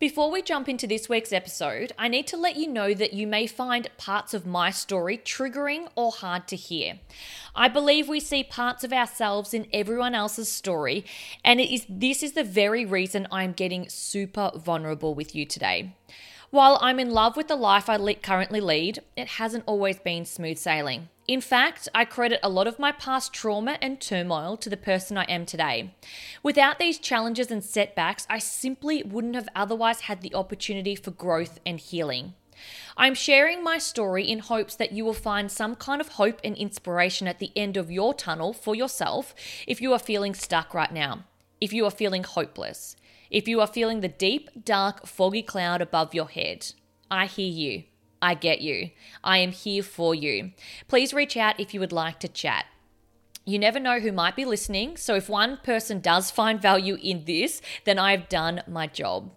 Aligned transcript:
Before 0.00 0.28
we 0.28 0.42
jump 0.42 0.68
into 0.68 0.88
this 0.88 1.08
week's 1.08 1.32
episode, 1.32 1.92
I 1.96 2.08
need 2.08 2.26
to 2.26 2.36
let 2.36 2.56
you 2.56 2.66
know 2.66 2.94
that 2.94 3.12
you 3.12 3.28
may 3.28 3.46
find 3.46 3.88
parts 3.96 4.34
of 4.34 4.44
my 4.44 4.70
story 4.70 5.16
triggering 5.16 5.88
or 5.94 6.10
hard 6.10 6.48
to 6.48 6.56
hear. 6.56 6.98
I 7.54 7.68
believe 7.68 8.08
we 8.08 8.18
see 8.18 8.42
parts 8.42 8.82
of 8.82 8.92
ourselves 8.92 9.54
in 9.54 9.68
everyone 9.72 10.12
else's 10.12 10.50
story, 10.50 11.04
and 11.44 11.60
it 11.60 11.72
is 11.72 11.86
this 11.88 12.24
is 12.24 12.32
the 12.32 12.42
very 12.42 12.84
reason 12.84 13.28
I'm 13.30 13.52
getting 13.52 13.88
super 13.88 14.50
vulnerable 14.56 15.14
with 15.14 15.32
you 15.32 15.46
today. 15.46 15.94
While 16.50 16.76
I'm 16.82 16.98
in 16.98 17.12
love 17.12 17.36
with 17.36 17.46
the 17.46 17.56
life 17.56 17.88
I 17.88 18.14
currently 18.14 18.60
lead, 18.60 18.98
it 19.16 19.28
hasn't 19.28 19.64
always 19.66 20.00
been 20.00 20.24
smooth 20.24 20.58
sailing. 20.58 21.08
In 21.26 21.40
fact, 21.40 21.88
I 21.94 22.04
credit 22.04 22.40
a 22.42 22.50
lot 22.50 22.66
of 22.66 22.78
my 22.78 22.92
past 22.92 23.32
trauma 23.32 23.78
and 23.80 23.98
turmoil 23.98 24.58
to 24.58 24.68
the 24.68 24.76
person 24.76 25.16
I 25.16 25.24
am 25.24 25.46
today. 25.46 25.94
Without 26.42 26.78
these 26.78 26.98
challenges 26.98 27.50
and 27.50 27.64
setbacks, 27.64 28.26
I 28.28 28.38
simply 28.38 29.02
wouldn't 29.02 29.34
have 29.34 29.48
otherwise 29.56 30.00
had 30.00 30.20
the 30.20 30.34
opportunity 30.34 30.94
for 30.94 31.12
growth 31.12 31.60
and 31.64 31.80
healing. 31.80 32.34
I'm 32.96 33.14
sharing 33.14 33.64
my 33.64 33.78
story 33.78 34.28
in 34.30 34.38
hopes 34.40 34.76
that 34.76 34.92
you 34.92 35.04
will 35.04 35.14
find 35.14 35.50
some 35.50 35.76
kind 35.76 36.00
of 36.00 36.08
hope 36.08 36.40
and 36.44 36.56
inspiration 36.56 37.26
at 37.26 37.38
the 37.38 37.50
end 37.56 37.78
of 37.78 37.90
your 37.90 38.12
tunnel 38.12 38.52
for 38.52 38.74
yourself 38.74 39.34
if 39.66 39.80
you 39.80 39.92
are 39.94 39.98
feeling 39.98 40.34
stuck 40.34 40.74
right 40.74 40.92
now, 40.92 41.24
if 41.58 41.72
you 41.72 41.86
are 41.86 41.90
feeling 41.90 42.22
hopeless, 42.22 42.96
if 43.30 43.48
you 43.48 43.60
are 43.60 43.66
feeling 43.66 44.00
the 44.00 44.08
deep, 44.08 44.50
dark, 44.62 45.06
foggy 45.06 45.42
cloud 45.42 45.80
above 45.80 46.14
your 46.14 46.28
head. 46.28 46.72
I 47.10 47.26
hear 47.26 47.50
you. 47.50 47.84
I 48.24 48.32
get 48.32 48.62
you. 48.62 48.90
I 49.22 49.38
am 49.38 49.52
here 49.52 49.82
for 49.82 50.14
you. 50.14 50.52
Please 50.88 51.12
reach 51.12 51.36
out 51.36 51.60
if 51.60 51.74
you 51.74 51.80
would 51.80 51.92
like 51.92 52.20
to 52.20 52.28
chat. 52.28 52.64
You 53.44 53.58
never 53.58 53.78
know 53.78 54.00
who 54.00 54.12
might 54.12 54.34
be 54.34 54.46
listening, 54.46 54.96
so 54.96 55.14
if 55.14 55.28
one 55.28 55.58
person 55.58 56.00
does 56.00 56.30
find 56.30 56.62
value 56.62 56.96
in 57.02 57.26
this, 57.26 57.60
then 57.84 57.98
I've 57.98 58.30
done 58.30 58.62
my 58.66 58.86
job. 58.86 59.32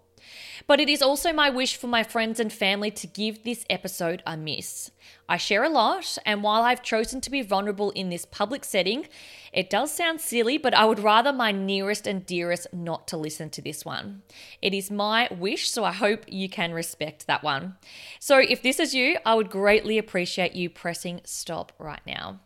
But 0.66 0.80
it 0.80 0.88
is 0.88 1.02
also 1.02 1.32
my 1.32 1.50
wish 1.50 1.76
for 1.76 1.86
my 1.86 2.02
friends 2.02 2.40
and 2.40 2.52
family 2.52 2.90
to 2.92 3.06
give 3.06 3.44
this 3.44 3.64
episode 3.70 4.22
a 4.26 4.36
miss. 4.36 4.90
I 5.28 5.36
share 5.36 5.64
a 5.64 5.68
lot, 5.68 6.18
and 6.24 6.42
while 6.42 6.62
I've 6.62 6.82
chosen 6.82 7.20
to 7.22 7.30
be 7.30 7.42
vulnerable 7.42 7.90
in 7.90 8.08
this 8.08 8.24
public 8.24 8.64
setting, 8.64 9.06
it 9.52 9.70
does 9.70 9.92
sound 9.92 10.20
silly, 10.20 10.58
but 10.58 10.74
I 10.74 10.84
would 10.84 10.98
rather 10.98 11.32
my 11.32 11.52
nearest 11.52 12.06
and 12.06 12.24
dearest 12.24 12.66
not 12.72 13.06
to 13.08 13.16
listen 13.16 13.50
to 13.50 13.62
this 13.62 13.84
one. 13.84 14.22
It 14.62 14.74
is 14.74 14.90
my 14.90 15.28
wish, 15.30 15.70
so 15.70 15.84
I 15.84 15.92
hope 15.92 16.24
you 16.26 16.48
can 16.48 16.72
respect 16.72 17.26
that 17.26 17.42
one. 17.42 17.76
So 18.18 18.38
if 18.38 18.62
this 18.62 18.80
is 18.80 18.94
you, 18.94 19.18
I 19.24 19.34
would 19.34 19.50
greatly 19.50 19.98
appreciate 19.98 20.54
you 20.54 20.70
pressing 20.70 21.20
stop 21.24 21.72
right 21.78 22.02
now. 22.06 22.40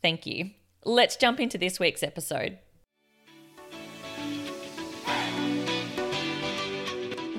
Thank 0.00 0.26
you. 0.26 0.50
Let's 0.84 1.16
jump 1.16 1.38
into 1.38 1.58
this 1.58 1.78
week's 1.78 2.02
episode. 2.02 2.58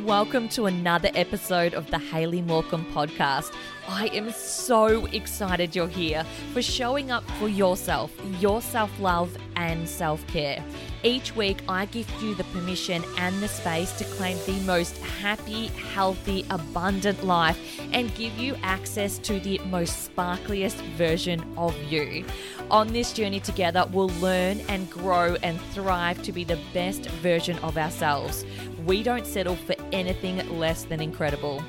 Welcome 0.03 0.49
to 0.49 0.65
another 0.65 1.09
episode 1.15 1.73
of 1.73 1.89
the 1.89 1.97
Hayley 1.97 2.41
Morecambe 2.41 2.85
podcast. 2.93 3.55
I 3.87 4.07
am 4.07 4.31
so 4.31 5.05
excited 5.07 5.77
you're 5.77 5.87
here 5.87 6.25
for 6.51 6.61
showing 6.61 7.09
up 7.09 7.23
for 7.39 7.47
yourself, 7.47 8.11
your 8.37 8.61
self 8.61 8.91
love, 8.99 9.37
and 9.55 9.87
self 9.87 10.25
care. 10.27 10.61
Each 11.03 11.33
week, 11.37 11.61
I 11.69 11.85
give 11.85 12.09
you 12.21 12.35
the 12.35 12.43
permission 12.45 13.01
and 13.17 13.41
the 13.41 13.47
space 13.47 13.93
to 13.93 14.03
claim 14.03 14.37
the 14.45 14.59
most 14.65 14.97
happy, 14.97 15.67
healthy, 15.67 16.45
abundant 16.49 17.23
life 17.23 17.79
and 17.93 18.13
give 18.15 18.37
you 18.37 18.57
access 18.61 19.17
to 19.19 19.39
the 19.39 19.59
most 19.69 20.09
sparkliest 20.13 20.81
version 20.97 21.45
of 21.57 21.81
you. 21.83 22.25
On 22.71 22.87
this 22.87 23.13
journey 23.13 23.39
together, 23.39 23.85
we'll 23.91 24.09
learn 24.19 24.59
and 24.67 24.89
grow 24.89 25.35
and 25.43 25.59
thrive 25.73 26.21
to 26.23 26.31
be 26.31 26.43
the 26.43 26.59
best 26.73 27.05
version 27.05 27.57
of 27.59 27.77
ourselves. 27.77 28.45
We 28.85 29.01
don't 29.01 29.25
settle 29.25 29.55
for 29.55 29.75
anything 29.91 30.59
less 30.59 30.83
than 30.83 30.99
incredible. 30.99 31.63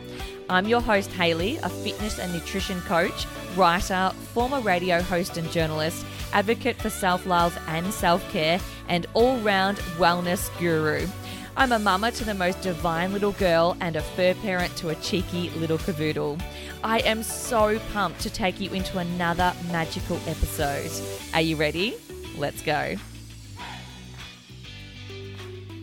I'm 0.51 0.67
your 0.67 0.81
host, 0.81 1.11
Haley, 1.12 1.59
a 1.59 1.69
fitness 1.69 2.19
and 2.19 2.33
nutrition 2.33 2.81
coach, 2.83 3.27
writer, 3.56 4.11
former 4.33 4.61
radio 4.61 5.01
host 5.01 5.37
and 5.37 5.51
journalist, 5.51 6.05
advocate 6.33 6.77
for 6.77 6.91
self 6.91 7.25
love 7.25 7.56
and 7.69 7.93
self 7.93 8.28
care, 8.31 8.61
and 8.88 9.06
all 9.15 9.37
round 9.38 9.78
wellness 9.97 10.50
guru. 10.59 11.06
I'm 11.56 11.71
a 11.71 11.78
mama 11.78 12.11
to 12.11 12.25
the 12.25 12.34
most 12.34 12.62
divine 12.62 13.12
little 13.12 13.33
girl 13.33 13.77
and 13.81 13.94
a 13.94 14.03
fur 14.03 14.34
parent 14.34 14.75
to 14.78 14.88
a 14.88 14.97
cheeky 14.97 15.50
little 15.50 15.78
cavoodle. 15.78 16.43
I 16.83 16.99
am 17.00 17.22
so 17.22 17.78
pumped 17.93 18.21
to 18.22 18.31
take 18.31 18.61
you 18.61 18.72
into 18.72 18.99
another 18.99 19.55
magical 19.71 20.17
episode. 20.27 20.91
Are 21.33 21.41
you 21.41 21.55
ready? 21.55 21.94
Let's 22.37 22.61
go. 22.61 22.97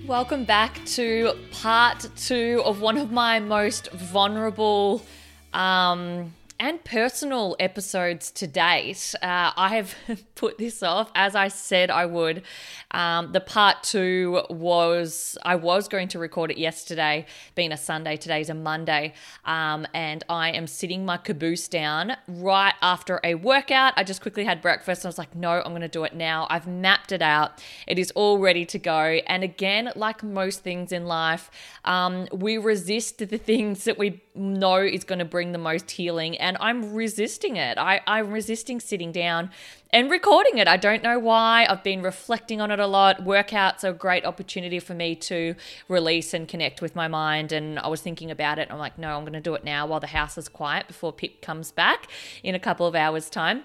Welcome 0.08 0.46
back 0.46 0.84
to 0.98 1.34
part 1.52 2.10
two 2.18 2.64
of 2.66 2.82
one 2.82 2.98
of 2.98 3.12
my 3.12 3.40
most 3.40 3.92
vulnerable 3.92 5.06
um, 5.54 6.34
and 6.62 6.84
personal 6.84 7.56
episodes 7.60 8.30
to 8.30 8.46
date. 8.46 9.16
Uh, 9.20 9.52
I 9.58 9.70
have 9.78 9.96
put 10.36 10.60
this 10.60 10.84
off 10.84 11.12
as 11.16 11.36
I 11.36 11.48
said 11.48 11.90
I 11.90 12.06
would. 12.06 12.44
Um, 12.92 13.32
the 13.32 13.40
part 13.40 13.82
two 13.82 14.44
was 14.50 15.40
I 15.44 15.56
was 15.56 15.88
going 15.88 16.08
to 16.10 16.20
record 16.20 16.52
it 16.52 16.60
yesterday, 16.60 17.26
being 17.56 17.72
a 17.72 17.78
Sunday. 17.78 18.16
Today's 18.16 18.50
a 18.50 18.54
Monday, 18.54 19.14
um, 19.44 19.88
and 19.96 20.24
I 20.30 20.52
am 20.52 20.68
sitting 20.68 21.04
my 21.04 21.18
caboose 21.18 21.68
down 21.68 22.16
right 22.28 22.76
after 22.84 23.20
a 23.24 23.34
workout. 23.36 23.94
I 23.98 24.04
just 24.04 24.22
quickly 24.22 24.44
had 24.44 24.62
breakfast. 24.62 25.02
And 25.02 25.08
I 25.08 25.10
was 25.10 25.18
like, 25.18 25.36
no, 25.36 25.64
I'm 25.66 25.72
going 25.72 25.82
to 25.82 25.88
do 25.88 26.04
it 26.04 26.14
now. 26.14 26.46
I've 26.52 26.68
mapped 26.68 27.12
it 27.12 27.24
out. 27.24 27.64
It 27.88 27.98
is 27.98 28.12
all 28.12 28.38
ready 28.38 28.66
to 28.68 28.78
go. 28.78 29.20
And 29.26 29.44
again, 29.44 29.92
like 29.96 30.22
most 30.22 30.62
things 30.64 30.92
in 30.92 31.06
life, 31.06 31.50
um, 31.86 32.28
we 32.32 32.60
resist 32.60 33.18
the 33.18 33.38
things 33.40 33.86
that 33.86 33.98
we 33.98 34.22
know 34.34 34.78
is 34.78 35.04
going 35.04 35.20
to 35.20 35.26
bring 35.26 35.52
the 35.52 35.58
most 35.58 35.92
healing 35.92 36.38
and 36.38 36.58
i'm 36.60 36.94
resisting 36.94 37.58
it. 37.58 37.78
I, 37.78 38.02
i'm 38.08 38.32
resisting 38.32 38.80
sitting 38.80 39.12
down 39.12 39.52
and 39.94 40.10
recording 40.10 40.58
it. 40.58 40.70
I 40.70 40.78
don't 40.78 41.04
know 41.04 41.20
why. 41.20 41.66
I've 41.70 41.84
been 41.84 42.02
reflecting 42.02 42.62
on 42.62 42.72
it 42.72 42.80
a 42.80 42.88
lot. 42.88 43.26
Workouts 43.26 43.84
are 43.84 43.90
a 43.90 43.94
great 43.94 44.26
opportunity 44.26 44.80
for 44.80 44.94
me 44.94 45.16
to 45.16 45.56
release 45.90 46.34
and 46.34 46.48
connect 46.48 46.82
with 46.82 46.96
my 46.96 47.08
mind 47.08 47.52
and 47.52 47.78
i 47.80 47.88
was 47.88 48.02
thinking 48.02 48.32
about 48.32 48.60
it 48.60 48.68
i'm 48.72 48.80
like 48.80 48.98
no 48.98 49.18
i'm 49.18 49.24
going 49.24 49.34
to 49.34 49.42
do 49.42 49.54
it 49.54 49.64
now 49.64 49.86
while 49.86 50.00
the 50.00 50.08
house 50.08 50.38
is 50.38 50.48
quiet 50.48 50.88
before 50.88 51.12
pip 51.12 51.42
comes 51.42 51.72
back 51.72 52.08
in 52.44 52.56
a 52.56 52.60
couple 52.60 52.88
of 52.88 52.96
hours 52.96 53.30
time. 53.30 53.64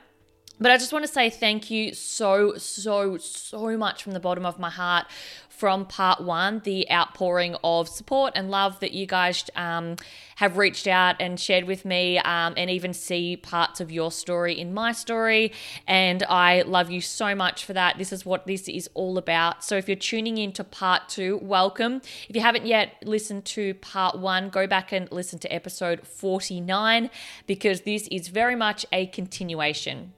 But 0.59 0.73
I 0.73 0.79
just 0.79 0.93
want 0.93 1.05
to 1.05 1.13
say 1.13 1.29
thank 1.29 1.71
you 1.71 1.93
so, 1.93 2.57
so, 2.57 3.19
so 3.19 3.77
much 3.77 4.03
from 4.03 4.13
the 4.13 4.21
bottom 4.21 4.47
of 4.47 4.59
my 4.59 4.71
heart 4.71 5.07
from 5.57 5.87
part 5.87 6.23
one, 6.23 6.61
the 6.65 6.91
outpouring 6.91 7.57
of 7.65 7.89
support 7.89 8.33
and 8.37 8.51
love 8.51 8.79
that 8.81 8.93
you 8.93 9.07
guys 9.07 9.45
um, 9.57 9.97
have 10.37 10.59
reached 10.59 10.87
out 10.87 11.17
and 11.19 11.41
shared 11.41 11.65
with 11.65 11.87
me, 11.87 12.19
um, 12.19 12.53
and 12.59 12.69
even 12.69 12.93
see 12.93 13.39
parts 13.39 13.81
of 13.81 13.91
your 13.91 14.13
story 14.13 14.59
in 14.59 14.75
my 14.75 14.93
story. 14.93 15.53
And 15.87 16.23
I 16.25 16.61
love 16.63 16.91
you 16.91 17.01
so 17.01 17.35
much 17.35 17.65
for 17.65 17.73
that. 17.73 17.97
This 17.97 18.13
is 18.13 18.27
what 18.27 18.47
this 18.47 18.69
is 18.69 18.91
all 18.93 19.17
about. 19.17 19.65
So 19.65 19.77
if 19.77 19.89
you're 19.89 19.97
tuning 19.97 20.37
in 20.37 20.53
to 20.53 20.65
part 20.65 21.09
two, 21.09 21.39
welcome. 21.43 22.03
If 22.29 22.37
you 22.37 22.43
haven't 22.43 22.67
yet 22.67 23.03
listened 23.05 23.47
to 23.47 23.73
part 23.75 24.19
one, 24.19 24.51
go 24.51 24.67
back 24.67 24.93
and 24.93 25.11
listen 25.11 25.39
to 25.39 25.53
episode 25.53 26.07
49 26.07 27.09
because 27.47 27.81
this 27.83 28.09
is 28.09 28.29
very 28.29 28.57
much 28.57 28.85
a 28.93 29.07
continuation. 29.07 30.13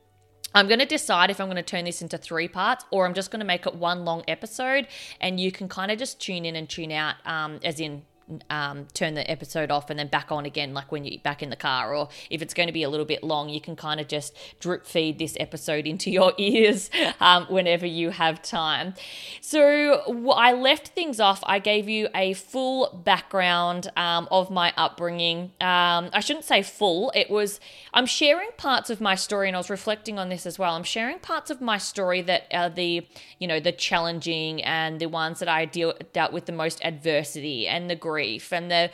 I'm 0.55 0.67
going 0.67 0.81
to 0.81 0.87
decide 0.87 1.31
if 1.31 1.41
I'm 1.41 1.47
going 1.47 1.57
to 1.57 1.63
turn 1.63 1.85
this 1.85 2.01
into 2.03 2.19
three 2.19 2.49
parts 2.49 2.85
or 2.91 3.07
I'm 3.07 3.15
just 3.15 3.31
going 3.31 3.41
to 3.41 3.47
make 3.47 3.67
it 3.67 3.75
one 3.75 4.05
long 4.05 4.25
episode 4.27 4.89
and 5.21 5.39
you 5.39 5.53
can 5.53 5.69
kind 5.69 5.91
of 5.91 5.99
just 5.99 6.21
tune 6.21 6.45
in 6.45 6.57
and 6.57 6.69
tune 6.69 6.91
out, 6.91 7.17
um, 7.27 7.61
as 7.63 7.81
in 7.81 8.03
um, 8.51 8.87
turn 8.95 9.15
the 9.15 9.29
episode 9.31 9.71
off 9.71 9.91
and 9.91 9.99
then 9.99 10.09
back 10.09 10.31
on 10.31 10.45
again, 10.45 10.75
like 10.75 10.93
when 10.93 11.05
you're 11.05 11.21
back 11.21 11.43
in 11.43 11.51
the 11.51 11.57
car. 11.57 11.95
Or 11.95 12.09
if 12.31 12.43
it's 12.43 12.55
going 12.55 12.67
to 12.67 12.73
be 12.73 12.83
a 12.83 12.89
little 12.89 13.07
bit 13.07 13.23
long, 13.23 13.49
you 13.49 13.61
can 13.61 13.77
kind 13.77 14.01
of 14.01 14.09
just 14.09 14.37
drip 14.61 14.87
feed 14.87 15.19
this 15.19 15.37
episode 15.41 15.87
into 15.93 16.11
your 16.11 16.33
ears 16.39 16.91
um, 17.21 17.47
whenever 17.47 17.87
you 17.87 18.11
have 18.11 18.43
time. 18.43 18.95
So 19.41 20.33
I 20.33 20.53
left 20.53 20.89
things 20.89 21.21
off. 21.21 21.43
I 21.45 21.59
gave 21.59 21.89
you 21.89 22.09
a 22.15 22.35
full 22.35 23.03
background 23.05 23.91
um, 23.97 24.29
of 24.31 24.51
my 24.51 24.73
upbringing. 24.77 25.53
Um, 25.61 26.11
I 26.13 26.21
shouldn't 26.21 26.45
say 26.45 26.63
full, 26.63 27.11
it 27.15 27.31
was, 27.31 27.61
I'm 27.95 28.07
sharing 28.07 28.51
parts 28.57 28.91
of 28.91 29.01
my 29.01 29.15
story, 29.15 29.49
and 29.49 29.57
I 29.57 29.59
was 29.59 29.71
reflecting 29.71 30.19
on 30.19 30.29
this 30.29 30.47
as 30.47 30.59
well. 30.59 30.75
I'm 30.75 30.85
sharing 30.85 31.19
parts 31.19 31.51
of 31.51 31.61
my 31.61 31.79
story 31.79 32.23
that 32.23 32.47
are 32.53 32.71
the, 32.71 33.07
you 33.39 33.49
know, 33.49 33.61
the 33.61 33.73
challenging 33.73 34.63
and 34.63 35.01
the 35.01 35.07
ones 35.07 35.39
that 35.39 35.49
I 35.49 35.65
deal, 35.65 35.95
dealt 36.13 36.33
with 36.33 36.47
the 36.47 36.53
most 36.53 36.85
adversity 36.85 37.67
and 37.67 37.89
the 37.89 37.97
grief 37.97 38.18
grief 38.19 38.53
and 38.53 38.69
the 38.71 38.91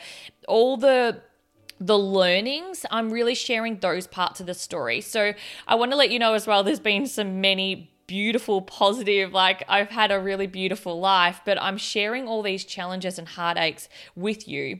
all 0.47 0.77
the 0.77 1.21
the 1.77 1.99
learnings, 1.99 2.85
I'm 2.89 3.09
really 3.09 3.35
sharing 3.35 3.79
those 3.79 4.07
parts 4.07 4.39
of 4.39 4.45
the 4.45 4.53
story. 4.53 5.01
So 5.01 5.33
I 5.67 5.75
want 5.75 5.91
to 5.91 5.97
let 5.97 6.09
you 6.09 6.19
know 6.19 6.33
as 6.33 6.47
well, 6.47 6.63
there's 6.63 6.79
been 6.79 7.05
some 7.05 7.41
many 7.41 7.91
beautiful, 8.07 8.61
positive, 8.61 9.33
like 9.33 9.65
I've 9.67 9.89
had 9.89 10.09
a 10.09 10.19
really 10.19 10.47
beautiful 10.47 10.97
life, 10.99 11.41
but 11.43 11.61
I'm 11.61 11.77
sharing 11.77 12.29
all 12.29 12.41
these 12.41 12.63
challenges 12.63 13.19
and 13.19 13.27
heartaches 13.27 13.89
with 14.15 14.47
you 14.47 14.79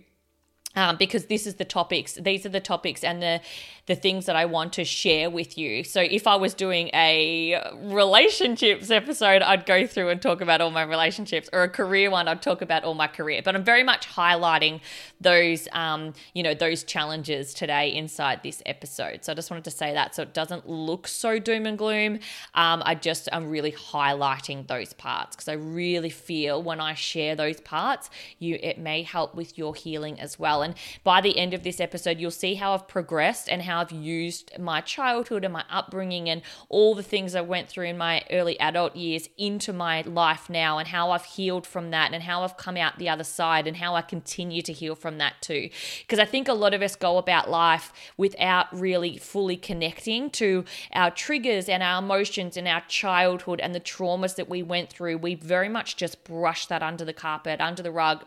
um, 0.76 0.98
because 0.98 1.26
this 1.26 1.48
is 1.48 1.56
the 1.56 1.66
topics 1.66 2.16
these 2.16 2.46
are 2.46 2.50
the 2.50 2.60
topics 2.60 3.04
and 3.04 3.22
the 3.22 3.42
the 3.88 3.96
things 3.96 4.26
that 4.26 4.36
i 4.36 4.46
want 4.46 4.74
to 4.74 4.84
share 4.84 5.30
with 5.30 5.58
you. 5.58 5.84
So 5.84 6.02
if 6.02 6.28
i 6.28 6.36
was 6.36 6.54
doing 6.54 6.90
a 6.94 7.62
relationships 7.84 8.90
episode 8.92 9.42
i'd 9.42 9.66
go 9.66 9.86
through 9.88 10.10
and 10.10 10.22
talk 10.22 10.42
about 10.42 10.62
all 10.62 10.72
my 10.72 10.84
relationships 10.84 11.50
or 11.54 11.64
a 11.64 11.70
career 11.70 12.10
one 12.10 12.28
i'd 12.28 12.42
talk 12.42 12.62
about 12.62 12.84
all 12.84 12.94
my 12.94 13.08
career. 13.08 13.42
But 13.44 13.56
i'm 13.56 13.64
very 13.64 13.84
much 13.84 14.08
highlighting 14.08 14.82
those 15.22 15.68
um, 15.72 16.14
you 16.34 16.44
know 16.44 16.54
those 16.54 16.84
challenges 16.84 17.54
today 17.54 17.94
inside 17.94 18.42
this 18.44 18.62
episode. 18.66 19.24
So 19.24 19.32
i 19.32 19.36
just 19.36 19.50
wanted 19.50 19.66
to 19.66 19.72
say 19.72 19.94
that 19.94 20.16
so 20.16 20.24
it 20.24 20.34
doesn't 20.34 20.68
look 20.68 21.08
so 21.08 21.40
doom 21.40 21.66
and 21.66 21.78
gloom. 21.78 22.20
Um, 22.54 22.82
i 22.86 22.96
just 22.96 23.30
i'm 23.32 23.48
really 23.50 23.72
highlighting 23.72 24.68
those 24.68 24.94
parts 24.94 25.36
because 25.36 25.48
i 25.48 25.54
really 25.54 26.10
feel 26.10 26.62
when 26.62 26.80
i 26.80 26.94
share 26.94 27.36
those 27.36 27.62
parts 27.62 28.10
you 28.40 28.60
it 28.62 28.78
may 28.78 29.04
help 29.04 29.36
with 29.36 29.58
your 29.58 29.76
healing 29.76 30.20
as 30.20 30.40
well. 30.40 30.62
And 30.62 30.76
by 31.04 31.22
the 31.22 31.38
end 31.38 31.54
of 31.54 31.64
this 31.64 31.80
episode, 31.80 32.20
you'll 32.20 32.32
see 32.32 32.56
how 32.56 32.74
I've 32.74 32.88
progressed 32.88 33.50
and 33.50 33.62
how 33.62 33.75
I've 33.76 33.92
used 33.92 34.58
my 34.60 34.82
childhood 34.82 35.44
and 35.44 35.54
my 35.54 35.64
upbringing 35.70 36.30
and 36.30 36.42
all 36.70 36.96
the 36.96 37.04
things 37.04 37.36
I 37.36 37.42
went 37.42 37.70
through 37.70 37.86
in 37.86 37.98
my 37.98 38.24
early 38.32 38.60
adult 38.60 38.96
years 38.96 39.30
into 39.38 39.74
my 39.74 40.02
life 40.02 40.50
now 40.50 40.78
and 40.78 40.88
how 40.88 41.12
I've 41.12 41.26
healed 41.26 41.68
from 41.68 41.92
that 41.92 42.14
and 42.14 42.24
how 42.24 42.44
I've 42.44 42.58
come 42.58 42.78
out 42.78 42.98
the 42.98 43.10
other 43.10 43.24
side 43.24 43.68
and 43.68 43.78
how 43.78 43.96
I 43.96 44.02
continue 44.02 44.62
to 44.64 44.74
heal 44.74 44.96
from 44.96 45.18
that 45.20 45.42
too. 45.42 45.70
Because 46.02 46.20
I 46.20 46.26
think 46.26 46.48
a 46.48 46.54
lot 46.54 46.74
of 46.74 46.82
us 46.82 46.96
go 46.96 47.18
about 47.18 47.50
life 47.50 47.94
without 48.18 48.68
really 48.78 49.18
fully 49.18 49.58
connecting 49.58 50.30
to 50.32 50.66
our 50.94 51.12
triggers 51.12 51.70
and 51.70 51.84
our 51.84 52.02
emotions 52.02 52.58
and 52.58 52.68
our 52.68 52.82
childhood 52.88 53.60
and 53.60 53.76
the 53.76 53.80
traumas 53.80 54.36
that 54.36 54.50
we 54.50 54.64
went 54.64 54.90
through. 54.90 55.18
We 55.18 55.36
very 55.36 55.70
much 55.70 55.98
just 55.98 56.24
brush 56.24 56.68
that 56.68 56.84
under 56.84 57.06
the 57.06 57.14
carpet, 57.14 57.62
under 57.62 57.84
the 57.84 57.92
rug, 57.92 58.26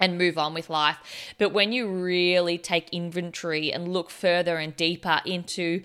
and 0.00 0.18
move 0.18 0.38
on 0.38 0.54
with 0.54 0.68
life. 0.70 0.98
But 1.38 1.52
when 1.52 1.72
you 1.72 1.88
really 1.88 2.58
take 2.58 2.90
inventory 2.90 3.72
and 3.72 3.88
look 3.88 4.10
further 4.10 4.56
and 4.56 4.76
deeper 4.76 5.20
into 5.24 5.82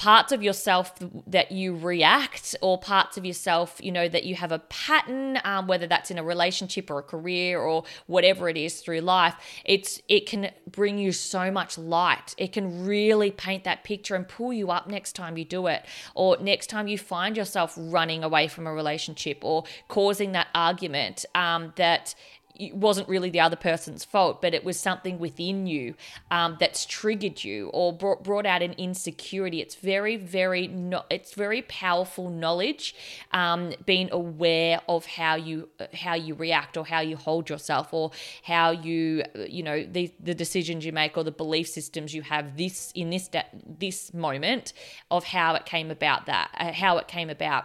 parts 0.00 0.32
of 0.32 0.42
yourself 0.42 0.94
that 1.26 1.52
you 1.52 1.76
react 1.76 2.56
or 2.62 2.78
parts 2.78 3.18
of 3.18 3.26
yourself 3.26 3.78
you 3.82 3.92
know 3.92 4.08
that 4.08 4.24
you 4.24 4.34
have 4.34 4.50
a 4.50 4.58
pattern 4.58 5.38
um, 5.44 5.66
whether 5.66 5.86
that's 5.86 6.10
in 6.10 6.16
a 6.16 6.24
relationship 6.24 6.90
or 6.90 7.00
a 7.00 7.02
career 7.02 7.60
or 7.60 7.84
whatever 8.06 8.48
it 8.48 8.56
is 8.56 8.80
through 8.80 9.00
life 9.00 9.34
it's 9.62 10.00
it 10.08 10.24
can 10.24 10.50
bring 10.66 10.96
you 10.96 11.12
so 11.12 11.50
much 11.50 11.76
light 11.76 12.34
it 12.38 12.50
can 12.50 12.86
really 12.86 13.30
paint 13.30 13.64
that 13.64 13.84
picture 13.84 14.14
and 14.14 14.26
pull 14.26 14.54
you 14.54 14.70
up 14.70 14.88
next 14.88 15.12
time 15.12 15.36
you 15.36 15.44
do 15.44 15.66
it 15.66 15.84
or 16.14 16.34
next 16.40 16.68
time 16.68 16.88
you 16.88 16.96
find 16.96 17.36
yourself 17.36 17.74
running 17.76 18.24
away 18.24 18.48
from 18.48 18.66
a 18.66 18.72
relationship 18.72 19.44
or 19.44 19.64
causing 19.88 20.32
that 20.32 20.48
argument 20.54 21.26
um, 21.34 21.74
that 21.76 22.14
it 22.60 22.76
wasn't 22.76 23.08
really 23.08 23.30
the 23.30 23.40
other 23.40 23.56
person's 23.56 24.04
fault, 24.04 24.42
but 24.42 24.52
it 24.52 24.64
was 24.64 24.78
something 24.78 25.18
within 25.18 25.66
you 25.66 25.94
um, 26.30 26.58
that's 26.60 26.84
triggered 26.84 27.42
you 27.42 27.70
or 27.72 27.92
brought, 27.92 28.22
brought 28.22 28.44
out 28.44 28.62
an 28.62 28.74
insecurity. 28.74 29.60
It's 29.62 29.74
very, 29.74 30.16
very, 30.16 30.68
no, 30.68 31.04
it's 31.10 31.32
very 31.32 31.62
powerful 31.62 32.28
knowledge. 32.28 32.94
Um, 33.32 33.72
being 33.86 34.10
aware 34.12 34.80
of 34.88 35.06
how 35.06 35.36
you 35.36 35.68
how 35.94 36.14
you 36.14 36.34
react 36.34 36.76
or 36.76 36.84
how 36.84 37.00
you 37.00 37.16
hold 37.16 37.48
yourself 37.48 37.94
or 37.94 38.10
how 38.42 38.70
you 38.70 39.22
you 39.34 39.62
know 39.62 39.84
the 39.84 40.12
the 40.20 40.34
decisions 40.34 40.84
you 40.84 40.92
make 40.92 41.16
or 41.16 41.24
the 41.24 41.30
belief 41.30 41.68
systems 41.68 42.12
you 42.12 42.22
have 42.22 42.56
this 42.56 42.92
in 42.94 43.10
this 43.10 43.30
this 43.78 44.12
moment 44.12 44.72
of 45.10 45.24
how 45.24 45.54
it 45.54 45.64
came 45.64 45.90
about 45.90 46.26
that 46.26 46.50
uh, 46.58 46.72
how 46.72 46.98
it 46.98 47.08
came 47.08 47.30
about 47.30 47.64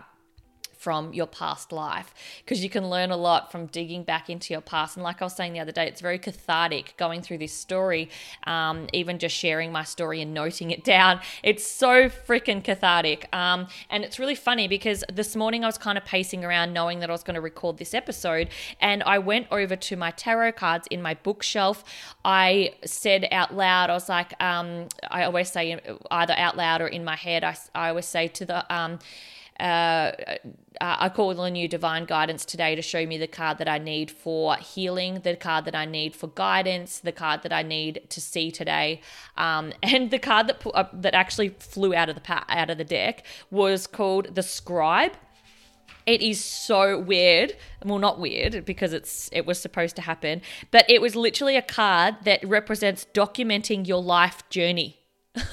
from 0.86 1.12
your 1.16 1.26
past 1.26 1.72
life 1.72 2.14
because 2.44 2.64
you 2.64 2.70
can 2.70 2.92
learn 2.92 3.10
a 3.10 3.18
lot 3.18 3.52
from 3.52 3.66
digging 3.66 4.04
back 4.04 4.30
into 4.30 4.54
your 4.54 4.62
past. 4.62 4.96
And 4.96 5.04
like 5.04 5.20
I 5.20 5.26
was 5.26 5.36
saying 5.36 5.54
the 5.54 5.60
other 5.60 5.72
day, 5.72 5.88
it's 5.88 6.00
very 6.00 6.20
cathartic 6.20 6.94
going 6.96 7.24
through 7.24 7.40
this 7.40 7.54
story, 7.54 8.08
um, 8.46 8.86
even 8.94 9.18
just 9.18 9.36
sharing 9.36 9.72
my 9.72 9.84
story 9.84 10.22
and 10.22 10.32
noting 10.32 10.70
it 10.70 10.84
down. 10.96 11.22
It's 11.42 11.66
so 11.66 12.08
freaking 12.08 12.64
cathartic. 12.64 13.28
Um, 13.36 13.66
and 13.90 14.04
it's 14.04 14.20
really 14.20 14.36
funny 14.36 14.68
because 14.68 15.04
this 15.12 15.36
morning 15.36 15.64
I 15.64 15.68
was 15.68 15.80
kind 15.80 15.98
of 15.98 16.06
pacing 16.06 16.46
around 16.46 16.72
knowing 16.72 17.00
that 17.00 17.10
I 17.10 17.14
was 17.14 17.24
going 17.24 17.34
to 17.34 17.42
record 17.42 17.80
this 17.80 17.96
episode. 17.96 18.50
And 18.80 19.02
I 19.02 19.18
went 19.18 19.48
over 19.50 19.76
to 19.76 19.96
my 19.96 20.12
tarot 20.12 20.52
cards 20.52 20.88
in 20.92 21.02
my 21.02 21.16
bookshelf. 21.16 21.84
I 22.24 22.76
said 22.86 23.28
out 23.32 23.56
loud, 23.56 23.90
I 23.90 23.94
was 23.94 24.08
like, 24.08 24.40
um, 24.40 24.90
I 25.10 25.24
always 25.24 25.52
say 25.52 25.80
either 26.12 26.36
out 26.38 26.56
loud 26.56 26.82
or 26.82 26.88
in 26.88 27.04
my 27.04 27.16
head, 27.16 27.44
I, 27.44 27.58
I 27.74 27.90
always 27.90 28.06
say 28.06 28.28
to 28.28 28.46
the, 28.46 28.72
um, 28.72 29.00
uh, 29.60 30.12
I 30.82 31.10
call 31.10 31.40
on 31.40 31.56
you 31.56 31.68
divine 31.68 32.06
guidance 32.06 32.44
today 32.44 32.76
to 32.76 32.82
show 32.82 33.06
me 33.06 33.18
the 33.18 33.28
card 33.28 33.58
that 33.60 33.70
I 33.70 33.78
need 33.78 34.12
for 34.12 34.56
healing, 34.58 35.22
the 35.24 35.36
card 35.36 35.66
that 35.66 35.76
I 35.76 35.86
need 35.86 36.16
for 36.16 36.28
guidance, 36.28 37.00
the 37.00 37.14
card 37.14 37.44
that 37.44 37.54
I 37.54 37.64
need 37.64 38.02
to 38.10 38.20
see 38.20 38.52
today, 38.52 39.02
um, 39.38 39.72
and 39.84 40.12
the 40.12 40.20
card 40.20 40.48
that 40.48 40.66
uh, 40.74 40.86
that 40.94 41.14
actually 41.14 41.50
flew 41.60 41.94
out 41.94 42.10
of 42.10 42.16
the 42.16 42.22
pa- 42.22 42.46
out 42.50 42.70
of 42.70 42.78
the 42.78 42.84
deck 42.84 43.26
was 43.50 43.88
called 43.88 44.36
the 44.36 44.44
Scribe. 44.44 45.14
It 46.06 46.22
is 46.22 46.44
so 46.44 47.00
weird. 47.00 47.56
Well, 47.84 47.98
not 47.98 48.20
weird 48.20 48.66
because 48.66 48.94
it's 48.94 49.30
it 49.32 49.46
was 49.46 49.60
supposed 49.60 49.96
to 49.96 50.02
happen, 50.02 50.42
but 50.70 50.88
it 50.90 51.02
was 51.02 51.16
literally 51.16 51.56
a 51.56 51.62
card 51.62 52.16
that 52.24 52.48
represents 52.48 53.08
documenting 53.14 53.88
your 53.88 54.02
life 54.02 54.48
journey. 54.50 55.00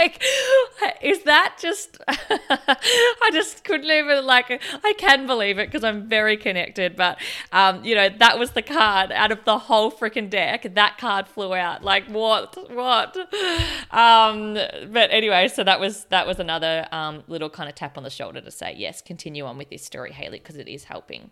like 0.00 0.22
is 1.02 1.22
that 1.24 1.56
just 1.60 1.98
i 2.08 3.30
just 3.32 3.64
couldn't 3.64 3.90
even 3.90 4.26
like 4.26 4.60
i 4.84 4.92
can 4.98 5.26
believe 5.26 5.58
it 5.58 5.68
because 5.68 5.84
i'm 5.84 6.08
very 6.08 6.36
connected 6.36 6.96
but 6.96 7.18
um 7.52 7.84
you 7.84 7.94
know 7.94 8.08
that 8.18 8.38
was 8.38 8.50
the 8.52 8.62
card 8.62 9.12
out 9.12 9.30
of 9.30 9.44
the 9.44 9.58
whole 9.58 9.90
freaking 9.90 10.30
deck. 10.30 10.74
That 10.74 10.98
card 10.98 11.28
flew 11.28 11.54
out. 11.54 11.84
Like 11.84 12.06
what 12.06 12.56
what? 12.70 13.16
Um 13.90 14.54
but 14.54 15.10
anyway 15.10 15.48
so 15.48 15.64
that 15.64 15.80
was 15.80 16.04
that 16.06 16.26
was 16.26 16.38
another 16.38 16.86
um 16.92 17.22
little 17.28 17.50
kind 17.50 17.68
of 17.68 17.74
tap 17.74 17.96
on 17.96 18.04
the 18.04 18.10
shoulder 18.10 18.40
to 18.40 18.50
say 18.50 18.74
yes 18.76 19.02
continue 19.02 19.44
on 19.44 19.58
with 19.58 19.70
this 19.70 19.84
story 19.84 20.12
haley 20.12 20.38
because 20.38 20.56
it 20.56 20.68
is 20.68 20.84
helping 20.84 21.30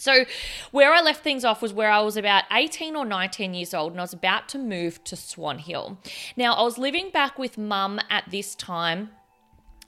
so, 0.00 0.24
where 0.70 0.92
I 0.92 1.00
left 1.00 1.22
things 1.22 1.44
off 1.44 1.62
was 1.62 1.72
where 1.72 1.90
I 1.90 2.00
was 2.00 2.16
about 2.16 2.44
18 2.50 2.96
or 2.96 3.04
19 3.04 3.54
years 3.54 3.74
old 3.74 3.92
and 3.92 4.00
I 4.00 4.04
was 4.04 4.12
about 4.12 4.48
to 4.50 4.58
move 4.58 5.02
to 5.04 5.16
Swan 5.16 5.58
Hill. 5.58 5.98
Now, 6.36 6.54
I 6.54 6.62
was 6.62 6.78
living 6.78 7.10
back 7.10 7.38
with 7.38 7.58
mum 7.58 8.00
at 8.08 8.24
this 8.30 8.54
time 8.54 9.10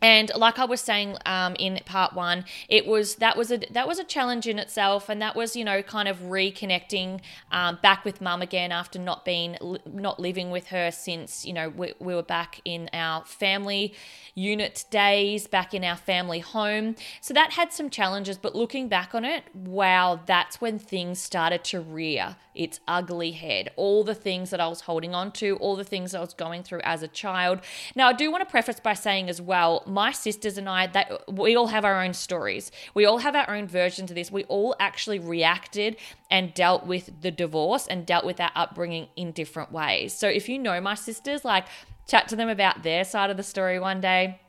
and 0.03 0.31
like 0.37 0.59
I 0.59 0.65
was 0.65 0.81
saying 0.81 1.17
um, 1.25 1.55
in 1.55 1.81
part 1.87 2.13
one, 2.13 2.45
it 2.69 2.87
was 2.87 3.17
that 3.17 3.37
was 3.37 3.53
a 3.53 3.59
that 3.71 3.87
was 3.87 3.99
a 3.99 4.05
challenge 4.05 4.47
in 4.47 4.59
itself, 4.59 5.09
and 5.09 5.23
that 5.23 5.37
was 5.37 5.55
you 5.57 5.65
know 5.65 5.81
kind 5.83 6.09
of 6.09 6.19
reconnecting 6.19 7.21
um, 7.53 7.79
back 7.83 8.05
with 8.05 8.21
mum 8.21 8.43
again 8.43 8.73
after 8.73 8.99
not 8.99 9.25
being 9.25 9.57
not 9.87 10.19
living 10.19 10.51
with 10.51 10.69
her 10.69 10.91
since 10.91 11.45
you 11.45 11.53
know 11.53 11.69
we, 11.69 11.95
we 12.01 12.15
were 12.15 12.23
back 12.23 12.61
in 12.65 12.91
our 12.93 13.25
family 13.25 13.95
unit 14.35 14.85
days, 14.91 15.47
back 15.47 15.75
in 15.75 15.85
our 15.85 15.97
family 15.97 16.41
home. 16.41 16.97
So 17.21 17.35
that 17.35 17.53
had 17.53 17.73
some 17.73 17.91
challenges, 17.91 18.39
but 18.39 18.55
looking 18.55 18.89
back 18.89 19.15
on 19.15 19.25
it, 19.25 19.45
wow, 19.55 20.21
that's 20.27 20.61
when 20.61 20.79
things 20.79 21.19
started 21.19 21.65
to 21.65 21.81
rear 21.81 22.37
its 22.55 22.81
ugly 22.87 23.33
head. 23.33 23.71
All 23.77 24.05
the 24.05 24.15
things 24.15 24.51
that 24.51 24.61
I 24.61 24.69
was 24.69 24.83
holding 24.83 25.15
on 25.15 25.33
to, 25.33 25.57
all 25.57 25.77
the 25.77 25.85
things 25.85 26.15
I 26.15 26.21
was 26.21 26.35
going 26.35 26.63
through 26.63 26.81
as 26.83 27.03
a 27.03 27.09
child. 27.09 27.61
Now, 27.95 28.09
I 28.09 28.13
do 28.13 28.31
want 28.31 28.47
to 28.47 28.51
preface 28.51 28.81
by 28.81 28.95
saying 28.95 29.29
as 29.29 29.41
well, 29.41 29.83
my 29.93 30.13
sisters 30.13 30.59
and 30.59 30.69
I, 30.69 30.87
that 30.89 31.33
we 31.33 31.57
all 31.57 31.69
have 31.69 31.85
our 31.85 32.03
own 32.03 32.15
stories. 32.15 32.71
We 32.95 33.05
all 33.05 33.19
have 33.19 33.35
our 33.35 33.55
own 33.55 33.67
versions 33.67 34.11
of 34.11 34.15
this. 34.15 34.31
We 34.31 34.45
all 34.45 34.75
actually 34.81 35.19
reacted 35.19 35.97
and 36.31 36.55
dealt 36.55 36.87
with 36.87 37.11
the 37.21 37.31
divorce 37.31 37.87
and 37.87 38.07
dealt 38.07 38.25
with 38.25 38.41
our 38.41 38.53
upbringing 38.55 39.09
in 39.17 39.33
different 39.33 39.73
ways. 39.73 40.13
So 40.13 40.29
if 40.29 40.49
you 40.49 40.59
know 40.59 40.81
my 40.81 40.95
sisters, 40.95 41.45
like 41.45 41.67
chat 42.07 42.29
to 42.29 42.37
them 42.37 42.49
about 42.49 42.83
their 42.83 43.05
side 43.05 43.31
of 43.31 43.37
the 43.37 43.43
story 43.43 43.79
one 43.79 44.01
day 44.01 44.41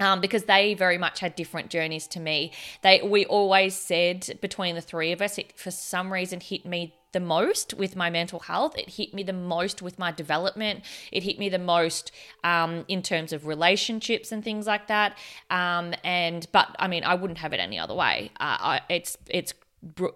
um, 0.00 0.20
because 0.20 0.44
they 0.44 0.74
very 0.74 0.98
much 0.98 1.20
had 1.20 1.34
different 1.36 1.70
journeys 1.70 2.06
to 2.08 2.20
me. 2.20 2.52
They 2.82 3.00
we 3.02 3.24
always 3.26 3.74
said 3.74 4.38
between 4.40 4.74
the 4.74 4.80
three 4.80 5.12
of 5.12 5.22
us, 5.22 5.38
it 5.38 5.58
for 5.58 5.70
some 5.70 6.12
reason 6.12 6.40
hit 6.40 6.66
me 6.66 6.94
the 7.12 7.20
most 7.20 7.74
with 7.74 7.96
my 7.96 8.10
mental 8.10 8.40
health. 8.40 8.76
It 8.76 8.90
hit 8.90 9.14
me 9.14 9.22
the 9.22 9.32
most 9.32 9.82
with 9.82 9.98
my 9.98 10.10
development. 10.12 10.84
It 11.10 11.22
hit 11.22 11.38
me 11.38 11.48
the 11.48 11.58
most 11.58 12.12
um, 12.42 12.84
in 12.88 13.02
terms 13.02 13.32
of 13.32 13.46
relationships 13.46 14.32
and 14.32 14.42
things 14.42 14.66
like 14.66 14.88
that. 14.88 15.16
Um, 15.50 15.94
and 16.04 16.46
but 16.52 16.74
I 16.78 16.88
mean, 16.88 17.04
I 17.04 17.14
wouldn't 17.14 17.38
have 17.38 17.52
it 17.52 17.60
any 17.60 17.78
other 17.78 17.94
way. 17.94 18.30
Uh, 18.40 18.56
I, 18.60 18.80
it's 18.88 19.16
it's 19.28 19.54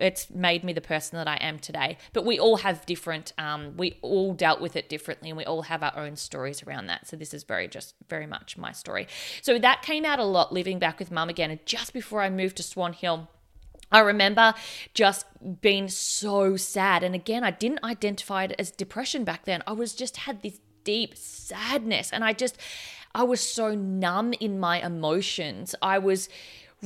it's 0.01 0.31
made 0.31 0.63
me 0.63 0.73
the 0.73 0.81
person 0.81 1.17
that 1.17 1.27
I 1.27 1.37
am 1.37 1.59
today. 1.59 1.99
But 2.13 2.25
we 2.25 2.39
all 2.39 2.59
have 2.59 2.87
different, 2.87 3.33
um, 3.37 3.77
we 3.77 3.99
all 4.01 4.33
dealt 4.33 4.61
with 4.61 4.77
it 4.77 4.89
differently, 4.89 5.31
and 5.31 5.37
we 5.37 5.45
all 5.45 5.63
have 5.63 5.83
our 5.83 5.97
own 5.97 6.17
stories 6.17 6.63
around 6.63 6.87
that. 6.87 7.09
So 7.09 7.17
this 7.17 7.35
is 7.35 7.43
very 7.43 7.67
just 7.67 7.95
very 8.09 8.27
much 8.27 8.57
my 8.57 8.73
story. 8.73 9.09
So 9.43 9.59
that 9.59 9.83
came 9.83 10.05
out 10.05 10.19
a 10.19 10.25
lot 10.25 10.53
living 10.53 10.79
back 10.79 10.99
with 10.99 11.11
mum 11.11 11.29
again, 11.29 11.51
and 11.51 11.65
just 11.67 11.93
before 11.93 12.23
I 12.23 12.31
moved 12.31 12.57
to 12.59 12.63
Swan 12.63 12.93
Hill. 12.93 13.29
I 13.91 14.01
remember 14.01 14.55
just 14.95 15.27
being 15.61 15.89
so 15.89 16.57
sad. 16.57 17.03
And 17.03 17.15
again, 17.15 17.45
I 17.45 17.51
didn't 17.51 17.85
identify 17.85 18.45
it 18.45 18.55
as 18.59 18.71
depression 18.71 19.25
back 19.25 19.45
then. 19.45 19.63
I 19.67 19.73
was 19.73 19.95
just 19.95 20.19
had 20.19 20.43
this 20.43 20.61
deep 20.85 21.17
sadness. 21.17 22.13
And 22.13 22.25
I 22.25 22.33
just, 22.33 22.59
I 23.15 23.23
was 23.23 23.41
so 23.41 23.75
numb 23.75 24.35
in 24.41 24.59
my 24.59 24.85
emotions. 24.85 25.75
I 25.81 25.99
was 25.99 26.29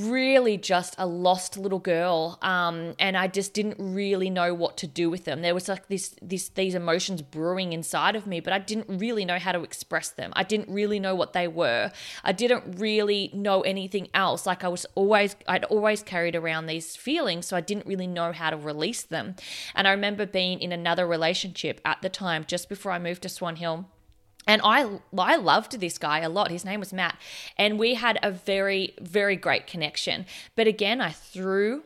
really 0.01 0.57
just 0.57 0.95
a 0.99 1.07
lost 1.07 1.57
little 1.57 1.79
girl 1.79 2.39
um, 2.43 2.95
and 2.99 3.17
i 3.17 3.27
just 3.27 3.55
didn't 3.55 3.77
really 3.79 4.31
know 4.31 4.55
what 4.55 4.77
to 4.79 4.87
do 4.87 5.11
with 5.11 5.25
them. 5.25 5.43
There 5.43 5.55
was 5.55 5.69
like 5.69 5.89
this 5.89 6.15
this 6.23 6.49
these 6.51 6.75
emotions 6.75 7.23
brewing 7.23 7.73
inside 7.73 8.17
of 8.17 8.27
me 8.27 8.41
but 8.41 8.53
i 8.53 8.59
didn't 8.59 8.87
really 8.89 9.25
know 9.25 9.39
how 9.39 9.53
to 9.53 9.63
express 9.63 10.11
them. 10.11 10.33
I 10.35 10.43
didn't 10.43 10.69
really 10.69 11.01
know 11.01 11.15
what 11.15 11.33
they 11.33 11.49
were. 11.49 11.91
I 12.25 12.33
didn't 12.33 12.79
really 12.79 13.31
know 13.33 13.63
anything 13.63 14.09
else. 14.15 14.47
Like 14.47 14.65
i 14.65 14.69
was 14.69 14.87
always 14.95 15.37
i'd 15.49 15.65
always 15.65 16.03
carried 16.03 16.37
around 16.37 16.67
these 16.67 16.97
feelings 16.97 17.47
so 17.47 17.57
i 17.57 17.61
didn't 17.61 17.87
really 17.87 18.07
know 18.07 18.33
how 18.33 18.51
to 18.51 18.57
release 18.57 19.03
them. 19.03 19.37
And 19.75 19.87
i 19.87 19.91
remember 19.91 20.27
being 20.27 20.61
in 20.61 20.73
another 20.73 21.07
relationship 21.07 21.81
at 21.85 22.03
the 22.03 22.09
time 22.09 22.45
just 22.47 22.69
before 22.69 22.93
i 22.93 22.99
moved 22.99 23.23
to 23.23 23.29
swan 23.29 23.57
hill 23.57 23.87
and 24.51 24.61
I 24.65 24.99
I 25.17 25.37
loved 25.37 25.79
this 25.79 25.97
guy 25.97 26.19
a 26.21 26.29
lot. 26.29 26.51
His 26.51 26.65
name 26.65 26.81
was 26.81 26.93
Matt, 26.93 27.17
and 27.57 27.79
we 27.79 27.95
had 27.95 28.19
a 28.21 28.33
very 28.33 28.95
very 29.01 29.37
great 29.37 29.69
connection. 29.69 30.27
But 30.57 30.67
again, 30.67 31.01
I 31.01 31.11
threw 31.11 31.85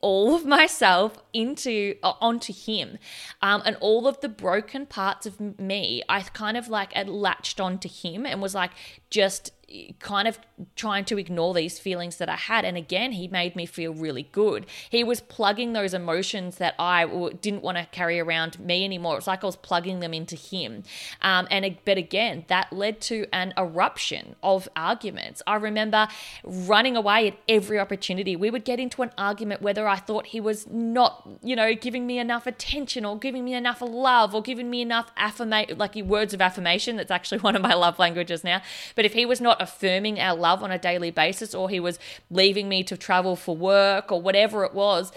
all 0.00 0.34
of 0.36 0.44
myself 0.44 1.18
into 1.32 1.96
onto 2.02 2.52
him 2.52 2.98
um, 3.42 3.62
and 3.64 3.74
all 3.80 4.06
of 4.06 4.20
the 4.20 4.28
broken 4.28 4.84
parts 4.84 5.24
of 5.24 5.40
me 5.58 6.02
i 6.10 6.20
kind 6.20 6.58
of 6.58 6.68
like 6.68 6.92
latched 7.06 7.58
onto 7.58 7.88
him 7.88 8.26
and 8.26 8.42
was 8.42 8.54
like 8.54 8.72
just 9.08 9.52
kind 9.98 10.28
of 10.28 10.38
trying 10.76 11.04
to 11.06 11.18
ignore 11.18 11.54
these 11.54 11.78
feelings 11.78 12.16
that 12.18 12.28
I 12.28 12.36
had. 12.36 12.64
And 12.64 12.76
again, 12.76 13.12
he 13.12 13.28
made 13.28 13.56
me 13.56 13.66
feel 13.66 13.92
really 13.92 14.28
good. 14.32 14.66
He 14.88 15.04
was 15.04 15.20
plugging 15.20 15.72
those 15.72 15.94
emotions 15.94 16.56
that 16.58 16.74
I 16.78 17.06
didn't 17.40 17.62
want 17.62 17.78
to 17.78 17.86
carry 17.86 18.20
around 18.20 18.58
me 18.58 18.84
anymore. 18.84 19.14
It 19.14 19.16
was 19.16 19.26
like 19.26 19.42
I 19.42 19.46
was 19.46 19.56
plugging 19.56 20.00
them 20.00 20.14
into 20.14 20.36
him. 20.36 20.84
Um, 21.22 21.46
and 21.50 21.76
but 21.84 21.98
again, 21.98 22.44
that 22.48 22.72
led 22.72 23.00
to 23.02 23.26
an 23.32 23.54
eruption 23.56 24.36
of 24.42 24.68
arguments. 24.76 25.42
I 25.46 25.56
remember 25.56 26.08
running 26.44 26.96
away 26.96 27.28
at 27.28 27.38
every 27.48 27.78
opportunity. 27.78 28.36
We 28.36 28.50
would 28.50 28.64
get 28.64 28.78
into 28.78 29.02
an 29.02 29.10
argument 29.16 29.62
whether 29.62 29.88
I 29.88 29.96
thought 29.96 30.26
he 30.26 30.40
was 30.40 30.66
not, 30.68 31.28
you 31.42 31.56
know, 31.56 31.74
giving 31.74 32.06
me 32.06 32.18
enough 32.18 32.46
attention 32.46 33.04
or 33.04 33.18
giving 33.18 33.44
me 33.44 33.54
enough 33.54 33.80
love 33.80 34.34
or 34.34 34.42
giving 34.42 34.70
me 34.70 34.82
enough 34.82 35.10
affirmation, 35.16 35.78
like 35.78 35.94
words 35.96 36.34
of 36.34 36.40
affirmation. 36.40 36.96
That's 36.96 37.10
actually 37.10 37.38
one 37.48 37.56
of 37.56 37.62
my 37.62 37.74
love 37.74 37.98
languages 37.98 38.44
now. 38.44 38.62
But 38.94 39.04
if 39.04 39.14
he 39.14 39.26
was 39.26 39.40
not 39.40 39.60
affirming 39.64 40.20
our 40.20 40.36
love 40.36 40.62
on 40.62 40.70
a 40.70 40.78
daily 40.78 41.10
basis 41.10 41.54
or 41.54 41.68
he 41.68 41.80
was 41.80 41.98
leaving 42.30 42.68
me 42.68 42.84
to 42.84 42.96
travel 42.96 43.34
for 43.34 43.56
work 43.56 44.12
or 44.12 44.22
whatever 44.22 44.64
it 44.64 44.72
was. 44.72 45.10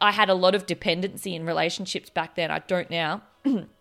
I 0.00 0.12
had 0.12 0.30
a 0.30 0.34
lot 0.34 0.54
of 0.54 0.66
dependency 0.66 1.34
in 1.34 1.44
relationships 1.44 2.10
back 2.10 2.36
then. 2.36 2.50
I 2.50 2.60
don't 2.60 2.90
now. 2.90 3.22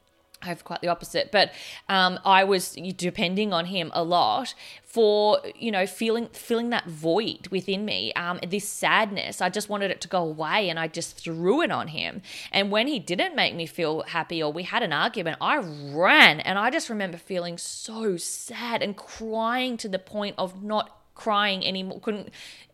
I 0.44 0.48
have 0.48 0.64
quite 0.64 0.82
the 0.82 0.90
opposite, 0.90 1.32
but 1.32 1.52
um, 1.90 2.20
I 2.26 2.44
was 2.44 2.76
depending 2.98 3.54
on 3.54 3.66
him 3.66 3.92
a 3.94 4.04
lot 4.04 4.54
for 4.84 5.40
you 5.56 5.72
know 5.72 5.88
feeling 5.88 6.28
feeling 6.34 6.70
that 6.70 6.86
void 6.86 7.48
within 7.48 7.86
me, 7.86 8.14
um, 8.14 8.40
this 8.48 8.68
sadness. 8.68 9.42
I 9.42 9.50
just 9.50 9.70
wanted 9.70 9.90
it 9.90 10.02
to 10.02 10.08
go 10.08 10.24
away, 10.24 10.70
and 10.70 10.80
I 10.80 10.88
just 10.88 11.18
threw 11.18 11.62
it 11.62 11.72
on 11.72 11.88
him. 11.88 12.22
And 12.52 12.72
when 12.72 12.88
he 12.88 13.00
didn't 13.00 13.36
make 13.36 13.56
me 13.56 13.66
feel 13.66 14.04
happy, 14.04 14.44
or 14.44 14.52
we 14.52 14.64
had 14.64 14.84
an 14.84 14.94
argument, 14.94 15.38
I 15.42 15.58
ran, 15.58 16.40
and 16.42 16.60
I 16.60 16.70
just 16.70 16.90
remember 16.90 17.18
feeling 17.18 17.58
so 17.58 18.18
sad 18.18 18.84
and 18.84 18.96
crying 18.96 19.78
to 19.78 19.90
the 19.90 20.00
point 20.00 20.36
of 20.38 20.64
not 20.64 21.03
crying 21.16 21.66
anymore 21.66 22.00
couldn't 22.00 22.30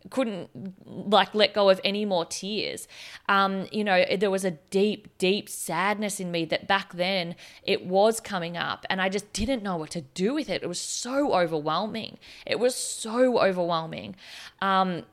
couldn't 0.08 0.48
like 0.86 1.34
let 1.34 1.52
go 1.52 1.68
of 1.68 1.80
any 1.84 2.04
more 2.04 2.24
tears. 2.24 2.88
Um 3.28 3.66
you 3.70 3.84
know 3.84 4.04
there 4.16 4.30
was 4.30 4.44
a 4.44 4.52
deep 4.52 5.16
deep 5.18 5.48
sadness 5.48 6.20
in 6.20 6.30
me 6.30 6.44
that 6.46 6.66
back 6.66 6.94
then 6.94 7.34
it 7.62 7.84
was 7.86 8.20
coming 8.20 8.56
up 8.56 8.86
and 8.88 9.00
i 9.02 9.08
just 9.08 9.32
didn't 9.32 9.62
know 9.62 9.76
what 9.76 9.90
to 9.90 10.00
do 10.00 10.34
with 10.34 10.48
it. 10.48 10.62
It 10.62 10.68
was 10.68 10.80
so 10.80 11.34
overwhelming. 11.34 12.18
It 12.46 12.58
was 12.58 12.74
so 12.74 13.38
overwhelming. 13.38 14.16
Um 14.60 15.04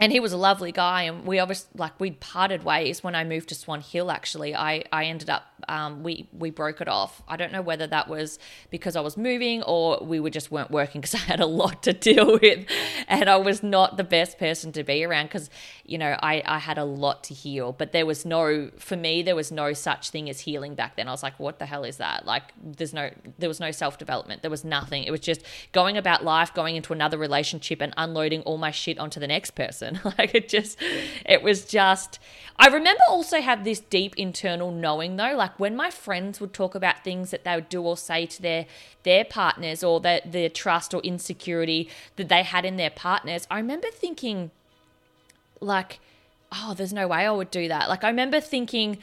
and 0.00 0.12
he 0.12 0.20
was 0.20 0.32
a 0.32 0.36
lovely 0.36 0.70
guy 0.70 1.02
and 1.02 1.24
we 1.24 1.38
obviously 1.38 1.68
like 1.76 1.98
we'd 1.98 2.20
parted 2.20 2.62
ways 2.62 3.02
when 3.02 3.14
i 3.14 3.24
moved 3.24 3.48
to 3.48 3.54
swan 3.54 3.80
hill 3.80 4.10
actually. 4.10 4.54
I 4.54 4.84
i 4.92 5.04
ended 5.04 5.30
up 5.30 5.44
um, 5.68 6.04
we 6.04 6.28
we 6.32 6.50
broke 6.50 6.80
it 6.80 6.86
off. 6.86 7.20
I 7.26 7.36
don't 7.36 7.52
know 7.52 7.62
whether 7.62 7.86
that 7.88 8.08
was 8.08 8.38
because 8.70 8.94
i 8.96 9.00
was 9.00 9.16
moving 9.16 9.62
or 9.64 9.98
we 10.02 10.20
were 10.20 10.30
just 10.30 10.50
weren't 10.50 10.70
working 10.70 11.00
because 11.00 11.14
i 11.16 11.18
had 11.18 11.40
a 11.40 11.46
lot 11.46 11.82
to 11.82 11.92
deal 11.92 12.38
with 12.38 12.66
and 13.08 13.28
i 13.28 13.36
was 13.36 13.62
not 13.62 13.96
the 13.96 14.04
best 14.04 14.38
person 14.38 14.72
to 14.72 14.84
be 14.84 15.04
around 15.04 15.26
because 15.26 15.50
you 15.84 15.98
know 15.98 16.16
I, 16.22 16.42
I 16.44 16.58
had 16.58 16.78
a 16.78 16.84
lot 16.84 17.24
to 17.24 17.34
heal. 17.34 17.72
But 17.72 17.92
there 17.92 18.06
was 18.06 18.24
no 18.24 18.70
for 18.78 18.96
me 18.96 19.22
there 19.22 19.36
was 19.36 19.50
no 19.50 19.72
such 19.72 20.10
thing 20.10 20.28
as 20.28 20.40
healing 20.40 20.74
back 20.74 20.96
then. 20.96 21.08
I 21.08 21.10
was 21.10 21.22
like 21.22 21.38
what 21.38 21.58
the 21.58 21.66
hell 21.66 21.84
is 21.84 21.96
that? 21.96 22.26
Like 22.26 22.44
there's 22.62 22.94
no 22.94 23.10
there 23.38 23.48
was 23.48 23.60
no 23.60 23.70
self-development. 23.70 24.42
There 24.42 24.50
was 24.50 24.64
nothing. 24.64 25.04
It 25.04 25.10
was 25.10 25.20
just 25.20 25.42
going 25.72 25.96
about 25.96 26.24
life 26.24 26.54
going 26.54 26.76
into 26.76 26.92
another 26.92 27.18
relationship 27.18 27.80
and 27.80 27.92
unloading 27.96 28.42
all 28.42 28.58
my 28.58 28.70
shit 28.70 28.98
onto 28.98 29.18
the 29.18 29.26
next 29.26 29.52
person 29.52 29.87
person. 29.94 30.12
like 30.18 30.34
it 30.34 30.48
just, 30.48 30.78
it 31.26 31.42
was 31.42 31.64
just. 31.64 32.18
I 32.60 32.66
remember 32.68 33.02
also 33.08 33.40
have 33.40 33.62
this 33.62 33.78
deep 33.78 34.16
internal 34.16 34.72
knowing 34.72 35.16
though, 35.16 35.36
like 35.36 35.58
when 35.60 35.76
my 35.76 35.90
friends 35.90 36.40
would 36.40 36.52
talk 36.52 36.74
about 36.74 37.04
things 37.04 37.30
that 37.30 37.44
they 37.44 37.54
would 37.54 37.68
do 37.68 37.82
or 37.82 37.96
say 37.96 38.26
to 38.26 38.42
their 38.42 38.66
their 39.04 39.24
partners 39.24 39.84
or 39.84 40.00
their 40.00 40.20
their 40.24 40.48
trust 40.48 40.92
or 40.92 41.00
insecurity 41.02 41.88
that 42.16 42.28
they 42.28 42.42
had 42.42 42.64
in 42.64 42.76
their 42.76 42.90
partners. 42.90 43.46
I 43.50 43.58
remember 43.58 43.88
thinking, 43.92 44.50
like, 45.60 46.00
oh, 46.50 46.74
there's 46.74 46.92
no 46.92 47.06
way 47.06 47.26
I 47.26 47.30
would 47.30 47.50
do 47.50 47.68
that. 47.68 47.88
Like 47.88 48.02
I 48.02 48.08
remember 48.08 48.40
thinking 48.40 48.98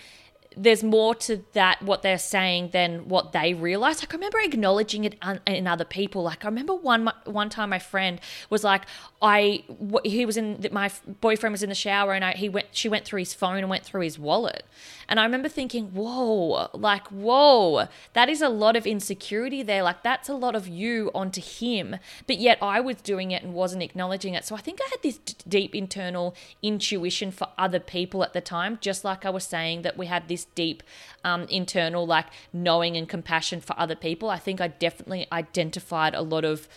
there's 0.57 0.83
more 0.83 1.15
to 1.15 1.43
that 1.53 1.81
what 1.81 2.01
they're 2.01 2.17
saying 2.17 2.69
than 2.71 3.07
what 3.09 3.31
they 3.31 3.53
realize. 3.53 4.01
Like 4.01 4.13
I 4.13 4.17
remember 4.17 4.39
acknowledging 4.39 5.03
it 5.03 5.15
in 5.45 5.67
other 5.67 5.85
people. 5.85 6.23
Like 6.23 6.45
I 6.45 6.47
remember 6.47 6.73
one 6.73 7.11
one 7.25 7.49
time 7.49 7.69
my 7.69 7.79
friend 7.79 8.19
was 8.49 8.63
like, 8.63 8.83
I 9.21 9.63
he 10.03 10.25
was 10.25 10.37
in 10.37 10.65
my 10.71 10.91
boyfriend 11.21 11.53
was 11.53 11.63
in 11.63 11.69
the 11.69 11.75
shower 11.75 12.13
and 12.13 12.23
I 12.23 12.33
he 12.33 12.49
went 12.49 12.67
she 12.71 12.89
went 12.89 13.05
through 13.05 13.19
his 13.19 13.33
phone 13.33 13.57
and 13.57 13.69
went 13.69 13.83
through 13.83 14.01
his 14.01 14.17
wallet, 14.17 14.65
and 15.09 15.19
I 15.19 15.23
remember 15.23 15.49
thinking, 15.49 15.87
whoa, 15.87 16.69
like 16.73 17.07
whoa, 17.07 17.87
that 18.13 18.29
is 18.29 18.41
a 18.41 18.49
lot 18.49 18.75
of 18.75 18.85
insecurity 18.85 19.63
there. 19.63 19.83
Like 19.83 20.03
that's 20.03 20.29
a 20.29 20.35
lot 20.35 20.55
of 20.55 20.67
you 20.67 21.11
onto 21.13 21.41
him, 21.41 21.97
but 22.27 22.37
yet 22.37 22.57
I 22.61 22.79
was 22.79 22.97
doing 22.97 23.31
it 23.31 23.43
and 23.43 23.53
wasn't 23.53 23.83
acknowledging 23.83 24.33
it. 24.33 24.45
So 24.45 24.55
I 24.55 24.61
think 24.61 24.79
I 24.81 24.87
had 24.89 25.01
this 25.01 25.17
d- 25.17 25.35
deep 25.47 25.75
internal 25.75 26.35
intuition 26.61 27.31
for 27.31 27.47
other 27.57 27.79
people 27.79 28.23
at 28.23 28.33
the 28.33 28.41
time, 28.41 28.77
just 28.81 29.03
like 29.03 29.25
I 29.25 29.29
was 29.29 29.43
saying 29.43 29.81
that 29.81 29.97
we 29.97 30.05
had 30.05 30.27
this 30.27 30.44
deep 30.53 30.83
um, 31.23 31.43
internal 31.43 32.05
like 32.05 32.27
knowing 32.53 32.95
and 32.95 33.09
compassion 33.09 33.61
for 33.61 33.77
other 33.79 33.95
people. 33.95 34.29
I 34.29 34.37
think 34.37 34.61
I 34.61 34.67
definitely 34.67 35.27
identified 35.31 36.13
a 36.13 36.21
lot 36.21 36.45
of 36.45 36.67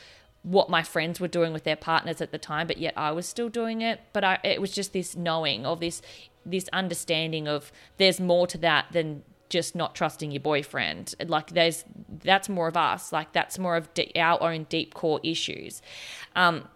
what 0.43 0.71
my 0.71 0.83
friends 0.83 1.21
were 1.21 1.29
doing 1.29 1.53
with 1.53 1.65
their 1.65 1.77
partners 1.77 2.21
at 2.21 2.33
the 2.33 2.39
time, 2.39 2.67
but 2.67 2.79
yet 2.79 2.95
I 2.97 3.13
was 3.13 3.27
still 3.27 3.49
doing 3.49 3.83
it. 3.83 4.01
But 4.13 4.25
I, 4.25 4.39
it 4.45 4.61
was 4.61 4.73
just 4.73 4.93
this 4.93 5.17
knowing 5.17 5.67
of 5.67 5.81
this 5.81 6.01
this 6.47 6.69
understanding 6.73 7.47
of 7.47 7.71
there's 7.99 8.21
more 8.21 8.47
to 8.47 8.59
that 8.59 8.87
than 8.93 9.23
just 9.49 9.75
not 9.75 9.95
trusting 9.95 10.31
your 10.31 10.41
boyfriend. 10.41 11.15
Like 11.27 11.51
there's 11.51 11.85
that's 12.23 12.49
more 12.49 12.69
of 12.69 12.77
us. 12.77 13.13
Like 13.13 13.33
that's 13.33 13.59
more 13.59 13.77
of 13.77 13.89
our 14.17 14.43
own 14.43 14.65
deep 14.65 14.95
core 14.95 15.21
issues. 15.23 15.83
Um, 16.37 16.69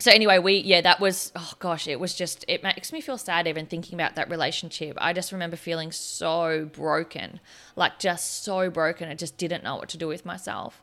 so 0.00 0.10
anyway, 0.10 0.38
we 0.38 0.56
yeah, 0.56 0.80
that 0.80 0.98
was 0.98 1.30
oh 1.36 1.52
gosh, 1.58 1.86
it 1.86 2.00
was 2.00 2.14
just 2.14 2.44
it 2.48 2.62
makes 2.62 2.90
me 2.90 3.02
feel 3.02 3.18
sad 3.18 3.46
even 3.46 3.66
thinking 3.66 3.94
about 3.94 4.14
that 4.16 4.30
relationship. 4.30 4.96
I 4.98 5.12
just 5.12 5.30
remember 5.30 5.56
feeling 5.56 5.92
so 5.92 6.68
broken, 6.72 7.38
like 7.76 7.98
just 7.98 8.42
so 8.42 8.70
broken. 8.70 9.10
I 9.10 9.14
just 9.14 9.36
didn't 9.36 9.62
know 9.62 9.76
what 9.76 9.90
to 9.90 9.98
do 9.98 10.08
with 10.08 10.24
myself. 10.24 10.82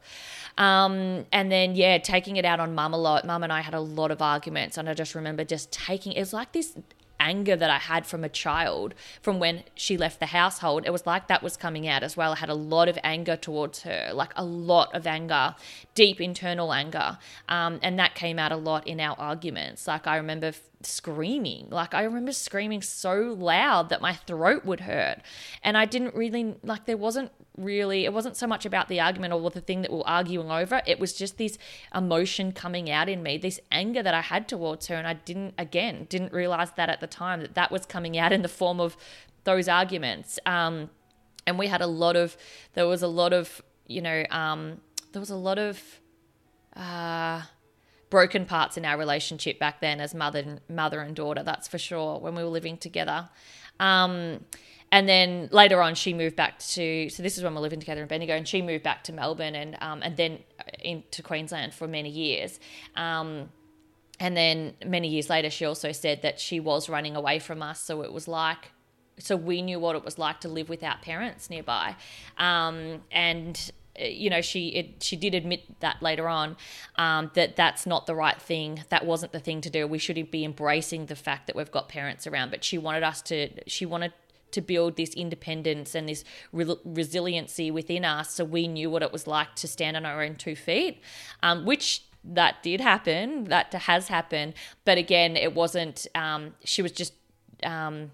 Um, 0.60 1.26
and 1.32 1.52
then 1.52 1.74
yeah, 1.76 1.98
taking 1.98 2.38
it 2.38 2.46
out 2.46 2.60
on 2.60 2.76
mum 2.76 2.94
a 2.94 2.98
lot. 2.98 3.26
Mum 3.26 3.44
and 3.44 3.52
I 3.52 3.62
had 3.62 3.74
a 3.74 3.80
lot 3.80 4.12
of 4.12 4.22
arguments, 4.22 4.78
and 4.78 4.88
I 4.88 4.94
just 4.94 5.16
remember 5.16 5.44
just 5.44 5.72
taking 5.72 6.14
it's 6.14 6.32
like 6.32 6.52
this 6.52 6.78
anger 7.20 7.56
that 7.56 7.70
I 7.70 7.78
had 7.78 8.06
from 8.06 8.24
a 8.24 8.30
child 8.30 8.94
from 9.22 9.40
when 9.40 9.64
she 9.76 9.98
left 9.98 10.20
the 10.20 10.28
household. 10.28 10.84
It 10.86 10.92
was 10.92 11.06
like 11.06 11.28
that 11.28 11.44
was 11.44 11.58
coming 11.58 11.88
out 11.88 12.04
as 12.04 12.16
well. 12.18 12.34
I 12.34 12.38
had 12.38 12.50
a 12.50 12.56
lot 12.56 12.88
of 12.88 12.98
anger 13.04 13.36
towards 13.36 13.84
her, 13.84 14.12
like 14.14 14.32
a 14.36 14.46
lot 14.46 14.94
of 14.94 15.08
anger, 15.08 15.56
deep 15.96 16.22
internal 16.22 16.74
anger. 16.74 17.18
Um, 17.50 17.80
and 17.82 17.98
that 18.00 18.16
came 18.16 18.40
out 18.40 18.52
a 18.52 18.58
lot 18.58 18.88
in 18.88 19.00
our 19.00 19.18
arguments. 19.20 19.88
Like 19.88 20.08
I 20.08 20.18
remember 20.18 20.52
screaming. 20.84 21.67
Like 21.69 21.93
I 21.93 22.03
remember 22.03 22.31
screaming 22.31 22.81
so 22.81 23.36
loud 23.38 23.89
that 23.89 24.01
my 24.01 24.13
throat 24.13 24.65
would 24.65 24.81
hurt. 24.81 25.22
And 25.63 25.77
I 25.77 25.86
didn't 25.86 26.15
really 26.15 26.55
like 26.63 26.86
there 26.86 26.98
wasn't 26.98 27.31
really 27.57 28.05
it 28.05 28.13
wasn't 28.13 28.38
so 28.38 28.46
much 28.46 28.65
about 28.65 28.88
the 28.88 29.00
argument 29.00 29.34
or 29.34 29.50
the 29.50 29.62
thing 29.62 29.81
that 29.81 29.91
we 29.91 30.00
are 30.00 30.07
arguing 30.07 30.51
over. 30.51 30.81
It 30.86 31.00
was 31.00 31.13
just 31.13 31.38
this 31.38 31.57
emotion 31.96 32.51
coming 32.51 32.89
out 32.89 33.10
in 33.10 33.24
me, 33.24 33.38
this 33.38 33.60
anger 33.72 34.03
that 34.03 34.13
I 34.13 34.22
had 34.22 34.48
towards 34.48 34.88
her 34.88 34.96
and 34.96 35.07
I 35.07 35.13
didn't 35.13 35.55
again 35.57 36.05
didn't 36.10 36.34
realize 36.34 36.72
that 36.72 36.89
at 36.89 37.00
the 37.00 37.07
time 37.07 37.41
that 37.41 37.55
that 37.55 37.72
was 37.72 37.86
coming 37.86 38.17
out 38.17 38.31
in 38.31 38.41
the 38.41 38.50
form 38.50 38.79
of 38.79 38.96
those 39.43 39.67
arguments. 39.67 40.39
Um 40.46 40.89
and 41.48 41.57
we 41.57 41.67
had 41.67 41.81
a 41.81 41.88
lot 41.88 42.15
of 42.15 42.38
there 42.74 42.88
was 42.88 43.01
a 43.01 43.07
lot 43.07 43.34
of, 43.34 43.62
you 43.88 44.01
know, 44.01 44.25
um 44.29 44.79
there 45.12 45.19
was 45.19 45.31
a 45.31 45.36
lot 45.36 45.57
of 45.57 45.81
uh 46.75 47.41
broken 48.10 48.46
parts 48.46 48.78
in 48.78 48.86
our 48.86 48.98
relationship 48.98 49.60
back 49.60 49.82
then 49.82 50.00
as 50.00 50.14
mother 50.14 50.40
and, 50.40 50.62
mother 50.70 51.02
and 51.02 51.16
daughter. 51.16 51.44
That's 51.44 51.68
for 51.68 51.78
sure. 51.78 52.20
When 52.20 52.36
we 52.36 52.44
were 52.44 52.50
living 52.50 52.78
together. 52.78 53.30
Um, 53.80 54.46
and 54.92 55.08
then 55.08 55.50
later 55.52 55.82
on, 55.82 55.96
she 55.96 56.14
moved 56.14 56.36
back 56.36 56.60
to. 56.60 57.10
So 57.10 57.22
this 57.22 57.38
is 57.38 57.44
when 57.44 57.54
we're 57.54 57.62
living 57.62 57.80
together 57.80 58.02
in 58.02 58.08
Bendigo, 58.08 58.34
and 58.34 58.48
she 58.48 58.62
moved 58.62 58.84
back 58.84 59.04
to 59.06 59.14
Melbourne 59.14 59.56
and 59.56 59.78
um, 59.82 60.02
and 60.02 60.16
then 60.16 60.40
into 60.80 61.22
Queensland 61.22 61.74
for 61.74 61.88
many 61.88 62.10
years. 62.10 62.60
Um, 62.96 63.50
and 64.20 64.36
then 64.36 64.74
many 64.86 65.10
years 65.10 65.30
later, 65.30 65.50
she 65.50 65.66
also 65.66 65.92
said 65.92 66.22
that 66.22 66.40
she 66.40 66.60
was 66.60 66.90
running 66.90 67.16
away 67.16 67.40
from 67.40 67.62
us. 67.62 67.82
So 67.82 68.02
it 68.02 68.12
was 68.12 68.28
like, 68.28 68.72
so 69.20 69.36
we 69.36 69.62
knew 69.62 69.80
what 69.80 69.96
it 69.96 70.04
was 70.04 70.18
like 70.18 70.40
to 70.42 70.50
live 70.50 70.70
without 70.70 71.02
parents 71.02 71.50
nearby. 71.50 71.96
Um, 72.38 73.02
and 73.12 73.72
you 73.98 74.30
know 74.30 74.42
she 74.42 74.70
it, 74.70 75.04
she 75.04 75.16
did 75.16 75.34
admit 75.34 75.80
that 75.80 76.01
later 76.01 76.27
on 76.27 76.56
um, 76.98 77.32
that 77.34 77.56
that's 77.56 77.86
not 77.86 78.06
the 78.06 78.16
right 78.16 78.42
thing. 78.42 78.84
That 78.89 79.06
wasn't 79.06 79.32
the 79.32 79.39
thing 79.39 79.62
to 79.62 79.70
do. 79.70 79.88
We 79.88 79.98
should 79.98 80.32
be 80.32 80.44
embracing 80.44 81.08
the 81.08 81.16
fact 81.16 81.48
that 81.48 81.56
we've 81.56 81.72
got 81.72 81.89
parents 81.89 82.27
around. 82.27 82.51
But 82.51 82.63
she 82.63 82.77
wanted 82.77 83.04
us 83.04 83.22
to 83.24 83.50
she 83.68 83.86
wanted 83.86 84.13
to 84.51 84.62
build 84.62 84.96
this 84.96 85.13
independence 85.13 85.94
and 85.94 86.08
this 86.08 86.24
re- 86.51 86.77
resiliency 86.86 87.70
within 87.70 88.06
us. 88.06 88.34
So 88.34 88.46
we 88.46 88.68
knew 88.68 88.89
what 88.89 89.04
it 89.04 89.12
was 89.12 89.27
like 89.27 89.56
to 89.56 89.68
stand 89.68 89.98
on 89.98 90.06
our 90.06 90.24
own 90.24 90.36
two 90.36 90.56
feet 90.56 91.01
um, 91.44 91.66
which 91.66 92.04
that 92.24 92.62
did 92.63 92.82
happen. 92.82 93.46
That 93.46 93.74
has 93.74 94.08
happened. 94.08 94.54
But 94.86 94.98
again 94.98 95.36
it 95.36 95.54
wasn't 95.54 96.08
um, 96.16 96.56
she 96.63 96.82
was 96.82 96.92
just 96.92 97.13
um, 97.63 98.12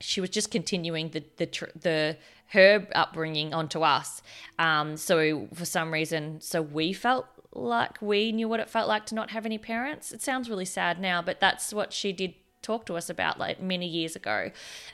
she 0.00 0.20
was 0.20 0.30
just 0.30 0.50
continuing 0.50 1.10
the 1.10 1.24
the 1.36 1.46
the 1.80 2.16
her 2.48 2.86
upbringing 2.94 3.52
onto 3.52 3.80
us. 3.80 4.22
Um, 4.58 4.96
so 4.96 5.48
for 5.54 5.64
some 5.64 5.92
reason, 5.92 6.40
so 6.40 6.62
we 6.62 6.92
felt 6.92 7.26
like 7.52 8.00
we 8.00 8.32
knew 8.32 8.48
what 8.48 8.60
it 8.60 8.68
felt 8.70 8.88
like 8.88 9.06
to 9.06 9.14
not 9.14 9.30
have 9.30 9.46
any 9.46 9.58
parents. 9.58 10.12
It 10.12 10.22
sounds 10.22 10.50
really 10.50 10.64
sad 10.64 11.00
now, 11.00 11.22
but 11.22 11.40
that's 11.40 11.72
what 11.72 11.92
she 11.92 12.12
did 12.12 12.34
talk 12.62 12.84
to 12.86 12.96
us 12.96 13.08
about 13.08 13.38
like 13.38 13.62
many 13.62 13.86
years 13.86 14.16
ago, 14.16 14.50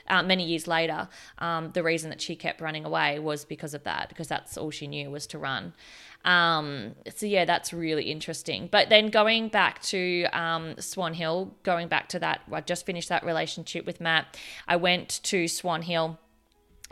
uh, 0.07 0.21
many 0.21 0.45
years 0.45 0.67
later. 0.67 1.09
Um, 1.39 1.71
the 1.73 1.83
reason 1.83 2.09
that 2.11 2.21
she 2.21 2.35
kept 2.35 2.61
running 2.61 2.85
away 2.85 3.19
was 3.19 3.45
because 3.45 3.73
of 3.73 3.83
that, 3.83 4.09
because 4.09 4.27
that's 4.27 4.57
all 4.57 4.69
she 4.69 4.87
knew 4.87 5.09
was 5.09 5.25
to 5.27 5.39
run. 5.39 5.73
Um, 6.23 6.95
so 7.13 7.25
yeah, 7.25 7.45
that's 7.45 7.73
really 7.73 8.05
interesting. 8.05 8.69
But 8.71 8.89
then 8.89 9.09
going 9.09 9.49
back 9.49 9.81
to 9.83 10.25
um, 10.31 10.75
Swan 10.79 11.13
Hill, 11.15 11.53
going 11.63 11.87
back 11.87 12.07
to 12.09 12.19
that, 12.19 12.41
I 12.51 12.61
just 12.61 12.85
finished 12.85 13.09
that 13.09 13.25
relationship 13.25 13.85
with 13.85 13.99
Matt. 13.99 14.37
I 14.67 14.75
went 14.77 15.19
to 15.23 15.47
Swan 15.47 15.81
Hill 15.81 16.19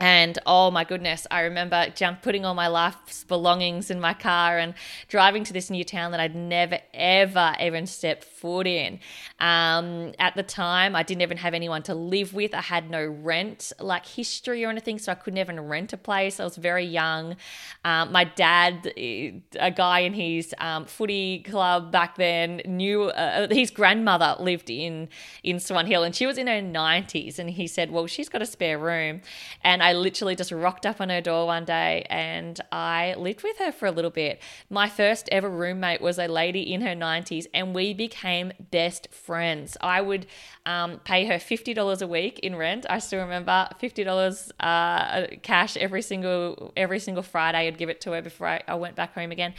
and 0.00 0.38
oh 0.46 0.70
my 0.70 0.84
goodness, 0.84 1.26
I 1.30 1.42
remember 1.42 1.86
jump 1.94 2.22
putting 2.22 2.44
all 2.44 2.54
my 2.54 2.66
life's 2.66 3.24
belongings 3.24 3.90
in 3.90 4.00
my 4.00 4.14
car 4.14 4.58
and 4.58 4.74
driving 5.08 5.44
to 5.44 5.52
this 5.52 5.70
new 5.70 5.84
town 5.84 6.10
that 6.10 6.18
I'd 6.18 6.34
never, 6.34 6.80
ever, 6.92 7.54
even 7.60 7.86
stepped 7.86 8.24
foot 8.24 8.66
in. 8.66 8.98
Um, 9.38 10.12
at 10.18 10.34
the 10.34 10.42
time, 10.42 10.96
I 10.96 11.02
didn't 11.04 11.22
even 11.22 11.36
have 11.36 11.54
anyone 11.54 11.82
to 11.84 11.94
live 11.94 12.34
with. 12.34 12.54
I 12.54 12.62
had 12.62 12.90
no 12.90 13.06
rent 13.06 13.72
like 13.78 14.06
history 14.06 14.64
or 14.64 14.70
anything, 14.70 14.98
so 14.98 15.12
I 15.12 15.14
couldn't 15.14 15.38
even 15.38 15.60
rent 15.60 15.92
a 15.92 15.96
place. 15.96 16.40
I 16.40 16.44
was 16.44 16.56
very 16.56 16.84
young. 16.84 17.36
Um, 17.84 18.10
my 18.10 18.24
dad, 18.24 18.92
a 18.96 19.72
guy 19.76 20.00
in 20.00 20.14
his 20.14 20.54
um, 20.58 20.86
footy 20.86 21.40
club 21.40 21.92
back 21.92 22.16
then, 22.16 22.62
knew 22.64 23.04
uh, 23.04 23.46
his 23.48 23.70
grandmother 23.70 24.34
lived 24.40 24.70
in 24.70 25.08
in 25.44 25.60
Swan 25.60 25.86
Hill, 25.86 26.02
and 26.02 26.14
she 26.14 26.26
was 26.26 26.38
in 26.38 26.46
her 26.48 26.60
nineties. 26.62 27.38
And 27.38 27.50
he 27.50 27.66
said, 27.66 27.90
"Well, 27.90 28.06
she's 28.06 28.28
got 28.28 28.42
a 28.42 28.46
spare 28.46 28.78
room," 28.78 29.20
and 29.62 29.81
I 29.82 29.94
literally 29.94 30.36
just 30.36 30.52
rocked 30.52 30.86
up 30.86 31.00
on 31.00 31.08
her 31.08 31.20
door 31.20 31.46
one 31.46 31.64
day 31.64 32.06
and 32.08 32.58
I 32.70 33.14
lived 33.18 33.42
with 33.42 33.58
her 33.58 33.72
for 33.72 33.86
a 33.86 33.90
little 33.90 34.12
bit. 34.12 34.40
My 34.70 34.88
first 34.88 35.28
ever 35.32 35.50
roommate 35.50 36.00
was 36.00 36.18
a 36.20 36.28
lady 36.28 36.72
in 36.72 36.82
her 36.82 36.94
90s 36.94 37.46
and 37.52 37.74
we 37.74 37.92
became 37.92 38.52
best 38.70 39.08
friends. 39.12 39.76
I 39.80 40.00
would 40.00 40.26
um, 40.66 41.00
pay 41.00 41.26
her 41.26 41.34
$50 41.34 42.00
a 42.00 42.06
week 42.06 42.38
in 42.38 42.54
rent. 42.54 42.86
I 42.88 43.00
still 43.00 43.22
remember 43.22 43.68
$50 43.82 44.52
uh, 44.60 45.26
cash 45.42 45.76
every 45.76 46.02
single 46.02 46.72
every 46.76 47.00
single 47.00 47.24
Friday. 47.24 47.66
I'd 47.66 47.76
give 47.76 47.88
it 47.88 48.00
to 48.02 48.12
her 48.12 48.22
before 48.22 48.46
I, 48.46 48.62
I 48.68 48.76
went 48.76 48.94
back 48.94 49.14
home 49.14 49.32
again. 49.32 49.52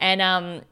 And 0.00 0.20
um, 0.20 0.62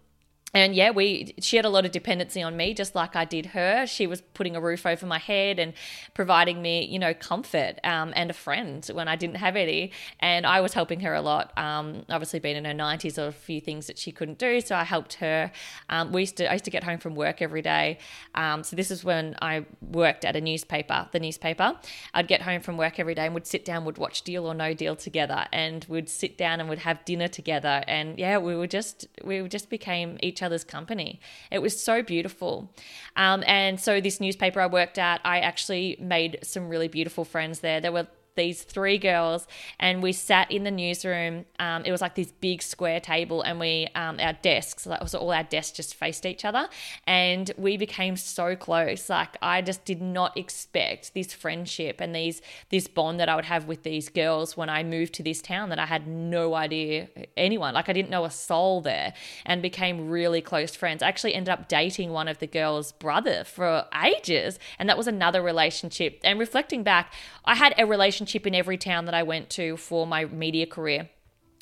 and 0.55 0.75
yeah, 0.75 0.91
we 0.91 1.35
she 1.41 1.57
had 1.57 1.65
a 1.65 1.69
lot 1.69 1.85
of 1.85 1.93
dependency 1.93 2.43
on 2.43 2.57
me, 2.57 2.73
just 2.73 2.95
like 2.95 3.15
I 3.15 3.25
did 3.25 3.47
her. 3.47 3.87
She 3.87 4.07
was 4.07 4.21
putting 4.23 4.57
a 4.57 4.61
roof 4.61 4.87
over 4.87 5.05
my 5.05 5.19
head 5.19 5.59
and 5.59 5.75
providing 6.15 6.63
me, 6.63 6.87
you 6.87 6.99
know, 6.99 7.13
comfort 7.13 7.79
um, 7.85 8.13
and 8.17 8.31
a 8.31 8.33
friend 8.33 8.89
when 8.93 9.09
I 9.09 9.17
didn't 9.17 9.37
have 9.37 9.57
any. 9.57 9.93
And 10.21 10.47
I 10.47 10.61
was 10.61 10.73
helping 10.73 11.01
her 11.01 11.15
a 11.15 11.21
lot. 11.21 11.53
Um, 11.59 12.05
obviously, 12.09 12.39
being 12.39 12.57
in 12.57 12.65
her 12.65 12.73
nineties, 12.73 13.17
there 13.17 13.27
were 13.27 13.31
a 13.31 13.33
few 13.33 13.61
things 13.61 13.87
that 13.89 13.99
she 13.99 14.13
couldn't 14.13 14.39
do, 14.39 14.61
so 14.61 14.77
I 14.77 14.85
helped 14.85 15.15
her. 15.15 15.51
Um, 15.91 16.13
we 16.13 16.23
used 16.23 16.37
to 16.39 16.49
I 16.49 16.55
used 16.55 16.65
to 16.65 16.71
get 16.71 16.85
home 16.85 16.99
from 16.99 17.17
work 17.17 17.43
every 17.43 17.63
day. 17.63 17.99
Um, 18.35 18.63
so 18.63 18.77
this 18.77 18.91
is 18.91 19.05
when 19.05 19.37
I 19.43 19.67
worked 19.83 20.25
at 20.25 20.37
a 20.37 20.41
newspaper, 20.41 21.09
the 21.13 21.21
newspaper. 21.21 21.77
I'd 22.15 22.29
get 22.29 22.43
home 22.43 22.63
from 22.63 22.77
work 22.79 22.99
every 22.99 23.15
day 23.15 23.27
and 23.27 23.35
would 23.35 23.47
sit 23.47 23.65
down, 23.65 23.85
would 23.85 23.99
watch 23.99 24.23
Deal 24.23 24.47
or 24.47 24.55
No 24.55 24.73
Deal 24.73 24.97
together, 24.97 25.47
and 25.53 25.85
would 25.87 26.09
sit 26.09 26.39
down 26.39 26.61
and 26.61 26.69
would 26.69 26.79
have 26.79 27.05
dinner 27.05 27.29
together. 27.29 27.83
And 27.87 28.19
yeah, 28.19 28.39
we 28.39 28.55
were 28.55 28.67
just 28.67 29.07
we 29.23 29.47
just 29.49 29.69
became 29.69 30.17
each 30.23 30.36
other's 30.43 30.65
company. 30.65 31.21
It 31.51 31.61
was 31.61 31.81
so 31.81 32.03
beautiful. 32.03 32.73
Um, 33.17 33.43
and 33.47 33.81
so, 33.81 34.01
this 34.01 34.21
newspaper 34.21 34.61
I 34.61 34.67
worked 34.67 34.99
at, 34.99 35.21
I 35.25 35.41
actually 35.41 35.97
made 36.01 36.39
some 36.43 36.69
really 36.69 36.89
beautiful 36.89 37.25
friends 37.25 37.61
there. 37.61 37.81
There 37.81 37.93
were 37.93 38.09
these 38.37 38.63
three 38.63 38.99
girls, 38.99 39.47
and 39.81 40.03
we 40.03 40.13
sat 40.13 40.51
in 40.51 40.65
the 40.65 40.71
newsroom. 40.71 41.47
Um, 41.59 41.85
it 41.85 41.91
was 41.91 42.01
like 42.01 42.15
this 42.15 42.31
big 42.31 42.63
square 42.63 43.01
table, 43.01 43.43
and 43.43 43.59
we 43.59 43.89
um, 43.95 44.19
our 44.21 44.35
desks, 44.35 44.85
that 44.85 45.03
was 45.03 45.15
all 45.15 45.33
our 45.33 45.43
desks, 45.43 45.77
just 45.77 45.95
faced 45.95 46.27
each 46.27 46.45
other, 46.45 46.69
and 47.07 47.51
we 47.57 47.77
became 47.77 48.17
so 48.17 48.55
close. 48.55 49.09
Like 49.11 49.37
I 49.43 49.63
just 49.63 49.85
did 49.85 50.01
not 50.01 50.37
expect 50.37 51.15
this 51.15 51.33
friendship 51.33 52.01
and 52.01 52.15
these 52.15 52.43
this 52.71 52.87
bond 52.87 53.19
that 53.21 53.29
I 53.29 53.37
would 53.37 53.47
have 53.47 53.67
with 53.67 53.83
these 53.83 54.09
girls 54.09 54.57
when 54.57 54.69
I 54.69 54.83
moved 54.83 55.15
to 55.15 55.23
this 55.23 55.41
town 55.41 55.71
that 55.71 55.79
I 55.79 55.87
had 55.87 56.07
no 56.07 56.55
idea 56.55 57.09
anyone. 57.37 57.75
Like 57.75 57.89
I 57.89 57.93
didn't 57.93 58.11
know 58.11 58.25
a 58.25 58.31
soul 58.31 58.81
there, 58.81 59.15
and 59.45 59.63
became 59.63 60.09
really 60.09 60.41
close 60.41 60.77
friends. 60.77 61.03
I 61.03 61.09
actually 61.09 61.35
ended 61.35 61.53
up 61.53 61.69
dating 61.69 62.11
one 62.11 62.29
of 62.29 62.39
the 62.39 62.47
girls' 62.47 62.93
brother 62.93 63.45
for 63.45 63.87
ages, 64.05 64.59
and 64.79 64.89
that 64.89 64.99
was 64.99 65.07
another 65.07 65.43
relationship. 65.43 66.21
And 66.23 66.39
reflecting 66.39 66.83
back, 66.83 67.13
I 67.45 67.55
had 67.55 67.75
a 67.79 67.87
relationship 67.87 68.26
relationship 68.27 68.47
in 68.47 68.55
every 68.55 68.77
town 68.77 69.05
that 69.05 69.15
I 69.15 69.23
went 69.23 69.51
to 69.51 69.77
for 69.77 70.07
my 70.07 70.25
media 70.25 70.67
career. 70.67 71.09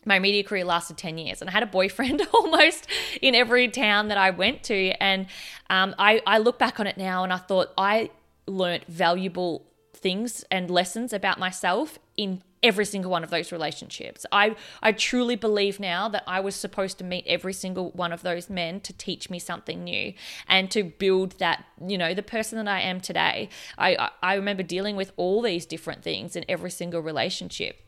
My 0.07 0.18
media 0.18 0.42
career 0.44 0.64
lasted 0.64 0.96
10 0.96 1.18
years, 1.18 1.40
and 1.40 1.50
I 1.50 1.53
had 1.53 1.62
a 1.62 1.66
boyfriend 1.66 2.22
almost 2.35 2.87
in 3.20 3.35
every 3.35 3.68
town 3.68 4.09
that 4.09 4.18
I 4.18 4.31
went 4.31 4.62
to. 4.64 4.92
And 5.03 5.27
um, 5.68 5.94
I, 5.98 6.22
I 6.27 6.38
look 6.38 6.59
back 6.59 6.81
on 6.81 6.87
it 6.87 6.96
now 6.96 7.24
and 7.24 7.33
I 7.33 7.38
thought 7.38 7.72
I 7.77 8.11
learnt 8.46 8.85
valuable 8.87 9.66
things 9.94 10.44
and 10.50 10.70
lessons 10.70 11.12
about 11.12 11.38
myself 11.38 11.98
in 12.16 12.42
every 12.64 12.87
single 12.87 13.11
one 13.11 13.22
of 13.22 13.31
those 13.31 13.53
relationships. 13.53 14.27
I 14.33 14.57
I 14.83 14.92
truly 14.92 15.37
believe 15.37 15.79
now 15.79 16.09
that 16.09 16.24
I 16.27 16.40
was 16.40 16.57
supposed 16.57 16.98
to 16.98 17.05
meet 17.05 17.24
every 17.29 17.53
single 17.53 17.90
one 17.90 18.12
of 18.12 18.22
those 18.22 18.50
men 18.50 18.81
to 18.81 18.92
teach 18.92 19.31
me 19.31 19.38
something 19.38 19.85
new 19.85 20.14
and 20.48 20.70
to 20.70 20.83
build 20.83 21.38
that, 21.38 21.64
you 21.87 21.98
know, 21.98 22.14
the 22.14 22.22
person 22.22 22.57
that 22.59 22.66
I 22.66 22.81
am 22.81 23.00
today. 23.00 23.50
I 23.79 24.11
I 24.22 24.35
remember 24.35 24.62
dealing 24.62 24.96
with 24.96 25.12
all 25.16 25.42
these 25.42 25.66
different 25.66 26.03
things 26.03 26.35
in 26.35 26.44
every 26.48 26.70
single 26.70 27.03
relationship 27.03 27.83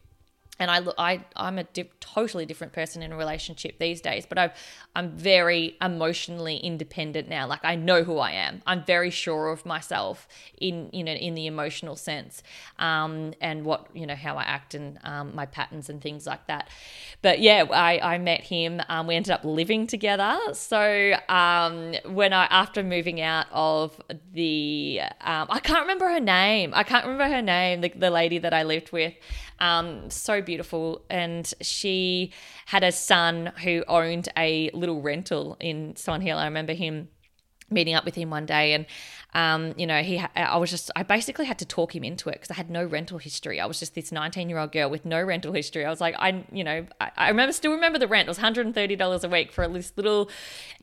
and 0.59 0.71
I, 0.71 0.81
I 0.99 1.25
I'm 1.37 1.59
a 1.59 1.65
totally 1.65 2.47
different 2.47 2.73
person 2.73 3.03
in 3.03 3.13
a 3.13 3.17
relationship 3.17 3.79
these 3.79 4.01
days, 4.01 4.25
but 4.27 4.39
I've, 4.39 4.53
I'm 4.95 5.11
very 5.11 5.77
emotionally 5.83 6.57
independent 6.57 7.29
now. 7.29 7.47
Like 7.47 7.65
I 7.65 7.77
know 7.77 8.03
who 8.03 8.19
I 8.19 8.33
am. 8.33 8.63
I'm 8.67 8.85
very 8.85 9.11
sure 9.11 9.49
of 9.49 9.67
myself 9.67 10.27
in 10.59 10.89
you 10.93 11.05
know 11.05 11.13
in 11.13 11.35
the 11.35 11.47
emotional 11.47 11.97
sense, 11.97 12.43
um, 12.79 13.35
and 13.41 13.65
what 13.65 13.89
you 13.95 14.07
know 14.07 14.15
how 14.15 14.37
I 14.37 14.43
act 14.43 14.75
and 14.75 14.99
um, 15.05 15.35
my 15.35 15.47
patterns 15.47 15.91
and 15.91 16.01
things 16.01 16.27
like 16.27 16.47
that. 16.47 16.69
But 17.23 17.41
yeah, 17.41 17.65
I, 17.71 18.15
I 18.15 18.19
met 18.19 18.43
him. 18.43 18.81
Um, 18.89 19.07
we 19.07 19.15
ended 19.17 19.33
up 19.33 19.45
living 19.45 19.87
together. 19.87 20.39
So 20.53 21.15
um, 21.29 21.95
when 22.07 22.33
I 22.33 22.47
after 22.47 22.83
moving 22.83 23.21
out 23.21 23.47
of 23.53 24.01
the 24.33 25.01
um, 25.21 25.49
I 25.51 25.61
can't 25.61 25.81
remember 25.81 26.09
her 26.09 26.21
name. 26.21 26.73
I 26.75 26.83
can't 26.83 27.05
remember 27.05 27.35
her 27.35 27.43
name. 27.43 27.83
The, 27.83 27.89
the 27.91 28.11
lady 28.11 28.39
that 28.39 28.55
I 28.55 28.63
lived 28.63 28.93
with. 28.93 29.15
Um, 29.59 30.11
so 30.11 30.43
beautiful. 30.43 31.03
And 31.11 31.53
she 31.61 32.33
had 32.67 32.85
a 32.85 32.93
son 32.93 33.53
who 33.63 33.85
owned 33.89 34.29
a 34.37 34.71
little 34.73 35.01
rental 35.01 35.57
in 35.61 35.97
Swan 35.97 36.21
Hill. 36.21 36.39
I 36.39 36.45
remember 36.45 36.75
him 36.75 37.09
meeting 37.71 37.95
up 37.95 38.05
with 38.05 38.15
him 38.15 38.31
one 38.31 38.47
day 38.47 38.73
and 38.73 38.87
um, 39.35 39.75
you 39.77 39.87
know 39.87 40.03
he 40.03 40.23
i 40.35 40.57
was 40.57 40.71
just 40.71 40.91
i 40.97 41.03
basically 41.03 41.45
had 41.45 41.59
to 41.59 41.67
talk 41.67 41.95
him 41.95 42.05
into 42.05 42.29
it 42.29 42.35
because 42.35 42.51
i 42.51 42.55
had 42.55 42.71
no 42.71 42.85
rental 42.85 43.19
history. 43.19 43.61
I 43.61 43.67
was 43.67 43.79
just 43.79 43.95
this 43.95 44.11
19 44.11 44.49
year 44.49 44.59
old 44.59 44.73
girl 44.73 44.89
with 44.89 45.05
no 45.05 45.23
rental 45.23 45.53
history. 45.53 45.85
I 45.85 45.91
was 45.91 46.01
like 46.01 46.15
i 46.19 46.45
you 46.53 46.65
know 46.65 46.87
I, 47.01 47.11
I, 47.17 47.29
remember 47.29 47.53
still 47.53 47.73
remember 47.73 47.99
the 47.99 48.09
rent. 48.09 48.29
It 48.29 48.31
was 48.31 48.39
$130 48.39 49.25
a 49.25 49.29
week 49.29 49.53
for 49.53 49.69
this 49.69 49.93
little 49.97 50.31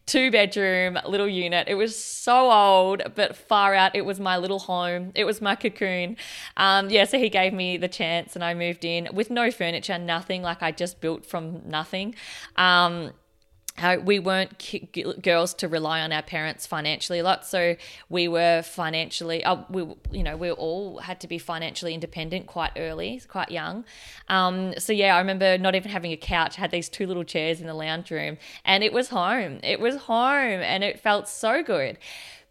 two 0.06 0.30
bedroom 0.30 1.00
little 1.08 1.28
unit. 1.28 1.68
It 1.68 1.76
was 1.76 1.98
so 1.98 2.52
old 2.52 3.02
but 3.16 3.36
far 3.36 3.74
out. 3.74 3.96
It 3.96 4.06
was 4.06 4.20
my 4.20 4.38
little 4.38 4.60
home. 4.60 5.14
It 5.16 5.24
was 5.24 5.42
my 5.42 5.56
cocoon. 5.56 6.18
Um, 6.58 6.90
yeah 6.90 7.06
so 7.06 7.18
he 7.18 7.30
gave 7.30 7.54
me 7.54 7.78
the 7.78 7.88
chance 7.88 8.36
and 8.36 8.44
i 8.44 8.54
moved 8.54 8.86
in 8.86 9.08
with 9.14 9.32
no 9.32 9.50
furniture 9.50 9.98
nothing. 9.98 10.44
Like 10.44 10.62
i 10.62 10.72
just 10.72 11.02
built 11.02 11.26
from 11.26 11.62
nothing. 11.68 12.14
Um, 12.58 13.14
how 13.76 13.98
we 13.98 14.20
weren't 14.20 15.22
girls 15.22 15.54
to 15.56 15.68
rely 15.68 16.02
on 16.02 16.12
our 16.12 16.22
parents 16.22 16.68
financially 16.68 17.20
a 17.20 17.24
lot. 17.24 17.46
So 17.46 17.76
we 18.10 18.28
were 18.28 18.62
financially 18.62 19.44
uh, 19.44 19.58
we 19.70 19.82
you 20.12 20.24
know 20.24 20.38
we 20.38 20.52
all 20.52 21.00
had 21.00 21.20
to 21.22 21.28
be 21.28 21.40
financially 21.40 21.94
independent 21.94 22.46
quite 22.46 22.72
early 22.78 23.22
quite 23.28 23.52
young. 23.52 23.86
Um, 24.28 24.74
so 24.78 24.94
yeah 24.94 25.16
i 25.16 25.20
remember 25.20 25.58
not 25.58 25.76
even 25.76 25.92
having 25.92 26.12
a 26.12 26.18
couch 26.18 26.56
had 26.56 26.72
these 26.72 26.90
two 26.90 27.08
little 27.08 27.24
chairs 27.24 27.62
in 27.62 27.68
the 27.68 27.74
lounge 27.74 28.12
room 28.12 28.38
and 28.64 28.84
it 28.84 28.94
was 28.94 29.10
home. 29.10 29.60
It 29.64 29.80
was 29.80 29.96
home 29.96 30.62
and 30.62 30.84
it 30.84 31.00
felt 31.00 31.28
so 31.28 31.64
good 31.64 31.98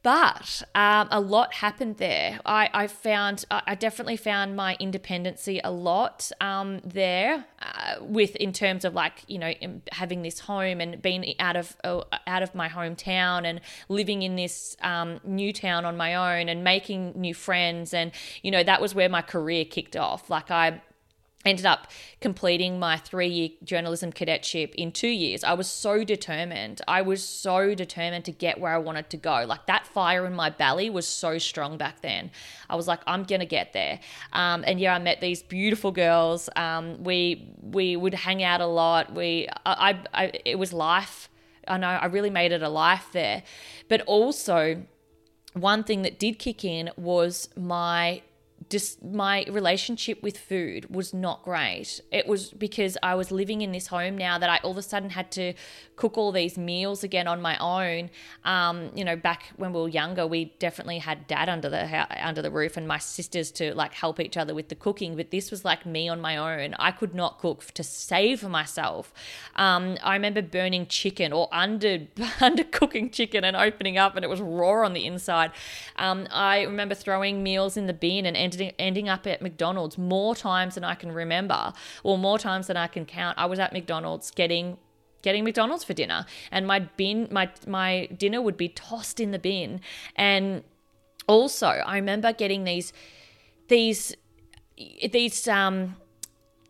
but 0.03 0.62
um, 0.75 1.07
a 1.11 1.21
lot 1.21 1.55
happened 1.55 1.99
there. 1.99 2.41
I, 2.45 2.69
I 2.75 2.87
found, 2.88 3.45
I 3.51 3.77
definitely 3.77 4.17
found 4.17 4.57
my 4.57 4.77
independency 4.81 5.61
a 5.62 5.71
lot 5.71 6.31
um, 6.41 6.81
there, 6.85 7.47
uh, 7.61 7.95
with 8.01 8.35
in 8.37 8.53
terms 8.53 8.85
of 8.85 8.95
like 8.95 9.23
you 9.29 9.38
know 9.38 9.53
having 9.93 10.23
this 10.23 10.41
home 10.41 10.81
and 10.81 11.01
being 11.01 11.35
out 11.38 11.57
of 11.57 11.77
uh, 11.85 12.03
out 12.27 12.43
of 12.43 12.55
my 12.55 12.69
hometown 12.69 13.45
and 13.45 13.61
living 13.88 14.23
in 14.23 14.35
this 14.35 14.77
um, 14.83 15.21
new 15.25 15.53
town 15.53 15.85
on 15.85 15.97
my 15.97 16.15
own 16.15 16.49
and 16.49 16.65
making 16.65 17.12
new 17.15 17.35
friends 17.35 17.95
and 17.95 18.11
you 18.43 18.51
know 18.51 18.62
that 18.65 18.81
was 18.81 18.95
where 18.95 19.09
my 19.09 19.23
career 19.23 19.65
kicked 19.65 19.97
off. 19.97 20.29
Like 20.29 20.51
I 20.51 20.81
ended 21.45 21.67
up 21.67 21.89
completing 22.21 22.79
my 22.79 22.97
three 22.97 23.29
year 23.29 23.49
journalism 23.65 24.13
cadetship 24.13 24.75
in 24.77 24.93
two 24.93 25.09
years. 25.09 25.45
I 25.45 25.55
was 25.55 25.69
so 25.69 26.05
determined. 26.05 26.81
I 26.87 27.03
was 27.03 27.27
so 27.27 27.75
determined 27.75 28.25
to 28.27 28.33
get 28.33 28.61
where 28.61 28.73
I 28.73 28.79
wanted 28.79 29.11
to 29.11 29.17
go. 29.17 29.45
Like 29.47 29.67
that 29.67 29.87
fire 29.87 30.27
in 30.27 30.35
my 30.35 30.51
belly 30.51 30.91
was 30.91 31.07
so 31.07 31.39
strong 31.39 31.77
back 31.77 32.01
then. 32.03 32.31
I 32.71 32.77
was 32.77 32.87
like, 32.89 33.01
I'm 33.07 33.25
gonna 33.25 33.47
get 33.47 33.73
there. 33.73 34.01
Um, 34.33 34.65
and 34.67 34.79
yeah, 34.81 34.95
I 34.95 34.99
met 34.99 35.21
these 35.21 35.43
beautiful 35.43 35.93
girls. 35.93 36.49
Um, 36.57 37.03
we 37.03 37.49
we 37.61 37.97
would 37.97 38.15
hang 38.15 38.43
out 38.43 38.61
a 38.61 38.67
lot. 38.67 39.13
We 39.15 39.49
I, 39.67 39.91
I, 40.15 40.25
I 40.25 40.33
it 40.45 40.59
was 40.59 40.73
life. 40.73 41.29
I 41.69 41.77
know 41.79 41.89
I 41.89 42.07
really 42.07 42.31
made 42.31 42.53
it 42.53 42.63
a 42.63 42.69
life 42.69 43.07
there. 43.13 43.43
But 43.89 44.03
also 44.03 44.85
one 45.55 45.85
thing 45.85 46.03
that 46.03 46.19
did 46.19 46.39
kick 46.39 46.65
in 46.65 46.91
was 46.97 47.49
my 47.57 48.23
just 48.73 49.05
my 49.05 49.45
relationship 49.51 50.23
with 50.23 50.39
food 50.39 50.87
was 50.89 51.13
not 51.13 51.43
great. 51.43 52.01
It 52.11 52.27
was 52.27 52.51
because 52.51 52.97
I 53.03 53.15
was 53.15 53.31
living 53.31 53.61
in 53.61 53.71
this 53.71 53.89
home 53.89 54.17
now 54.17 54.39
that 54.39 54.49
I 54.49 54.57
all 54.65 54.71
of 54.71 54.79
a 54.79 54.83
sudden 54.83 55.11
had 55.11 55.31
to 55.33 55.53
cook 55.97 56.17
all 56.17 56.33
these 56.33 56.57
meals 56.57 57.05
again 57.05 57.29
on 57.29 57.43
my 57.43 57.59
own. 57.59 58.09
Um, 58.45 58.91
you 58.95 59.05
know, 59.05 59.15
back 59.15 59.53
when 59.57 59.75
we 59.75 59.81
were 59.83 59.91
younger, 59.91 60.27
we 60.27 60.57
definitely 60.59 60.99
had 60.99 61.27
dad 61.27 61.51
under 61.51 61.69
the 61.69 62.27
under 62.27 62.41
the 62.41 62.51
roof 62.51 62.79
and 62.79 62.89
my 62.89 62.97
sisters 62.97 63.51
to 63.53 63.75
like 63.75 63.93
help 63.93 64.19
each 64.19 64.39
other 64.39 64.55
with 64.55 64.71
the 64.71 64.75
cooking. 64.75 65.17
But 65.17 65.31
this 65.31 65.51
was 65.51 65.67
like 65.67 65.85
me 65.85 66.09
on 66.09 66.19
my 66.23 66.39
own. 66.39 66.75
I 66.79 66.93
could 66.93 67.15
not 67.15 67.39
cook 67.39 67.67
to 67.75 67.83
save 67.85 68.43
myself. 68.43 69.13
Um, 69.55 69.99
I 70.03 70.15
remember 70.15 70.41
burning 70.41 70.87
chicken 70.87 71.31
or 71.35 71.47
under 71.53 72.07
cooking 72.71 73.11
chicken 73.11 73.45
and 73.45 73.55
opening 73.55 73.99
up, 73.99 74.17
and 74.17 74.25
it 74.25 74.29
was 74.29 74.41
raw 74.41 74.87
on 74.87 74.95
the 74.95 75.05
inside. 75.05 75.51
Um, 75.97 76.27
I 76.31 76.63
remember 76.63 76.95
throwing 76.95 77.43
meals 77.43 77.77
in 77.77 77.87
the 77.87 77.93
bin 77.93 78.25
and 78.25 78.35
ending 78.79 79.09
up 79.09 79.27
at 79.27 79.42
McDonald's 79.42 79.98
more 79.98 80.35
times 80.35 80.75
than 80.75 80.85
I 80.85 80.94
can 80.94 81.12
remember, 81.12 81.72
or 82.03 82.18
more 82.18 82.38
times 82.38 82.66
than 82.68 82.77
I 82.77 82.87
can 82.87 83.05
count. 83.05 83.38
I 83.38 83.46
was 83.46 83.59
at 83.59 83.72
McDonald's 83.72 84.31
getting 84.31 84.79
getting 85.22 85.44
McDonald's 85.44 85.85
for 85.85 85.94
dinner 85.94 86.27
and 86.51 86.66
my 86.66 86.81
bin 86.81 87.29
my 87.31 87.48
my 87.66 88.07
dinner 88.16 88.42
would 88.42 88.57
be 88.57 88.68
tossed 88.68 89.20
in 89.20 89.31
the 89.31 89.38
bin 89.38 89.81
and 90.16 90.64
also 91.29 91.68
I 91.68 91.96
remember 91.96 92.33
getting 92.33 92.64
these 92.64 92.92
these 93.68 94.16
these 94.77 95.46
um 95.46 95.96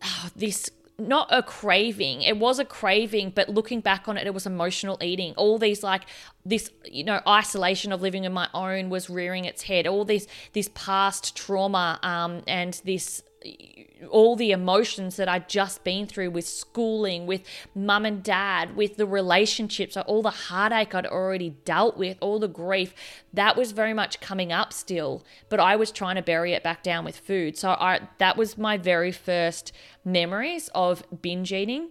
oh, 0.05 0.29
this 0.37 0.71
not 0.99 1.27
a 1.31 1.43
craving 1.43 2.23
it 2.23 2.37
was 2.37 2.59
a 2.59 2.65
craving 2.65 3.33
but 3.35 3.49
looking 3.49 3.81
back 3.81 4.09
on 4.09 4.17
it 4.17 4.27
it 4.27 4.35
was 4.35 4.47
emotional 4.47 4.99
eating 5.01 5.33
all 5.37 5.59
these 5.59 5.83
like 5.83 6.03
this 6.45 6.71
you 6.85 7.03
know 7.03 7.21
isolation 7.27 7.93
of 7.93 8.03
living 8.03 8.25
in 8.25 8.33
my 8.33 8.49
own 8.55 8.91
was 8.91 9.09
rearing 9.09 9.45
its 9.45 9.63
head 9.63 9.87
all 9.87 10.05
this 10.05 10.27
this 10.53 10.71
past 10.75 11.35
trauma 11.37 11.99
um 12.03 12.43
and 12.47 12.81
this 12.85 13.23
all 14.11 14.37
the 14.37 14.51
emotions 14.51 15.17
that 15.17 15.29
I'd 15.29 15.49
just 15.49 15.85
been 15.85 16.07
through 16.07 16.31
with 16.31 16.47
schooling, 16.47 17.27
with 17.27 17.43
mum 17.75 18.05
and 18.05 18.23
dad, 18.23 18.77
with 18.77 18.97
the 18.97 19.07
relationships, 19.07 19.97
all 19.97 20.23
the 20.23 20.31
heartache 20.31 20.95
I'd 20.95 21.07
already 21.07 21.51
dealt 21.65 21.97
with, 21.97 22.19
all 22.21 22.39
the 22.39 22.49
grief, 22.49 22.95
that 23.33 23.57
was 23.57 23.73
very 23.73 23.95
much 23.95 24.21
coming 24.21 24.53
up 24.53 24.73
still. 24.73 25.25
But 25.49 25.61
I 25.61 25.77
was 25.77 25.91
trying 25.91 26.17
to 26.17 26.23
bury 26.23 26.53
it 26.53 26.63
back 26.63 26.83
down 26.83 27.05
with 27.05 27.17
food. 27.17 27.57
So 27.57 27.71
I 27.71 28.09
that 28.19 28.37
was 28.37 28.59
my 28.59 28.77
very 28.77 29.13
first 29.13 29.73
memories 30.05 30.69
of 30.75 31.03
binge 31.23 31.53
eating 31.53 31.91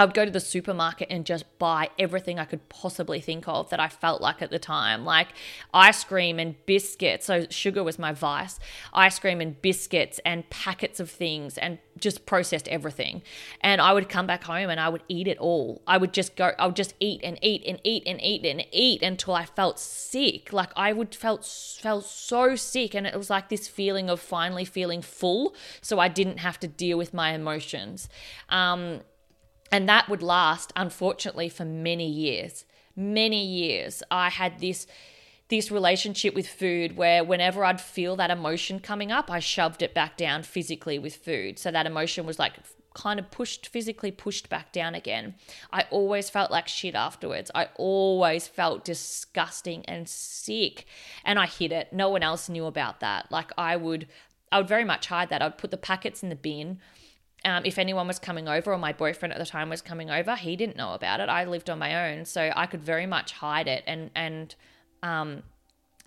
I 0.00 0.06
would 0.06 0.14
go 0.14 0.24
to 0.24 0.30
the 0.30 0.40
supermarket 0.40 1.08
and 1.10 1.26
just 1.26 1.44
buy 1.58 1.90
everything 1.98 2.38
I 2.38 2.46
could 2.46 2.70
possibly 2.70 3.20
think 3.20 3.46
of 3.46 3.68
that 3.68 3.80
I 3.80 3.88
felt 3.88 4.22
like 4.22 4.40
at 4.40 4.50
the 4.50 4.58
time, 4.58 5.04
like 5.04 5.28
ice 5.74 6.04
cream 6.04 6.38
and 6.38 6.54
biscuits. 6.64 7.26
So, 7.26 7.44
sugar 7.50 7.84
was 7.84 7.98
my 7.98 8.12
vice 8.12 8.58
ice 8.94 9.18
cream 9.18 9.42
and 9.42 9.60
biscuits 9.60 10.18
and 10.24 10.48
packets 10.48 11.00
of 11.00 11.10
things 11.10 11.58
and 11.58 11.76
just 11.98 12.24
processed 12.24 12.66
everything. 12.68 13.20
And 13.60 13.78
I 13.82 13.92
would 13.92 14.08
come 14.08 14.26
back 14.26 14.44
home 14.44 14.70
and 14.70 14.80
I 14.80 14.88
would 14.88 15.02
eat 15.08 15.28
it 15.28 15.36
all. 15.36 15.82
I 15.86 15.98
would 15.98 16.14
just 16.14 16.34
go, 16.34 16.52
I 16.58 16.64
would 16.64 16.76
just 16.76 16.94
eat 16.98 17.20
and 17.22 17.38
eat 17.42 17.62
and 17.66 17.78
eat 17.84 18.04
and 18.06 18.22
eat 18.22 18.46
and 18.46 18.64
eat 18.72 19.02
until 19.02 19.34
I 19.34 19.44
felt 19.44 19.78
sick. 19.78 20.50
Like 20.50 20.70
I 20.76 20.94
would 20.94 21.14
felt, 21.14 21.44
felt 21.44 22.06
so 22.06 22.56
sick. 22.56 22.94
And 22.94 23.06
it 23.06 23.18
was 23.18 23.28
like 23.28 23.50
this 23.50 23.68
feeling 23.68 24.08
of 24.08 24.18
finally 24.18 24.64
feeling 24.64 25.02
full. 25.02 25.54
So 25.82 25.98
I 25.98 26.08
didn't 26.08 26.38
have 26.38 26.58
to 26.60 26.68
deal 26.68 26.96
with 26.96 27.12
my 27.12 27.34
emotions. 27.34 28.08
Um, 28.48 29.02
and 29.72 29.88
that 29.88 30.08
would 30.08 30.22
last, 30.22 30.72
unfortunately, 30.76 31.48
for 31.48 31.64
many 31.64 32.08
years. 32.08 32.64
Many 32.96 33.44
years. 33.44 34.02
I 34.10 34.30
had 34.30 34.58
this 34.60 34.86
this 35.48 35.70
relationship 35.70 36.32
with 36.32 36.46
food 36.46 36.96
where 36.96 37.24
whenever 37.24 37.64
I'd 37.64 37.80
feel 37.80 38.14
that 38.16 38.30
emotion 38.30 38.78
coming 38.78 39.10
up, 39.10 39.30
I 39.30 39.40
shoved 39.40 39.82
it 39.82 39.92
back 39.92 40.16
down 40.16 40.44
physically 40.44 40.96
with 40.96 41.16
food. 41.16 41.58
So 41.58 41.72
that 41.72 41.86
emotion 41.86 42.24
was 42.24 42.38
like 42.38 42.52
kind 42.94 43.18
of 43.20 43.30
pushed 43.30 43.68
physically 43.68 44.10
pushed 44.10 44.48
back 44.48 44.72
down 44.72 44.94
again. 44.94 45.34
I 45.72 45.86
always 45.90 46.30
felt 46.30 46.50
like 46.50 46.68
shit 46.68 46.94
afterwards. 46.94 47.50
I 47.54 47.68
always 47.76 48.46
felt 48.48 48.84
disgusting 48.84 49.84
and 49.86 50.08
sick 50.08 50.86
and 51.24 51.38
I 51.38 51.46
hid 51.46 51.72
it. 51.72 51.92
No 51.92 52.08
one 52.08 52.22
else 52.22 52.48
knew 52.48 52.66
about 52.66 53.00
that. 53.00 53.30
Like 53.30 53.50
I 53.58 53.76
would 53.76 54.06
I 54.52 54.58
would 54.58 54.68
very 54.68 54.84
much 54.84 55.06
hide 55.06 55.28
that. 55.30 55.42
I'd 55.42 55.58
put 55.58 55.70
the 55.70 55.76
packets 55.76 56.22
in 56.22 56.28
the 56.28 56.36
bin 56.36 56.78
um, 57.44 57.64
if 57.64 57.78
anyone 57.78 58.06
was 58.06 58.18
coming 58.18 58.48
over 58.48 58.72
or 58.72 58.78
my 58.78 58.92
boyfriend 58.92 59.32
at 59.32 59.38
the 59.38 59.46
time 59.46 59.70
was 59.70 59.80
coming 59.80 60.10
over, 60.10 60.36
he 60.36 60.56
didn't 60.56 60.76
know 60.76 60.94
about 60.94 61.20
it. 61.20 61.28
I 61.28 61.44
lived 61.44 61.70
on 61.70 61.78
my 61.78 62.10
own, 62.10 62.24
so 62.24 62.52
I 62.54 62.66
could 62.66 62.82
very 62.82 63.06
much 63.06 63.32
hide 63.32 63.68
it. 63.68 63.82
And 63.86 64.10
and 64.14 64.54
um, 65.02 65.42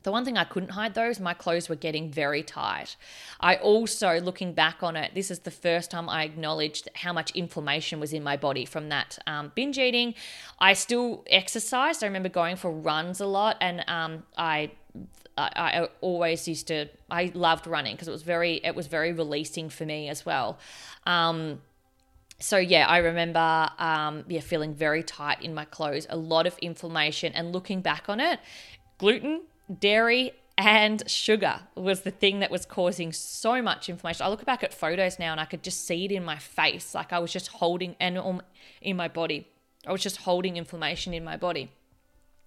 the 0.04 0.12
one 0.12 0.26
thing 0.26 0.38
I 0.38 0.44
couldn't 0.44 0.70
hide 0.70 0.94
though 0.94 1.10
is 1.10 1.20
my 1.20 1.34
clothes 1.34 1.70
were 1.70 1.76
getting 1.76 2.12
very 2.12 2.44
tight. 2.44 2.98
I 3.40 3.56
also, 3.56 4.20
looking 4.20 4.54
back 4.54 4.84
on 4.84 4.96
it, 4.96 5.16
this 5.16 5.32
is 5.32 5.40
the 5.40 5.52
first 5.52 5.90
time 5.90 6.10
I 6.10 6.24
acknowledged 6.24 6.90
how 6.94 7.14
much 7.14 7.32
inflammation 7.32 8.00
was 8.00 8.14
in 8.14 8.22
my 8.22 8.38
body 8.38 8.66
from 8.66 8.90
that 8.90 9.18
um, 9.26 9.52
binge 9.56 9.80
eating. 9.80 10.14
I 10.60 10.74
still 10.74 11.24
exercised. 11.28 12.04
I 12.04 12.08
remember 12.08 12.30
going 12.30 12.58
for 12.58 12.70
runs 12.70 13.22
a 13.22 13.26
lot, 13.26 13.58
and 13.62 13.84
um, 13.88 14.24
I 14.38 14.72
I, 15.38 15.50
I, 15.56 15.88
always 16.02 16.48
used 16.48 16.68
to 16.68 16.88
I 17.10 17.32
loved 17.34 17.66
running 17.66 17.96
because 17.96 18.08
it 18.08 18.12
was 18.12 18.22
very 18.24 18.62
it 18.64 18.76
was 18.76 18.88
very 18.88 19.14
releasing 19.14 19.70
for 19.70 19.86
me 19.86 20.10
as 20.10 20.26
well. 20.26 20.60
Um, 21.06 21.62
so 22.40 22.58
yeah, 22.58 22.88
I 22.88 22.98
remember 22.98 23.70
um, 23.80 24.26
yeah 24.28 24.42
feeling 24.42 24.74
very 24.74 25.04
tight 25.04 25.42
in 25.42 25.54
my 25.54 25.66
clothes, 25.66 26.06
a 26.10 26.18
lot 26.18 26.46
of 26.46 26.58
inflammation, 26.60 27.34
and 27.34 27.52
looking 27.52 27.82
back 27.82 28.10
on 28.10 28.20
it, 28.20 28.40
gluten, 28.98 29.42
dairy, 29.80 30.34
and 30.58 31.10
sugar 31.10 31.62
was 31.76 32.02
the 32.02 32.12
thing 32.12 32.40
that 32.40 32.52
was 32.52 32.66
causing 32.66 33.12
so 33.12 33.62
much 33.62 33.90
inflammation. 33.90 34.26
I 34.26 34.30
look 34.30 34.46
back 34.46 34.64
at 34.64 34.74
photos 34.74 35.18
now 35.18 35.32
and 35.32 35.42
I 35.42 35.46
could 35.46 35.64
just 35.64 35.88
see 35.88 36.06
it 36.06 36.12
in 36.12 36.24
my 36.24 36.38
face, 36.38 36.94
like 36.94 37.12
I 37.12 37.20
was 37.20 37.32
just 37.32 37.48
holding 37.48 37.96
and 38.00 38.42
in 38.82 38.96
my 38.96 39.08
body. 39.08 39.48
I 39.88 39.92
was 39.92 40.02
just 40.02 40.18
holding 40.18 40.58
inflammation 40.58 41.14
in 41.14 41.24
my 41.24 41.38
body. 41.38 41.72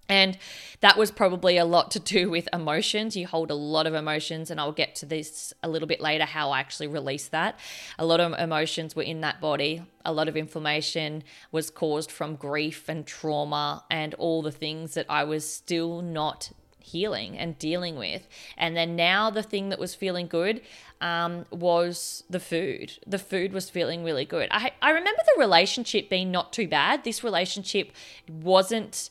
And 0.09 0.37
that 0.81 0.97
was 0.97 1.11
probably 1.11 1.57
a 1.57 1.65
lot 1.65 1.91
to 1.91 1.99
do 1.99 2.29
with 2.29 2.47
emotions. 2.53 3.15
You 3.15 3.27
hold 3.27 3.51
a 3.51 3.55
lot 3.55 3.87
of 3.87 3.93
emotions, 3.93 4.49
and 4.49 4.59
I'll 4.59 4.71
get 4.71 4.95
to 4.95 5.05
this 5.05 5.53
a 5.63 5.69
little 5.69 5.87
bit 5.87 5.99
later 5.99 6.25
how 6.25 6.51
I 6.51 6.59
actually 6.59 6.87
release 6.87 7.27
that. 7.29 7.59
A 7.99 8.05
lot 8.05 8.19
of 8.19 8.33
emotions 8.39 8.95
were 8.95 9.03
in 9.03 9.21
that 9.21 9.41
body. 9.41 9.83
A 10.05 10.13
lot 10.13 10.27
of 10.27 10.37
inflammation 10.37 11.23
was 11.51 11.69
caused 11.69 12.11
from 12.11 12.35
grief 12.35 12.87
and 12.87 13.05
trauma 13.05 13.83
and 13.89 14.13
all 14.15 14.41
the 14.41 14.51
things 14.51 14.93
that 14.93 15.05
I 15.09 15.23
was 15.23 15.49
still 15.49 16.01
not 16.01 16.51
healing 16.79 17.37
and 17.37 17.59
dealing 17.59 17.97
with. 17.97 18.27
And 18.57 18.75
then 18.75 18.95
now 18.95 19.29
the 19.29 19.43
thing 19.43 19.69
that 19.69 19.79
was 19.79 19.93
feeling 19.93 20.27
good 20.27 20.61
um, 21.01 21.45
was 21.51 22.23
the 22.29 22.39
food. 22.39 22.93
The 23.05 23.19
food 23.19 23.51
was 23.51 23.69
feeling 23.69 24.03
really 24.03 24.25
good. 24.25 24.47
I, 24.51 24.71
I 24.81 24.91
remember 24.91 25.21
the 25.35 25.39
relationship 25.39 26.09
being 26.09 26.31
not 26.31 26.53
too 26.53 26.67
bad. 26.67 27.03
This 27.03 27.23
relationship 27.23 27.91
wasn't 28.29 29.09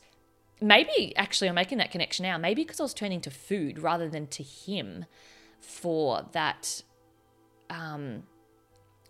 maybe 0.61 1.14
actually 1.16 1.49
I'm 1.49 1.55
making 1.55 1.79
that 1.79 1.90
connection 1.90 2.25
now. 2.25 2.38
Maybe 2.38 2.62
because 2.62 2.81
I 2.81 2.83
was 2.83 2.95
turning 2.95 3.21
to 3.23 3.31
food 3.31 3.79
rather 3.79 4.09
than 4.09 4.27
to 4.29 4.42
him 4.42 5.05
for 5.61 6.27
that 6.33 6.83
um, 7.71 8.23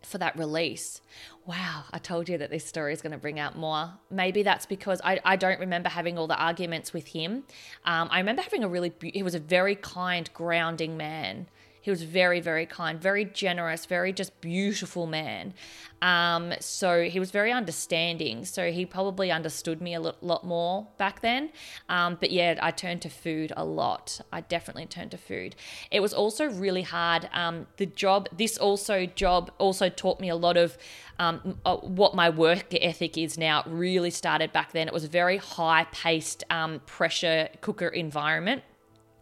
for 0.07 0.19
that 0.19 0.39
release. 0.39 1.01
Wow, 1.47 1.85
I 1.93 1.99
told 1.99 2.29
you 2.29 2.39
that 2.39 2.51
this 2.51 2.65
story 2.65 2.93
is 2.93 3.03
going 3.03 3.13
to 3.13 3.19
bring 3.19 3.39
out 3.39 3.59
more. 3.59 3.93
Maybe 4.11 4.43
that's 4.43 4.65
because 4.65 5.01
I, 5.05 5.21
I 5.25 5.37
don't 5.37 5.59
remember 5.59 5.89
having 5.89 6.17
all 6.17 6.29
the 6.29 6.37
arguments 6.37 6.93
with 6.93 7.09
him. 7.09 7.45
Um, 7.85 8.09
I 8.11 8.19
remember 8.19 8.43
having 8.43 8.63
a 8.63 8.69
really, 8.69 8.93
he 9.03 9.23
was 9.23 9.35
a 9.35 9.41
very 9.41 9.75
kind, 9.75 10.31
grounding 10.33 10.97
man. 10.97 11.49
He 11.87 11.91
was 11.91 12.03
very, 12.03 12.41
very 12.41 12.67
kind, 12.67 13.01
very 13.01 13.25
generous, 13.25 13.87
very 13.87 14.13
just 14.13 14.41
beautiful 14.41 15.07
man. 15.07 15.55
Um, 16.03 16.53
so 16.59 17.05
he 17.05 17.21
was 17.21 17.31
very 17.31 17.53
understanding. 17.53 18.45
So 18.45 18.73
he 18.73 18.85
probably 18.85 19.31
understood 19.31 19.81
me 19.81 19.95
a 19.95 20.01
lot, 20.01 20.45
more 20.45 20.89
back 20.99 21.21
then. 21.21 21.51
Um, 21.89 22.17
but 22.19 22.33
yeah, 22.33 22.59
I 22.61 22.73
turned 22.73 23.03
to 23.03 23.09
food 23.09 23.53
a 23.57 23.65
lot. 23.65 24.21
I 24.33 24.41
definitely 24.41 24.87
turned 24.87 25.13
to 25.13 25.17
food. 25.17 25.55
It 25.93 26.01
was 26.01 26.13
also 26.13 26.47
really 26.47 26.83
hard. 26.83 27.29
Um, 27.33 27.69
the 27.77 27.87
job, 27.87 28.31
this 28.37 28.59
also 28.59 29.07
job 29.07 29.53
also 29.59 29.89
taught 29.89 30.19
me 30.19 30.29
a 30.29 30.35
lot 30.35 30.57
of 30.57 30.77
um, 31.21 31.61
uh, 31.65 31.77
what 31.77 32.17
my 32.17 32.31
work 32.31 32.75
ethic 32.75 33.17
is 33.17 33.39
now. 33.39 33.63
Really 33.65 34.11
started 34.11 34.53
back 34.53 34.73
then. 34.73 34.89
It 34.89 34.93
was 34.93 35.05
a 35.05 35.09
very 35.23 35.37
high 35.37 35.87
paced 35.93 36.43
um, 36.51 36.81
pressure 36.85 37.49
cooker 37.61 37.87
environment 37.87 38.65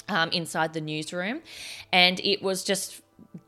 um, 0.08 0.30
inside 0.30 0.72
the 0.72 0.80
newsroom, 0.80 1.40
and 1.92 2.20
it 2.20 2.42
was 2.42 2.64
just 2.64 3.00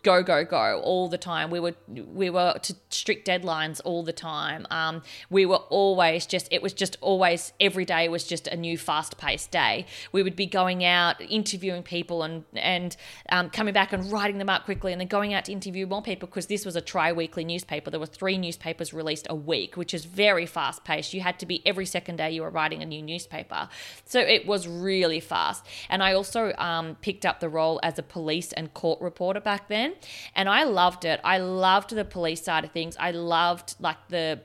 go 0.03 0.23
go 0.23 0.45
go 0.45 0.81
all 0.85 1.09
the 1.09 1.19
time. 1.19 1.51
We 1.51 1.61
were 1.61 1.75
we 1.89 2.31
were 2.31 2.55
to 2.63 2.77
strict 2.91 3.27
deadlines 3.27 3.81
all 3.85 4.03
the 4.03 4.13
time. 4.13 4.67
Um, 4.71 5.03
we 5.31 5.47
were 5.47 5.57
always 5.57 6.27
just 6.27 6.49
it 6.51 6.63
was 6.63 6.73
just 6.73 6.97
always 7.01 7.53
every 7.61 7.85
day 7.85 8.09
was 8.09 8.25
just 8.25 8.47
a 8.47 8.57
new 8.57 8.79
fast 8.79 9.19
paced 9.19 9.51
day. 9.51 9.87
We 10.13 10.23
would 10.23 10.37
be 10.37 10.47
going 10.47 10.85
out 10.85 11.21
interviewing 11.21 11.83
people 11.83 12.23
and 12.23 12.45
and 12.55 12.97
um, 13.31 13.51
coming 13.51 13.75
back 13.75 13.93
and 13.93 14.11
writing 14.13 14.39
them 14.39 14.49
up 14.49 14.65
quickly 14.65 14.93
and 14.93 15.01
then 15.01 15.09
going 15.09 15.35
out 15.35 15.45
to 15.47 15.53
interview 15.53 15.87
more 15.87 16.03
people 16.03 16.29
because 16.29 16.47
this 16.47 16.65
was 16.65 16.77
a 16.77 16.81
tri-weekly 16.81 17.45
newspaper. 17.45 17.91
There 17.91 18.01
were 18.01 18.07
three 18.07 18.39
newspapers 18.39 18.93
released 18.93 19.27
a 19.29 19.35
week 19.35 19.77
which 19.77 19.93
is 19.93 20.05
very 20.05 20.47
fast 20.47 20.85
paced. 20.85 21.15
You 21.15 21.21
had 21.21 21.39
to 21.41 21.47
be 21.47 21.67
every 21.67 21.87
second 21.87 22.17
day 22.17 22.31
you 22.31 22.43
were 22.43 22.51
writing 22.51 22.81
a 22.83 22.87
new 22.87 23.03
newspaper. 23.03 23.69
So 24.05 24.21
it 24.21 24.47
was 24.47 24.69
really 24.69 25.21
fast. 25.21 25.65
And 25.89 26.03
i 26.03 26.13
also 26.13 26.53
um, 26.59 26.97
picked 27.01 27.27
up 27.27 27.41
the 27.41 27.49
role 27.49 27.81
as 27.83 27.99
a 27.99 28.03
police 28.03 28.53
and 28.53 28.73
court 28.73 29.01
reporter 29.01 29.41
back 29.41 29.56
then 29.69 29.77
then. 29.77 29.95
And 30.35 30.49
I 30.49 30.65
loved 30.65 31.05
it. 31.05 31.21
I 31.25 31.39
loved 31.39 31.91
the 31.91 32.05
police 32.05 32.43
side 32.43 32.65
of 32.65 32.73
things. 32.73 32.97
I 32.99 33.11
loved 33.11 33.75
like 33.81 34.01
the 34.09 34.41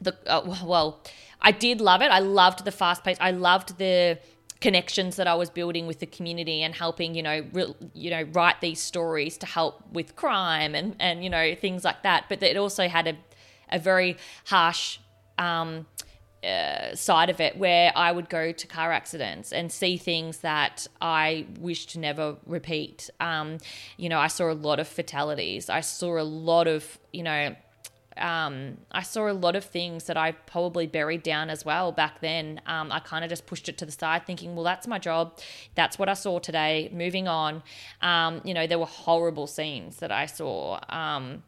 the 0.00 0.16
uh, 0.26 0.56
well, 0.64 1.02
I 1.40 1.52
did 1.52 1.80
love 1.80 2.02
it. 2.02 2.10
I 2.10 2.20
loved 2.20 2.64
the 2.64 2.72
fast 2.72 3.04
pace. 3.04 3.18
I 3.20 3.32
loved 3.32 3.78
the 3.78 4.18
connections 4.60 5.16
that 5.16 5.26
I 5.26 5.34
was 5.34 5.48
building 5.48 5.86
with 5.86 6.00
the 6.00 6.06
community 6.06 6.62
and 6.62 6.74
helping, 6.74 7.14
you 7.14 7.22
know, 7.22 7.44
re- 7.52 7.74
you 7.94 8.10
know, 8.10 8.22
write 8.32 8.60
these 8.60 8.80
stories 8.80 9.38
to 9.38 9.46
help 9.46 9.74
with 9.92 10.16
crime 10.16 10.74
and 10.74 10.96
and 10.98 11.24
you 11.24 11.30
know 11.30 11.54
things 11.54 11.84
like 11.84 12.02
that. 12.02 12.24
But 12.28 12.42
it 12.42 12.56
also 12.56 12.88
had 12.88 13.06
a 13.08 13.16
a 13.70 13.78
very 13.78 14.16
harsh 14.46 14.98
um, 15.38 15.86
uh, 16.44 16.94
side 16.94 17.30
of 17.30 17.40
it 17.40 17.56
where 17.58 17.92
I 17.94 18.12
would 18.12 18.28
go 18.28 18.52
to 18.52 18.66
car 18.66 18.92
accidents 18.92 19.52
and 19.52 19.70
see 19.70 19.96
things 19.96 20.38
that 20.38 20.86
I 21.00 21.46
wish 21.58 21.86
to 21.86 21.98
never 21.98 22.36
repeat. 22.46 23.10
Um, 23.20 23.58
you 23.96 24.08
know, 24.08 24.18
I 24.18 24.28
saw 24.28 24.50
a 24.50 24.54
lot 24.54 24.80
of 24.80 24.88
fatalities. 24.88 25.68
I 25.68 25.80
saw 25.80 26.18
a 26.18 26.24
lot 26.24 26.66
of, 26.66 26.98
you 27.12 27.22
know, 27.22 27.54
um, 28.16 28.78
I 28.90 29.02
saw 29.02 29.30
a 29.30 29.32
lot 29.32 29.56
of 29.56 29.64
things 29.64 30.04
that 30.04 30.16
I 30.16 30.32
probably 30.32 30.86
buried 30.86 31.22
down 31.22 31.48
as 31.50 31.64
well 31.64 31.92
back 31.92 32.20
then. 32.20 32.60
Um, 32.66 32.92
I 32.92 33.00
kind 33.00 33.24
of 33.24 33.30
just 33.30 33.46
pushed 33.46 33.68
it 33.68 33.78
to 33.78 33.86
the 33.86 33.92
side, 33.92 34.26
thinking, 34.26 34.54
well, 34.54 34.64
that's 34.64 34.86
my 34.86 34.98
job. 34.98 35.38
That's 35.74 35.98
what 35.98 36.08
I 36.08 36.14
saw 36.14 36.38
today. 36.38 36.90
Moving 36.92 37.28
on. 37.28 37.62
Um, 38.02 38.40
you 38.44 38.54
know, 38.54 38.66
there 38.66 38.78
were 38.78 38.86
horrible 38.86 39.46
scenes 39.46 39.96
that 39.96 40.12
I 40.12 40.26
saw. 40.26 40.80
Um, 40.88 41.42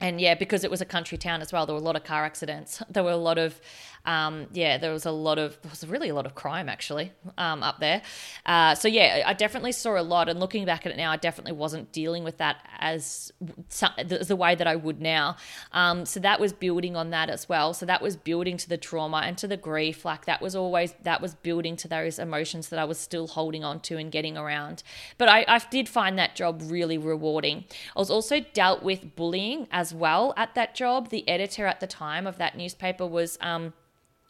and 0.00 0.20
yeah, 0.20 0.34
because 0.34 0.64
it 0.64 0.70
was 0.70 0.80
a 0.80 0.86
country 0.86 1.18
town 1.18 1.42
as 1.42 1.52
well, 1.52 1.66
there 1.66 1.74
were 1.74 1.80
a 1.80 1.84
lot 1.84 1.96
of 1.96 2.04
car 2.04 2.24
accidents. 2.24 2.82
There 2.90 3.04
were 3.04 3.10
a 3.10 3.16
lot 3.16 3.38
of 3.38 3.60
um, 4.06 4.46
yeah, 4.52 4.78
there 4.78 4.92
was 4.92 5.06
a 5.06 5.10
lot 5.10 5.38
of, 5.38 5.60
there 5.62 5.70
was 5.70 5.86
really 5.86 6.08
a 6.08 6.14
lot 6.14 6.26
of 6.26 6.34
crime 6.34 6.68
actually 6.68 7.12
um, 7.36 7.62
up 7.62 7.80
there. 7.80 8.02
Uh, 8.46 8.74
so 8.74 8.88
yeah, 8.88 9.22
I 9.26 9.34
definitely 9.34 9.72
saw 9.72 10.00
a 10.00 10.02
lot. 10.02 10.28
And 10.28 10.40
looking 10.40 10.64
back 10.64 10.86
at 10.86 10.92
it 10.92 10.96
now, 10.96 11.10
I 11.10 11.16
definitely 11.16 11.52
wasn't 11.52 11.92
dealing 11.92 12.24
with 12.24 12.38
that 12.38 12.66
as 12.78 13.32
the, 13.40 14.36
way 14.36 14.54
that 14.54 14.66
I 14.66 14.76
would 14.76 15.00
now. 15.00 15.36
Um, 15.72 16.06
so 16.06 16.20
that 16.20 16.40
was 16.40 16.52
building 16.52 16.96
on 16.96 17.10
that 17.10 17.28
as 17.28 17.48
well. 17.48 17.74
So 17.74 17.84
that 17.86 18.00
was 18.00 18.16
building 18.16 18.56
to 18.56 18.68
the 18.68 18.78
trauma 18.78 19.18
and 19.18 19.36
to 19.38 19.46
the 19.46 19.56
grief. 19.56 20.04
Like 20.04 20.24
that 20.24 20.40
was 20.40 20.56
always, 20.56 20.94
that 21.02 21.20
was 21.20 21.34
building 21.34 21.76
to 21.76 21.88
those 21.88 22.18
emotions 22.18 22.70
that 22.70 22.78
I 22.78 22.84
was 22.84 22.98
still 22.98 23.26
holding 23.26 23.64
on 23.64 23.80
to 23.80 23.98
and 23.98 24.10
getting 24.10 24.38
around. 24.38 24.82
But 25.18 25.28
I, 25.28 25.44
I 25.46 25.58
did 25.58 25.88
find 25.88 26.18
that 26.18 26.34
job 26.34 26.62
really 26.64 26.96
rewarding. 26.96 27.64
I 27.94 27.98
was 27.98 28.10
also 28.10 28.40
dealt 28.54 28.82
with 28.82 29.14
bullying 29.14 29.68
as 29.70 29.92
well 29.92 30.32
at 30.36 30.54
that 30.54 30.74
job. 30.74 31.10
The 31.10 31.28
editor 31.28 31.66
at 31.66 31.80
the 31.80 31.86
time 31.86 32.26
of 32.26 32.38
that 32.38 32.56
newspaper 32.56 33.06
was, 33.06 33.36
um, 33.42 33.74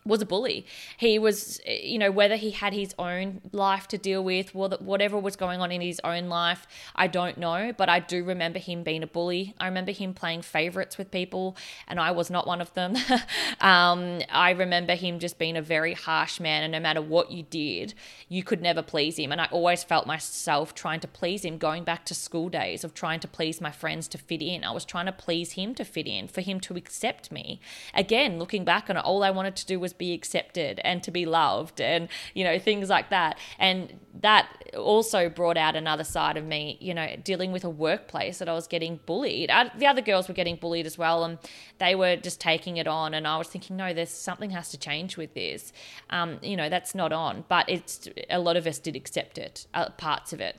was 0.05 0.23
a 0.23 0.27
bully. 0.27 0.67
He 0.97 1.19
was, 1.19 1.61
you 1.67 1.99
know, 1.99 2.11
whether 2.11 2.37
he 2.37 2.51
had 2.51 2.73
his 2.73 2.95
own 2.99 3.41
life 3.53 3.87
to 3.89 3.99
deal 3.99 4.25
with, 4.25 4.55
whatever 4.55 5.19
was 5.19 5.37
going 5.37 5.61
on 5.61 5.71
in 5.71 5.81
his 5.81 6.01
own 6.05 6.29
life, 6.29 6.67
I 6.95 7.07
don't 7.07 7.39
know. 7.39 7.73
But 7.77 7.89
I 7.89 8.01
do 8.01 8.25
remember 8.25 8.59
him 8.59 8.83
being 8.83 9.03
a 9.03 9.07
bully. 9.07 9.55
I 9.59 9.67
remember 9.67 9.93
him 9.93 10.15
playing 10.15 10.43
favorites 10.43 10.99
with 10.99 11.11
people, 11.11 11.57
and 11.87 12.01
I 12.01 12.11
was 12.13 12.31
not 12.31 12.47
one 12.47 12.61
of 12.61 12.73
them. 12.75 12.97
um, 13.61 14.21
I 14.31 14.51
remember 14.57 14.95
him 14.95 15.19
just 15.19 15.39
being 15.39 15.57
a 15.57 15.63
very 15.63 15.95
harsh 15.95 16.41
man, 16.41 16.63
and 16.63 16.73
no 16.73 16.81
matter 16.81 17.03
what 17.03 17.31
you 17.31 17.43
did, 17.43 17.95
you 18.29 18.43
could 18.43 18.63
never 18.63 18.83
please 18.83 19.19
him. 19.19 19.33
And 19.33 19.41
I 19.41 19.49
always 19.51 19.85
felt 19.85 20.07
myself 20.07 20.75
trying 20.75 21.01
to 21.01 21.09
please 21.09 21.45
him, 21.45 21.59
going 21.59 21.85
back 21.85 22.05
to 22.07 22.15
school 22.15 22.49
days 22.49 22.85
of 22.85 22.95
trying 22.95 23.21
to 23.21 23.29
please 23.29 23.61
my 23.61 23.71
friends 23.71 24.09
to 24.09 24.19
fit 24.19 24.43
in. 24.43 24.65
I 24.65 24.73
was 24.73 24.85
trying 24.85 25.07
to 25.07 25.13
please 25.13 25.53
him 25.53 25.75
to 25.75 25.85
fit 25.85 26.07
in, 26.07 26.29
for 26.29 26.41
him 26.41 26.61
to 26.61 26.77
accept 26.77 27.31
me. 27.31 27.61
Again, 27.95 28.39
looking 28.39 28.65
back 28.65 28.89
on 28.89 28.97
it, 28.97 29.05
all 29.05 29.23
I 29.23 29.31
wanted 29.31 29.57
to 29.57 29.67
do 29.67 29.79
was 29.79 29.90
was 29.91 29.99
be 29.99 30.13
accepted 30.13 30.81
and 30.85 31.03
to 31.03 31.11
be 31.11 31.27
loved 31.27 31.81
and 31.81 32.09
you 32.35 32.45
know 32.45 32.59
things 32.59 32.89
like 32.89 33.11
that. 33.11 33.39
And 33.59 33.99
that 34.21 34.47
also 34.77 35.29
brought 35.29 35.57
out 35.57 35.77
another 35.77 36.05
side 36.05 36.37
of 36.37 36.45
me 36.45 36.77
you 36.81 36.95
know 36.95 37.17
dealing 37.25 37.53
with 37.53 37.65
a 37.65 37.71
workplace 37.71 38.39
that 38.39 38.49
I 38.49 38.53
was 38.53 38.67
getting 38.67 39.01
bullied. 39.07 39.51
I, 39.51 39.71
the 39.77 39.87
other 39.87 40.03
girls 40.03 40.29
were 40.29 40.35
getting 40.35 40.57
bullied 40.57 40.87
as 40.87 40.97
well 40.97 41.25
and 41.25 41.39
they 41.79 41.95
were 41.95 42.17
just 42.17 42.41
taking 42.41 42.77
it 42.77 42.87
on 42.87 43.15
and 43.15 43.27
I 43.27 43.37
was 43.39 43.49
thinking 43.49 43.77
no 43.77 43.93
there's 43.93 44.11
something 44.11 44.51
has 44.51 44.71
to 44.71 44.79
change 44.79 45.17
with 45.17 45.35
this. 45.35 45.73
Um, 46.11 46.39
you 46.43 46.57
know 46.57 46.69
that's 46.69 46.95
not 46.95 47.13
on. 47.13 47.45
But 47.49 47.69
it's 47.69 48.09
a 48.29 48.39
lot 48.39 48.57
of 48.57 48.67
us 48.67 48.79
did 48.79 48.97
accept 48.97 49.39
it 49.39 49.67
uh, 49.75 49.91
parts 49.91 50.33
of 50.33 50.41
it. 50.41 50.57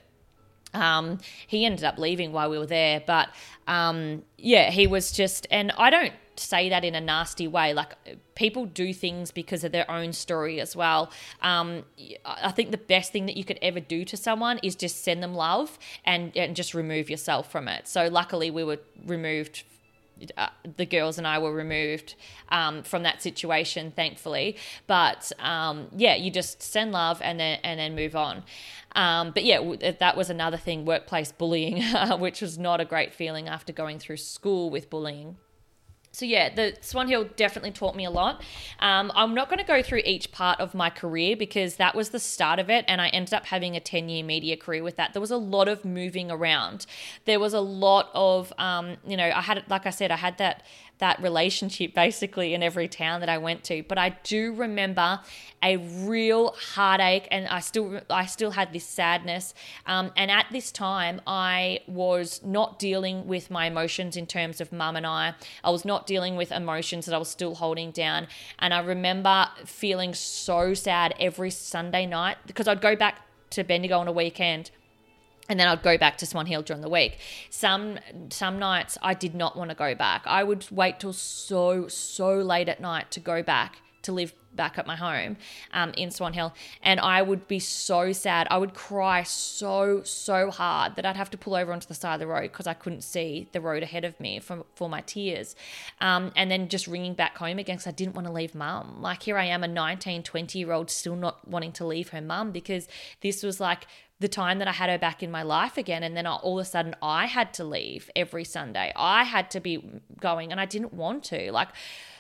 Um, 0.74 1.20
he 1.48 1.66
ended 1.66 1.84
up 1.84 1.98
leaving 1.98 2.32
while 2.32 2.50
we 2.50 2.58
were 2.58 2.66
there, 2.66 3.04
but 3.06 3.30
um, 3.68 4.24
yeah, 4.38 4.70
he 4.72 4.88
was 4.88 5.12
just, 5.12 5.46
and 5.52 5.72
I 5.78 5.90
don't 5.90 6.14
say 6.36 6.70
that 6.70 6.84
in 6.84 6.96
a 6.96 7.02
nasty 7.02 7.48
way. 7.48 7.74
Like 7.74 7.94
people 8.36 8.66
do 8.66 8.94
things 8.94 9.32
because 9.32 9.64
of 9.64 9.72
their 9.72 9.90
own 9.90 10.14
story 10.14 10.60
as 10.60 10.76
well. 10.76 11.12
Um, 11.42 11.84
I 12.26 12.52
think 12.52 12.72
the 12.72 12.78
best 12.78 13.12
thing 13.12 13.26
that 13.26 13.38
you 13.38 13.44
could 13.44 13.60
ever 13.62 13.80
do 13.80 14.06
to 14.06 14.18
someone 14.18 14.60
is 14.64 14.76
just 14.76 15.04
send 15.04 15.22
them 15.22 15.34
love 15.34 15.78
and, 16.06 16.36
and 16.36 16.56
just 16.56 16.74
remove 16.74 17.10
yourself 17.10 17.52
from 17.52 17.68
it. 17.68 17.88
So 17.88 18.08
luckily 18.08 18.52
we 18.52 18.64
were 18.64 18.80
removed 19.06 19.64
uh, 20.38 20.50
the 20.78 20.86
girls 20.86 21.18
and 21.18 21.26
I 21.26 21.40
were 21.40 21.52
removed 21.52 22.16
um, 22.50 22.84
from 22.84 23.02
that 23.04 23.22
situation, 23.22 23.92
thankfully. 23.92 24.56
But 24.86 25.32
um, 25.40 25.88
yeah, 25.96 26.16
you 26.16 26.30
just 26.30 26.62
send 26.62 26.92
love 26.92 27.20
and 27.24 27.40
then 27.40 27.60
and 27.64 27.80
then 27.80 27.96
move 27.96 28.16
on. 28.16 28.44
Um, 28.96 29.32
but 29.32 29.44
yeah, 29.44 29.94
that 30.00 30.16
was 30.16 30.30
another 30.30 30.58
thing: 30.58 30.86
workplace 30.86 31.32
bullying, 31.32 31.82
which 32.20 32.42
was 32.42 32.58
not 32.58 32.80
a 32.80 32.86
great 32.86 33.14
feeling 33.14 33.48
after 33.48 33.74
going 33.74 33.98
through 33.98 34.18
school 34.18 34.70
with 34.70 34.90
bullying 34.90 35.38
so 36.14 36.26
yeah, 36.26 36.54
the 36.54 36.76
Swan 36.82 37.08
Hill 37.08 37.30
definitely 37.38 37.72
taught 37.72 37.96
me 37.96 38.04
a 38.04 38.10
lot. 38.10 38.44
Um, 38.80 39.12
I'm 39.16 39.34
not 39.34 39.50
going 39.50 39.60
to 39.60 39.66
go 39.66 39.82
through 39.82 40.02
each 40.04 40.32
part 40.32 40.60
of 40.60 40.74
my 40.74 40.90
career 40.90 41.38
because 41.38 41.78
that 41.78 41.96
was 41.96 42.10
the 42.10 42.20
start 42.20 42.60
of 42.60 42.70
it, 42.70 42.84
and 42.88 43.00
I 43.00 43.08
ended 43.10 43.34
up 43.34 43.46
having 43.46 43.78
a 43.78 43.80
10 43.80 44.10
year 44.10 44.24
media 44.24 44.58
career 44.58 44.84
with 44.84 44.98
that. 44.98 45.14
There 45.14 45.22
was 45.22 45.32
a 45.32 45.38
lot 45.38 45.70
of 45.70 45.86
moving 45.86 46.30
around. 46.30 46.86
There 47.26 47.40
was 47.40 47.54
a 47.54 47.62
lot 47.62 48.10
of, 48.14 48.52
um, 48.58 48.98
you 49.08 49.16
know, 49.16 49.32
I 49.34 49.42
had, 49.42 49.64
like 49.70 49.86
I 49.86 49.90
said, 49.90 50.12
I 50.12 50.18
had 50.18 50.38
that 50.38 50.64
that 51.02 51.22
relationship 51.22 51.94
basically 51.94 52.54
in 52.54 52.64
every 52.64 52.88
town 52.88 53.20
that 53.20 53.30
I 53.30 53.38
went 53.38 53.64
to. 53.66 53.84
But 53.84 53.98
I 53.98 54.18
do 54.24 54.54
remember 54.54 55.20
a 55.62 55.78
real 55.78 56.56
heartache, 56.74 57.28
and 57.30 57.48
I 57.48 57.60
still 57.60 58.00
I 58.10 58.26
still 58.26 58.52
had 58.52 58.72
this 58.72 58.86
sadness. 58.86 59.54
Um, 59.86 60.12
and 60.16 60.32
at 60.32 60.46
this 60.52 60.72
time, 60.72 61.20
I 61.28 61.82
was 61.88 62.42
not 62.44 62.80
dealing 62.80 63.28
with 63.28 63.52
my 63.52 63.66
emotions 63.66 64.16
in 64.16 64.26
terms 64.26 64.62
of 64.62 64.72
mum 64.72 64.96
and 64.96 65.06
I. 65.06 65.36
I 65.64 65.70
was 65.70 65.84
not 65.84 66.08
dealing 66.08 66.36
with 66.36 66.52
emotions 66.52 67.06
that 67.06 67.14
I 67.14 67.18
was 67.18 67.30
still 67.30 67.56
holding 67.56 67.92
down. 67.92 68.28
And 68.60 68.74
I 68.74 68.80
remember 68.80 69.48
feeling 69.66 70.14
so 70.14 70.74
sad 70.74 71.14
every 71.20 71.52
Sunday 71.52 72.06
night 72.06 72.38
because 72.48 72.68
I'd 72.68 72.82
go 72.82 72.96
back 72.96 73.22
to 73.52 73.64
Bendigo 73.64 74.00
on 74.00 74.08
a 74.08 74.12
weekend 74.12 74.72
and 75.52 75.60
then 75.60 75.68
I'd 75.68 75.84
go 75.84 75.98
back 75.98 76.18
to 76.20 76.26
Swan 76.26 76.46
Hill 76.46 76.62
during 76.62 76.82
the 76.82 76.90
week. 76.90 77.20
Some 77.50 78.00
some 78.30 78.58
nights 78.58 78.98
I 79.02 79.14
did 79.14 79.36
not 79.36 79.58
want 79.58 79.70
to 79.70 79.76
go 79.76 79.94
back. 79.94 80.24
I 80.26 80.44
would 80.44 80.66
wait 80.72 81.02
till 81.02 81.12
so 81.12 81.90
so 81.90 82.36
late 82.38 82.70
at 82.70 82.80
night 82.80 83.12
to 83.12 83.20
go 83.20 83.44
back 83.44 83.82
to 84.04 84.14
live 84.14 84.34
back 84.54 84.78
at 84.78 84.86
my 84.86 84.96
home 84.96 85.38
um, 85.74 85.92
in 85.96 86.10
Swan 86.12 86.34
Hill, 86.34 86.54
and 86.82 87.00
I 87.00 87.22
would 87.22 87.48
be 87.48 87.60
so 87.60 88.12
sad. 88.14 88.48
I 88.50 88.58
would 88.58 88.74
cry 88.74 89.24
so 89.24 90.04
so 90.04 90.52
hard 90.52 90.96
that 90.96 91.06
I'd 91.06 91.18
have 91.18 91.30
to 91.32 91.38
pull 91.38 91.56
over 91.56 91.74
onto 91.74 91.88
the 91.88 91.96
side 91.96 92.14
of 92.14 92.20
the 92.22 92.28
road 92.28 92.44
because 92.44 92.68
I 92.68 92.74
couldn't 92.74 93.02
see 93.02 93.50
the 93.52 93.60
road 93.60 93.84
ahead 93.84 94.06
of 94.06 94.18
me 94.22 94.40
for 94.40 94.64
for 94.76 94.88
my 94.88 95.02
tears, 95.02 95.58
um, 96.00 96.32
and 96.38 96.50
then 96.50 96.70
just 96.70 96.88
ringing 96.88 97.14
back 97.14 97.38
home 97.38 97.60
again 97.60 97.76
because 97.76 97.88
I 97.88 97.92
didn't 97.92 98.16
want 98.16 98.26
to 98.28 98.34
leave 98.34 98.56
mum. 98.56 99.02
Like 99.02 99.24
here 99.24 99.38
I 99.38 99.46
am, 99.46 99.66
a 99.66 99.68
19, 99.68 100.24
20 100.24 100.60
year 100.60 100.72
old 100.72 100.90
still 100.90 101.18
not 101.18 101.46
wanting 101.46 101.74
to 101.74 101.86
leave 101.86 102.10
her 102.10 102.22
mum 102.22 102.52
because 102.52 102.88
this 103.20 103.44
was 103.44 103.60
like 103.60 103.86
the 104.22 104.30
time 104.30 104.60
that 104.60 104.68
I 104.68 104.72
had 104.72 104.90
her 104.90 105.00
back 105.00 105.24
in 105.24 105.32
my 105.32 105.42
life 105.42 105.78
again. 105.78 106.04
And 106.04 106.16
then 106.16 106.28
all 106.28 106.60
of 106.60 106.62
a 106.62 106.70
sudden, 106.70 106.96
I 107.02 107.26
had 107.26 107.54
to 107.56 107.64
leave 107.64 108.10
every 108.16 108.46
Sunday. 108.46 108.94
I 108.96 109.24
had 109.24 109.50
to 109.52 109.60
be 109.60 109.84
going, 110.20 110.52
and 110.52 110.62
I 110.62 110.66
didn't 110.66 110.94
want 110.94 111.24
to. 111.26 111.52
Like, 111.52 111.70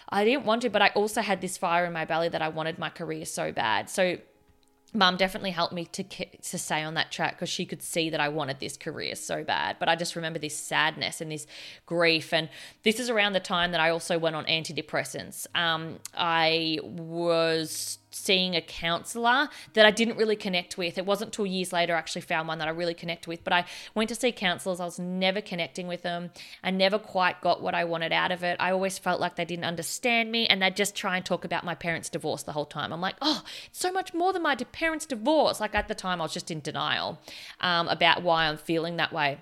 I 0.09 0.25
didn't 0.25 0.45
want 0.45 0.63
to, 0.63 0.69
but 0.69 0.81
I 0.81 0.87
also 0.89 1.21
had 1.21 1.41
this 1.41 1.57
fire 1.57 1.85
in 1.85 1.93
my 1.93 2.05
belly 2.05 2.27
that 2.29 2.41
I 2.41 2.49
wanted 2.49 2.79
my 2.79 2.89
career 2.89 3.23
so 3.23 3.51
bad. 3.51 3.89
So 3.89 4.17
mum 4.93 5.15
definitely 5.15 5.51
helped 5.51 5.73
me 5.73 5.85
to 5.85 6.03
to 6.03 6.57
stay 6.57 6.81
on 6.83 6.95
that 6.95 7.11
track 7.11 7.35
because 7.37 7.47
she 7.47 7.65
could 7.65 7.81
see 7.81 8.09
that 8.09 8.19
I 8.19 8.27
wanted 8.27 8.59
this 8.59 8.75
career 8.75 9.15
so 9.15 9.43
bad. 9.43 9.77
But 9.79 9.87
I 9.87 9.95
just 9.95 10.15
remember 10.15 10.39
this 10.39 10.57
sadness 10.57 11.21
and 11.21 11.31
this 11.31 11.45
grief, 11.85 12.33
and 12.33 12.49
this 12.83 12.99
is 12.99 13.09
around 13.09 13.33
the 13.33 13.39
time 13.39 13.71
that 13.71 13.79
I 13.79 13.91
also 13.91 14.17
went 14.17 14.35
on 14.35 14.45
antidepressants. 14.45 15.47
Um, 15.55 15.99
I 16.15 16.79
was 16.83 17.99
seeing 18.11 18.55
a 18.55 18.61
counselor 18.61 19.49
that 19.73 19.85
I 19.85 19.91
didn't 19.91 20.17
really 20.17 20.35
connect 20.35 20.77
with. 20.77 20.97
It 20.97 21.05
wasn't 21.05 21.29
until 21.29 21.45
years 21.45 21.73
later 21.73 21.95
I 21.95 21.97
actually 21.97 22.21
found 22.21 22.47
one 22.47 22.59
that 22.59 22.67
I 22.67 22.71
really 22.71 22.93
connected 22.93 23.27
with. 23.27 23.43
But 23.43 23.53
I 23.53 23.65
went 23.95 24.09
to 24.09 24.15
see 24.15 24.31
counselors. 24.31 24.79
I 24.79 24.85
was 24.85 24.99
never 24.99 25.41
connecting 25.41 25.87
with 25.87 26.03
them. 26.03 26.31
I 26.63 26.71
never 26.71 26.99
quite 26.99 27.41
got 27.41 27.61
what 27.61 27.73
I 27.73 27.85
wanted 27.85 28.11
out 28.11 28.31
of 28.31 28.43
it. 28.43 28.57
I 28.59 28.71
always 28.71 28.97
felt 28.97 29.19
like 29.19 29.35
they 29.35 29.45
didn't 29.45 29.65
understand 29.65 30.31
me 30.31 30.45
and 30.47 30.61
they'd 30.61 30.75
just 30.75 30.95
try 30.95 31.15
and 31.15 31.25
talk 31.25 31.45
about 31.45 31.63
my 31.63 31.75
parents' 31.75 32.09
divorce 32.09 32.43
the 32.43 32.51
whole 32.51 32.65
time. 32.65 32.91
I'm 32.93 33.01
like, 33.01 33.15
oh, 33.21 33.43
it's 33.67 33.79
so 33.79 33.91
much 33.91 34.13
more 34.13 34.33
than 34.33 34.43
my 34.43 34.55
parents' 34.55 35.05
divorce. 35.05 35.59
Like 35.59 35.75
at 35.75 35.87
the 35.87 35.95
time, 35.95 36.21
I 36.21 36.25
was 36.25 36.33
just 36.33 36.51
in 36.51 36.59
denial 36.59 37.19
um, 37.59 37.87
about 37.87 38.23
why 38.23 38.45
I'm 38.45 38.57
feeling 38.57 38.97
that 38.97 39.13
way. 39.13 39.39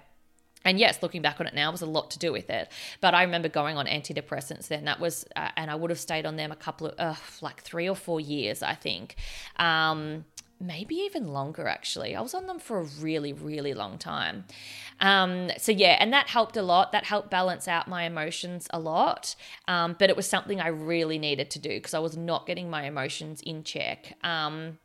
And 0.65 0.79
yes, 0.79 0.99
looking 1.01 1.21
back 1.21 1.39
on 1.39 1.47
it 1.47 1.53
now, 1.53 1.71
was 1.71 1.81
a 1.81 1.85
lot 1.85 2.11
to 2.11 2.19
do 2.19 2.31
with 2.31 2.49
it. 2.49 2.69
But 3.01 3.13
I 3.15 3.23
remember 3.23 3.47
going 3.47 3.77
on 3.77 3.85
antidepressants 3.85 4.67
then. 4.67 4.85
That 4.85 4.99
was, 4.99 5.25
uh, 5.35 5.49
and 5.55 5.71
I 5.71 5.75
would 5.75 5.89
have 5.89 5.99
stayed 5.99 6.25
on 6.25 6.35
them 6.35 6.51
a 6.51 6.55
couple 6.55 6.87
of, 6.87 6.95
uh, 6.99 7.15
like 7.41 7.61
three 7.61 7.87
or 7.87 7.95
four 7.95 8.19
years, 8.19 8.61
I 8.61 8.75
think. 8.75 9.15
Um, 9.55 10.25
maybe 10.59 10.95
even 10.95 11.29
longer, 11.29 11.67
actually. 11.67 12.15
I 12.15 12.21
was 12.21 12.33
on 12.33 12.45
them 12.45 12.59
for 12.59 12.79
a 12.79 12.83
really, 12.83 13.31
really 13.31 13.73
long 13.73 13.97
time. 13.97 14.43
Um, 14.99 15.51
so, 15.57 15.71
yeah, 15.71 15.95
and 15.99 16.11
that 16.11 16.27
helped 16.27 16.57
a 16.57 16.61
lot. 16.61 16.91
That 16.91 17.05
helped 17.05 17.29
balance 17.29 17.67
out 17.67 17.87
my 17.87 18.03
emotions 18.03 18.67
a 18.71 18.79
lot. 18.79 19.35
Um, 19.67 19.95
but 19.97 20.09
it 20.09 20.17
was 20.17 20.27
something 20.27 20.59
I 20.59 20.67
really 20.67 21.17
needed 21.17 21.49
to 21.51 21.59
do 21.59 21.69
because 21.69 21.93
I 21.93 21.99
was 21.99 22.17
not 22.17 22.45
getting 22.45 22.69
my 22.69 22.83
emotions 22.83 23.41
in 23.41 23.63
check. 23.63 24.17
Um, 24.23 24.77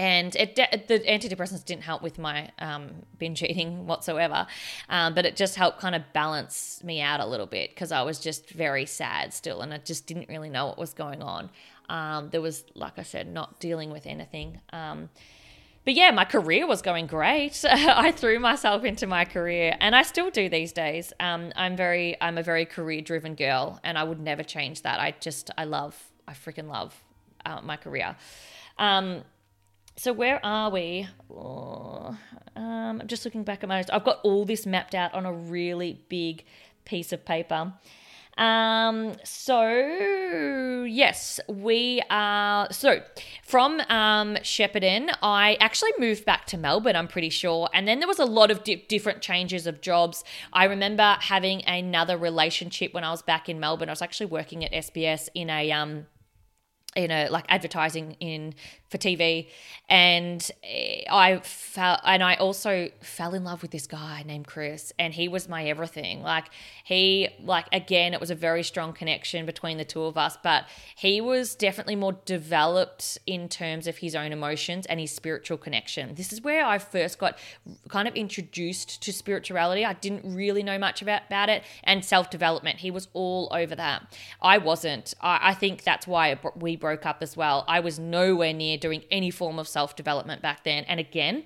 and 0.00 0.34
it 0.34 0.56
the 0.56 1.00
antidepressants 1.00 1.62
didn't 1.62 1.82
help 1.82 2.00
with 2.00 2.18
my 2.18 2.50
um, 2.58 3.02
binge 3.18 3.42
eating 3.42 3.86
whatsoever, 3.86 4.46
um, 4.88 5.12
but 5.12 5.26
it 5.26 5.36
just 5.36 5.56
helped 5.56 5.78
kind 5.78 5.94
of 5.94 6.02
balance 6.14 6.82
me 6.82 7.02
out 7.02 7.20
a 7.20 7.26
little 7.26 7.44
bit 7.44 7.68
because 7.68 7.92
I 7.92 8.00
was 8.00 8.18
just 8.18 8.48
very 8.48 8.86
sad 8.86 9.34
still, 9.34 9.60
and 9.60 9.74
I 9.74 9.76
just 9.76 10.06
didn't 10.06 10.30
really 10.30 10.48
know 10.48 10.68
what 10.68 10.78
was 10.78 10.94
going 10.94 11.22
on. 11.22 11.50
Um, 11.90 12.30
there 12.30 12.40
was, 12.40 12.64
like 12.74 12.98
I 12.98 13.02
said, 13.02 13.28
not 13.28 13.60
dealing 13.60 13.90
with 13.90 14.06
anything. 14.06 14.60
Um, 14.72 15.10
but 15.84 15.92
yeah, 15.92 16.10
my 16.12 16.24
career 16.24 16.66
was 16.66 16.80
going 16.80 17.06
great. 17.06 17.62
I 17.70 18.10
threw 18.10 18.38
myself 18.38 18.84
into 18.84 19.06
my 19.06 19.26
career, 19.26 19.76
and 19.80 19.94
I 19.94 20.00
still 20.00 20.30
do 20.30 20.48
these 20.48 20.72
days. 20.72 21.12
Um, 21.20 21.52
I'm 21.56 21.76
very, 21.76 22.16
I'm 22.22 22.38
a 22.38 22.42
very 22.42 22.64
career 22.64 23.02
driven 23.02 23.34
girl, 23.34 23.78
and 23.84 23.98
I 23.98 24.04
would 24.04 24.20
never 24.20 24.44
change 24.44 24.80
that. 24.80 24.98
I 24.98 25.14
just, 25.20 25.50
I 25.58 25.64
love, 25.64 25.94
I 26.26 26.32
freaking 26.32 26.68
love 26.68 26.98
uh, 27.44 27.60
my 27.60 27.76
career. 27.76 28.16
Um, 28.78 29.24
so 30.00 30.14
where 30.14 30.40
are 30.42 30.70
we? 30.70 31.06
Oh, 31.30 32.16
um, 32.56 33.00
I'm 33.02 33.06
just 33.06 33.26
looking 33.26 33.44
back 33.44 33.62
at 33.62 33.68
my 33.68 33.76
notes. 33.76 33.90
I've 33.92 34.02
got 34.02 34.20
all 34.22 34.46
this 34.46 34.64
mapped 34.64 34.94
out 34.94 35.12
on 35.12 35.26
a 35.26 35.32
really 35.32 36.00
big 36.08 36.44
piece 36.86 37.12
of 37.12 37.26
paper. 37.26 37.74
Um, 38.38 39.12
so 39.24 40.84
yes, 40.88 41.38
we 41.48 42.00
are. 42.08 42.72
So 42.72 43.02
from 43.44 43.80
um, 43.90 44.36
Shepparton, 44.36 45.14
I 45.22 45.58
actually 45.60 45.92
moved 45.98 46.24
back 46.24 46.46
to 46.46 46.56
Melbourne. 46.56 46.96
I'm 46.96 47.06
pretty 47.08 47.28
sure, 47.28 47.68
and 47.74 47.86
then 47.86 47.98
there 47.98 48.08
was 48.08 48.18
a 48.18 48.24
lot 48.24 48.50
of 48.50 48.64
di- 48.64 48.86
different 48.88 49.20
changes 49.20 49.66
of 49.66 49.82
jobs. 49.82 50.24
I 50.50 50.64
remember 50.64 51.18
having 51.20 51.62
another 51.66 52.16
relationship 52.16 52.94
when 52.94 53.04
I 53.04 53.10
was 53.10 53.20
back 53.20 53.50
in 53.50 53.60
Melbourne. 53.60 53.90
I 53.90 53.92
was 53.92 54.00
actually 54.00 54.26
working 54.26 54.64
at 54.64 54.72
SBS 54.72 55.28
in 55.34 55.50
a 55.50 55.70
um 55.72 56.06
in 56.96 57.10
a 57.10 57.28
like 57.28 57.44
advertising 57.48 58.16
in 58.20 58.54
for 58.90 58.98
TV, 58.98 59.48
and 59.88 60.50
eh, 60.64 61.02
I 61.10 61.38
felt, 61.38 62.00
and 62.04 62.22
I 62.22 62.34
also 62.34 62.90
fell 63.00 63.34
in 63.34 63.44
love 63.44 63.62
with 63.62 63.70
this 63.70 63.86
guy 63.86 64.24
named 64.26 64.46
Chris, 64.46 64.92
and 64.98 65.14
he 65.14 65.28
was 65.28 65.48
my 65.48 65.64
everything. 65.64 66.22
Like 66.22 66.46
he, 66.84 67.28
like 67.42 67.66
again, 67.72 68.12
it 68.12 68.20
was 68.20 68.30
a 68.30 68.34
very 68.34 68.62
strong 68.62 68.92
connection 68.92 69.46
between 69.46 69.78
the 69.78 69.84
two 69.84 70.02
of 70.02 70.16
us, 70.16 70.36
but 70.42 70.64
he 70.96 71.20
was 71.20 71.54
definitely 71.54 71.96
more 71.96 72.18
developed 72.24 73.18
in 73.26 73.48
terms 73.48 73.86
of 73.86 73.98
his 73.98 74.14
own 74.14 74.32
emotions 74.32 74.86
and 74.86 74.98
his 74.98 75.12
spiritual 75.12 75.56
connection. 75.56 76.14
This 76.16 76.32
is 76.32 76.40
where 76.42 76.64
I 76.64 76.78
first 76.78 77.18
got 77.18 77.38
kind 77.88 78.08
of 78.08 78.14
introduced 78.14 79.02
to 79.02 79.12
spirituality. 79.12 79.84
I 79.84 79.92
didn't 79.92 80.34
really 80.34 80.62
know 80.62 80.78
much 80.78 81.00
about 81.02 81.22
about 81.26 81.48
it, 81.48 81.62
and 81.84 82.04
self 82.04 82.28
development. 82.28 82.78
He 82.78 82.90
was 82.90 83.08
all 83.12 83.48
over 83.52 83.74
that. 83.76 84.12
I 84.42 84.58
wasn't. 84.58 85.14
I, 85.20 85.50
I 85.50 85.54
think 85.54 85.84
that's 85.84 86.06
why 86.06 86.38
we 86.56 86.74
broke 86.74 87.06
up 87.06 87.18
as 87.22 87.36
well. 87.36 87.64
I 87.68 87.80
was 87.80 87.98
nowhere 87.98 88.52
near 88.52 88.78
doing 88.80 89.04
any 89.10 89.30
form 89.30 89.58
of 89.58 89.68
self 89.68 89.96
development 89.96 90.42
back 90.42 90.64
then. 90.64 90.84
And 90.84 90.98
again, 90.98 91.44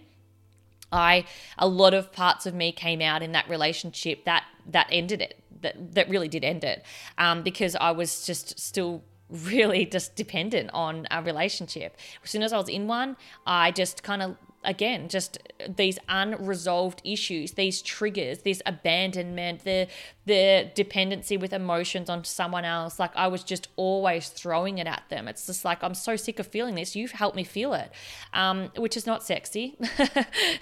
I 0.93 1.25
a 1.59 1.67
lot 1.67 1.95
of 1.95 2.13
parts 2.13 2.47
of 2.47 2.55
me 2.55 2.73
came 2.73 3.01
out 3.01 3.23
in 3.23 3.33
that 3.33 3.49
relationship 3.49 4.25
that 4.25 4.45
that 4.71 4.87
ended 4.91 5.21
it 5.21 5.43
that 5.63 5.95
that 5.95 6.09
really 6.09 6.29
did 6.29 6.45
end 6.45 6.65
it 6.65 6.85
um, 7.19 7.43
because 7.43 7.75
I 7.77 7.91
was 7.91 8.25
just 8.25 8.59
still 8.59 9.03
really 9.35 9.85
just 9.85 10.15
dependent 10.17 10.71
on 10.73 11.07
a 11.11 11.23
relationship. 11.23 11.97
As 12.23 12.31
soon 12.31 12.43
as 12.43 12.53
I 12.53 12.59
was 12.59 12.69
in 12.69 12.87
one, 12.87 13.17
I 13.47 13.71
just 13.71 14.03
kind 14.03 14.23
of 14.23 14.37
again 14.65 15.09
just 15.09 15.39
these 15.69 15.99
unresolved 16.09 17.03
issues 17.05 17.53
these 17.53 17.83
triggers 17.83 18.39
this 18.43 18.63
abandonment 18.65 19.63
the 19.65 19.87
the 20.27 20.71
dependency 20.75 21.37
with 21.37 21.53
emotions 21.53 22.09
on 22.09 22.25
someone 22.25 22.65
else. 22.65 22.99
Like 22.99 23.15
i 23.15 23.29
was 23.29 23.45
just 23.45 23.69
always 23.77 24.31
throwing 24.31 24.79
it 24.79 24.87
at 24.87 25.03
them. 25.11 25.29
It's 25.29 25.47
just 25.47 25.65
like 25.65 25.83
i'm 25.83 25.95
so 25.95 26.17
sick 26.17 26.39
of 26.39 26.47
feeling 26.47 26.75
this. 26.77 26.97
You've 26.97 27.13
helped 27.13 27.37
me 27.37 27.45
feel 27.45 27.75
it 27.75 27.93
um, 28.33 28.71
which 28.77 28.97
is 28.97 29.07
not 29.07 29.23
sexy. 29.23 29.77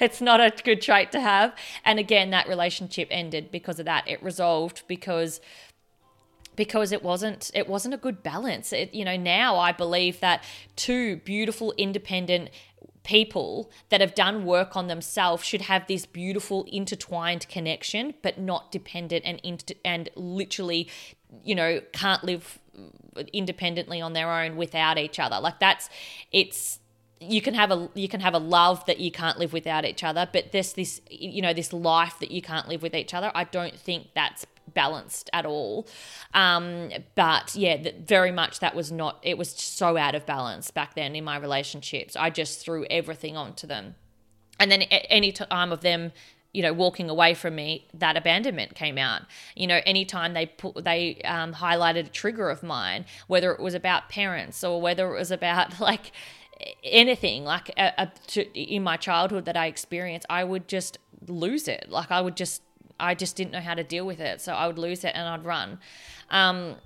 It's 0.01 0.21
not 0.21 0.41
a 0.41 0.53
good 0.65 0.83
trait 0.83 1.13
to 1.13 1.21
have. 1.21 1.55
And 1.85 1.99
again 2.01 2.31
that 2.31 2.49
relationship 2.49 3.09
ended 3.11 3.53
because 3.53 3.79
of 3.79 3.87
that. 3.87 4.09
It 4.09 4.21
resolved 4.23 4.83
because 4.89 5.41
because 6.57 6.93
it 6.93 7.03
wasn't 7.03 7.51
it 7.55 7.69
wasn't 7.69 7.95
a 7.95 7.97
good 7.97 8.23
balance. 8.23 8.73
It, 8.73 8.93
you 8.95 9.05
know 9.05 9.17
now 9.17 9.57
i 9.57 9.73
believe 9.73 10.21
that 10.21 10.45
two 10.77 11.17
beautiful 11.17 11.73
independent 11.77 12.51
people 13.05 13.71
that 13.89 14.01
have 14.01 14.15
done 14.15 14.45
work 14.45 14.77
on 14.77 14.87
themselves 14.87 15.45
should 15.45 15.63
have 15.63 15.87
this 15.89 16.07
beautiful 16.07 16.65
intertwined 16.71 17.49
connection 17.49 18.15
but 18.23 18.39
not 18.39 18.71
dependent 18.71 19.25
and 19.25 19.41
inter- 19.43 19.75
and 19.85 20.09
literally 20.15 20.89
you 21.43 21.55
know 21.55 21.81
can't 21.93 22.23
live 22.23 22.61
independently 23.33 24.01
on 24.01 24.13
their 24.13 24.31
own 24.31 24.57
without 24.57 24.99
each 24.99 25.19
other. 25.19 25.39
Like 25.41 25.61
that's 25.61 25.89
it's 26.31 26.79
you 27.23 27.41
can 27.41 27.55
have 27.55 27.71
a 27.71 27.89
you 27.95 28.09
can 28.09 28.21
have 28.21 28.35
a 28.35 28.39
love 28.39 28.85
that 28.87 29.01
you 29.01 29.11
can't 29.11 29.39
live 29.39 29.53
without 29.53 29.85
each 29.85 30.03
other 30.03 30.29
but 30.33 30.53
this 30.53 30.73
this 30.73 31.01
you 31.11 31.43
know 31.43 31.53
this 31.53 31.73
life 31.73 32.19
that 32.21 32.31
you 32.31 32.43
can't 32.43 32.69
live 32.69 32.83
with 32.83 32.95
each 32.95 33.15
other 33.15 33.31
i 33.35 33.45
don't 33.45 33.79
think 33.79 34.09
that's 34.15 34.47
balanced 34.75 35.31
at 35.33 35.47
all. 35.47 35.87
Um, 36.35 36.91
but 37.15 37.55
yeah, 37.55 37.91
very 38.05 38.33
much 38.33 38.61
that 38.61 38.75
was 38.75 38.93
not, 38.93 39.19
it 39.23 39.39
was 39.39 39.51
so 39.51 39.97
out 39.97 40.15
of 40.15 40.27
balance 40.27 40.71
back 40.71 40.95
then 40.95 41.15
in 41.15 41.25
my 41.25 41.37
relationships. 41.37 42.17
I 42.17 42.31
just 42.31 42.61
threw 42.61 42.87
everything 42.91 43.37
onto 43.37 43.67
them. 43.67 43.95
And 44.59 44.71
then 44.71 44.83
any 44.83 45.33
time 45.33 45.73
of 45.73 45.81
them, 45.81 46.13
you 46.53 46.63
know, 46.63 46.73
walking 46.73 47.09
away 47.09 47.35
from 47.35 47.55
me, 47.55 47.89
that 47.95 48.17
abandonment 48.17 48.75
came 48.75 48.99
out. 48.99 49.23
You 49.57 49.67
know, 49.67 49.81
anytime 49.87 50.35
they 50.35 50.47
put, 50.47 50.85
they 50.85 51.21
um, 51.25 51.55
highlighted 51.55 52.07
a 52.07 52.11
trigger 52.11 52.51
of 52.51 52.63
mine, 52.63 53.07
whether 53.27 53.53
it 53.53 53.61
was 53.61 53.75
about 53.75 54.11
parents 54.11 54.63
or 54.63 54.81
whether 54.81 55.13
it 55.15 55.19
was 55.19 55.31
about 55.31 55.81
like, 55.81 56.13
anything 56.85 57.45
like 57.45 57.71
a, 57.77 57.93
a, 57.99 58.13
to, 58.29 58.59
in 58.59 58.83
my 58.83 58.97
childhood 58.97 59.45
that 59.47 59.57
I 59.57 59.67
experienced, 59.67 60.27
I 60.31 60.45
would 60.45 60.69
just 60.69 60.99
lose 61.27 61.69
it. 61.69 61.87
Like 61.89 62.11
I 62.11 62.21
would 62.21 62.37
just 62.37 62.63
I 63.01 63.15
just 63.15 63.37
didn't 63.37 63.53
know 63.53 63.61
how 63.61 63.75
to 63.75 63.83
deal 63.83 64.07
with 64.07 64.21
it. 64.21 64.41
So 64.41 64.53
I 64.53 64.67
would 64.67 64.79
lose 64.79 65.05
it 65.05 65.13
and 65.15 65.29
I'd 65.29 65.45
run. 65.45 65.79
Um, 66.31 66.77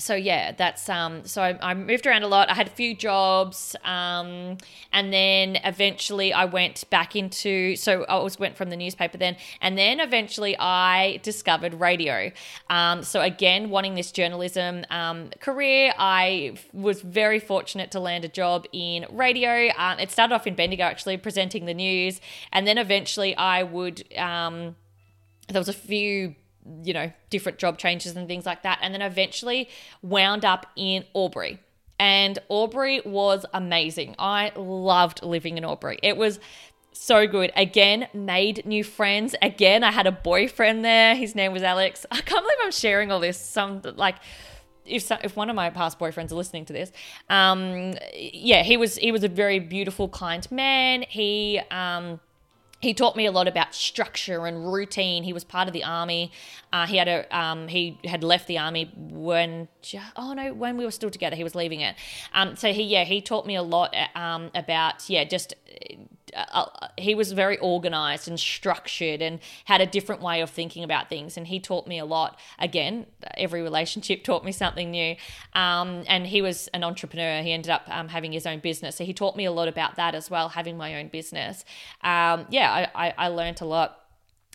so 0.00 0.14
yeah, 0.14 0.52
that's 0.52 0.88
um. 0.88 1.24
So 1.24 1.42
I, 1.42 1.58
I, 1.60 1.74
moved 1.74 2.06
around 2.06 2.22
a 2.22 2.28
lot. 2.28 2.48
I 2.48 2.54
had 2.54 2.68
a 2.68 2.70
few 2.70 2.94
jobs, 2.94 3.74
um, 3.84 4.56
and 4.92 5.12
then 5.12 5.58
eventually 5.64 6.32
I 6.32 6.44
went 6.44 6.88
back 6.88 7.16
into. 7.16 7.74
So 7.74 8.04
I 8.04 8.18
was 8.18 8.38
went 8.38 8.56
from 8.56 8.70
the 8.70 8.76
newspaper 8.76 9.18
then, 9.18 9.36
and 9.60 9.76
then 9.76 9.98
eventually 9.98 10.56
I 10.56 11.18
discovered 11.24 11.74
radio. 11.74 12.30
Um, 12.70 13.02
so 13.02 13.20
again, 13.20 13.70
wanting 13.70 13.96
this 13.96 14.12
journalism 14.12 14.84
um, 14.90 15.30
career, 15.40 15.92
I 15.98 16.56
was 16.72 17.02
very 17.02 17.40
fortunate 17.40 17.90
to 17.90 17.98
land 17.98 18.24
a 18.24 18.28
job 18.28 18.66
in 18.72 19.04
radio. 19.10 19.70
Um, 19.76 19.98
it 19.98 20.12
started 20.12 20.32
off 20.32 20.46
in 20.46 20.54
Bendigo 20.54 20.84
actually, 20.84 21.16
presenting 21.16 21.66
the 21.66 21.74
news, 21.74 22.20
and 22.52 22.68
then 22.68 22.78
eventually 22.78 23.36
I 23.36 23.64
would 23.64 24.04
um. 24.16 24.76
There 25.48 25.60
was 25.60 25.68
a 25.68 25.72
few 25.72 26.34
you 26.82 26.92
know, 26.92 27.12
different 27.30 27.58
job 27.58 27.78
changes 27.78 28.16
and 28.16 28.28
things 28.28 28.46
like 28.46 28.62
that. 28.62 28.78
And 28.82 28.94
then 28.94 29.02
eventually 29.02 29.68
wound 30.02 30.44
up 30.44 30.66
in 30.76 31.04
Albury. 31.14 31.60
And 31.98 32.38
Albury 32.50 33.00
was 33.04 33.44
amazing. 33.52 34.14
I 34.18 34.52
loved 34.56 35.22
living 35.22 35.58
in 35.58 35.64
Albury. 35.64 35.98
It 36.02 36.16
was 36.16 36.38
so 36.92 37.26
good. 37.26 37.52
Again, 37.56 38.08
made 38.12 38.64
new 38.66 38.84
friends. 38.84 39.34
Again, 39.42 39.84
I 39.84 39.90
had 39.90 40.06
a 40.06 40.12
boyfriend 40.12 40.84
there. 40.84 41.14
His 41.14 41.34
name 41.34 41.52
was 41.52 41.62
Alex. 41.62 42.06
I 42.10 42.20
can't 42.20 42.42
believe 42.42 42.58
I'm 42.62 42.72
sharing 42.72 43.10
all 43.10 43.20
this. 43.20 43.38
Some 43.38 43.82
like 43.96 44.16
if 44.84 45.10
if 45.22 45.36
one 45.36 45.50
of 45.50 45.56
my 45.56 45.70
past 45.70 45.98
boyfriends 45.98 46.32
are 46.32 46.36
listening 46.36 46.64
to 46.66 46.72
this, 46.72 46.92
um, 47.28 47.94
yeah, 48.14 48.62
he 48.62 48.76
was 48.76 48.96
he 48.96 49.12
was 49.12 49.24
a 49.24 49.28
very 49.28 49.58
beautiful, 49.58 50.08
kind 50.08 50.50
man. 50.50 51.04
He 51.08 51.60
um 51.70 52.20
he 52.80 52.94
taught 52.94 53.16
me 53.16 53.26
a 53.26 53.32
lot 53.32 53.48
about 53.48 53.74
structure 53.74 54.46
and 54.46 54.72
routine. 54.72 55.24
He 55.24 55.32
was 55.32 55.44
part 55.44 55.66
of 55.66 55.74
the 55.74 55.82
army. 55.82 56.30
Uh, 56.72 56.86
he 56.86 56.96
had 56.96 57.08
a 57.08 57.36
um, 57.36 57.68
he 57.68 57.98
had 58.04 58.22
left 58.22 58.46
the 58.46 58.58
army 58.58 58.92
when 58.96 59.68
oh 60.16 60.32
no 60.32 60.54
when 60.54 60.76
we 60.76 60.84
were 60.84 60.90
still 60.90 61.10
together. 61.10 61.34
He 61.34 61.44
was 61.44 61.54
leaving 61.54 61.80
it. 61.80 61.96
Um, 62.32 62.56
so 62.56 62.72
he 62.72 62.82
yeah 62.82 63.04
he 63.04 63.20
taught 63.20 63.46
me 63.46 63.56
a 63.56 63.62
lot 63.62 63.94
um, 64.14 64.50
about 64.54 65.08
yeah 65.10 65.24
just 65.24 65.54
uh, 66.34 66.66
uh, 66.80 66.88
he 66.96 67.14
was 67.14 67.32
very 67.32 67.58
organized 67.58 68.28
and 68.28 68.38
structured 68.38 69.22
and 69.22 69.40
had 69.64 69.80
a 69.80 69.86
different 69.86 70.22
way 70.22 70.40
of 70.40 70.50
thinking 70.50 70.84
about 70.84 71.08
things. 71.08 71.36
And 71.36 71.46
he 71.46 71.60
taught 71.60 71.86
me 71.86 71.98
a 71.98 72.04
lot. 72.04 72.38
Again, 72.58 73.06
every 73.36 73.62
relationship 73.62 74.24
taught 74.24 74.44
me 74.44 74.52
something 74.52 74.90
new. 74.90 75.16
Um, 75.54 76.04
and 76.06 76.26
he 76.26 76.42
was 76.42 76.68
an 76.68 76.84
entrepreneur. 76.84 77.42
He 77.42 77.52
ended 77.52 77.70
up 77.70 77.82
um, 77.88 78.08
having 78.08 78.32
his 78.32 78.46
own 78.46 78.60
business. 78.60 78.96
So 78.96 79.04
he 79.04 79.12
taught 79.12 79.36
me 79.36 79.44
a 79.44 79.52
lot 79.52 79.68
about 79.68 79.96
that 79.96 80.14
as 80.14 80.30
well, 80.30 80.50
having 80.50 80.76
my 80.76 80.98
own 80.98 81.08
business. 81.08 81.64
Um, 82.02 82.46
yeah, 82.50 82.88
I, 82.94 83.08
I, 83.08 83.14
I 83.18 83.28
learned 83.28 83.60
a 83.60 83.64
lot 83.66 83.97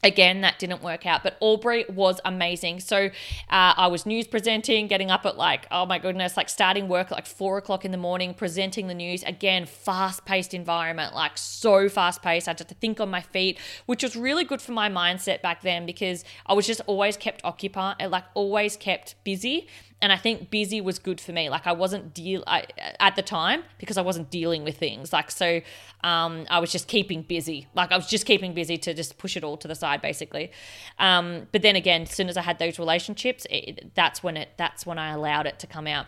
Again, 0.03 0.41
that 0.41 0.59
didn't 0.59 0.83
work 0.83 1.05
out, 1.05 1.23
but 1.23 1.37
Albury 1.41 1.85
was 1.89 2.19
amazing. 2.25 2.81
So 2.81 3.05
uh, 3.05 3.09
I 3.49 3.87
was 3.87 4.05
news 4.05 4.27
presenting, 4.27 4.87
getting 4.87 5.09
up 5.09 5.25
at 5.25 5.37
like, 5.37 5.65
oh 5.71 5.85
my 5.85 5.97
goodness, 5.97 6.35
like 6.35 6.49
starting 6.49 6.87
work 6.87 7.09
like 7.11 7.25
four 7.25 7.57
o'clock 7.57 7.85
in 7.85 7.91
the 7.91 7.97
morning, 7.97 8.33
presenting 8.33 8.87
the 8.87 8.93
news. 8.93 9.23
Again, 9.23 9.65
fast 9.65 10.25
paced 10.25 10.53
environment, 10.53 11.15
like 11.15 11.37
so 11.37 11.87
fast 11.87 12.21
paced. 12.21 12.47
I 12.47 12.51
had 12.51 12.57
to 12.57 12.65
think 12.65 12.99
on 12.99 13.09
my 13.09 13.21
feet, 13.21 13.57
which 13.85 14.03
was 14.03 14.15
really 14.15 14.43
good 14.43 14.61
for 14.61 14.73
my 14.73 14.89
mindset 14.89 15.41
back 15.41 15.61
then 15.61 15.85
because 15.85 16.23
I 16.45 16.53
was 16.53 16.67
just 16.67 16.81
always 16.85 17.17
kept 17.17 17.41
occupied, 17.43 17.95
like 18.09 18.25
always 18.33 18.75
kept 18.75 19.15
busy 19.23 19.67
and 20.03 20.11
I 20.11 20.17
think 20.17 20.49
busy 20.49 20.81
was 20.81 20.99
good 20.99 21.21
for 21.21 21.31
me. 21.31 21.49
Like 21.49 21.65
I 21.65 21.71
wasn't 21.71 22.13
deal 22.13 22.43
I, 22.45 22.65
at 22.99 23.15
the 23.15 23.21
time 23.21 23.63
because 23.77 23.97
I 23.97 24.01
wasn't 24.01 24.29
dealing 24.29 24.65
with 24.65 24.77
things. 24.77 25.13
Like 25.13 25.31
so, 25.31 25.61
um, 26.03 26.45
I 26.49 26.59
was 26.59 26.73
just 26.73 26.89
keeping 26.89 27.21
busy. 27.21 27.67
Like 27.73 27.93
I 27.93 27.95
was 27.95 28.05
just 28.05 28.25
keeping 28.25 28.53
busy 28.53 28.77
to 28.79 28.93
just 28.93 29.17
push 29.17 29.37
it 29.37 29.45
all 29.45 29.55
to 29.55 29.67
the 29.67 29.75
side, 29.75 30.01
basically. 30.01 30.51
Um, 30.99 31.47
but 31.53 31.61
then 31.61 31.77
again, 31.77 32.01
as 32.01 32.11
soon 32.11 32.27
as 32.27 32.35
I 32.35 32.41
had 32.41 32.59
those 32.59 32.77
relationships, 32.79 33.47
it, 33.49 33.95
that's 33.95 34.21
when 34.21 34.35
it 34.35 34.49
that's 34.57 34.85
when 34.85 34.99
I 34.99 35.11
allowed 35.11 35.47
it 35.47 35.57
to 35.59 35.67
come 35.67 35.87
out. 35.87 36.07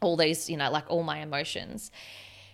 All 0.00 0.16
these, 0.16 0.48
you 0.48 0.56
know, 0.56 0.70
like 0.70 0.86
all 0.88 1.02
my 1.02 1.18
emotions. 1.18 1.90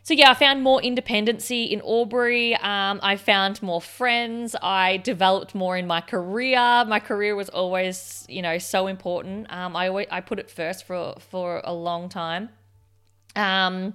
So 0.06 0.14
yeah, 0.14 0.30
I 0.30 0.34
found 0.34 0.62
more 0.62 0.80
independency 0.80 1.64
in 1.64 1.80
Albury. 1.80 2.54
Um, 2.54 3.00
I 3.02 3.16
found 3.16 3.60
more 3.60 3.80
friends. 3.80 4.54
I 4.62 4.98
developed 4.98 5.52
more 5.52 5.76
in 5.76 5.88
my 5.88 6.00
career. 6.00 6.84
My 6.86 7.00
career 7.00 7.34
was 7.34 7.48
always, 7.48 8.24
you 8.28 8.40
know, 8.40 8.58
so 8.58 8.86
important. 8.86 9.52
Um, 9.52 9.74
I 9.74 9.88
always, 9.88 10.06
I 10.08 10.20
put 10.20 10.38
it 10.38 10.48
first 10.48 10.86
for 10.86 11.16
for 11.18 11.60
a 11.64 11.74
long 11.74 12.08
time. 12.08 12.50
Um, 13.34 13.94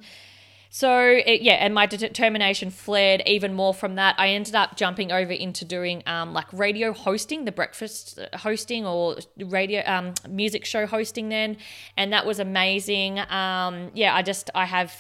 so 0.70 0.99
it, 0.99 1.43
yeah, 1.43 1.53
and 1.53 1.74
my 1.74 1.86
determination 1.86 2.72
flared 2.72 3.24
even 3.26 3.53
more 3.53 3.74
from 3.74 3.95
that. 3.95 4.16
I 4.18 4.32
ended 4.32 4.53
up 4.53 4.76
jumping 4.76 5.14
over 5.14 5.32
into 5.32 5.64
doing 5.64 6.03
um, 6.07 6.34
like 6.34 6.51
radio 6.51 6.91
hosting, 6.91 7.45
the 7.45 7.53
breakfast 7.53 8.20
hosting 8.34 8.86
or 8.86 9.16
radio 9.38 9.82
um, 9.86 10.14
music 10.30 10.66
show 10.66 10.86
hosting 10.86 11.30
then, 11.30 11.55
and 11.95 12.12
that 12.12 12.26
was 12.26 12.39
amazing. 12.39 13.20
Um, 13.20 13.91
yeah, 13.93 14.14
I 14.14 14.24
just 14.24 14.49
I 14.53 14.66
have 14.66 14.93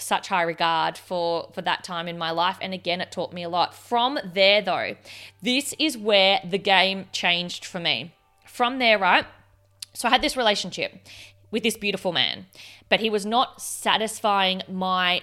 such 0.00 0.28
high 0.28 0.42
regard 0.42 0.96
for 0.98 1.50
for 1.54 1.62
that 1.62 1.84
time 1.84 2.08
in 2.08 2.18
my 2.18 2.30
life. 2.30 2.58
And 2.60 2.72
again 2.74 3.00
it 3.00 3.12
taught 3.12 3.32
me 3.32 3.42
a 3.42 3.48
lot. 3.48 3.74
From 3.74 4.18
there 4.24 4.62
though 4.62 4.96
this 5.42 5.74
is 5.78 5.96
where 5.96 6.40
the 6.48 6.58
game 6.58 7.06
changed 7.12 7.64
for 7.64 7.80
me. 7.80 8.14
From 8.46 8.78
there 8.78 8.98
right 8.98 9.26
so 9.98 10.06
i 10.06 10.10
had 10.10 10.22
this 10.22 10.36
relationship 10.36 10.92
with 11.50 11.62
this 11.62 11.76
beautiful 11.76 12.12
man 12.12 12.46
but 12.88 13.00
he 13.00 13.10
was 13.10 13.26
not 13.26 13.60
satisfying 13.60 14.62
my 14.68 15.20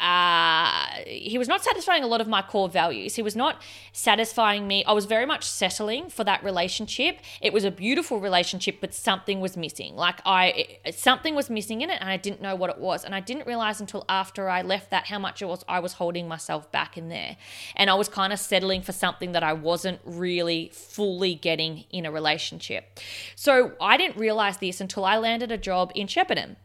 uh, 0.00 0.86
he 1.06 1.38
was 1.38 1.48
not 1.48 1.62
satisfying 1.64 2.02
a 2.02 2.06
lot 2.06 2.20
of 2.20 2.28
my 2.28 2.42
core 2.42 2.68
values. 2.68 3.14
He 3.14 3.22
was 3.22 3.36
not 3.36 3.60
satisfying 3.92 4.66
me. 4.66 4.84
I 4.84 4.92
was 4.92 5.06
very 5.06 5.26
much 5.26 5.44
settling 5.44 6.10
for 6.10 6.24
that 6.24 6.42
relationship. 6.44 7.18
It 7.40 7.52
was 7.52 7.64
a 7.64 7.70
beautiful 7.70 8.20
relationship, 8.20 8.80
but 8.80 8.94
something 8.94 9.40
was 9.40 9.56
missing. 9.56 9.96
Like 9.96 10.20
I, 10.24 10.78
something 10.92 11.34
was 11.34 11.50
missing 11.50 11.80
in 11.80 11.90
it, 11.90 11.98
and 12.00 12.08
I 12.08 12.16
didn't 12.16 12.40
know 12.40 12.54
what 12.54 12.70
it 12.70 12.78
was. 12.78 13.04
And 13.04 13.14
I 13.14 13.20
didn't 13.20 13.46
realize 13.46 13.80
until 13.80 14.04
after 14.08 14.48
I 14.48 14.62
left 14.62 14.90
that 14.90 15.06
how 15.06 15.18
much 15.18 15.42
it 15.42 15.46
was 15.46 15.64
I 15.68 15.80
was 15.80 15.94
holding 15.94 16.28
myself 16.28 16.70
back 16.70 16.96
in 16.96 17.08
there, 17.08 17.36
and 17.76 17.90
I 17.90 17.94
was 17.94 18.08
kind 18.08 18.32
of 18.32 18.38
settling 18.38 18.82
for 18.82 18.92
something 18.92 19.32
that 19.32 19.42
I 19.42 19.52
wasn't 19.52 20.00
really 20.04 20.70
fully 20.72 21.34
getting 21.34 21.84
in 21.90 22.06
a 22.06 22.10
relationship. 22.10 22.98
So 23.34 23.72
I 23.80 23.96
didn't 23.96 24.16
realize 24.16 24.58
this 24.58 24.80
until 24.80 25.04
I 25.04 25.18
landed 25.18 25.50
a 25.50 25.58
job 25.58 25.92
in 25.94 26.06
Shepparton 26.06 26.56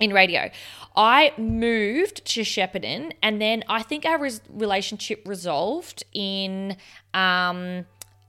in 0.00 0.12
radio. 0.12 0.50
I 0.96 1.32
moved 1.36 2.24
to 2.26 2.42
Shepparton, 2.42 3.12
and 3.22 3.40
then 3.40 3.64
I 3.68 3.82
think 3.82 4.04
our 4.04 4.18
res- 4.18 4.40
relationship 4.48 5.22
resolved 5.26 6.04
in 6.12 6.76
um, 7.14 7.86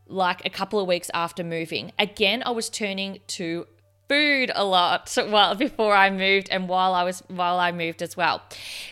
like 0.07 0.45
a 0.45 0.49
couple 0.49 0.79
of 0.79 0.87
weeks 0.87 1.09
after 1.13 1.43
moving. 1.43 1.91
Again, 1.97 2.43
I 2.45 2.51
was 2.51 2.69
turning 2.69 3.19
to 3.27 3.67
food 4.09 4.51
a 4.55 4.65
lot 4.65 5.15
while 5.29 5.55
before 5.55 5.95
I 5.95 6.09
moved 6.09 6.49
and 6.49 6.67
while 6.67 6.93
I 6.93 7.03
was 7.03 7.23
while 7.27 7.59
I 7.59 7.71
moved 7.71 8.01
as 8.01 8.17
well. 8.17 8.41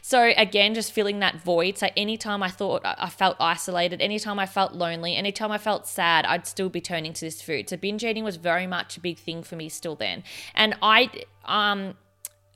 So 0.02 0.32
again, 0.38 0.76
just 0.76 0.94
filling 0.94 1.20
that 1.20 1.42
void. 1.42 1.78
So 1.78 1.90
anytime 1.98 2.44
I 2.44 2.50
thought 2.50 2.84
I 2.86 3.10
felt 3.10 3.36
isolated, 3.40 4.02
anytime 4.02 4.40
I 4.40 4.46
felt 4.46 4.74
lonely, 4.74 5.16
anytime 5.16 5.52
I 5.52 5.58
felt 5.58 5.88
sad, 5.88 6.26
I'd 6.26 6.48
still 6.48 6.70
be 6.70 6.80
turning 6.80 7.14
to 7.14 7.26
this 7.26 7.42
food. 7.42 7.70
So 7.70 7.78
binge 7.78 8.06
eating 8.06 8.24
was 8.24 8.38
very 8.38 8.68
much 8.68 8.98
a 8.98 9.02
big 9.02 9.18
thing 9.18 9.44
for 9.44 9.56
me 9.56 9.68
still 9.70 9.96
then. 9.96 10.24
And 10.54 10.76
I 10.82 11.10
um 11.46 11.96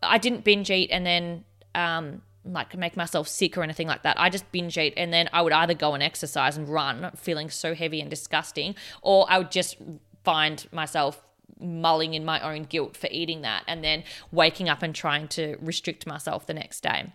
I 0.01 0.17
didn't 0.17 0.43
binge 0.43 0.69
eat 0.71 0.89
and 0.91 1.05
then 1.05 1.45
um, 1.75 2.21
like 2.45 2.75
make 2.77 2.97
myself 2.97 3.27
sick 3.27 3.57
or 3.57 3.63
anything 3.63 3.87
like 3.87 4.03
that. 4.03 4.19
I 4.19 4.29
just 4.29 4.51
binge 4.51 4.77
eat 4.77 4.93
and 4.97 5.13
then 5.13 5.29
I 5.33 5.41
would 5.41 5.53
either 5.53 5.73
go 5.73 5.93
and 5.93 6.03
exercise 6.03 6.57
and 6.57 6.67
run, 6.67 7.11
feeling 7.15 7.49
so 7.49 7.73
heavy 7.75 8.01
and 8.01 8.09
disgusting, 8.09 8.75
or 9.01 9.25
I 9.29 9.37
would 9.37 9.51
just 9.51 9.77
find 10.23 10.65
myself 10.71 11.23
mulling 11.59 12.13
in 12.13 12.25
my 12.25 12.39
own 12.39 12.63
guilt 12.63 12.97
for 12.97 13.07
eating 13.11 13.41
that 13.41 13.63
and 13.67 13.83
then 13.83 14.03
waking 14.31 14.67
up 14.67 14.81
and 14.81 14.95
trying 14.95 15.27
to 15.27 15.55
restrict 15.61 16.07
myself 16.07 16.47
the 16.47 16.53
next 16.53 16.81
day. 16.81 17.13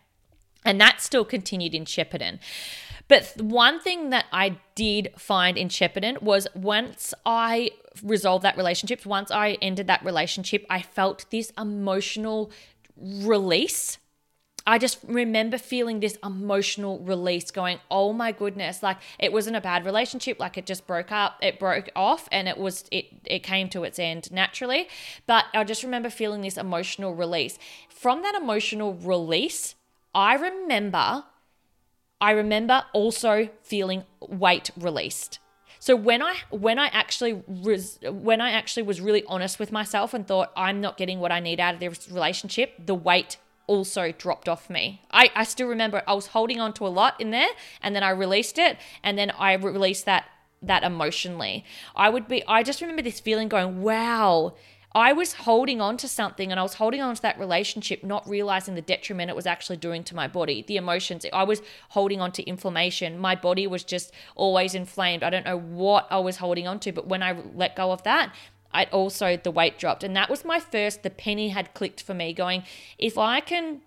And 0.64 0.80
that 0.80 1.00
still 1.00 1.24
continued 1.24 1.74
in 1.74 1.84
Shepparton. 1.84 2.40
But 3.08 3.34
one 3.38 3.78
thing 3.78 4.10
that 4.10 4.26
I 4.32 4.58
did 4.74 5.12
find 5.16 5.56
in 5.56 5.68
Shepparton 5.68 6.20
was 6.22 6.48
once 6.56 7.14
I 7.24 7.70
resolved 8.02 8.42
that 8.42 8.56
relationship, 8.56 9.06
once 9.06 9.30
I 9.30 9.58
ended 9.62 9.86
that 9.86 10.04
relationship, 10.04 10.66
I 10.68 10.82
felt 10.82 11.24
this 11.30 11.52
emotional 11.56 12.50
release. 12.96 13.98
I 14.68 14.78
just 14.78 14.98
remember 15.06 15.58
feeling 15.58 16.00
this 16.00 16.18
emotional 16.24 16.98
release 16.98 17.52
going, 17.52 17.78
oh 17.88 18.12
my 18.12 18.32
goodness, 18.32 18.82
like 18.82 18.98
it 19.18 19.32
wasn't 19.32 19.54
a 19.54 19.60
bad 19.60 19.84
relationship, 19.84 20.40
like 20.40 20.58
it 20.58 20.66
just 20.66 20.88
broke 20.88 21.12
up, 21.12 21.38
it 21.40 21.60
broke 21.60 21.88
off 21.94 22.28
and 22.32 22.48
it 22.48 22.58
was 22.58 22.84
it 22.90 23.06
it 23.24 23.44
came 23.44 23.68
to 23.70 23.84
its 23.84 23.98
end 24.00 24.30
naturally. 24.32 24.88
But 25.26 25.44
I 25.54 25.62
just 25.62 25.84
remember 25.84 26.10
feeling 26.10 26.40
this 26.42 26.56
emotional 26.56 27.14
release. 27.14 27.58
From 27.88 28.22
that 28.22 28.34
emotional 28.34 28.94
release, 28.94 29.76
I 30.12 30.34
remember 30.34 31.24
I 32.20 32.30
remember 32.32 32.84
also 32.92 33.50
feeling 33.62 34.04
weight 34.20 34.70
released. 34.76 35.38
So 35.78 35.94
when 35.94 36.22
I 36.22 36.36
when 36.50 36.78
I 36.78 36.86
actually 36.86 37.42
was 37.46 37.98
when 38.02 38.40
I 38.40 38.52
actually 38.52 38.82
was 38.82 39.00
really 39.00 39.24
honest 39.26 39.58
with 39.58 39.72
myself 39.72 40.14
and 40.14 40.26
thought 40.26 40.52
I'm 40.56 40.80
not 40.80 40.96
getting 40.96 41.20
what 41.20 41.32
I 41.32 41.40
need 41.40 41.60
out 41.60 41.74
of 41.74 41.80
this 41.80 42.10
relationship, 42.10 42.86
the 42.86 42.94
weight 42.94 43.36
also 43.66 44.12
dropped 44.12 44.48
off 44.48 44.70
me. 44.70 45.02
I, 45.10 45.30
I 45.34 45.44
still 45.44 45.66
remember 45.66 46.02
I 46.06 46.14
was 46.14 46.28
holding 46.28 46.60
on 46.60 46.72
to 46.74 46.86
a 46.86 46.88
lot 46.88 47.20
in 47.20 47.30
there 47.30 47.48
and 47.82 47.94
then 47.94 48.02
I 48.02 48.10
released 48.10 48.58
it 48.58 48.78
and 49.02 49.18
then 49.18 49.30
I 49.32 49.54
released 49.54 50.04
that 50.06 50.26
that 50.62 50.82
emotionally. 50.82 51.64
I 51.94 52.08
would 52.08 52.28
be 52.28 52.42
I 52.46 52.62
just 52.62 52.80
remember 52.80 53.02
this 53.02 53.20
feeling 53.20 53.48
going, 53.48 53.82
wow, 53.82 54.54
I 54.96 55.12
was 55.12 55.34
holding 55.34 55.82
on 55.82 55.98
to 55.98 56.08
something 56.08 56.50
and 56.50 56.58
I 56.58 56.62
was 56.62 56.72
holding 56.72 57.02
on 57.02 57.14
to 57.14 57.20
that 57.20 57.38
relationship, 57.38 58.02
not 58.02 58.26
realizing 58.26 58.76
the 58.76 58.80
detriment 58.80 59.28
it 59.28 59.36
was 59.36 59.44
actually 59.44 59.76
doing 59.76 60.02
to 60.04 60.14
my 60.14 60.26
body, 60.26 60.64
the 60.66 60.78
emotions. 60.78 61.26
I 61.34 61.44
was 61.44 61.60
holding 61.90 62.18
on 62.22 62.32
to 62.32 62.42
inflammation. 62.44 63.18
My 63.18 63.34
body 63.34 63.66
was 63.66 63.84
just 63.84 64.10
always 64.34 64.74
inflamed. 64.74 65.22
I 65.22 65.28
don't 65.28 65.44
know 65.44 65.58
what 65.58 66.06
I 66.10 66.18
was 66.20 66.38
holding 66.38 66.66
on 66.66 66.80
to, 66.80 66.92
but 66.92 67.06
when 67.06 67.22
I 67.22 67.36
let 67.54 67.76
go 67.76 67.92
of 67.92 68.04
that, 68.04 68.34
I 68.72 68.84
also 68.84 69.36
the 69.36 69.50
weight 69.50 69.78
dropped. 69.78 70.02
And 70.02 70.16
that 70.16 70.30
was 70.30 70.46
my 70.46 70.58
first, 70.58 71.02
the 71.02 71.10
penny 71.10 71.50
had 71.50 71.74
clicked 71.74 72.02
for 72.02 72.14
me 72.14 72.32
going, 72.32 72.62
if 72.96 73.18
I 73.18 73.40
can 73.40 73.82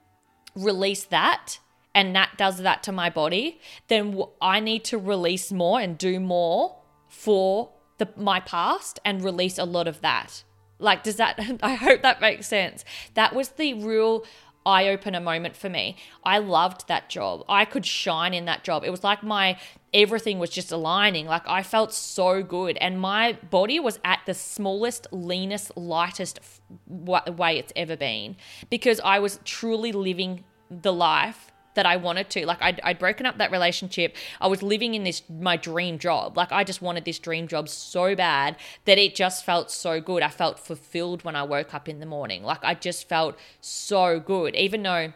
release 0.56 1.06
that 1.06 1.58
and 1.96 2.16
that 2.16 2.38
does 2.38 2.60
that 2.60 2.84
to 2.84 2.92
my 2.92 3.10
body, 3.10 3.60
then 3.88 4.22
I 4.40 4.60
need 4.60 4.84
to 4.86 5.00
release 5.00 5.52
more 5.52 5.82
and 5.82 5.98
do 5.98 6.20
more 6.20 6.78
for 7.08 7.72
the 7.98 8.10
my 8.16 8.40
past 8.40 9.00
and 9.04 9.24
release 9.24 9.58
a 9.58 9.66
lot 9.66 9.88
of 9.88 10.02
that. 10.02 10.44
Like, 10.80 11.04
does 11.04 11.18
that, 11.18 11.40
I 11.62 11.76
hope 11.76 12.02
that 12.02 12.22
makes 12.22 12.48
sense. 12.48 12.84
That 13.14 13.36
was 13.36 13.50
the 13.50 13.74
real 13.76 14.26
eye 14.66 14.88
opener 14.88 15.20
moment 15.20 15.56
for 15.56 15.70
me. 15.70 15.96
I 16.24 16.38
loved 16.40 16.88
that 16.88 17.10
job. 17.10 17.44
I 17.48 17.66
could 17.66 17.86
shine 17.86 18.34
in 18.34 18.46
that 18.46 18.64
job. 18.64 18.84
It 18.84 18.90
was 18.90 19.04
like 19.04 19.24
my 19.24 19.58
everything 19.94 20.38
was 20.38 20.50
just 20.50 20.72
aligning. 20.72 21.26
Like 21.26 21.48
I 21.48 21.64
felt 21.64 21.94
so 21.94 22.44
good 22.44 22.78
and 22.78 23.00
my 23.00 23.34
body 23.50 23.80
was 23.80 24.00
at 24.04 24.20
the 24.26 24.34
smallest, 24.34 25.08
leanest, 25.12 25.76
lightest 25.76 26.40
way 26.88 27.58
it's 27.58 27.74
ever 27.76 27.96
been 27.96 28.36
because 28.70 29.00
I 29.00 29.20
was 29.20 29.40
truly 29.44 29.92
living 29.92 30.44
the 30.70 30.94
life 30.94 31.49
that 31.76 31.86
I 31.86 31.98
wanted 31.98 32.30
to. 32.32 32.46
Like 32.46 32.62
I'd, 32.62 32.80
I'd 32.84 33.00
broken 33.00 33.26
up 33.26 33.38
that 33.38 33.52
relationship. 33.52 34.16
I 34.42 34.48
was 34.48 34.62
living 34.62 34.96
in 34.96 35.04
this 35.04 35.22
my 35.30 35.58
dream 35.58 35.98
job. 36.00 36.38
Like 36.38 36.52
I 36.52 36.64
just 36.64 36.82
wanted 36.82 37.06
this 37.06 37.20
dream 37.20 37.48
job 37.48 37.70
so 37.70 38.16
bad 38.16 38.56
that 38.86 38.98
it 38.98 39.16
just 39.16 39.46
felt 39.46 39.72
so 39.72 40.02
good. 40.02 40.24
I 40.24 40.30
felt 40.30 40.60
fulfilled 40.60 41.24
when 41.24 41.36
I 41.36 41.44
woke 41.44 41.74
up 41.74 41.88
in 41.88 42.00
the 42.00 42.06
morning. 42.06 42.44
Like 42.44 42.64
I 42.64 42.74
just 42.74 43.08
felt 43.08 43.38
so 43.62 44.20
good, 44.20 44.56
even 44.56 44.84
though. 44.84 45.14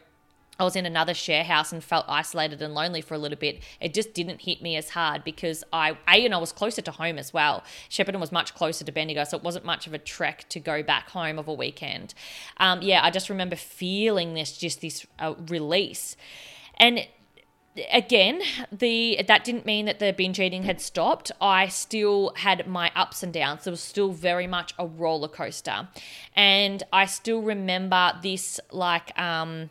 I 0.64 0.66
was 0.66 0.78
in 0.78 0.86
another 0.86 1.14
share 1.14 1.43
house 1.43 1.74
and 1.74 1.84
felt 1.84 2.05
isolated 2.07 2.61
and 2.61 2.74
lonely 2.74 3.01
for 3.01 3.16
a 3.16 3.18
little 3.18 3.38
bit. 3.38 3.61
It 3.82 3.93
just 3.93 4.14
didn't 4.14 4.43
hit 4.43 4.61
me 4.61 4.78
as 4.78 4.91
hard 4.91 5.26
because 5.26 5.61
I, 5.74 5.97
A, 6.07 6.24
and 6.24 6.34
I 6.34 6.38
was 6.38 6.53
closer 6.53 6.82
to 6.84 6.91
home 6.91 7.20
as 7.20 7.34
well. 7.34 7.66
Shepparton 7.89 8.22
was 8.22 8.32
much 8.32 8.55
closer 8.55 8.86
to 8.86 8.91
Bendigo, 8.93 9.26
so 9.26 9.36
it 9.36 9.43
wasn't 9.43 9.66
much 9.66 9.88
of 9.88 9.93
a 9.93 9.97
trek 9.97 10.47
to 10.47 10.61
go 10.61 10.82
back 10.82 11.09
home 11.09 11.38
of 11.38 11.49
a 11.49 11.53
weekend. 11.53 12.14
Um, 12.57 12.82
yeah, 12.82 13.03
I 13.03 13.11
just 13.11 13.30
remember 13.30 13.57
feeling 13.57 14.36
this, 14.36 14.57
just 14.57 14.80
this 14.80 15.05
uh, 15.20 15.34
release. 15.49 16.16
And 16.78 17.07
again, 17.91 18.41
the 18.72 19.22
that 19.28 19.43
didn't 19.43 19.66
mean 19.66 19.86
that 19.88 19.99
the 19.99 20.14
binge 20.14 20.39
eating 20.39 20.64
had 20.64 20.80
stopped. 20.80 21.30
I 21.41 21.68
still 21.68 22.32
had 22.38 22.68
my 22.68 22.89
ups 22.95 23.22
and 23.22 23.34
downs. 23.34 23.68
It 23.68 23.72
was 23.72 23.82
still 23.82 24.11
very 24.14 24.47
much 24.47 24.74
a 24.80 24.88
roller 24.88 25.28
coaster. 25.28 25.89
And 26.38 26.84
I 26.93 27.05
still 27.05 27.41
remember 27.41 28.14
this 28.22 28.61
like 28.72 29.20
um 29.20 29.70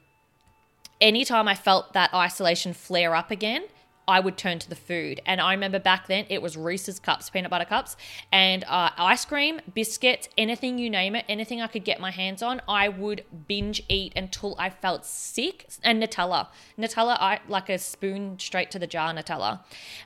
anytime 1.03 1.49
I 1.49 1.55
felt 1.55 1.93
that 1.93 2.15
isolation 2.15 2.73
flare 2.73 3.15
up 3.15 3.31
again, 3.31 3.65
I 4.09 4.21
would 4.21 4.37
turn 4.37 4.59
to 4.61 4.69
the 4.69 4.77
food. 4.77 5.21
And 5.27 5.41
I 5.41 5.53
remember 5.53 5.79
back 5.79 6.07
then 6.07 6.27
it 6.29 6.43
was 6.43 6.57
Reese's 6.57 6.99
cups, 6.99 7.31
peanut 7.31 7.51
butter 7.51 7.65
cups, 7.65 7.97
and 8.33 8.65
uh, 8.65 8.91
ice 8.97 9.25
cream, 9.25 9.61
biscuits, 9.75 10.29
anything 10.39 10.79
you 10.79 10.91
name 10.91 11.15
it, 11.15 11.25
anything 11.29 11.61
I 11.61 11.67
could 11.67 11.85
get 11.85 12.01
my 12.01 12.11
hands 12.11 12.43
on, 12.43 12.63
I 12.67 12.89
would 12.89 13.25
binge 13.47 13.83
eat 13.89 14.13
until 14.17 14.57
I 14.59 14.71
felt 14.71 15.05
sick. 15.05 15.69
And 15.83 16.03
Nutella, 16.03 16.49
Nutella, 16.79 17.17
I 17.21 17.41
like 17.49 17.69
a 17.69 17.79
spoon 17.79 18.39
straight 18.39 18.71
to 18.73 18.79
the 18.79 18.87
jar 18.87 19.13
Nutella. 19.13 19.61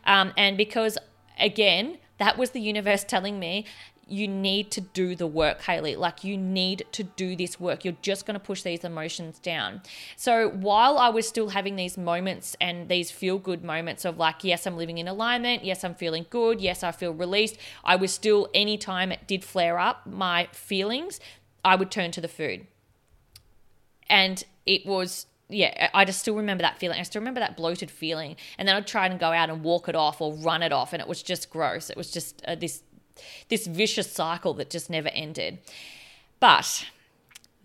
Um, 0.05 0.32
and 0.36 0.57
because 0.57 0.99
again, 1.38 1.99
that 2.18 2.38
was 2.38 2.51
the 2.51 2.61
universe 2.61 3.05
telling 3.05 3.38
me 3.38 3.66
you 4.09 4.28
need 4.28 4.70
to 4.70 4.80
do 4.80 5.16
the 5.16 5.26
work, 5.26 5.62
Haley. 5.62 5.96
Like, 5.96 6.22
you 6.22 6.36
need 6.36 6.86
to 6.92 7.02
do 7.02 7.34
this 7.34 7.59
work. 7.59 7.84
You're 7.84 7.96
just 8.02 8.24
going 8.24 8.38
to 8.38 8.44
push 8.44 8.62
these 8.62 8.84
emotions 8.84 9.40
down. 9.40 9.82
So, 10.16 10.48
while 10.48 10.96
I 10.96 11.09
was 11.09 11.26
still 11.26 11.48
having 11.48 11.74
these 11.74 11.98
moments 11.98 12.57
and 12.61 12.88
these 12.88 13.11
feel 13.11 13.38
good 13.38 13.64
moments 13.64 14.04
of 14.04 14.16
like, 14.16 14.44
yes, 14.44 14.66
I'm 14.66 14.76
living 14.76 14.98
in 14.98 15.09
alignment. 15.09 15.64
Yes, 15.64 15.82
I'm 15.82 15.94
feeling 15.96 16.26
good. 16.30 16.61
Yes, 16.61 16.84
I 16.84 16.92
feel 16.92 17.12
released. 17.12 17.59
I 17.82 17.96
was 17.96 18.14
still, 18.14 18.48
anytime 18.54 19.11
it 19.11 19.26
did 19.26 19.44
flare 19.44 19.78
up, 19.78 20.07
my 20.07 20.48
feelings, 20.52 21.18
I 21.64 21.74
would 21.74 21.90
turn 21.90 22.12
to 22.12 22.20
the 22.20 22.28
food. 22.28 22.68
And 24.09 24.44
it 24.66 24.86
was 24.86 25.26
yeah, 25.48 25.90
I 25.94 26.04
just 26.04 26.20
still 26.20 26.34
remember 26.34 26.62
that 26.62 26.78
feeling. 26.78 26.98
I 26.98 27.04
still 27.04 27.20
remember 27.20 27.38
that 27.38 27.57
bloated 27.57 27.88
feeling. 27.88 28.34
And 28.59 28.66
then 28.66 28.74
I'd 28.74 28.86
try 28.86 29.07
and 29.07 29.18
go 29.18 29.30
out 29.30 29.48
and 29.48 29.62
walk 29.62 29.88
it 29.88 29.94
off 29.94 30.20
or 30.20 30.34
run 30.34 30.62
it 30.62 30.72
off. 30.72 30.92
And 30.92 31.00
it 31.00 31.07
was 31.07 31.22
just 31.22 31.50
gross. 31.50 31.88
It 31.88 31.96
was 31.96 32.11
just 32.11 32.42
uh, 32.46 32.57
this 32.57 32.82
this 33.48 33.66
vicious 33.66 34.10
cycle 34.10 34.54
that 34.54 34.70
just 34.70 34.90
never 34.90 35.08
ended. 35.08 35.58
But 36.40 36.86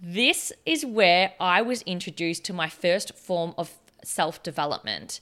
this 0.02 0.52
is 0.66 0.86
where 0.86 1.34
I 1.40 1.62
was 1.62 1.82
introduced 1.84 2.44
to 2.46 2.54
my 2.54 2.70
first 2.70 3.16
form 3.16 3.54
of 3.58 3.74
self 4.04 4.42
development. 4.42 5.20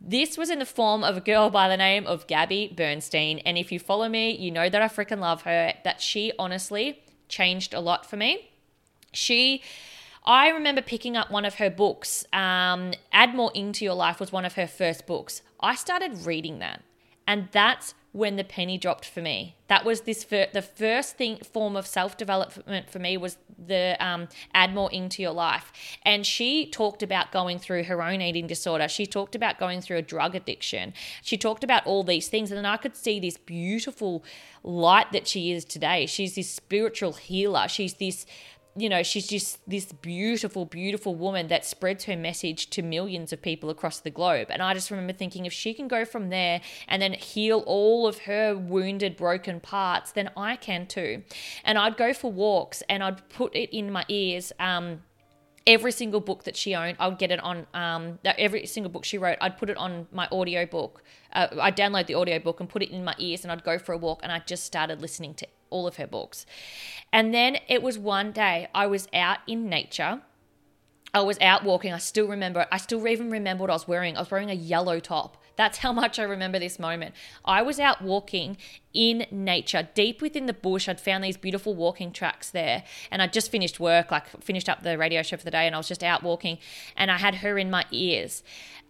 This 0.00 0.38
was 0.38 0.48
in 0.48 0.60
the 0.60 0.66
form 0.66 1.04
of 1.04 1.16
a 1.16 1.20
girl 1.20 1.50
by 1.50 1.68
the 1.68 1.76
name 1.76 2.06
of 2.06 2.26
Gabby 2.26 2.72
Bernstein. 2.74 3.38
And 3.40 3.58
if 3.58 3.70
you 3.70 3.78
follow 3.78 4.08
me, 4.08 4.30
you 4.34 4.50
know 4.50 4.68
that 4.68 4.80
I 4.80 4.88
freaking 4.88 5.18
love 5.20 5.42
her, 5.42 5.74
that 5.84 6.00
she 6.00 6.32
honestly 6.38 7.02
changed 7.28 7.74
a 7.74 7.80
lot 7.80 8.08
for 8.08 8.16
me. 8.16 8.50
She 9.12 9.62
I 10.24 10.48
remember 10.48 10.82
picking 10.82 11.16
up 11.16 11.30
one 11.30 11.44
of 11.44 11.54
her 11.54 11.70
books. 11.70 12.24
Um, 12.32 12.92
Add 13.12 13.34
More 13.34 13.50
Into 13.54 13.84
Your 13.84 13.94
Life 13.94 14.20
was 14.20 14.30
one 14.30 14.44
of 14.44 14.54
her 14.54 14.66
first 14.66 15.06
books. 15.06 15.42
I 15.60 15.74
started 15.74 16.26
reading 16.26 16.58
that, 16.58 16.82
and 17.26 17.48
that's 17.52 17.94
when 18.12 18.36
the 18.36 18.44
penny 18.44 18.76
dropped 18.76 19.04
for 19.04 19.20
me. 19.20 19.56
That 19.68 19.84
was 19.84 20.00
this 20.00 20.24
fir- 20.24 20.48
the 20.52 20.62
first 20.62 21.16
thing 21.16 21.38
form 21.38 21.76
of 21.76 21.86
self 21.86 22.16
development 22.16 22.90
for 22.90 22.98
me 22.98 23.16
was 23.16 23.38
the 23.56 23.96
um, 24.00 24.28
add 24.52 24.74
more 24.74 24.90
into 24.90 25.22
your 25.22 25.32
life. 25.32 25.72
And 26.02 26.26
she 26.26 26.66
talked 26.66 27.02
about 27.02 27.30
going 27.30 27.58
through 27.58 27.84
her 27.84 28.02
own 28.02 28.20
eating 28.20 28.48
disorder. 28.48 28.88
She 28.88 29.06
talked 29.06 29.34
about 29.34 29.58
going 29.58 29.80
through 29.80 29.98
a 29.98 30.02
drug 30.02 30.34
addiction. 30.34 30.92
She 31.22 31.36
talked 31.36 31.62
about 31.62 31.86
all 31.86 32.02
these 32.02 32.28
things, 32.28 32.50
and 32.50 32.58
then 32.58 32.66
I 32.66 32.78
could 32.78 32.96
see 32.96 33.20
this 33.20 33.36
beautiful 33.36 34.24
light 34.64 35.12
that 35.12 35.28
she 35.28 35.52
is 35.52 35.64
today. 35.64 36.06
She's 36.06 36.34
this 36.34 36.50
spiritual 36.50 37.12
healer. 37.12 37.68
She's 37.68 37.94
this 37.94 38.26
you 38.80 38.88
know, 38.88 39.02
she's 39.02 39.26
just 39.26 39.58
this 39.68 39.92
beautiful, 39.92 40.64
beautiful 40.64 41.14
woman 41.14 41.48
that 41.48 41.64
spreads 41.64 42.04
her 42.04 42.16
message 42.16 42.70
to 42.70 42.82
millions 42.82 43.32
of 43.32 43.42
people 43.42 43.68
across 43.68 44.00
the 44.00 44.10
globe. 44.10 44.48
And 44.50 44.62
I 44.62 44.72
just 44.74 44.90
remember 44.90 45.12
thinking, 45.12 45.44
if 45.46 45.52
she 45.52 45.74
can 45.74 45.86
go 45.86 46.04
from 46.04 46.30
there 46.30 46.60
and 46.88 47.02
then 47.02 47.12
heal 47.12 47.62
all 47.66 48.06
of 48.06 48.20
her 48.20 48.56
wounded, 48.56 49.16
broken 49.16 49.60
parts, 49.60 50.12
then 50.12 50.30
I 50.36 50.56
can 50.56 50.86
too. 50.86 51.22
And 51.64 51.76
I'd 51.78 51.96
go 51.96 52.14
for 52.14 52.32
walks 52.32 52.82
and 52.88 53.02
I'd 53.02 53.28
put 53.28 53.54
it 53.54 53.76
in 53.76 53.92
my 53.92 54.04
ears. 54.08 54.52
Um, 54.58 55.02
every 55.66 55.92
single 55.92 56.20
book 56.20 56.44
that 56.44 56.56
she 56.56 56.74
owned, 56.74 56.96
I 56.98 57.08
would 57.08 57.18
get 57.18 57.30
it 57.30 57.40
on 57.40 57.66
um, 57.74 58.18
every 58.24 58.66
single 58.66 58.90
book 58.90 59.04
she 59.04 59.18
wrote. 59.18 59.38
I'd 59.40 59.58
put 59.58 59.68
it 59.68 59.76
on 59.76 60.06
my 60.10 60.26
audio 60.32 60.64
book. 60.64 61.02
Uh, 61.32 61.48
I'd 61.60 61.76
download 61.76 62.06
the 62.06 62.14
audio 62.14 62.38
book 62.38 62.60
and 62.60 62.68
put 62.68 62.82
it 62.82 62.90
in 62.90 63.04
my 63.04 63.14
ears, 63.18 63.44
and 63.44 63.52
I'd 63.52 63.62
go 63.62 63.78
for 63.78 63.92
a 63.92 63.98
walk, 63.98 64.20
and 64.22 64.32
I 64.32 64.40
just 64.40 64.64
started 64.64 65.00
listening 65.02 65.34
to 65.34 65.46
all 65.70 65.86
of 65.86 65.96
her 65.96 66.06
books. 66.06 66.46
And 67.12 67.32
then 67.32 67.58
it 67.68 67.82
was 67.82 67.98
one 67.98 68.32
day 68.32 68.68
I 68.74 68.86
was 68.86 69.08
out 69.12 69.38
in 69.46 69.68
nature. 69.68 70.22
I 71.12 71.22
was 71.22 71.38
out 71.40 71.64
walking. 71.64 71.92
I 71.92 71.98
still 71.98 72.28
remember. 72.28 72.66
I 72.70 72.76
still 72.76 73.06
even 73.08 73.30
remember 73.30 73.62
what 73.62 73.70
I 73.70 73.74
was 73.74 73.88
wearing. 73.88 74.16
I 74.16 74.20
was 74.20 74.30
wearing 74.30 74.50
a 74.50 74.54
yellow 74.54 75.00
top. 75.00 75.36
That's 75.56 75.78
how 75.78 75.92
much 76.02 76.18
I 76.18 76.22
remember 76.22 76.58
this 76.58 76.78
moment. 76.78 77.14
I 77.44 77.62
was 77.62 77.80
out 77.80 78.00
walking 78.02 78.56
in 78.92 79.26
nature, 79.30 79.88
deep 79.94 80.22
within 80.22 80.46
the 80.46 80.52
bush. 80.52 80.88
I'd 80.88 81.00
found 81.00 81.24
these 81.24 81.36
beautiful 81.36 81.74
walking 81.74 82.12
tracks 82.12 82.50
there, 82.50 82.84
and 83.10 83.20
I'd 83.20 83.32
just 83.32 83.50
finished 83.50 83.80
work, 83.80 84.10
like 84.10 84.42
finished 84.42 84.68
up 84.68 84.82
the 84.82 84.96
radio 84.96 85.22
show 85.22 85.36
for 85.36 85.44
the 85.44 85.50
day, 85.50 85.66
and 85.66 85.74
I 85.74 85.78
was 85.78 85.88
just 85.88 86.02
out 86.02 86.22
walking, 86.22 86.58
and 86.96 87.10
I 87.10 87.18
had 87.18 87.36
her 87.36 87.58
in 87.58 87.70
my 87.70 87.84
ears. 87.90 88.42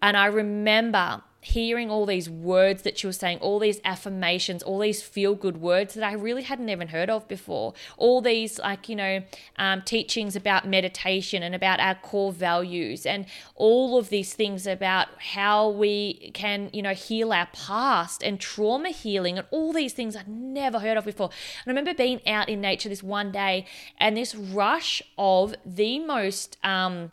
And 0.02 0.16
I 0.16 0.26
remember 0.26 1.22
hearing 1.40 1.90
all 1.90 2.04
these 2.04 2.28
words 2.28 2.82
that 2.82 2.98
she 2.98 3.06
was 3.06 3.16
saying, 3.16 3.38
all 3.38 3.58
these 3.58 3.80
affirmations, 3.84 4.62
all 4.62 4.78
these 4.78 5.02
feel 5.02 5.34
good 5.34 5.60
words 5.60 5.94
that 5.94 6.04
I 6.04 6.12
really 6.12 6.42
hadn't 6.42 6.68
even 6.68 6.88
heard 6.88 7.08
of 7.08 7.26
before. 7.28 7.72
All 7.96 8.20
these, 8.20 8.58
like, 8.58 8.88
you 8.88 8.96
know, 8.96 9.22
um, 9.56 9.82
teachings 9.82 10.36
about 10.36 10.68
meditation 10.68 11.42
and 11.42 11.54
about 11.54 11.80
our 11.80 11.94
core 11.94 12.32
values, 12.32 13.06
and 13.06 13.26
all 13.54 13.98
of 13.98 14.10
these 14.10 14.34
things 14.34 14.66
about 14.66 15.08
how 15.18 15.70
we 15.70 16.30
can, 16.34 16.68
you 16.72 16.82
know, 16.82 16.94
heal 16.94 17.32
our 17.32 17.48
past 17.52 18.22
and 18.22 18.38
trauma 18.38 18.90
healing, 18.90 19.38
and 19.38 19.46
all 19.50 19.72
these 19.72 19.94
things 19.94 20.14
I'd 20.14 20.28
never 20.28 20.80
heard 20.80 20.98
of 20.98 21.04
before. 21.06 21.30
And 21.64 21.68
I 21.68 21.70
remember 21.70 21.94
being 21.94 22.20
out 22.26 22.48
in 22.48 22.60
nature 22.60 22.88
this 22.88 23.02
one 23.02 23.32
day 23.32 23.64
and 23.98 24.16
this 24.16 24.34
rush 24.34 25.02
of 25.16 25.54
the 25.64 25.98
most, 26.00 26.58
um, 26.62 27.12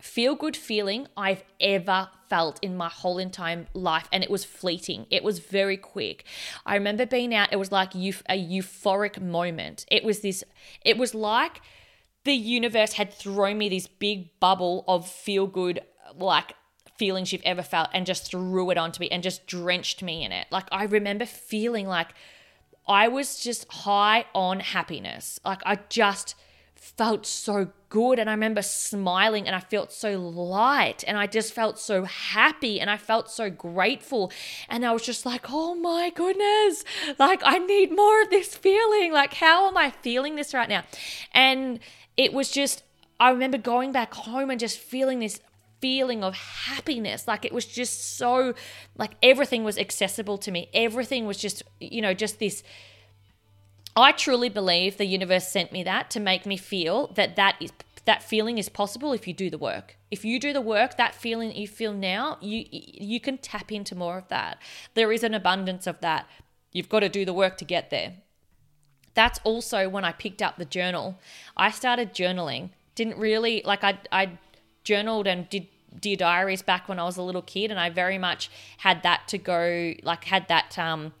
feel 0.00 0.34
good 0.34 0.56
feeling 0.56 1.06
I've 1.16 1.42
ever 1.60 2.08
felt 2.28 2.58
in 2.62 2.76
my 2.76 2.88
whole 2.88 3.18
entire 3.18 3.66
life 3.74 4.08
and 4.12 4.22
it 4.22 4.30
was 4.30 4.44
fleeting. 4.44 5.06
It 5.10 5.24
was 5.24 5.38
very 5.38 5.76
quick. 5.76 6.24
I 6.64 6.74
remember 6.74 7.06
being 7.06 7.34
out 7.34 7.52
it 7.52 7.58
was 7.58 7.72
like 7.72 7.94
a 7.94 7.98
euphoric 7.98 9.20
moment. 9.20 9.84
It 9.90 10.04
was 10.04 10.20
this 10.20 10.44
it 10.84 10.96
was 10.98 11.14
like 11.14 11.60
the 12.24 12.34
universe 12.34 12.94
had 12.94 13.12
thrown 13.12 13.58
me 13.58 13.68
this 13.68 13.86
big 13.86 14.38
bubble 14.40 14.84
of 14.88 15.08
feel 15.08 15.46
good 15.46 15.80
like 16.16 16.54
feelings 16.98 17.32
you've 17.32 17.42
ever 17.44 17.62
felt 17.62 17.90
and 17.92 18.06
just 18.06 18.30
threw 18.30 18.70
it 18.70 18.78
onto 18.78 19.00
me 19.00 19.08
and 19.10 19.22
just 19.22 19.46
drenched 19.46 20.02
me 20.02 20.24
in 20.24 20.32
it. 20.32 20.46
Like 20.50 20.66
i 20.72 20.84
remember 20.84 21.26
feeling 21.26 21.86
like 21.86 22.14
I 22.88 23.08
was 23.08 23.40
just 23.40 23.70
high 23.70 24.26
on 24.34 24.60
happiness. 24.60 25.40
Like 25.44 25.60
I 25.66 25.80
just 25.88 26.36
felt 26.76 27.26
so 27.26 27.68
good 27.88 28.18
and 28.18 28.28
I 28.28 28.32
remember 28.32 28.62
smiling 28.62 29.46
and 29.46 29.56
I 29.56 29.60
felt 29.60 29.92
so 29.92 30.18
light 30.18 31.04
and 31.06 31.16
I 31.16 31.26
just 31.26 31.52
felt 31.52 31.78
so 31.78 32.04
happy 32.04 32.80
and 32.80 32.90
I 32.90 32.96
felt 32.96 33.30
so 33.30 33.50
grateful. 33.50 34.30
And 34.68 34.84
I 34.84 34.92
was 34.92 35.02
just 35.02 35.26
like 35.26 35.46
oh 35.50 35.74
my 35.74 36.10
goodness 36.14 36.84
like 37.18 37.42
I 37.44 37.58
need 37.58 37.94
more 37.94 38.22
of 38.22 38.30
this 38.30 38.54
feeling. 38.54 39.12
Like 39.12 39.34
how 39.34 39.68
am 39.68 39.76
I 39.76 39.90
feeling 39.90 40.36
this 40.36 40.54
right 40.54 40.68
now? 40.68 40.84
And 41.32 41.80
it 42.16 42.32
was 42.32 42.50
just 42.50 42.82
I 43.18 43.30
remember 43.30 43.58
going 43.58 43.92
back 43.92 44.14
home 44.14 44.50
and 44.50 44.60
just 44.60 44.78
feeling 44.78 45.20
this 45.20 45.40
feeling 45.80 46.22
of 46.22 46.34
happiness. 46.34 47.26
Like 47.26 47.44
it 47.44 47.52
was 47.52 47.66
just 47.66 48.16
so 48.16 48.54
like 48.96 49.12
everything 49.22 49.64
was 49.64 49.78
accessible 49.78 50.38
to 50.38 50.50
me. 50.50 50.68
Everything 50.74 51.26
was 51.26 51.38
just 51.38 51.62
you 51.80 52.02
know 52.02 52.14
just 52.14 52.38
this 52.38 52.62
I 53.96 54.12
truly 54.12 54.50
believe 54.50 54.98
the 54.98 55.06
universe 55.06 55.48
sent 55.48 55.72
me 55.72 55.82
that 55.84 56.10
to 56.10 56.20
make 56.20 56.44
me 56.44 56.56
feel 56.56 57.08
that 57.14 57.36
that 57.36 57.56
is 57.60 57.72
that 58.04 58.22
feeling 58.22 58.56
is 58.56 58.68
possible 58.68 59.12
if 59.12 59.26
you 59.26 59.34
do 59.34 59.50
the 59.50 59.58
work. 59.58 59.96
If 60.12 60.24
you 60.24 60.38
do 60.38 60.52
the 60.52 60.60
work, 60.60 60.96
that 60.96 61.14
feeling 61.14 61.48
that 61.48 61.56
you 61.56 61.66
feel 61.66 61.92
now, 61.92 62.38
you 62.40 62.64
you 62.70 63.20
can 63.20 63.38
tap 63.38 63.72
into 63.72 63.94
more 63.94 64.18
of 64.18 64.28
that. 64.28 64.58
There 64.94 65.12
is 65.12 65.24
an 65.24 65.34
abundance 65.34 65.86
of 65.86 66.00
that. 66.00 66.28
You've 66.72 66.88
got 66.88 67.00
to 67.00 67.08
do 67.08 67.24
the 67.24 67.32
work 67.32 67.56
to 67.58 67.64
get 67.64 67.90
there. 67.90 68.14
That's 69.14 69.40
also 69.44 69.88
when 69.88 70.04
I 70.04 70.12
picked 70.12 70.42
up 70.42 70.56
the 70.56 70.64
journal. 70.66 71.18
I 71.56 71.70
started 71.70 72.12
journaling. 72.12 72.70
Didn't 72.94 73.18
really 73.18 73.62
like 73.64 73.82
I 73.82 73.98
I 74.12 74.38
journaled 74.84 75.26
and 75.26 75.48
did 75.48 75.66
dear 75.98 76.16
diaries 76.16 76.62
back 76.62 76.88
when 76.88 76.98
I 76.98 77.04
was 77.04 77.16
a 77.16 77.22
little 77.22 77.42
kid 77.42 77.70
and 77.70 77.80
I 77.80 77.90
very 77.90 78.18
much 78.18 78.50
had 78.78 79.02
that 79.02 79.26
to 79.28 79.38
go 79.38 79.94
like 80.02 80.24
had 80.24 80.46
that 80.48 80.78
um 80.78 81.14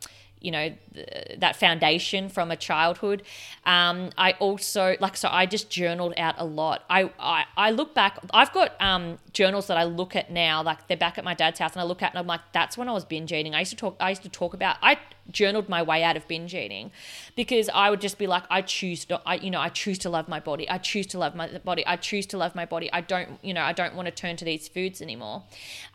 you 0.46 0.52
know 0.52 0.72
th- 0.94 1.38
that 1.38 1.56
foundation 1.56 2.28
from 2.28 2.52
a 2.52 2.56
childhood. 2.56 3.24
Um, 3.64 4.10
i 4.16 4.30
also 4.46 4.94
like 5.00 5.16
so 5.16 5.28
i 5.28 5.44
just 5.44 5.68
journaled 5.68 6.14
out 6.16 6.36
a 6.38 6.44
lot. 6.44 6.84
I 6.88 7.10
i, 7.18 7.44
I 7.56 7.72
look 7.72 7.94
back 7.94 8.18
i've 8.32 8.52
got 8.52 8.80
um, 8.80 9.18
journals 9.32 9.66
that 9.66 9.76
i 9.76 9.82
look 9.82 10.14
at 10.14 10.30
now 10.30 10.62
like 10.62 10.86
they're 10.86 10.96
back 10.96 11.18
at 11.18 11.24
my 11.24 11.34
dad's 11.34 11.58
house 11.58 11.72
and 11.72 11.80
i 11.80 11.84
look 11.84 12.00
at 12.02 12.12
and 12.12 12.18
i'm 12.20 12.28
like 12.28 12.42
that's 12.52 12.78
when 12.78 12.88
i 12.88 12.92
was 12.92 13.04
binge 13.04 13.32
eating. 13.32 13.54
I 13.56 13.60
used 13.60 13.72
to 13.72 13.76
talk 13.76 13.96
i 13.98 14.10
used 14.10 14.22
to 14.22 14.28
talk 14.28 14.54
about 14.54 14.76
i 14.82 14.98
journaled 15.32 15.68
my 15.68 15.82
way 15.82 16.04
out 16.04 16.16
of 16.16 16.28
binge 16.28 16.54
eating 16.54 16.92
because 17.34 17.68
i 17.74 17.90
would 17.90 18.00
just 18.00 18.16
be 18.16 18.28
like 18.28 18.44
i 18.48 18.62
choose 18.62 19.04
to 19.06 19.20
i 19.26 19.34
you 19.34 19.50
know 19.50 19.60
i 19.60 19.68
choose 19.68 19.98
to 19.98 20.08
love 20.08 20.28
my 20.28 20.38
body. 20.38 20.68
I 20.70 20.78
choose 20.78 21.08
to 21.08 21.18
love 21.18 21.34
my 21.34 21.48
body. 21.58 21.84
I 21.84 21.96
choose 21.96 22.26
to 22.26 22.38
love 22.38 22.54
my 22.54 22.66
body. 22.66 22.88
I 22.92 23.00
don't 23.00 23.40
you 23.42 23.52
know 23.52 23.62
i 23.62 23.72
don't 23.72 23.96
want 23.96 24.06
to 24.06 24.12
turn 24.12 24.36
to 24.36 24.44
these 24.44 24.68
foods 24.68 25.02
anymore. 25.02 25.42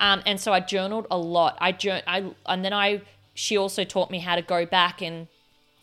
Um, 0.02 0.22
and 0.26 0.39
so 0.41 0.52
i 0.52 0.60
journaled 0.60 1.08
a 1.10 1.18
lot. 1.18 1.58
I 1.62 1.72
journal 1.72 2.04
i 2.08 2.18
and 2.45 2.66
then 2.66 2.74
i 2.74 3.02
she 3.42 3.58
also 3.58 3.84
taught 3.84 4.12
me 4.12 4.20
how 4.20 4.36
to 4.36 4.42
go 4.42 4.66
back 4.66 5.02
and 5.02 5.28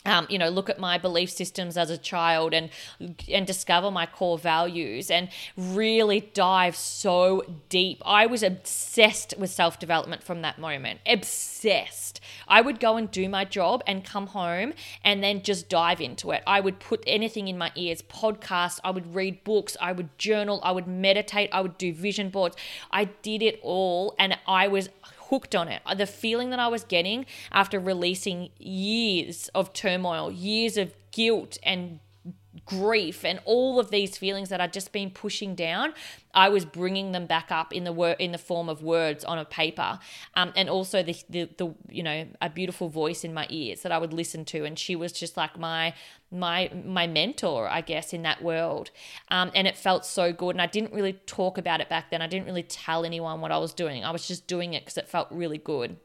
um, 0.07 0.27
you 0.31 0.39
know, 0.39 0.49
look 0.49 0.71
at 0.71 0.79
my 0.79 0.97
belief 0.97 1.29
systems 1.29 1.77
as 1.77 1.91
a 1.91 1.99
child 1.99 2.55
and 2.55 2.71
and 3.29 3.47
discover 3.47 3.91
my 3.91 4.07
core 4.07 4.39
values 4.39 5.11
and 5.11 5.29
really 5.57 6.31
dive 6.33 6.77
so 6.77 7.43
deep. 7.69 8.01
I 8.07 8.27
was 8.27 8.43
obsessed 8.43 9.35
with 9.39 9.51
self 9.51 9.79
development 9.79 10.23
from 10.23 10.43
that 10.43 10.59
moment. 10.59 11.01
Obsessed. 11.05 12.21
I 12.47 12.61
would 12.61 12.81
go 12.81 12.97
and 12.97 13.11
do 13.11 13.29
my 13.29 13.45
job 13.45 13.83
and 13.87 14.05
come 14.05 14.29
home 14.29 14.73
and 15.05 15.23
then 15.23 15.43
just 15.43 15.69
dive 15.69 16.01
into 16.01 16.31
it. 16.31 16.43
I 16.47 16.61
would 16.61 16.79
put 16.79 17.03
anything 17.07 17.49
in 17.49 17.59
my 17.59 17.73
ears, 17.75 18.01
podcasts. 18.01 18.81
I 18.85 18.93
would 18.93 19.15
read 19.15 19.45
books. 19.45 19.77
I 19.81 19.93
would 19.93 20.17
journal. 20.17 20.61
I 20.63 20.73
would 20.73 20.87
meditate. 20.87 21.51
I 21.53 21.61
would 21.61 21.77
do 21.77 21.93
vision 21.93 22.31
boards. 22.31 22.57
I 22.91 23.07
did 23.07 23.43
it 23.43 23.59
all, 23.63 24.15
and 24.19 24.39
I 24.47 24.69
was 24.69 24.89
hooked 25.31 25.55
on 25.55 25.69
it. 25.69 25.83
The 25.97 26.07
feeling 26.07 26.51
that 26.51 26.59
I 26.59 26.69
was 26.69 26.85
getting 26.85 27.27
after 27.53 27.79
releasing 27.79 28.51
years 28.59 29.49
of 29.55 29.73
turmoil, 29.73 30.31
years 30.31 30.77
of 30.77 30.93
guilt 31.11 31.59
and 31.63 32.01
grief 32.65 33.25
and 33.25 33.41
all 33.45 33.81
of 33.81 33.91
these 33.91 34.19
feelings 34.19 34.49
that 34.51 34.61
I'd 34.61 34.73
just 34.73 34.93
been 34.93 35.11
pushing 35.11 35.55
down, 35.55 35.95
I 36.35 36.49
was 36.49 36.65
bringing 36.65 37.13
them 37.13 37.27
back 37.27 37.51
up 37.51 37.73
in 37.73 37.85
the 37.85 37.93
word 37.93 38.17
in 38.19 38.33
the 38.33 38.39
form 38.39 38.69
of 38.69 38.83
words 38.83 39.25
on 39.25 39.39
a 39.39 39.45
paper, 39.45 39.99
um, 40.35 40.53
and 40.55 40.69
also 40.69 41.03
the, 41.03 41.17
the 41.29 41.49
the 41.57 41.75
you 41.89 42.03
know 42.03 42.27
a 42.41 42.51
beautiful 42.51 42.89
voice 42.89 43.25
in 43.25 43.33
my 43.33 43.47
ears 43.49 43.83
that 43.83 43.93
I 43.93 43.99
would 43.99 44.13
listen 44.13 44.45
to, 44.47 44.65
and 44.65 44.79
she 44.79 44.95
was 44.97 45.13
just 45.13 45.37
like 45.37 45.59
my 45.59 45.95
my 46.31 46.71
my 46.85 47.07
mentor, 47.07 47.69
I 47.69 47.81
guess, 47.81 48.13
in 48.13 48.23
that 48.23 48.43
world, 48.43 48.91
um, 49.31 49.51
and 49.55 49.67
it 49.67 49.77
felt 49.77 50.05
so 50.05 50.33
good. 50.33 50.51
And 50.51 50.63
I 50.63 50.67
didn't 50.67 50.93
really 50.93 51.15
talk 51.27 51.59
about 51.59 51.81
it 51.81 51.89
back 51.89 52.11
then. 52.11 52.23
I 52.23 52.27
didn't 52.27 52.47
really 52.47 52.63
tell 52.63 53.05
anyone 53.05 53.41
what 53.41 53.53
I 53.53 53.59
was 53.59 53.73
doing. 53.73 54.05
I 54.05 54.11
was 54.11 54.27
just 54.27 54.47
doing 54.47 54.75
it 54.75 54.85
because 54.85 54.99
it 54.99 55.09
felt 55.09 55.29
really 55.31 55.59
good 55.59 55.97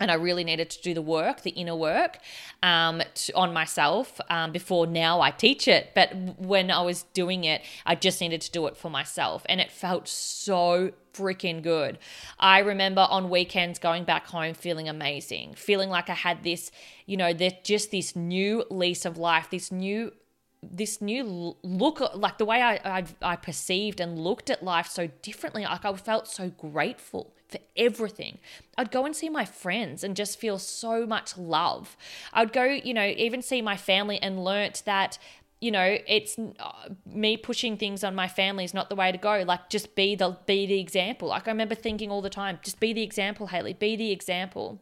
and 0.00 0.10
I 0.10 0.14
really 0.14 0.44
needed 0.44 0.70
to 0.70 0.82
do 0.82 0.94
the 0.94 1.02
work, 1.02 1.42
the 1.42 1.50
inner 1.50 1.74
work, 1.74 2.18
um, 2.62 3.02
to, 3.14 3.32
on 3.34 3.52
myself 3.52 4.20
um, 4.30 4.52
before 4.52 4.86
now 4.86 5.20
I 5.20 5.30
teach 5.30 5.66
it. 5.66 5.90
But 5.94 6.14
when 6.38 6.70
I 6.70 6.82
was 6.82 7.02
doing 7.14 7.44
it, 7.44 7.62
I 7.84 7.94
just 7.94 8.20
needed 8.20 8.40
to 8.42 8.50
do 8.50 8.66
it 8.66 8.76
for 8.76 8.90
myself, 8.90 9.44
and 9.48 9.60
it 9.60 9.70
felt 9.70 10.08
so 10.08 10.92
freaking 11.18 11.62
good. 11.62 11.98
I 12.38 12.60
remember 12.60 13.06
on 13.08 13.30
weekends 13.30 13.78
going 13.78 14.04
back 14.04 14.26
home 14.26 14.54
feeling 14.54 14.88
amazing, 14.88 15.54
feeling 15.54 15.90
like 15.90 16.08
I 16.08 16.14
had 16.14 16.42
this, 16.44 16.70
you 17.06 17.16
know, 17.16 17.32
that 17.32 17.64
just 17.64 17.90
this 17.90 18.14
new 18.14 18.64
lease 18.70 19.04
of 19.04 19.18
life, 19.18 19.50
this 19.50 19.72
new 19.72 20.12
this 20.60 21.00
new 21.00 21.56
look 21.62 22.00
like 22.16 22.38
the 22.38 22.44
way 22.44 22.60
I, 22.60 22.80
I, 22.84 23.04
I 23.22 23.36
perceived 23.36 24.00
and 24.00 24.18
looked 24.18 24.50
at 24.50 24.60
life 24.60 24.88
so 24.88 25.06
differently 25.22 25.62
like 25.62 25.84
i 25.84 25.94
felt 25.94 26.26
so 26.26 26.48
grateful 26.50 27.32
for 27.48 27.58
everything. 27.76 28.38
I'd 28.76 28.90
go 28.90 29.06
and 29.06 29.16
see 29.16 29.28
my 29.28 29.44
friends 29.44 30.04
and 30.04 30.14
just 30.14 30.38
feel 30.38 30.58
so 30.58 31.06
much 31.06 31.36
love. 31.36 31.96
I'd 32.32 32.52
go, 32.52 32.64
you 32.64 32.94
know, 32.94 33.06
even 33.06 33.42
see 33.42 33.62
my 33.62 33.76
family 33.76 34.20
and 34.20 34.44
learnt 34.44 34.82
that 34.84 35.18
you 35.60 35.70
know 35.70 35.98
it's 36.06 36.38
uh, 36.38 36.72
me 37.06 37.36
pushing 37.36 37.76
things 37.76 38.04
on 38.04 38.14
my 38.14 38.28
family 38.28 38.64
is 38.64 38.74
not 38.74 38.88
the 38.88 38.94
way 38.94 39.10
to 39.10 39.18
go. 39.18 39.42
Like 39.46 39.68
just 39.70 39.94
be 39.94 40.14
the 40.14 40.36
be 40.46 40.66
the 40.66 40.78
example. 40.78 41.28
Like 41.28 41.48
i 41.48 41.50
remember 41.50 41.74
thinking 41.74 42.10
all 42.10 42.22
the 42.22 42.30
time 42.30 42.58
just 42.62 42.80
be 42.80 42.92
the 42.92 43.02
example 43.02 43.48
haley 43.48 43.72
be 43.72 43.96
the 43.96 44.12
example. 44.12 44.80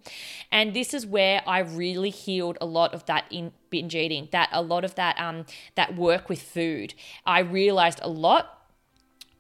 And 0.53 0.75
this 0.75 0.93
is 0.93 1.07
where 1.07 1.43
i 1.47 1.61
really 1.61 2.11
healed 2.11 2.59
a 2.61 2.67
lot 2.67 2.93
of 2.95 3.07
that 3.07 3.25
in 3.31 3.53
binge 3.71 3.95
eating 3.95 4.29
that 4.33 4.49
a 4.53 4.63
lot 4.63 4.85
of 4.85 4.95
that 4.97 5.19
um 5.19 5.47
that 5.75 5.97
work 5.97 6.29
with 6.29 6.43
food. 6.43 6.95
I 7.25 7.41
realized 7.41 8.01
a 8.03 8.09
lot. 8.09 8.53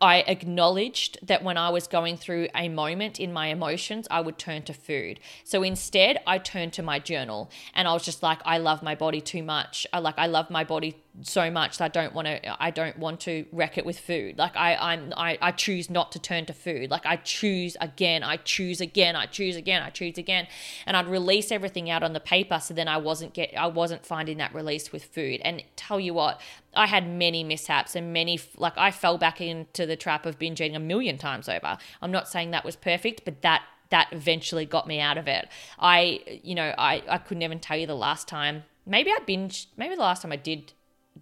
I 0.00 0.18
acknowledged 0.26 1.18
that 1.26 1.42
when 1.42 1.56
I 1.56 1.70
was 1.70 1.86
going 1.86 2.18
through 2.18 2.48
a 2.54 2.68
moment 2.68 3.18
in 3.18 3.32
my 3.32 3.46
emotions, 3.46 4.06
I 4.10 4.20
would 4.20 4.36
turn 4.36 4.62
to 4.64 4.74
food. 4.74 5.20
So 5.42 5.62
instead, 5.62 6.18
I 6.26 6.36
turned 6.36 6.74
to 6.74 6.82
my 6.82 6.98
journal 6.98 7.50
and 7.72 7.88
I 7.88 7.94
was 7.94 8.04
just 8.04 8.22
like, 8.22 8.40
I 8.44 8.58
love 8.58 8.82
my 8.82 8.94
body 8.94 9.22
too 9.22 9.42
much. 9.42 9.86
I 9.94 10.00
like, 10.00 10.18
I 10.18 10.26
love 10.26 10.50
my 10.50 10.64
body 10.64 11.02
so 11.22 11.50
much 11.50 11.78
that 11.78 11.84
I 11.84 11.88
don't 11.88 12.14
want 12.14 12.26
to 12.26 12.62
I 12.62 12.70
don't 12.70 12.98
want 12.98 13.20
to 13.20 13.46
wreck 13.52 13.78
it 13.78 13.86
with 13.86 13.98
food. 13.98 14.38
Like 14.38 14.56
I 14.56 14.74
I'm 14.74 15.12
I, 15.16 15.38
I 15.40 15.50
choose 15.52 15.88
not 15.88 16.12
to 16.12 16.18
turn 16.18 16.46
to 16.46 16.52
food. 16.52 16.90
Like 16.90 17.06
I 17.06 17.16
choose 17.16 17.76
again, 17.80 18.22
I 18.22 18.36
choose 18.36 18.80
again, 18.80 19.16
I 19.16 19.26
choose 19.26 19.56
again, 19.56 19.82
I 19.82 19.90
choose 19.90 20.18
again. 20.18 20.46
And 20.84 20.96
I'd 20.96 21.08
release 21.08 21.50
everything 21.50 21.90
out 21.90 22.02
on 22.02 22.12
the 22.12 22.20
paper 22.20 22.60
so 22.60 22.74
then 22.74 22.88
I 22.88 22.98
wasn't 22.98 23.34
get 23.34 23.54
I 23.56 23.66
wasn't 23.66 24.04
finding 24.04 24.38
that 24.38 24.54
release 24.54 24.92
with 24.92 25.04
food. 25.04 25.40
And 25.44 25.62
tell 25.76 25.98
you 25.98 26.14
what, 26.14 26.40
I 26.74 26.86
had 26.86 27.08
many 27.08 27.42
mishaps 27.44 27.96
and 27.96 28.12
many 28.12 28.38
like 28.56 28.76
I 28.76 28.90
fell 28.90 29.18
back 29.18 29.40
into 29.40 29.86
the 29.86 29.96
trap 29.96 30.26
of 30.26 30.38
binge 30.38 30.60
eating 30.60 30.76
a 30.76 30.80
million 30.80 31.18
times 31.18 31.48
over. 31.48 31.78
I'm 32.02 32.12
not 32.12 32.28
saying 32.28 32.50
that 32.50 32.64
was 32.64 32.76
perfect, 32.76 33.24
but 33.24 33.42
that 33.42 33.62
that 33.90 34.08
eventually 34.10 34.66
got 34.66 34.86
me 34.86 35.00
out 35.00 35.16
of 35.16 35.28
it. 35.28 35.48
I 35.78 36.40
you 36.42 36.54
know, 36.54 36.74
I 36.76 37.02
I 37.08 37.18
couldn't 37.18 37.42
even 37.42 37.60
tell 37.60 37.76
you 37.76 37.86
the 37.86 37.94
last 37.94 38.28
time 38.28 38.64
maybe 38.86 39.10
I 39.10 39.18
binged 39.26 39.66
maybe 39.76 39.94
the 39.94 40.00
last 40.00 40.22
time 40.22 40.32
I 40.32 40.36
did 40.36 40.72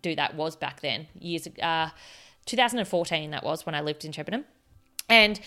do 0.03 0.15
that 0.17 0.35
was 0.35 0.57
back 0.57 0.81
then, 0.81 1.07
years 1.19 1.49
uh, 1.63 1.91
2014. 2.47 3.31
That 3.31 3.45
was 3.45 3.67
when 3.67 3.75
I 3.75 3.81
lived 3.81 4.05
in 4.05 4.13
Shepparton, 4.13 4.45
and 5.09 5.41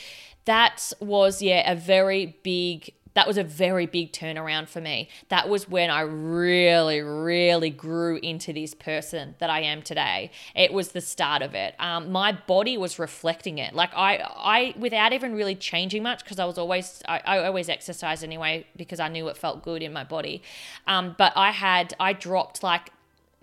that 0.45 0.93
was 0.99 1.41
yeah 1.41 1.69
a 1.71 1.75
very 1.75 2.37
big. 2.43 2.93
That 3.13 3.25
was 3.25 3.39
a 3.39 3.43
very 3.43 3.87
big 3.87 4.11
turnaround 4.11 4.69
for 4.69 4.79
me. 4.79 5.09
That 5.29 5.49
was 5.49 5.67
when 5.67 5.89
I 5.89 6.01
really, 6.01 7.01
really 7.01 7.71
grew 7.71 8.17
into 8.17 8.53
this 8.53 8.75
person 8.75 9.33
that 9.39 9.49
I 9.49 9.61
am 9.61 9.81
today. 9.81 10.29
It 10.55 10.71
was 10.71 10.89
the 10.89 11.01
start 11.01 11.41
of 11.41 11.55
it. 11.55 11.73
Um, 11.79 12.11
my 12.11 12.31
body 12.31 12.77
was 12.77 12.99
reflecting 12.99 13.57
it. 13.57 13.73
Like 13.73 13.89
I, 13.95 14.17
I, 14.17 14.75
without 14.77 15.13
even 15.13 15.33
really 15.33 15.55
changing 15.55 16.03
much, 16.03 16.23
because 16.23 16.37
I 16.37 16.45
was 16.45 16.59
always, 16.59 17.01
I, 17.07 17.21
I, 17.25 17.47
always 17.47 17.69
exercised 17.69 18.23
anyway 18.23 18.67
because 18.75 18.99
I 18.99 19.07
knew 19.07 19.27
it 19.29 19.37
felt 19.37 19.63
good 19.63 19.81
in 19.81 19.91
my 19.91 20.03
body. 20.03 20.43
Um, 20.85 21.15
but 21.17 21.33
I 21.35 21.49
had, 21.49 21.95
I 21.99 22.13
dropped 22.13 22.61
like 22.61 22.91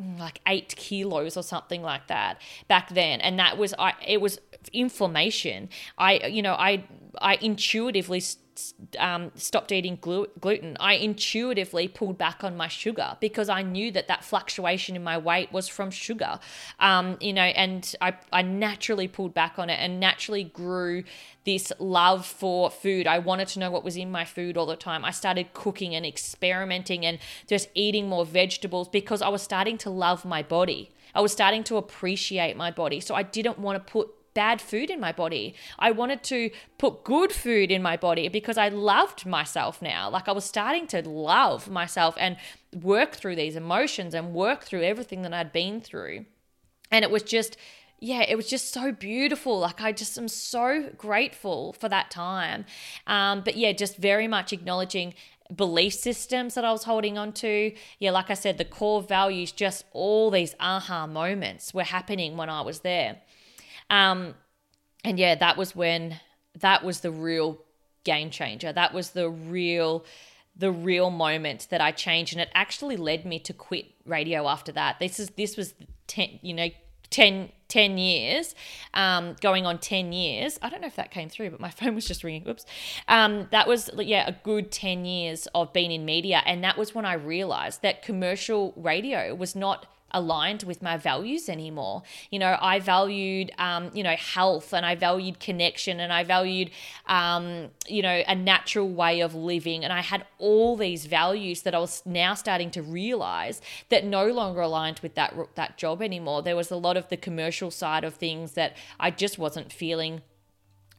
Mm, 0.04 0.18
like 0.18 0.40
eight 0.46 0.74
kilos 0.76 1.36
or 1.36 1.42
something 1.42 1.82
like 1.82 2.06
that 2.08 2.40
back 2.68 2.90
then. 2.90 3.20
And 3.20 3.38
that 3.38 3.58
was 3.58 3.74
i 3.78 3.92
it 4.06 4.20
was 4.20 4.40
inflammation. 4.72 5.68
I 5.98 6.26
you 6.26 6.42
know 6.42 6.54
i 6.54 6.84
i 7.18 7.36
intuitively 7.36 8.22
um, 8.98 9.32
stopped 9.34 9.72
eating 9.72 9.98
glu- 10.00 10.28
gluten, 10.40 10.76
I 10.80 10.94
intuitively 10.94 11.88
pulled 11.88 12.18
back 12.18 12.44
on 12.44 12.56
my 12.56 12.68
sugar 12.68 13.16
because 13.20 13.48
I 13.48 13.62
knew 13.62 13.90
that 13.92 14.08
that 14.08 14.24
fluctuation 14.24 14.96
in 14.96 15.02
my 15.02 15.18
weight 15.18 15.52
was 15.52 15.68
from 15.68 15.90
sugar. 15.90 16.38
Um, 16.80 17.16
you 17.20 17.32
know, 17.32 17.42
and 17.42 17.94
I, 18.00 18.14
I 18.32 18.42
naturally 18.42 19.08
pulled 19.08 19.34
back 19.34 19.58
on 19.58 19.70
it 19.70 19.78
and 19.80 20.00
naturally 20.00 20.44
grew 20.44 21.04
this 21.44 21.72
love 21.78 22.26
for 22.26 22.70
food. 22.70 23.06
I 23.06 23.18
wanted 23.18 23.48
to 23.48 23.58
know 23.58 23.70
what 23.70 23.84
was 23.84 23.96
in 23.96 24.10
my 24.10 24.24
food 24.24 24.56
all 24.56 24.66
the 24.66 24.76
time. 24.76 25.04
I 25.04 25.10
started 25.10 25.52
cooking 25.52 25.94
and 25.94 26.06
experimenting 26.06 27.04
and 27.04 27.18
just 27.46 27.68
eating 27.74 28.08
more 28.08 28.24
vegetables 28.24 28.88
because 28.88 29.22
I 29.22 29.28
was 29.28 29.42
starting 29.42 29.78
to 29.78 29.90
love 29.90 30.24
my 30.24 30.42
body. 30.42 30.90
I 31.14 31.20
was 31.20 31.32
starting 31.32 31.62
to 31.64 31.76
appreciate 31.76 32.56
my 32.56 32.70
body. 32.70 33.00
So 33.00 33.14
I 33.14 33.22
didn't 33.22 33.58
want 33.58 33.84
to 33.84 33.92
put 33.92 34.10
bad 34.34 34.60
food 34.60 34.90
in 34.90 35.00
my 35.00 35.12
body. 35.12 35.54
I 35.78 35.92
wanted 35.92 36.22
to 36.24 36.50
put 36.78 37.04
good 37.04 37.32
food 37.32 37.70
in 37.70 37.82
my 37.82 37.96
body 37.96 38.28
because 38.28 38.58
I 38.58 38.68
loved 38.68 39.24
myself 39.24 39.80
now. 39.80 40.10
Like 40.10 40.28
I 40.28 40.32
was 40.32 40.44
starting 40.44 40.86
to 40.88 41.08
love 41.08 41.70
myself 41.70 42.16
and 42.18 42.36
work 42.74 43.14
through 43.14 43.36
these 43.36 43.56
emotions 43.56 44.14
and 44.14 44.34
work 44.34 44.64
through 44.64 44.82
everything 44.82 45.22
that 45.22 45.32
I'd 45.32 45.52
been 45.52 45.80
through. 45.80 46.26
And 46.90 47.04
it 47.04 47.10
was 47.10 47.22
just, 47.22 47.56
yeah, 48.00 48.22
it 48.22 48.36
was 48.36 48.48
just 48.48 48.72
so 48.72 48.92
beautiful. 48.92 49.60
Like 49.60 49.80
I 49.80 49.92
just 49.92 50.18
am 50.18 50.28
so 50.28 50.90
grateful 50.96 51.72
for 51.74 51.88
that 51.88 52.10
time. 52.10 52.64
Um, 53.06 53.42
but 53.44 53.56
yeah, 53.56 53.72
just 53.72 53.96
very 53.96 54.28
much 54.28 54.52
acknowledging 54.52 55.14
belief 55.54 55.94
systems 55.94 56.54
that 56.54 56.64
I 56.64 56.72
was 56.72 56.84
holding 56.84 57.18
on 57.18 57.32
to. 57.34 57.72
Yeah, 57.98 58.10
like 58.10 58.30
I 58.30 58.34
said, 58.34 58.58
the 58.58 58.64
core 58.64 59.02
values, 59.02 59.52
just 59.52 59.84
all 59.92 60.30
these 60.30 60.54
aha 60.58 61.06
moments 61.06 61.74
were 61.74 61.84
happening 61.84 62.36
when 62.36 62.48
I 62.50 62.62
was 62.62 62.80
there. 62.80 63.18
Um, 63.94 64.34
and 65.04 65.18
yeah, 65.18 65.36
that 65.36 65.56
was 65.56 65.76
when 65.76 66.18
that 66.58 66.84
was 66.84 67.00
the 67.00 67.10
real 67.10 67.58
game 68.02 68.30
changer. 68.30 68.72
That 68.72 68.92
was 68.92 69.10
the 69.10 69.30
real 69.30 70.04
the 70.56 70.70
real 70.70 71.10
moment 71.10 71.66
that 71.70 71.80
I 71.80 71.90
changed 71.90 72.32
and 72.32 72.40
it 72.40 72.48
actually 72.54 72.96
led 72.96 73.24
me 73.24 73.40
to 73.40 73.52
quit 73.52 73.86
radio 74.06 74.48
after 74.48 74.72
that. 74.72 74.98
This 74.98 75.18
is 75.18 75.30
this 75.30 75.56
was 75.56 75.74
10, 76.06 76.40
you 76.42 76.54
know, 76.54 76.68
10, 77.10 77.50
10 77.68 77.98
years, 77.98 78.54
um, 78.92 79.36
going 79.40 79.66
on 79.66 79.78
10 79.78 80.12
years. 80.12 80.58
I 80.62 80.68
don't 80.68 80.80
know 80.80 80.86
if 80.88 80.96
that 80.96 81.10
came 81.10 81.28
through, 81.28 81.50
but 81.50 81.60
my 81.60 81.70
phone 81.78 81.94
was 81.94 82.06
just 82.06 82.24
ringing. 82.24 82.48
Oops. 82.48 82.64
Um, 83.06 83.46
that 83.52 83.68
was, 83.68 83.90
yeah, 83.96 84.26
a 84.26 84.32
good 84.42 84.72
10 84.72 85.04
years 85.04 85.46
of 85.54 85.72
being 85.72 85.92
in 85.92 86.04
media. 86.04 86.42
And 86.44 86.64
that 86.64 86.76
was 86.76 86.94
when 86.94 87.04
I 87.04 87.14
realized 87.14 87.82
that 87.82 88.02
commercial 88.02 88.72
radio 88.76 89.34
was 89.34 89.54
not 89.54 89.86
aligned 90.14 90.62
with 90.62 90.80
my 90.80 90.96
values 90.96 91.48
anymore. 91.48 92.02
You 92.30 92.38
know, 92.38 92.56
I 92.60 92.78
valued, 92.78 93.50
um, 93.58 93.90
you 93.92 94.02
know, 94.02 94.16
health 94.16 94.72
and 94.72 94.86
I 94.86 94.94
valued 94.94 95.40
connection 95.40 96.00
and 96.00 96.12
I 96.12 96.24
valued, 96.24 96.70
um, 97.06 97.68
you 97.86 98.00
know, 98.00 98.22
a 98.26 98.34
natural 98.34 98.88
way 98.88 99.20
of 99.20 99.34
living. 99.34 99.84
And 99.84 99.92
I 99.92 100.00
had 100.00 100.24
all 100.38 100.76
these 100.76 101.04
values 101.04 101.62
that 101.62 101.74
I 101.74 101.78
was 101.80 102.02
now 102.06 102.32
starting 102.34 102.70
to 102.70 102.82
realize 102.82 103.60
that 103.90 104.06
no 104.06 104.26
longer 104.28 104.62
aligned 104.62 105.00
with 105.00 105.14
that 105.16 105.34
that 105.56 105.76
job 105.76 106.00
anymore. 106.00 106.42
There 106.42 106.56
was 106.56 106.70
a 106.70 106.76
lot 106.76 106.96
of 106.96 107.08
the 107.08 107.16
commercial 107.16 107.70
side 107.70 108.04
of 108.04 108.14
things 108.14 108.52
that 108.52 108.76
I 108.98 109.10
just 109.10 109.38
wasn't 109.38 109.72
feeling 109.72 110.22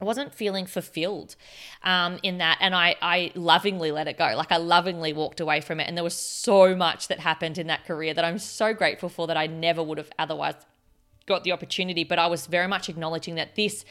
I 0.01 0.05
wasn't 0.05 0.33
feeling 0.33 0.65
fulfilled 0.65 1.35
um, 1.83 2.19
in 2.21 2.39
that. 2.39 2.57
And 2.59 2.75
I, 2.75 2.95
I 3.01 3.31
lovingly 3.33 3.91
let 3.91 4.07
it 4.07 4.17
go. 4.17 4.33
Like 4.35 4.51
I 4.51 4.57
lovingly 4.57 5.13
walked 5.13 5.39
away 5.39 5.61
from 5.61 5.79
it. 5.79 5.87
And 5.87 5.95
there 5.95 6.03
was 6.03 6.15
so 6.15 6.75
much 6.75 7.07
that 7.07 7.19
happened 7.19 7.57
in 7.57 7.67
that 7.67 7.85
career 7.85 8.13
that 8.13 8.25
I'm 8.25 8.39
so 8.39 8.73
grateful 8.73 9.09
for 9.09 9.27
that 9.27 9.37
I 9.37 9.47
never 9.47 9.81
would 9.81 9.97
have 9.97 10.11
otherwise 10.19 10.55
got 11.25 11.43
the 11.43 11.53
opportunity. 11.53 12.03
But 12.03 12.19
I 12.19 12.27
was 12.27 12.45
very 12.45 12.67
much 12.67 12.89
acknowledging 12.89 13.35
that 13.35 13.55
this, 13.55 13.85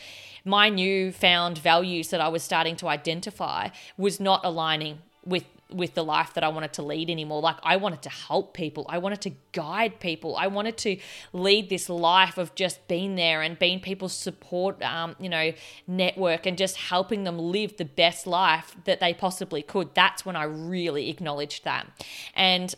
my 0.45 0.69
newfound 0.69 1.59
values 1.59 2.11
that 2.11 2.21
I 2.21 2.29
was 2.29 2.43
starting 2.43 2.77
to 2.77 2.89
identify, 2.89 3.71
was 3.97 4.21
not 4.21 4.45
aligning 4.45 4.99
with 5.25 5.45
with 5.71 5.95
the 5.95 6.05
life 6.05 6.35
that 6.35 6.45
I 6.45 6.49
wanted 6.49 6.73
to 6.75 6.83
lead 6.83 7.11
anymore. 7.11 7.41
Like 7.41 7.57
I 7.63 7.77
wanted 7.77 8.03
to 8.03 8.11
help 8.11 8.55
people. 8.55 8.87
I 8.89 8.99
wanted 8.99 9.21
to 9.23 9.33
guide 9.53 10.01
people. 10.01 10.37
I 10.37 10.47
wanted 10.47 10.77
to 10.79 10.97
lead 11.33 11.69
this 11.69 11.89
life 11.89 12.39
of 12.39 12.55
just 12.55 12.87
being 12.89 13.17
there 13.17 13.43
and 13.43 13.59
being 13.59 13.81
people's 13.81 14.13
support, 14.13 14.83
um, 14.83 15.17
you 15.19 15.29
know, 15.29 15.53
network 15.87 16.47
and 16.47 16.57
just 16.59 16.77
helping 16.77 17.25
them 17.25 17.39
live 17.39 17.77
the 17.77 17.85
best 17.85 18.27
life 18.27 18.77
that 18.85 19.01
they 19.01 19.15
possibly 19.15 19.63
could. 19.63 19.95
That's 19.95 20.25
when 20.25 20.37
I 20.37 20.45
really 20.45 21.11
acknowledged 21.11 21.65
that. 21.65 21.87
And 22.35 22.75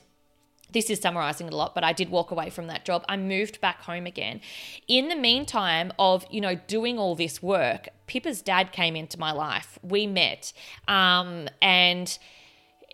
this 0.73 0.91
is 0.91 1.01
summarizing 1.01 1.49
a 1.49 1.55
lot, 1.55 1.75
but 1.75 1.85
I 1.85 1.93
did 1.93 2.11
walk 2.11 2.31
away 2.31 2.51
from 2.51 2.67
that 2.67 2.85
job. 2.85 3.05
I 3.09 3.17
moved 3.17 3.61
back 3.61 3.83
home 3.83 4.05
again. 4.07 4.41
In 4.89 5.09
the 5.09 5.15
meantime 5.15 5.93
of, 5.99 6.27
you 6.31 6.41
know, 6.41 6.55
doing 6.55 6.99
all 6.99 7.15
this 7.15 7.43
work, 7.43 7.89
Pippa's 8.07 8.43
dad 8.43 8.73
came 8.73 8.97
into 8.97 9.19
my 9.19 9.33
life. 9.33 9.79
We 9.83 10.07
met. 10.07 10.53
Um, 10.89 11.49
and 11.63 12.19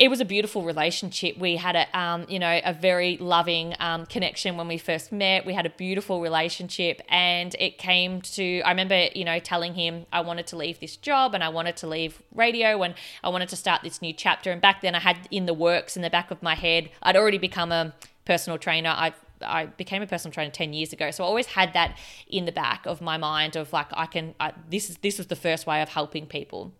it 0.02 0.10
was 0.10 0.20
a 0.20 0.24
beautiful 0.24 0.64
relationship. 0.64 1.38
We 1.38 1.54
had 1.54 1.76
a, 1.76 1.96
um, 1.96 2.26
you 2.28 2.40
know, 2.40 2.60
a 2.64 2.72
very 2.72 3.18
loving 3.18 3.76
um, 3.78 4.04
connection 4.06 4.56
when 4.56 4.66
we 4.66 4.76
first 4.76 5.12
met. 5.12 5.46
We 5.46 5.54
had 5.54 5.64
a 5.64 5.70
beautiful 5.70 6.20
relationship, 6.20 7.00
and 7.08 7.54
it 7.60 7.78
came 7.78 8.20
to. 8.22 8.62
I 8.62 8.70
remember, 8.70 9.06
you 9.14 9.24
know, 9.24 9.38
telling 9.38 9.74
him 9.74 10.06
I 10.12 10.22
wanted 10.22 10.48
to 10.48 10.56
leave 10.56 10.80
this 10.80 10.96
job 10.96 11.34
and 11.34 11.44
I 11.44 11.50
wanted 11.50 11.76
to 11.76 11.86
leave 11.86 12.20
radio 12.34 12.82
and 12.82 12.96
I 13.22 13.28
wanted 13.28 13.48
to 13.50 13.56
start 13.56 13.82
this 13.84 14.02
new 14.02 14.12
chapter. 14.12 14.50
And 14.50 14.60
back 14.60 14.80
then, 14.80 14.96
I 14.96 14.98
had 14.98 15.28
in 15.30 15.46
the 15.46 15.54
works 15.54 15.94
in 15.94 16.02
the 16.02 16.10
back 16.10 16.32
of 16.32 16.42
my 16.42 16.56
head. 16.56 16.90
I'd 17.00 17.16
already 17.16 17.38
become 17.38 17.70
a 17.70 17.94
personal 18.24 18.58
trainer. 18.58 18.90
I 18.90 19.12
I 19.40 19.66
became 19.66 20.02
a 20.02 20.08
personal 20.08 20.32
trainer 20.32 20.50
10 20.50 20.72
years 20.72 20.92
ago. 20.92 21.12
So 21.12 21.22
I 21.22 21.28
always 21.28 21.46
had 21.46 21.74
that 21.74 21.96
in 22.26 22.44
the 22.44 22.52
back 22.52 22.86
of 22.86 23.00
my 23.00 23.18
mind 23.18 23.54
of 23.54 23.72
like 23.72 23.86
I 23.92 24.06
can 24.06 24.34
I, 24.40 24.52
this 24.68 24.90
is 24.90 24.98
this 24.98 25.18
was 25.18 25.28
the 25.28 25.36
first 25.36 25.64
way 25.64 25.80
of 25.80 25.90
helping 25.90 26.26
people. 26.26 26.72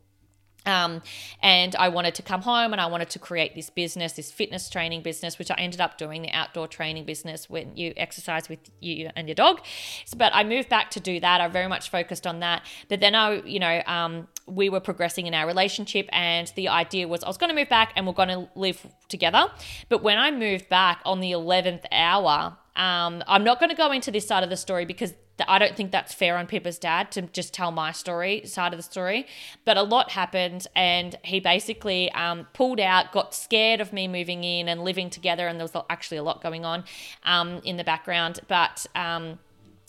Um, 0.64 1.02
and 1.42 1.74
I 1.76 1.88
wanted 1.88 2.14
to 2.16 2.22
come 2.22 2.42
home 2.42 2.72
and 2.72 2.80
I 2.80 2.86
wanted 2.86 3.10
to 3.10 3.18
create 3.18 3.54
this 3.54 3.70
business, 3.70 4.12
this 4.12 4.30
fitness 4.30 4.68
training 4.68 5.02
business, 5.02 5.38
which 5.38 5.50
I 5.50 5.54
ended 5.58 5.80
up 5.80 5.98
doing 5.98 6.22
the 6.22 6.30
outdoor 6.30 6.68
training 6.68 7.04
business 7.04 7.50
when 7.50 7.76
you 7.76 7.92
exercise 7.96 8.48
with 8.48 8.60
you 8.80 9.10
and 9.16 9.28
your 9.28 9.34
dog. 9.34 9.60
So, 10.04 10.16
but 10.16 10.32
I 10.34 10.44
moved 10.44 10.68
back 10.68 10.90
to 10.92 11.00
do 11.00 11.20
that. 11.20 11.40
I 11.40 11.48
very 11.48 11.68
much 11.68 11.90
focused 11.90 12.26
on 12.26 12.40
that. 12.40 12.62
But 12.88 13.00
then 13.00 13.14
I, 13.14 13.42
you 13.42 13.58
know, 13.58 13.82
um, 13.86 14.28
we 14.46 14.68
were 14.68 14.80
progressing 14.80 15.26
in 15.26 15.34
our 15.34 15.46
relationship, 15.46 16.08
and 16.12 16.52
the 16.56 16.68
idea 16.68 17.08
was 17.08 17.22
I 17.24 17.28
was 17.28 17.38
going 17.38 17.50
to 17.50 17.56
move 17.56 17.68
back 17.68 17.92
and 17.96 18.06
we're 18.06 18.12
going 18.12 18.28
to 18.28 18.48
live 18.54 18.86
together. 19.08 19.46
But 19.88 20.02
when 20.02 20.18
I 20.18 20.30
moved 20.30 20.68
back 20.68 21.00
on 21.04 21.20
the 21.20 21.32
11th 21.32 21.84
hour, 21.90 22.56
um, 22.74 23.22
I'm 23.26 23.44
not 23.44 23.60
going 23.60 23.70
to 23.70 23.76
go 23.76 23.92
into 23.92 24.10
this 24.10 24.26
side 24.26 24.42
of 24.42 24.50
the 24.50 24.56
story 24.56 24.84
because 24.84 25.12
I 25.46 25.58
don't 25.58 25.76
think 25.76 25.92
that's 25.92 26.12
fair 26.12 26.36
on 26.36 26.46
Pippa's 26.46 26.78
dad 26.78 27.10
to 27.12 27.22
just 27.22 27.54
tell 27.54 27.70
my 27.70 27.92
story, 27.92 28.44
side 28.44 28.72
of 28.72 28.78
the 28.78 28.82
story. 28.82 29.26
But 29.64 29.76
a 29.76 29.82
lot 29.82 30.10
happened, 30.10 30.66
and 30.76 31.16
he 31.24 31.40
basically 31.40 32.10
um, 32.12 32.46
pulled 32.52 32.80
out, 32.80 33.12
got 33.12 33.34
scared 33.34 33.80
of 33.80 33.92
me 33.92 34.08
moving 34.08 34.44
in 34.44 34.68
and 34.68 34.84
living 34.84 35.10
together, 35.10 35.48
and 35.48 35.58
there 35.58 35.64
was 35.64 35.84
actually 35.90 36.18
a 36.18 36.22
lot 36.22 36.42
going 36.42 36.64
on 36.64 36.84
um, 37.24 37.60
in 37.64 37.76
the 37.76 37.84
background. 37.84 38.40
But 38.48 38.86
um, 38.94 39.38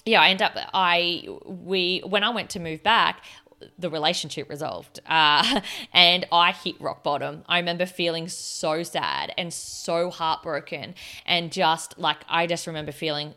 yeah, 0.06 0.22
I 0.22 0.30
end 0.30 0.42
up 0.42 0.54
I 0.74 1.28
we 1.46 2.02
when 2.06 2.24
I 2.24 2.30
went 2.30 2.50
to 2.52 2.60
move 2.60 2.84
back, 2.84 3.22
the 3.78 3.90
relationship 3.90 4.50
resolved 4.50 5.00
uh, 5.08 5.62
and 5.94 6.26
i 6.34 6.52
hit 6.52 6.76
rock 6.82 7.02
bottom 7.02 7.44
i 7.48 7.58
remember 7.58 7.86
feeling 7.86 8.28
so 8.28 8.84
sad 8.84 9.34
and 9.38 9.54
so 9.54 10.10
heartbroken 10.10 10.94
and 11.26 11.50
just 11.50 11.98
like 11.98 12.18
i 12.28 12.46
just 12.46 12.68
remember 12.68 12.92
feeling 12.92 13.34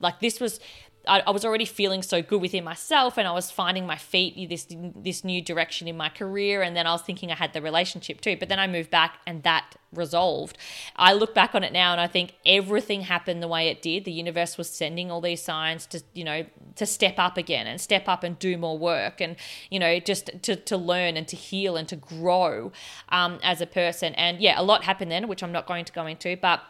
like 0.00 0.20
this 0.20 0.40
was 0.40 0.60
I, 1.06 1.20
I, 1.20 1.30
was 1.30 1.44
already 1.44 1.64
feeling 1.64 2.02
so 2.02 2.22
good 2.22 2.40
within 2.40 2.64
myself 2.64 3.18
and 3.18 3.26
I 3.26 3.32
was 3.32 3.50
finding 3.50 3.86
my 3.86 3.96
feet 3.96 4.48
this 4.48 4.66
this 4.96 5.24
new 5.24 5.42
direction 5.42 5.88
in 5.88 5.96
my 5.96 6.08
career 6.08 6.62
and 6.62 6.76
then 6.76 6.86
I 6.86 6.92
was 6.92 7.02
thinking 7.02 7.30
I 7.30 7.34
had 7.34 7.52
the 7.52 7.62
relationship 7.62 8.20
too. 8.20 8.36
But 8.38 8.48
then 8.48 8.58
I 8.58 8.66
moved 8.66 8.90
back 8.90 9.18
and 9.26 9.42
that 9.42 9.76
resolved. 9.92 10.58
I 10.96 11.12
look 11.12 11.34
back 11.34 11.54
on 11.54 11.62
it 11.62 11.72
now 11.72 11.92
and 11.92 12.00
I 12.00 12.06
think 12.06 12.34
everything 12.44 13.02
happened 13.02 13.42
the 13.42 13.48
way 13.48 13.68
it 13.68 13.82
did. 13.82 14.04
The 14.04 14.12
universe 14.12 14.58
was 14.58 14.68
sending 14.68 15.10
all 15.10 15.20
these 15.20 15.42
signs 15.42 15.86
to 15.86 16.02
you 16.14 16.24
know 16.24 16.44
to 16.76 16.86
step 16.86 17.14
up 17.18 17.36
again 17.36 17.66
and 17.66 17.80
step 17.80 18.08
up 18.08 18.24
and 18.24 18.38
do 18.38 18.56
more 18.56 18.78
work 18.78 19.20
and 19.20 19.36
you 19.70 19.78
know 19.78 19.98
just 20.00 20.30
to, 20.42 20.56
to 20.56 20.76
learn 20.76 21.16
and 21.16 21.28
to 21.28 21.36
heal 21.36 21.76
and 21.76 21.88
to 21.88 21.96
grow 21.96 22.72
um, 23.10 23.38
as 23.42 23.60
a 23.60 23.66
person. 23.66 24.14
And 24.14 24.40
yeah 24.40 24.60
a 24.60 24.62
lot 24.62 24.84
happened 24.84 25.10
then 25.10 25.28
which 25.28 25.42
I'm 25.42 25.52
not 25.52 25.66
going 25.66 25.84
to 25.84 25.92
go 25.92 26.06
into 26.06 26.36
but 26.36 26.62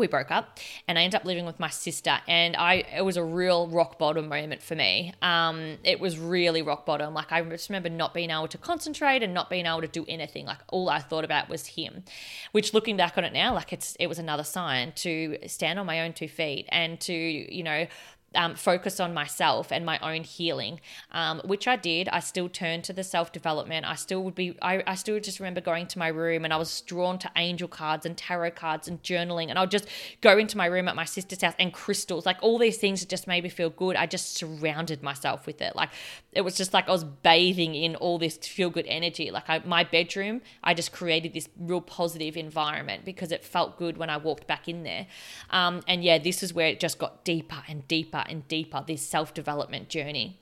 we 0.00 0.08
broke 0.08 0.30
up 0.30 0.58
and 0.88 0.98
I 0.98 1.02
ended 1.02 1.20
up 1.20 1.24
living 1.24 1.46
with 1.46 1.60
my 1.60 1.68
sister 1.68 2.18
and 2.26 2.56
I 2.56 2.84
it 2.96 3.04
was 3.04 3.16
a 3.16 3.24
real 3.24 3.68
rock 3.68 3.98
bottom 3.98 4.28
moment 4.28 4.62
for 4.62 4.74
me. 4.74 5.12
Um, 5.22 5.78
it 5.84 6.00
was 6.00 6.18
really 6.18 6.62
rock 6.62 6.84
bottom. 6.86 7.14
Like 7.14 7.30
I 7.30 7.42
just 7.42 7.68
remember 7.68 7.88
not 7.88 8.12
being 8.12 8.30
able 8.30 8.48
to 8.48 8.58
concentrate 8.58 9.22
and 9.22 9.32
not 9.32 9.48
being 9.48 9.66
able 9.66 9.82
to 9.82 9.88
do 9.88 10.04
anything. 10.08 10.46
Like 10.46 10.58
all 10.68 10.88
I 10.88 10.98
thought 10.98 11.24
about 11.24 11.48
was 11.48 11.66
him. 11.66 12.04
Which 12.52 12.74
looking 12.74 12.96
back 12.96 13.16
on 13.16 13.24
it 13.24 13.32
now, 13.32 13.54
like 13.54 13.72
it's 13.72 13.96
it 14.00 14.08
was 14.08 14.18
another 14.18 14.44
sign 14.44 14.92
to 14.96 15.38
stand 15.46 15.78
on 15.78 15.86
my 15.86 16.00
own 16.00 16.12
two 16.12 16.28
feet 16.28 16.66
and 16.70 17.00
to, 17.02 17.12
you 17.12 17.62
know, 17.62 17.86
um, 18.34 18.54
focus 18.54 19.00
on 19.00 19.12
myself 19.12 19.72
and 19.72 19.84
my 19.84 19.98
own 19.98 20.22
healing, 20.22 20.80
um, 21.12 21.40
which 21.44 21.66
I 21.66 21.76
did. 21.76 22.08
I 22.08 22.20
still 22.20 22.48
turned 22.48 22.84
to 22.84 22.92
the 22.92 23.02
self 23.02 23.32
development. 23.32 23.86
I 23.86 23.96
still 23.96 24.22
would 24.22 24.34
be, 24.34 24.56
I, 24.62 24.82
I 24.86 24.94
still 24.94 25.18
just 25.20 25.40
remember 25.40 25.60
going 25.60 25.86
to 25.88 25.98
my 25.98 26.08
room 26.08 26.44
and 26.44 26.54
I 26.54 26.56
was 26.56 26.80
drawn 26.82 27.18
to 27.20 27.30
angel 27.36 27.68
cards 27.68 28.06
and 28.06 28.16
tarot 28.16 28.52
cards 28.52 28.86
and 28.88 29.02
journaling. 29.02 29.48
And 29.48 29.58
I'll 29.58 29.66
just 29.66 29.86
go 30.20 30.38
into 30.38 30.56
my 30.56 30.66
room 30.66 30.88
at 30.88 30.94
my 30.94 31.04
sister's 31.04 31.42
house 31.42 31.54
and 31.58 31.72
crystals, 31.72 32.24
like 32.24 32.38
all 32.40 32.58
these 32.58 32.78
things 32.78 33.04
just 33.04 33.26
made 33.26 33.42
me 33.42 33.50
feel 33.50 33.70
good. 33.70 33.96
I 33.96 34.06
just 34.06 34.36
surrounded 34.36 35.02
myself 35.02 35.46
with 35.46 35.60
it. 35.60 35.74
Like 35.74 35.90
it 36.32 36.42
was 36.42 36.56
just 36.56 36.72
like 36.72 36.88
I 36.88 36.92
was 36.92 37.04
bathing 37.04 37.74
in 37.74 37.96
all 37.96 38.18
this 38.18 38.36
feel 38.36 38.70
good 38.70 38.86
energy. 38.86 39.30
Like 39.30 39.48
I, 39.48 39.60
my 39.64 39.82
bedroom, 39.82 40.40
I 40.62 40.74
just 40.74 40.92
created 40.92 41.32
this 41.32 41.48
real 41.58 41.80
positive 41.80 42.36
environment 42.36 43.04
because 43.04 43.32
it 43.32 43.44
felt 43.44 43.76
good 43.76 43.96
when 43.98 44.10
I 44.10 44.16
walked 44.16 44.46
back 44.46 44.68
in 44.68 44.84
there. 44.84 45.06
Um, 45.50 45.80
and 45.88 46.04
yeah, 46.04 46.18
this 46.18 46.42
is 46.42 46.54
where 46.54 46.68
it 46.68 46.78
just 46.78 46.98
got 46.98 47.24
deeper 47.24 47.62
and 47.68 47.86
deeper 47.88 48.19
and 48.28 48.46
deeper 48.48 48.84
this 48.86 49.06
self 49.06 49.34
development 49.34 49.88
journey 49.88 50.38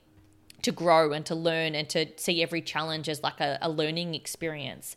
to 0.62 0.72
grow 0.72 1.12
and 1.12 1.24
to 1.26 1.35
learn 1.35 1.74
and 1.74 1.89
to 1.89 2.07
see 2.16 2.43
every 2.43 2.61
challenge 2.61 3.09
as 3.09 3.22
like 3.22 3.41
a, 3.41 3.59
a 3.62 3.70
learning 3.70 4.14
experience. 4.14 4.97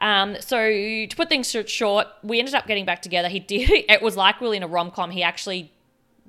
Um, 0.00 0.36
so 0.40 0.58
to 0.58 1.16
put 1.16 1.28
things 1.28 1.54
short, 1.66 2.06
we 2.22 2.38
ended 2.38 2.54
up 2.54 2.66
getting 2.66 2.84
back 2.84 3.02
together. 3.02 3.28
He 3.28 3.40
did. 3.54 3.70
It 3.88 4.02
was 4.02 4.16
like 4.16 4.40
really 4.40 4.56
in 4.56 4.62
a 4.62 4.68
rom 4.68 4.90
com. 4.90 5.10
He 5.10 5.22
actually 5.22 5.72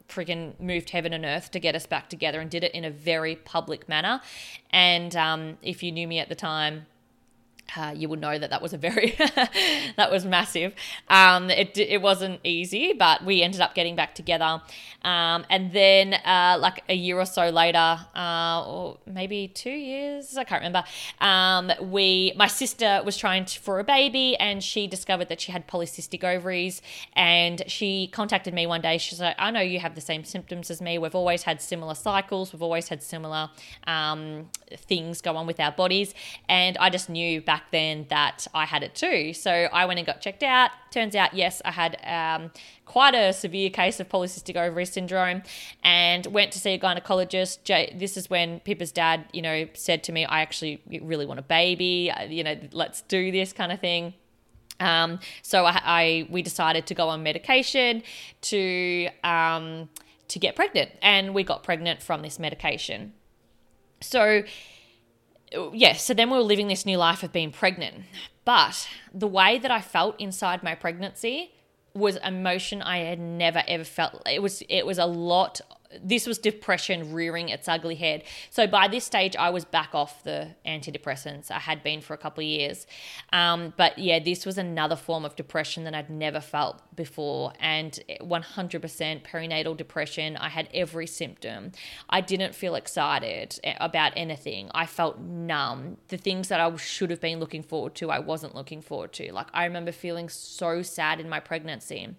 freaking 0.07 0.59
moved 0.59 0.89
heaven 0.89 1.13
and 1.13 1.23
earth 1.23 1.51
to 1.51 1.59
get 1.59 1.75
us 1.75 1.85
back 1.85 2.09
together 2.09 2.39
and 2.39 2.49
did 2.49 2.63
it 2.63 2.73
in 2.73 2.83
a 2.83 2.89
very 2.89 3.35
public 3.35 3.87
manner. 3.87 4.21
And 4.71 5.15
um, 5.15 5.57
if 5.61 5.83
you 5.83 5.91
knew 5.91 6.07
me 6.07 6.19
at 6.19 6.29
the 6.29 6.35
time, 6.35 6.87
uh, 7.77 7.93
you 7.95 8.09
would 8.09 8.21
know 8.21 8.37
that 8.37 8.49
that 8.49 8.61
was 8.61 8.73
a 8.73 8.77
very 8.77 9.15
that 9.97 10.09
was 10.11 10.25
massive. 10.25 10.73
Um, 11.07 11.49
it 11.49 11.77
it 11.77 12.01
wasn't 12.01 12.39
easy, 12.43 12.93
but 12.93 13.23
we 13.23 13.41
ended 13.41 13.61
up 13.61 13.75
getting 13.75 13.95
back 13.95 14.15
together. 14.15 14.61
Um, 15.03 15.45
and 15.49 15.71
then 15.71 16.13
uh, 16.13 16.57
like 16.59 16.83
a 16.89 16.93
year 16.93 17.17
or 17.17 17.25
so 17.25 17.49
later, 17.49 17.99
uh, 18.15 18.63
or 18.65 18.97
maybe 19.05 19.47
two 19.47 19.69
years, 19.69 20.37
I 20.37 20.43
can't 20.43 20.61
remember. 20.61 20.83
Um, 21.21 21.71
we 21.81 22.33
my 22.35 22.47
sister 22.47 23.01
was 23.05 23.17
trying 23.17 23.45
to, 23.45 23.59
for 23.59 23.79
a 23.79 23.83
baby, 23.83 24.35
and 24.37 24.63
she 24.63 24.87
discovered 24.87 25.29
that 25.29 25.41
she 25.41 25.51
had 25.51 25.67
polycystic 25.67 26.23
ovaries. 26.23 26.81
And 27.13 27.63
she 27.67 28.07
contacted 28.07 28.53
me 28.53 28.67
one 28.67 28.81
day. 28.81 28.97
She's 28.97 29.21
like, 29.21 29.35
"I 29.39 29.51
know 29.51 29.61
you 29.61 29.79
have 29.79 29.95
the 29.95 30.01
same 30.01 30.23
symptoms 30.23 30.69
as 30.69 30.81
me. 30.81 30.97
We've 30.97 31.15
always 31.15 31.43
had 31.43 31.61
similar 31.61 31.95
cycles. 31.95 32.53
We've 32.53 32.61
always 32.61 32.89
had 32.89 33.01
similar 33.03 33.49
um, 33.87 34.49
things 34.75 35.21
go 35.21 35.35
on 35.37 35.47
with 35.47 35.59
our 35.59 35.71
bodies." 35.71 36.13
And 36.47 36.77
I 36.77 36.89
just 36.89 37.09
knew 37.09 37.41
back 37.41 37.58
back 37.59 37.71
then 37.71 38.05
that 38.09 38.47
I 38.53 38.65
had 38.65 38.83
it 38.83 38.95
too. 38.95 39.33
So 39.33 39.51
I 39.51 39.85
went 39.85 39.99
and 39.99 40.05
got 40.05 40.21
checked 40.21 40.43
out. 40.43 40.71
Turns 40.91 41.15
out, 41.15 41.33
yes, 41.33 41.61
I 41.65 41.71
had 41.71 41.97
um, 42.05 42.51
quite 42.85 43.13
a 43.13 43.33
severe 43.33 43.69
case 43.69 43.99
of 43.99 44.07
polycystic 44.07 44.55
ovary 44.55 44.85
syndrome 44.85 45.43
and 45.83 46.25
went 46.27 46.51
to 46.53 46.59
see 46.59 46.71
a 46.71 46.79
gynecologist. 46.79 47.99
This 47.99 48.15
is 48.17 48.29
when 48.29 48.59
Pippa's 48.61 48.91
dad, 48.91 49.25
you 49.33 49.41
know, 49.41 49.67
said 49.73 50.03
to 50.05 50.11
me, 50.11 50.25
I 50.25 50.41
actually 50.41 50.81
really 51.01 51.25
want 51.25 51.39
a 51.39 51.43
baby, 51.43 52.11
you 52.29 52.43
know, 52.43 52.57
let's 52.71 53.01
do 53.01 53.31
this 53.31 53.51
kind 53.53 53.71
of 53.71 53.79
thing. 53.79 54.13
Um, 54.79 55.19
so 55.41 55.65
I, 55.65 55.81
I, 55.83 56.27
we 56.29 56.41
decided 56.41 56.87
to 56.87 56.95
go 56.95 57.09
on 57.09 57.21
medication 57.23 58.03
to 58.41 59.09
um, 59.23 59.89
to 60.29 60.39
get 60.39 60.55
pregnant, 60.55 60.91
and 61.01 61.33
we 61.33 61.43
got 61.43 61.63
pregnant 61.63 62.01
from 62.01 62.21
this 62.21 62.39
medication. 62.39 63.11
So 63.99 64.43
yeah, 65.73 65.93
so 65.93 66.13
then 66.13 66.29
we 66.29 66.37
were 66.37 66.43
living 66.43 66.67
this 66.67 66.85
new 66.85 66.97
life 66.97 67.23
of 67.23 67.31
being 67.31 67.51
pregnant. 67.51 68.03
But 68.45 68.87
the 69.13 69.27
way 69.27 69.59
that 69.59 69.71
I 69.71 69.81
felt 69.81 70.19
inside 70.19 70.63
my 70.63 70.75
pregnancy 70.75 71.51
was 71.93 72.17
emotion 72.17 72.81
I 72.81 72.99
had 72.99 73.19
never 73.19 73.63
ever 73.67 73.83
felt. 73.83 74.21
It 74.27 74.41
was 74.41 74.63
it 74.69 74.85
was 74.85 74.97
a 74.97 75.05
lot 75.05 75.61
this 76.01 76.27
was 76.27 76.37
depression 76.37 77.13
rearing 77.13 77.49
its 77.49 77.67
ugly 77.67 77.95
head. 77.95 78.23
So 78.49 78.67
by 78.67 78.87
this 78.87 79.05
stage, 79.05 79.35
I 79.35 79.49
was 79.49 79.65
back 79.65 79.89
off 79.93 80.23
the 80.23 80.49
antidepressants. 80.65 81.49
I 81.49 81.59
had 81.59 81.83
been 81.83 82.01
for 82.01 82.13
a 82.13 82.17
couple 82.17 82.41
of 82.41 82.47
years. 82.47 82.85
Um, 83.33 83.73
but 83.75 83.97
yeah, 83.97 84.19
this 84.19 84.45
was 84.45 84.57
another 84.57 84.95
form 84.95 85.25
of 85.25 85.35
depression 85.35 85.85
that 85.85 85.95
I'd 85.95 86.09
never 86.09 86.39
felt 86.39 86.81
before. 86.95 87.53
And 87.59 87.99
100% 88.21 89.23
perinatal 89.23 89.77
depression. 89.77 90.37
I 90.37 90.49
had 90.49 90.69
every 90.73 91.07
symptom. 91.07 91.71
I 92.09 92.21
didn't 92.21 92.53
feel 92.53 92.75
excited 92.75 93.59
about 93.79 94.13
anything. 94.15 94.69
I 94.75 94.85
felt 94.85 95.19
numb. 95.19 95.97
The 96.09 96.17
things 96.17 96.49
that 96.49 96.59
I 96.59 96.75
should 96.75 97.09
have 97.09 97.21
been 97.21 97.39
looking 97.39 97.63
forward 97.63 97.95
to, 97.95 98.11
I 98.11 98.19
wasn't 98.19 98.53
looking 98.53 98.81
forward 98.81 99.13
to. 99.13 99.33
Like 99.33 99.47
I 99.53 99.65
remember 99.65 99.91
feeling 99.91 100.29
so 100.29 100.83
sad 100.83 101.19
in 101.19 101.29
my 101.29 101.39
pregnancy. 101.39 102.15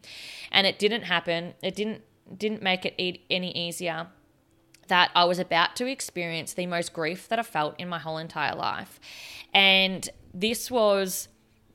And 0.50 0.66
it 0.66 0.78
didn't 0.78 1.02
happen. 1.02 1.54
It 1.62 1.76
didn't 1.76 2.02
didn't 2.36 2.62
make 2.62 2.84
it 2.84 2.94
any 2.98 3.56
easier 3.56 4.08
that 4.88 5.10
I 5.14 5.24
was 5.24 5.38
about 5.38 5.76
to 5.76 5.86
experience 5.86 6.52
the 6.52 6.66
most 6.66 6.92
grief 6.92 7.28
that 7.28 7.38
I 7.38 7.42
felt 7.42 7.78
in 7.78 7.88
my 7.88 7.98
whole 7.98 8.18
entire 8.18 8.56
life. 8.56 8.98
And 9.54 10.08
this 10.34 10.70
was 10.70 11.28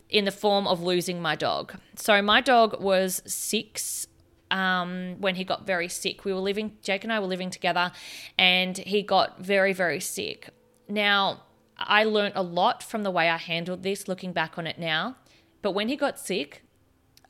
in 0.10 0.26
the 0.26 0.32
form 0.32 0.68
of 0.68 0.82
losing 0.82 1.22
my 1.22 1.36
dog. 1.36 1.76
So 1.96 2.22
my 2.22 2.42
dog 2.42 2.82
was 2.82 3.22
six 3.26 4.08
um, 4.52 5.16
when 5.20 5.36
he 5.36 5.44
got 5.44 5.66
very 5.66 5.88
sick. 5.88 6.26
We 6.26 6.34
were 6.34 6.40
living, 6.40 6.78
Jake 6.82 7.04
and 7.04 7.12
I 7.12 7.20
were 7.20 7.28
living 7.28 7.50
together, 7.50 7.92
and 8.38 8.78
he 8.78 9.02
got 9.02 9.40
very, 9.40 9.74
very 9.74 10.00
sick. 10.00 10.50
Now, 10.88 11.44
I 11.78 12.04
learned 12.04 12.34
a 12.36 12.44
lot 12.44 12.84
from 12.84 13.04
the 13.04 13.12
way 13.12 13.30
I 13.30 13.38
handled 13.38 13.84
this 13.84 14.08
looking 14.08 14.34
back 14.34 14.58
on 14.58 14.68
it 14.68 14.78
now. 14.78 15.16
But 15.62 15.72
when 15.72 15.90
he 15.90 15.96
got 15.96 16.20
sick, 16.20 16.64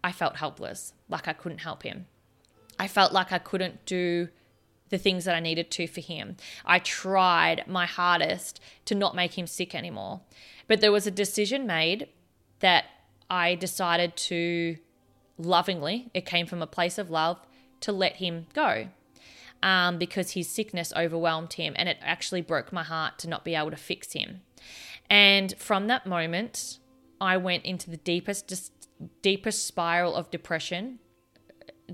I 0.03 0.11
felt 0.11 0.37
helpless, 0.37 0.93
like 1.09 1.27
I 1.27 1.33
couldn't 1.33 1.59
help 1.59 1.83
him. 1.83 2.07
I 2.79 2.87
felt 2.87 3.13
like 3.13 3.31
I 3.31 3.39
couldn't 3.39 3.85
do 3.85 4.29
the 4.89 4.97
things 4.97 5.25
that 5.25 5.35
I 5.35 5.39
needed 5.39 5.71
to 5.71 5.87
for 5.87 6.01
him. 6.01 6.37
I 6.65 6.79
tried 6.79 7.63
my 7.67 7.85
hardest 7.85 8.59
to 8.85 8.95
not 8.95 9.15
make 9.15 9.37
him 9.37 9.47
sick 9.47 9.73
anymore. 9.73 10.21
But 10.67 10.81
there 10.81 10.91
was 10.91 11.07
a 11.07 11.11
decision 11.11 11.65
made 11.65 12.07
that 12.59 12.85
I 13.29 13.55
decided 13.55 14.15
to 14.15 14.77
lovingly, 15.37 16.09
it 16.13 16.25
came 16.25 16.45
from 16.45 16.61
a 16.61 16.67
place 16.67 16.97
of 16.97 17.09
love, 17.09 17.39
to 17.81 17.91
let 17.91 18.17
him 18.17 18.47
go. 18.53 18.87
Um, 19.63 19.97
because 19.97 20.31
his 20.31 20.47
sickness 20.49 20.93
overwhelmed 20.95 21.53
him 21.53 21.73
and 21.75 21.89
it 21.89 21.97
actually 22.01 22.41
broke 22.41 22.71
my 22.71 22.83
heart 22.83 23.17
to 23.19 23.29
not 23.29 23.43
be 23.43 23.55
able 23.55 23.71
to 23.71 23.77
fix 23.77 24.13
him. 24.13 24.41
And 25.09 25.55
from 25.57 25.87
that 25.87 26.05
moment, 26.05 26.77
I 27.19 27.37
went 27.37 27.65
into 27.65 27.89
the 27.89 27.97
deepest, 27.97 28.71
deepest 29.21 29.65
spiral 29.65 30.13
of 30.13 30.29
depression 30.29 30.99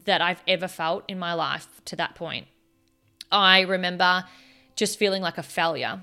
that 0.05 0.21
I've 0.21 0.43
ever 0.47 0.67
felt 0.67 1.03
in 1.07 1.19
my 1.19 1.33
life 1.33 1.81
to 1.85 1.95
that 1.97 2.15
point. 2.15 2.47
I 3.31 3.61
remember 3.61 4.25
just 4.75 4.97
feeling 4.97 5.21
like 5.21 5.37
a 5.37 5.43
failure. 5.43 6.01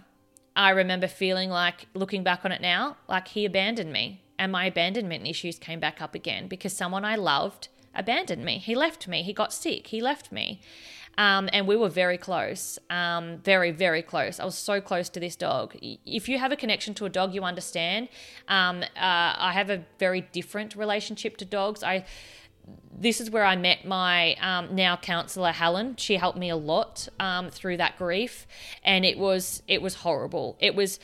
I 0.57 0.70
remember 0.70 1.07
feeling 1.07 1.51
like, 1.51 1.86
looking 1.95 2.22
back 2.22 2.45
on 2.45 2.53
it 2.53 2.61
now, 2.61 2.97
like 3.09 3.28
he 3.28 3.45
abandoned 3.45 3.93
me. 3.93 4.22
And 4.39 4.53
my 4.53 4.66
abandonment 4.66 5.26
issues 5.26 5.59
came 5.59 5.80
back 5.80 6.01
up 6.01 6.14
again 6.14 6.49
because 6.49 6.72
someone 6.72 7.05
I 7.05 7.16
loved 7.16 7.68
abandoned 7.95 8.45
me. 8.45 8.59
He 8.59 8.74
left 8.74 9.09
me. 9.09 9.22
He 9.22 9.32
got 9.32 9.53
sick. 9.53 9.89
He 9.89 10.01
left 10.01 10.30
me. 10.30 10.61
Um, 11.18 11.49
and 11.53 11.66
we 11.66 11.74
were 11.74 11.89
very 11.89 12.16
close, 12.16 12.78
um, 12.91 13.39
very, 13.39 13.72
very 13.72 14.03
close. 14.03 14.39
I 14.39 14.45
was 14.45 14.55
so 14.55 14.80
close 14.80 15.09
to 15.09 15.18
this 15.18 15.34
dog. 15.34 15.76
If 15.82 16.28
you 16.28 16.39
have 16.39 16.53
a 16.53 16.57
connection 16.57 16.95
to 16.95 17.07
a 17.07 17.09
dog, 17.09 17.34
you 17.34 17.43
understand. 17.43 18.09
Um, 18.47 18.82
uh, 18.82 18.86
I 18.97 19.51
have 19.53 19.68
a 19.68 19.84
very 19.99 20.20
different 20.20 20.76
relationship 20.76 21.36
to 21.39 21.45
dogs. 21.45 21.82
I 21.82 22.05
this 23.01 23.21
is 23.21 23.31
where 23.31 23.45
I 23.45 23.57
met 23.57 23.85
my 23.85 24.35
um, 24.37 24.75
now 24.75 24.97
counselor 24.97 25.53
Helen. 25.53 25.97
She 25.97 26.16
helped 26.16 26.39
me 26.39 26.51
a 26.51 26.57
lot 26.57 27.09
um, 27.21 27.51
through 27.51 27.77
that 27.79 27.97
grief, 27.97 28.47
and 28.83 29.05
it 29.05 29.19
was 29.19 29.62
it 29.69 29.83
was 29.83 29.97
horrible. 29.97 30.57
It 30.61 30.75
was 30.75 30.99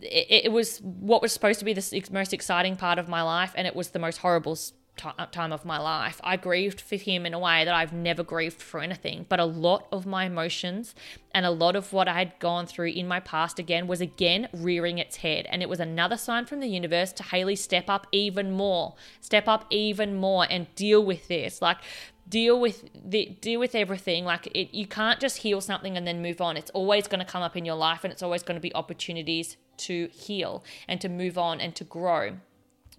it, 0.00 0.44
it 0.46 0.52
was 0.52 0.80
what 0.80 1.22
was 1.22 1.32
supposed 1.32 1.58
to 1.58 1.64
be 1.64 1.72
the 1.72 2.08
most 2.12 2.32
exciting 2.32 2.76
part 2.76 2.98
of 2.98 3.08
my 3.08 3.22
life, 3.22 3.52
and 3.56 3.66
it 3.66 3.74
was 3.74 3.90
the 3.90 3.98
most 3.98 4.18
horrible 4.18 4.56
time 4.96 5.52
of 5.52 5.64
my 5.64 5.78
life. 5.78 6.20
I 6.22 6.36
grieved 6.36 6.80
for 6.80 6.96
him 6.96 7.26
in 7.26 7.34
a 7.34 7.38
way 7.38 7.64
that 7.64 7.74
I've 7.74 7.92
never 7.92 8.22
grieved 8.22 8.62
for 8.62 8.80
anything. 8.80 9.26
But 9.28 9.40
a 9.40 9.44
lot 9.44 9.86
of 9.90 10.06
my 10.06 10.24
emotions 10.26 10.94
and 11.32 11.44
a 11.44 11.50
lot 11.50 11.76
of 11.76 11.92
what 11.92 12.08
I 12.08 12.14
had 12.14 12.38
gone 12.38 12.66
through 12.66 12.88
in 12.88 13.08
my 13.08 13.20
past 13.20 13.58
again 13.58 13.86
was 13.86 14.00
again 14.00 14.48
rearing 14.52 14.98
its 14.98 15.16
head. 15.16 15.46
And 15.50 15.62
it 15.62 15.68
was 15.68 15.80
another 15.80 16.16
sign 16.16 16.46
from 16.46 16.60
the 16.60 16.68
universe 16.68 17.12
to 17.14 17.22
Haley 17.22 17.56
step 17.56 17.88
up 17.88 18.06
even 18.12 18.52
more, 18.52 18.94
step 19.20 19.48
up 19.48 19.66
even 19.70 20.14
more 20.14 20.46
and 20.48 20.72
deal 20.74 21.04
with 21.04 21.28
this. 21.28 21.60
Like, 21.60 21.78
deal 22.26 22.58
with 22.58 22.88
the 22.94 23.36
deal 23.42 23.60
with 23.60 23.74
everything 23.74 24.24
like 24.24 24.46
it 24.54 24.74
you 24.74 24.86
can't 24.86 25.20
just 25.20 25.36
heal 25.36 25.60
something 25.60 25.94
and 25.94 26.06
then 26.06 26.22
move 26.22 26.40
on 26.40 26.56
it's 26.56 26.70
always 26.70 27.06
going 27.06 27.18
to 27.18 27.24
come 27.30 27.42
up 27.42 27.54
in 27.54 27.66
your 27.66 27.74
life 27.74 28.02
and 28.02 28.10
it's 28.10 28.22
always 28.22 28.42
going 28.42 28.54
to 28.54 28.62
be 28.62 28.74
opportunities 28.74 29.58
to 29.76 30.08
heal 30.08 30.64
and 30.88 31.02
to 31.02 31.08
move 31.10 31.36
on 31.36 31.60
and 31.60 31.76
to 31.76 31.84
grow 31.84 32.34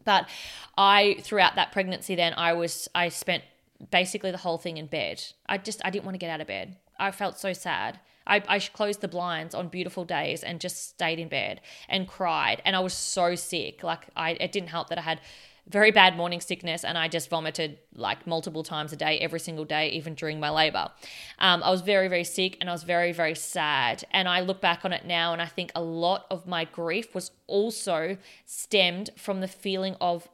but 0.05 0.29
I, 0.77 1.17
throughout 1.21 1.55
that 1.55 1.71
pregnancy, 1.71 2.15
then 2.15 2.33
I 2.37 2.53
was, 2.53 2.87
I 2.95 3.09
spent 3.09 3.43
basically 3.91 4.31
the 4.31 4.37
whole 4.37 4.57
thing 4.57 4.77
in 4.77 4.85
bed. 4.85 5.23
I 5.47 5.57
just, 5.57 5.81
I 5.83 5.89
didn't 5.89 6.05
want 6.05 6.15
to 6.15 6.19
get 6.19 6.29
out 6.29 6.41
of 6.41 6.47
bed. 6.47 6.77
I 6.97 7.11
felt 7.11 7.37
so 7.37 7.51
sad. 7.51 7.99
I, 8.27 8.41
I 8.47 8.59
closed 8.59 9.01
the 9.01 9.07
blinds 9.07 9.53
on 9.53 9.67
beautiful 9.67 10.05
days 10.05 10.43
and 10.43 10.59
just 10.59 10.89
stayed 10.89 11.19
in 11.19 11.27
bed 11.27 11.61
and 11.89 12.07
cried. 12.07 12.61
And 12.65 12.75
I 12.75 12.79
was 12.79 12.93
so 12.93 13.35
sick. 13.35 13.83
Like, 13.83 14.07
I, 14.15 14.31
it 14.31 14.51
didn't 14.51 14.69
help 14.69 14.89
that 14.89 14.97
I 14.97 15.01
had 15.01 15.21
very 15.67 15.91
bad 15.91 16.15
morning 16.15 16.41
sickness, 16.41 16.83
and 16.83 16.97
I 16.97 17.07
just 17.07 17.29
vomited 17.29 17.79
like 17.95 18.27
multiple 18.27 18.63
times 18.63 18.93
a 18.93 18.95
day, 18.95 19.17
every 19.19 19.39
single 19.39 19.65
day, 19.65 19.89
even 19.89 20.13
during 20.13 20.39
my 20.39 20.49
labor. 20.49 20.91
Um, 21.39 21.63
I 21.63 21.71
was 21.71 21.81
very, 21.81 22.07
very 22.07 22.23
sick 22.23 22.57
and 22.61 22.69
I 22.69 22.73
was 22.73 22.83
very, 22.83 23.11
very 23.11 23.35
sad. 23.35 24.03
And 24.11 24.27
I 24.27 24.41
look 24.41 24.61
back 24.61 24.85
on 24.85 24.93
it 24.93 25.05
now 25.05 25.33
and 25.33 25.41
I 25.41 25.47
think 25.47 25.71
a 25.75 25.81
lot 25.81 26.25
of 26.29 26.45
my 26.45 26.65
grief 26.65 27.15
was 27.15 27.31
also 27.47 28.17
stemmed 28.45 29.09
from 29.17 29.41
the 29.41 29.47
feeling 29.47 29.95
of 29.99 30.29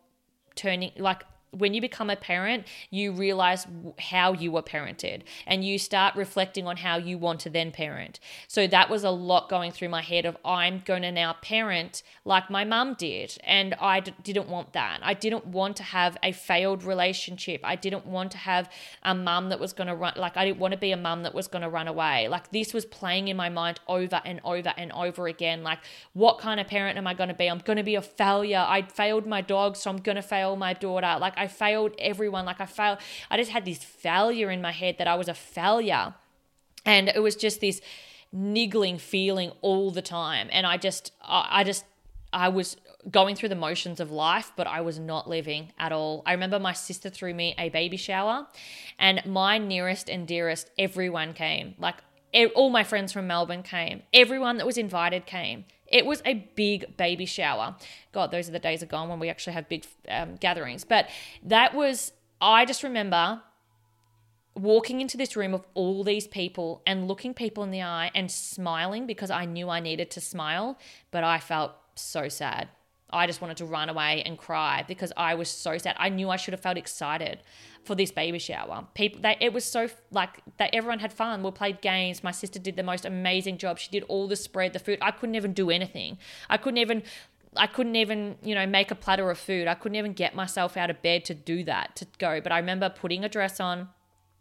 turning 0.55 0.91
like 0.97 1.23
when 1.51 1.73
you 1.73 1.81
become 1.81 2.09
a 2.09 2.15
parent, 2.15 2.65
you 2.89 3.11
realize 3.11 3.67
how 3.99 4.33
you 4.33 4.51
were 4.51 4.61
parented 4.61 5.23
and 5.45 5.63
you 5.63 5.77
start 5.77 6.15
reflecting 6.15 6.67
on 6.67 6.77
how 6.77 6.97
you 6.97 7.17
want 7.17 7.39
to 7.41 7.49
then 7.49 7.71
parent. 7.71 8.19
So 8.47 8.67
that 8.67 8.89
was 8.89 9.03
a 9.03 9.09
lot 9.09 9.49
going 9.49 9.71
through 9.71 9.89
my 9.89 10.01
head 10.01 10.25
of 10.25 10.37
I'm 10.45 10.81
going 10.85 11.01
to 11.01 11.11
now 11.11 11.33
parent 11.41 12.03
like 12.25 12.49
my 12.49 12.63
mum 12.63 12.95
did. 12.97 13.37
And 13.43 13.73
I 13.75 13.99
d- 13.99 14.13
didn't 14.23 14.47
want 14.47 14.73
that. 14.73 14.99
I 15.03 15.13
didn't 15.13 15.45
want 15.45 15.77
to 15.77 15.83
have 15.83 16.17
a 16.23 16.31
failed 16.31 16.83
relationship. 16.83 17.61
I 17.63 17.75
didn't 17.75 18.05
want 18.05 18.31
to 18.31 18.37
have 18.37 18.69
a 19.03 19.13
mum 19.13 19.49
that 19.49 19.59
was 19.59 19.73
going 19.73 19.87
to 19.87 19.95
run, 19.95 20.13
like, 20.15 20.37
I 20.37 20.45
didn't 20.45 20.59
want 20.59 20.73
to 20.73 20.79
be 20.79 20.91
a 20.91 20.97
mum 20.97 21.23
that 21.23 21.33
was 21.33 21.47
going 21.47 21.63
to 21.63 21.69
run 21.69 21.87
away. 21.87 22.27
Like, 22.27 22.51
this 22.51 22.73
was 22.73 22.85
playing 22.85 23.27
in 23.27 23.37
my 23.37 23.49
mind 23.49 23.79
over 23.87 24.21
and 24.23 24.39
over 24.43 24.73
and 24.77 24.91
over 24.93 25.27
again. 25.27 25.63
Like, 25.63 25.79
what 26.13 26.39
kind 26.39 26.59
of 26.59 26.67
parent 26.67 26.97
am 26.97 27.07
I 27.07 27.13
going 27.13 27.29
to 27.29 27.35
be? 27.35 27.47
I'm 27.47 27.59
going 27.59 27.77
to 27.77 27.83
be 27.83 27.95
a 27.95 28.01
failure. 28.01 28.65
I 28.67 28.83
failed 28.83 29.25
my 29.25 29.41
dog, 29.41 29.75
so 29.75 29.89
I'm 29.89 29.97
going 29.97 30.15
to 30.15 30.21
fail 30.21 30.55
my 30.55 30.73
daughter. 30.73 31.17
Like, 31.19 31.33
I 31.43 31.47
failed 31.47 31.93
everyone. 31.97 32.45
Like 32.45 32.61
I 32.61 32.65
failed. 32.65 32.99
I 33.31 33.37
just 33.37 33.51
had 33.51 33.65
this 33.65 33.83
failure 33.83 34.49
in 34.55 34.61
my 34.61 34.71
head 34.71 34.95
that 34.99 35.07
I 35.07 35.15
was 35.15 35.27
a 35.27 35.33
failure. 35.33 36.13
And 36.85 37.09
it 37.09 37.21
was 37.21 37.35
just 37.35 37.61
this 37.61 37.81
niggling 38.31 38.97
feeling 38.97 39.51
all 39.61 39.91
the 39.91 40.01
time. 40.01 40.47
And 40.51 40.65
I 40.65 40.77
just, 40.77 41.11
I 41.21 41.63
just, 41.63 41.83
I 42.31 42.49
was 42.49 42.77
going 43.09 43.35
through 43.35 43.49
the 43.49 43.55
motions 43.55 43.99
of 43.99 44.11
life, 44.11 44.51
but 44.55 44.67
I 44.67 44.81
was 44.81 44.99
not 44.99 45.27
living 45.27 45.73
at 45.77 45.91
all. 45.91 46.21
I 46.25 46.33
remember 46.33 46.59
my 46.59 46.73
sister 46.73 47.09
threw 47.09 47.33
me 47.33 47.55
a 47.57 47.69
baby 47.69 47.97
shower, 47.97 48.47
and 48.99 49.21
my 49.25 49.57
nearest 49.57 50.09
and 50.09 50.27
dearest, 50.27 50.69
everyone 50.77 51.33
came. 51.33 51.73
Like 51.79 51.97
all 52.55 52.69
my 52.69 52.83
friends 52.83 53.11
from 53.11 53.27
Melbourne 53.27 53.63
came. 53.63 54.03
Everyone 54.13 54.57
that 54.57 54.65
was 54.65 54.77
invited 54.77 55.25
came. 55.25 55.65
It 55.87 56.05
was 56.05 56.21
a 56.25 56.49
big 56.55 56.95
baby 56.97 57.25
shower. 57.25 57.75
God, 58.13 58.31
those 58.31 58.47
are 58.47 58.53
the 58.53 58.59
days 58.59 58.81
are 58.81 58.87
gone 58.87 59.09
when 59.09 59.19
we 59.19 59.29
actually 59.29 59.53
have 59.53 59.67
big 59.67 59.85
um, 60.07 60.35
gatherings. 60.35 60.85
But 60.85 61.09
that 61.43 61.73
was, 61.73 62.13
I 62.39 62.65
just 62.65 62.83
remember 62.83 63.41
walking 64.55 65.01
into 65.01 65.17
this 65.17 65.35
room 65.35 65.53
of 65.53 65.65
all 65.73 66.03
these 66.03 66.27
people 66.27 66.81
and 66.85 67.07
looking 67.07 67.33
people 67.33 67.63
in 67.63 67.71
the 67.71 67.81
eye 67.81 68.11
and 68.15 68.31
smiling 68.31 69.05
because 69.05 69.31
I 69.31 69.45
knew 69.45 69.69
I 69.69 69.79
needed 69.79 70.11
to 70.11 70.21
smile, 70.21 70.77
but 71.09 71.23
I 71.23 71.39
felt 71.39 71.73
so 71.95 72.29
sad. 72.29 72.69
I 73.13 73.27
just 73.27 73.41
wanted 73.41 73.57
to 73.57 73.65
run 73.65 73.89
away 73.89 74.23
and 74.25 74.37
cry 74.37 74.83
because 74.87 75.11
I 75.17 75.35
was 75.35 75.49
so 75.49 75.77
sad. 75.77 75.95
I 75.99 76.09
knew 76.09 76.29
I 76.29 76.37
should 76.37 76.53
have 76.53 76.61
felt 76.61 76.77
excited 76.77 77.41
for 77.83 77.95
this 77.95 78.11
baby 78.11 78.39
shower. 78.39 78.87
People, 78.93 79.21
it 79.39 79.53
was 79.53 79.65
so 79.65 79.89
like 80.11 80.41
that. 80.57 80.69
Everyone 80.73 80.99
had 80.99 81.11
fun. 81.11 81.43
We 81.43 81.51
played 81.51 81.81
games. 81.81 82.23
My 82.23 82.31
sister 82.31 82.59
did 82.59 82.75
the 82.75 82.83
most 82.83 83.05
amazing 83.05 83.57
job. 83.57 83.79
She 83.79 83.89
did 83.89 84.03
all 84.07 84.27
the 84.27 84.35
spread, 84.35 84.73
the 84.73 84.79
food. 84.79 84.99
I 85.01 85.11
couldn't 85.11 85.35
even 85.35 85.53
do 85.53 85.69
anything. 85.69 86.17
I 86.49 86.57
couldn't 86.57 86.77
even. 86.77 87.03
I 87.57 87.67
couldn't 87.67 87.97
even, 87.97 88.37
you 88.41 88.55
know, 88.55 88.65
make 88.65 88.91
a 88.91 88.95
platter 88.95 89.29
of 89.29 89.37
food. 89.37 89.67
I 89.67 89.73
couldn't 89.73 89.97
even 89.97 90.13
get 90.13 90.33
myself 90.33 90.77
out 90.77 90.89
of 90.89 91.01
bed 91.01 91.25
to 91.25 91.33
do 91.33 91.65
that, 91.65 91.97
to 91.97 92.07
go. 92.17 92.39
But 92.39 92.53
I 92.53 92.59
remember 92.59 92.87
putting 92.89 93.25
a 93.25 93.29
dress 93.29 93.59
on, 93.59 93.89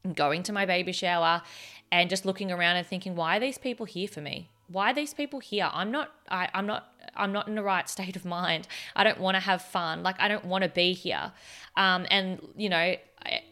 and 0.04 0.14
going 0.14 0.44
to 0.44 0.52
my 0.52 0.64
baby 0.64 0.92
shower, 0.92 1.42
and 1.90 2.08
just 2.08 2.24
looking 2.24 2.52
around 2.52 2.76
and 2.76 2.86
thinking, 2.86 3.16
why 3.16 3.36
are 3.36 3.40
these 3.40 3.58
people 3.58 3.84
here 3.84 4.06
for 4.06 4.20
me? 4.20 4.50
Why 4.68 4.92
are 4.92 4.94
these 4.94 5.12
people 5.12 5.40
here? 5.40 5.68
I'm 5.72 5.90
not. 5.90 6.12
I, 6.30 6.48
I'm 6.54 6.66
not 6.66 6.92
I'm 7.20 7.32
not 7.32 7.48
in 7.48 7.54
the 7.54 7.62
right 7.62 7.88
state 7.88 8.16
of 8.16 8.24
mind. 8.24 8.66
I 8.96 9.04
don't 9.04 9.20
want 9.20 9.36
to 9.36 9.40
have 9.40 9.62
fun. 9.62 10.02
Like 10.02 10.16
I 10.18 10.28
don't 10.28 10.44
want 10.44 10.64
to 10.64 10.70
be 10.70 10.92
here. 10.92 11.32
Um, 11.76 12.06
and 12.10 12.40
you 12.56 12.68
know, 12.68 12.76
I, 12.76 13.00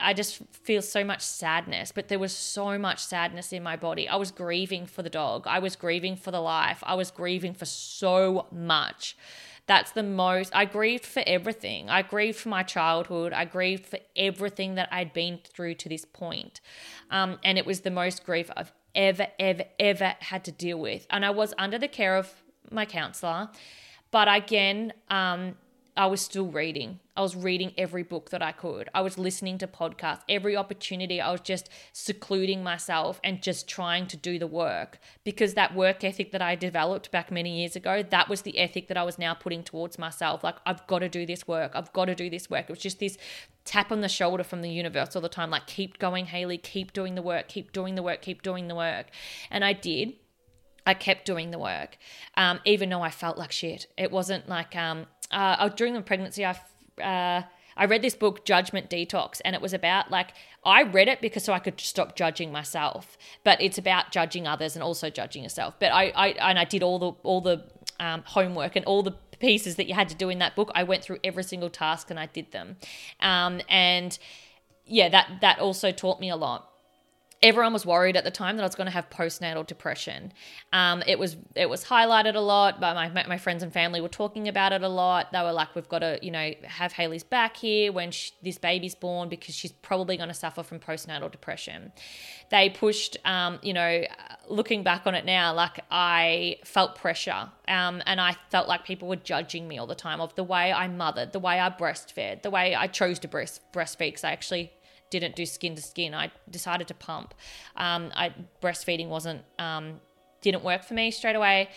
I 0.01 0.15
just 0.15 0.43
feel 0.53 0.83
so 0.83 1.05
much 1.05 1.21
sadness. 1.21 1.93
But 1.93 2.09
there 2.09 2.19
was 2.19 2.33
so 2.33 2.79
much 2.79 3.05
sadness 3.05 3.53
in 3.53 3.63
my 3.63 3.77
body. 3.77 4.09
I 4.09 4.17
was 4.17 4.31
grieving 4.31 4.87
for 4.87 5.03
the 5.03 5.11
dog. 5.11 5.47
I 5.47 5.59
was 5.59 5.77
grieving 5.77 6.17
for 6.17 6.31
the 6.31 6.41
life. 6.41 6.83
I 6.87 6.95
was 6.95 7.11
grieving 7.11 7.55
for 7.55 7.67
so 7.67 8.47
much. 8.51 9.17
That's 9.69 9.93
the 9.93 10.03
most, 10.03 10.57
I 10.57 10.65
grieved 10.65 11.05
for 11.05 11.23
everything. 11.27 11.91
I 11.91 12.01
grieved 12.01 12.39
for 12.39 12.49
my 12.49 12.63
childhood. 12.63 13.35
I 13.35 13.45
grieved 13.45 13.85
for 13.85 13.99
everything 14.17 14.77
that 14.77 14.89
I'd 14.91 15.13
been 15.13 15.41
through 15.45 15.75
to 15.75 15.91
this 15.91 16.07
point. 16.07 16.63
Um, 17.11 17.39
and 17.45 17.59
it 17.59 17.67
was 17.67 17.81
the 17.81 17.91
most 17.91 18.25
grief 18.25 18.51
I've 18.57 18.73
ever, 18.95 19.27
ever, 19.39 19.65
ever 19.79 20.15
had 20.21 20.43
to 20.45 20.53
deal 20.53 20.81
with. 20.81 21.07
And 21.11 21.23
I 21.23 21.31
was 21.31 21.53
under 21.59 21.79
the 21.79 21.87
care 21.87 22.17
of 22.17 22.33
my 22.71 22.87
counselor. 22.87 23.49
But 24.11 24.29
again, 24.35 24.93
um, 25.09 25.57
I 25.99 26.07
was 26.07 26.21
still 26.21 26.47
reading. 26.47 27.01
I 27.17 27.23
was 27.23 27.35
reading 27.35 27.73
every 27.77 28.05
book 28.05 28.31
that 28.31 28.41
I 28.41 28.53
could. 28.53 28.89
I 28.95 29.01
was 29.01 29.19
listening 29.19 29.59
to 29.59 29.67
podcasts. 29.67 30.21
Every 30.29 30.57
opportunity, 30.57 31.21
I 31.21 31.33
was 31.33 31.41
just 31.41 31.69
secluding 31.93 32.63
myself 32.63 33.21
and 33.25 33.43
just 33.43 33.69
trying 33.69 34.07
to 34.07 34.17
do 34.17 34.39
the 34.39 34.47
work 34.47 35.01
because 35.25 35.55
that 35.55 35.75
work 35.75 36.05
ethic 36.05 36.31
that 36.31 36.41
I 36.41 36.55
developed 36.55 37.11
back 37.11 37.33
many 37.33 37.59
years 37.59 37.75
ago, 37.75 38.05
that 38.05 38.29
was 38.29 38.43
the 38.43 38.59
ethic 38.59 38.87
that 38.87 38.97
I 38.97 39.03
was 39.03 39.19
now 39.19 39.35
putting 39.35 39.65
towards 39.65 39.99
myself. 39.99 40.45
Like, 40.45 40.55
I've 40.65 40.87
got 40.87 41.01
to 41.01 41.09
do 41.09 41.27
this 41.27 41.49
work. 41.49 41.73
I've 41.75 41.93
got 41.93 42.05
to 42.05 42.15
do 42.15 42.31
this 42.31 42.49
work. 42.49 42.67
It 42.69 42.71
was 42.71 42.79
just 42.79 43.01
this 43.01 43.19
tap 43.65 43.91
on 43.91 44.01
the 44.01 44.09
shoulder 44.09 44.45
from 44.45 44.63
the 44.63 44.71
universe 44.71 45.17
all 45.17 45.23
the 45.23 45.29
time 45.29 45.51
like, 45.51 45.67
keep 45.67 45.99
going, 45.99 46.27
Hayley, 46.27 46.59
keep 46.59 46.93
doing 46.93 47.17
the 47.17 47.23
work, 47.23 47.49
keep 47.49 47.73
doing 47.73 47.97
the 47.97 48.05
work, 48.05 48.23
keep 48.23 48.43
doing 48.43 48.69
the 48.69 48.77
work. 48.77 49.07
And 49.51 49.65
I 49.65 49.73
did. 49.73 50.15
I 50.89 50.95
kept 50.95 51.27
doing 51.27 51.51
the 51.51 51.59
work, 51.59 51.99
um, 52.39 52.61
even 52.65 52.89
though 52.89 53.03
I 53.03 53.11
felt 53.11 53.37
like 53.37 53.53
shit. 53.53 53.89
It 53.99 54.11
wasn't 54.11 54.49
like 54.49 54.75
um, 54.75 55.05
uh, 55.31 55.69
during 55.69 55.93
the 55.93 56.01
pregnancy, 56.01 56.47
I 56.47 56.53
uh, 57.03 57.43
I 57.77 57.85
read 57.85 58.01
this 58.01 58.15
book, 58.15 58.47
Judgment 58.47 58.89
Detox, 58.89 59.43
and 59.45 59.55
it 59.55 59.61
was 59.61 59.75
about 59.75 60.11
like 60.11 60.31
I 60.65 60.85
read 60.85 61.09
it 61.09 61.21
because 61.21 61.45
so 61.45 61.53
I 61.53 61.59
could 61.59 61.79
stop 61.79 62.17
judging 62.17 62.51
myself, 62.51 63.19
but 63.45 63.61
it's 63.61 63.77
about 63.77 64.13
judging 64.13 64.47
others 64.47 64.77
and 64.77 64.83
also 64.83 65.11
judging 65.11 65.43
yourself. 65.43 65.75
But 65.79 65.93
I, 65.93 66.05
I 66.17 66.29
and 66.51 66.59
I 66.59 66.65
did 66.65 66.83
all 66.83 66.99
the 66.99 67.13
all 67.23 67.43
the 67.43 67.65
um, 68.01 68.23
homework 68.25 68.75
and 68.75 68.87
all 68.87 69.03
the 69.03 69.13
pieces 69.41 69.77
that 69.77 69.89
you 69.89 69.95
had 69.95 70.09
to 70.09 70.15
do 70.15 70.31
in 70.31 70.39
that 70.39 70.57
book. 70.57 70.71
I 70.75 70.85
went 70.85 71.05
through 71.05 71.19
every 71.23 71.45
single 71.45 71.69
task 71.69 72.11
and 72.11 72.19
I 72.19 72.27
did 72.27 72.53
them, 72.53 72.79
um, 73.21 73.61
and 73.69 74.19
yeah, 74.87 75.11
that 75.11 75.43
that 75.43 75.59
also 75.59 75.93
taught 75.93 76.19
me 76.19 76.31
a 76.31 76.37
lot 76.37 76.73
everyone 77.41 77.73
was 77.73 77.87
worried 77.87 78.17
at 78.17 78.25
the 78.25 78.31
time 78.31 78.57
that 78.57 78.63
I 78.63 78.67
was 78.67 78.75
going 78.75 78.87
to 78.87 78.93
have 78.93 79.09
postnatal 79.11 79.65
depression. 79.67 80.33
Um, 80.73 81.03
it 81.07 81.19
was 81.19 81.37
it 81.55 81.69
was 81.71 81.85
highlighted 81.85 82.35
a 82.35 82.41
lot, 82.41 82.81
but 82.81 82.95
my, 82.95 83.27
my 83.27 83.39
friends 83.39 83.63
and 83.63 83.73
family 83.73 84.01
were 84.01 84.09
talking 84.09 84.49
about 84.49 84.73
it 84.73 84.83
a 84.83 84.89
lot. 84.89 85.31
They 85.33 85.41
were 85.41 85.53
like, 85.53 85.75
"We've 85.75 85.89
got 85.89 86.01
to, 86.01 86.19
you 86.21 86.31
know, 86.31 86.53
have 86.65 86.93
Hayley's 86.93 87.23
back 87.23 87.57
here 87.57 87.93
when 87.93 88.11
she, 88.11 88.33
this 88.43 88.59
baby's 88.59 88.95
born 88.95 89.29
because 89.29 89.55
she's 89.55 89.73
probably 89.73 90.17
going 90.17 90.29
to 90.29 90.35
suffer 90.35 90.63
from 90.63 90.81
postnatal 90.81 91.31
depression." 91.31 91.93
They 92.51 92.71
pushed, 92.71 93.17
um, 93.25 93.59
you 93.63 93.75
know, 93.75 94.05
looking 94.49 94.83
back 94.83 95.07
on 95.07 95.15
it 95.15 95.25
now, 95.25 95.55
like 95.55 95.81
I 95.91 96.57
felt 96.65 96.97
pressure, 96.97 97.51
um, 97.69 98.03
and 98.07 98.21
I 98.21 98.37
felt 98.51 98.67
like 98.67 98.85
people 98.85 99.07
were 99.07 99.17
judging 99.17 99.69
me 99.69 99.79
all 99.79 99.87
the 99.87 99.95
time 99.95 100.21
of 100.21 100.35
the 100.35 100.45
way 100.45 100.73
I 100.73 100.89
mothered, 100.89 101.33
the 101.33 101.39
way 101.39 101.61
I 101.61 101.71
breastfed, 101.71 102.43
the 102.43 102.51
way 102.51 102.75
I 102.75 102.89
chose 102.89 103.21
to 103.21 103.29
breast 103.29 103.61
breastfeed 103.73 104.09
because 104.09 104.25
I 104.25 104.33
actually 104.33 104.73
didn't 105.11 105.37
do 105.37 105.47
skin 105.47 105.75
to 105.75 105.83
skin. 105.83 106.15
I 106.15 106.31
decided 106.51 106.89
to 106.89 106.95
pump. 106.95 107.35
Um, 107.77 108.11
I 108.15 108.35
breastfeeding 108.63 109.09
wasn't 109.09 109.43
um, 109.59 110.01
didn't 110.41 110.65
work 110.65 110.85
for 110.85 110.95
me 110.95 111.11
straight 111.11 111.37
away. 111.37 111.69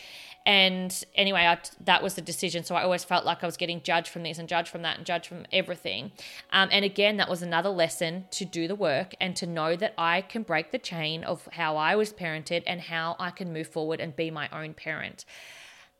And 0.45 1.03
anyway, 1.15 1.41
I, 1.41 1.59
that 1.85 2.01
was 2.01 2.15
the 2.15 2.21
decision. 2.21 2.63
So 2.63 2.75
I 2.75 2.83
always 2.83 3.03
felt 3.03 3.25
like 3.25 3.43
I 3.43 3.45
was 3.45 3.57
getting 3.57 3.81
judged 3.83 4.07
from 4.07 4.23
this 4.23 4.39
and 4.39 4.49
judged 4.49 4.69
from 4.69 4.81
that 4.81 4.97
and 4.97 5.05
judged 5.05 5.27
from 5.27 5.45
everything. 5.51 6.11
Um, 6.51 6.69
and 6.71 6.83
again, 6.83 7.17
that 7.17 7.29
was 7.29 7.43
another 7.43 7.69
lesson 7.69 8.25
to 8.31 8.45
do 8.45 8.67
the 8.67 8.75
work 8.75 9.13
and 9.21 9.35
to 9.35 9.45
know 9.45 9.75
that 9.75 9.93
I 9.97 10.21
can 10.21 10.41
break 10.43 10.71
the 10.71 10.79
chain 10.79 11.23
of 11.23 11.47
how 11.53 11.77
I 11.77 11.95
was 11.95 12.11
parented 12.11 12.63
and 12.65 12.81
how 12.81 13.15
I 13.19 13.29
can 13.29 13.53
move 13.53 13.67
forward 13.67 13.99
and 13.99 14.15
be 14.15 14.31
my 14.31 14.49
own 14.51 14.73
parent. 14.73 15.25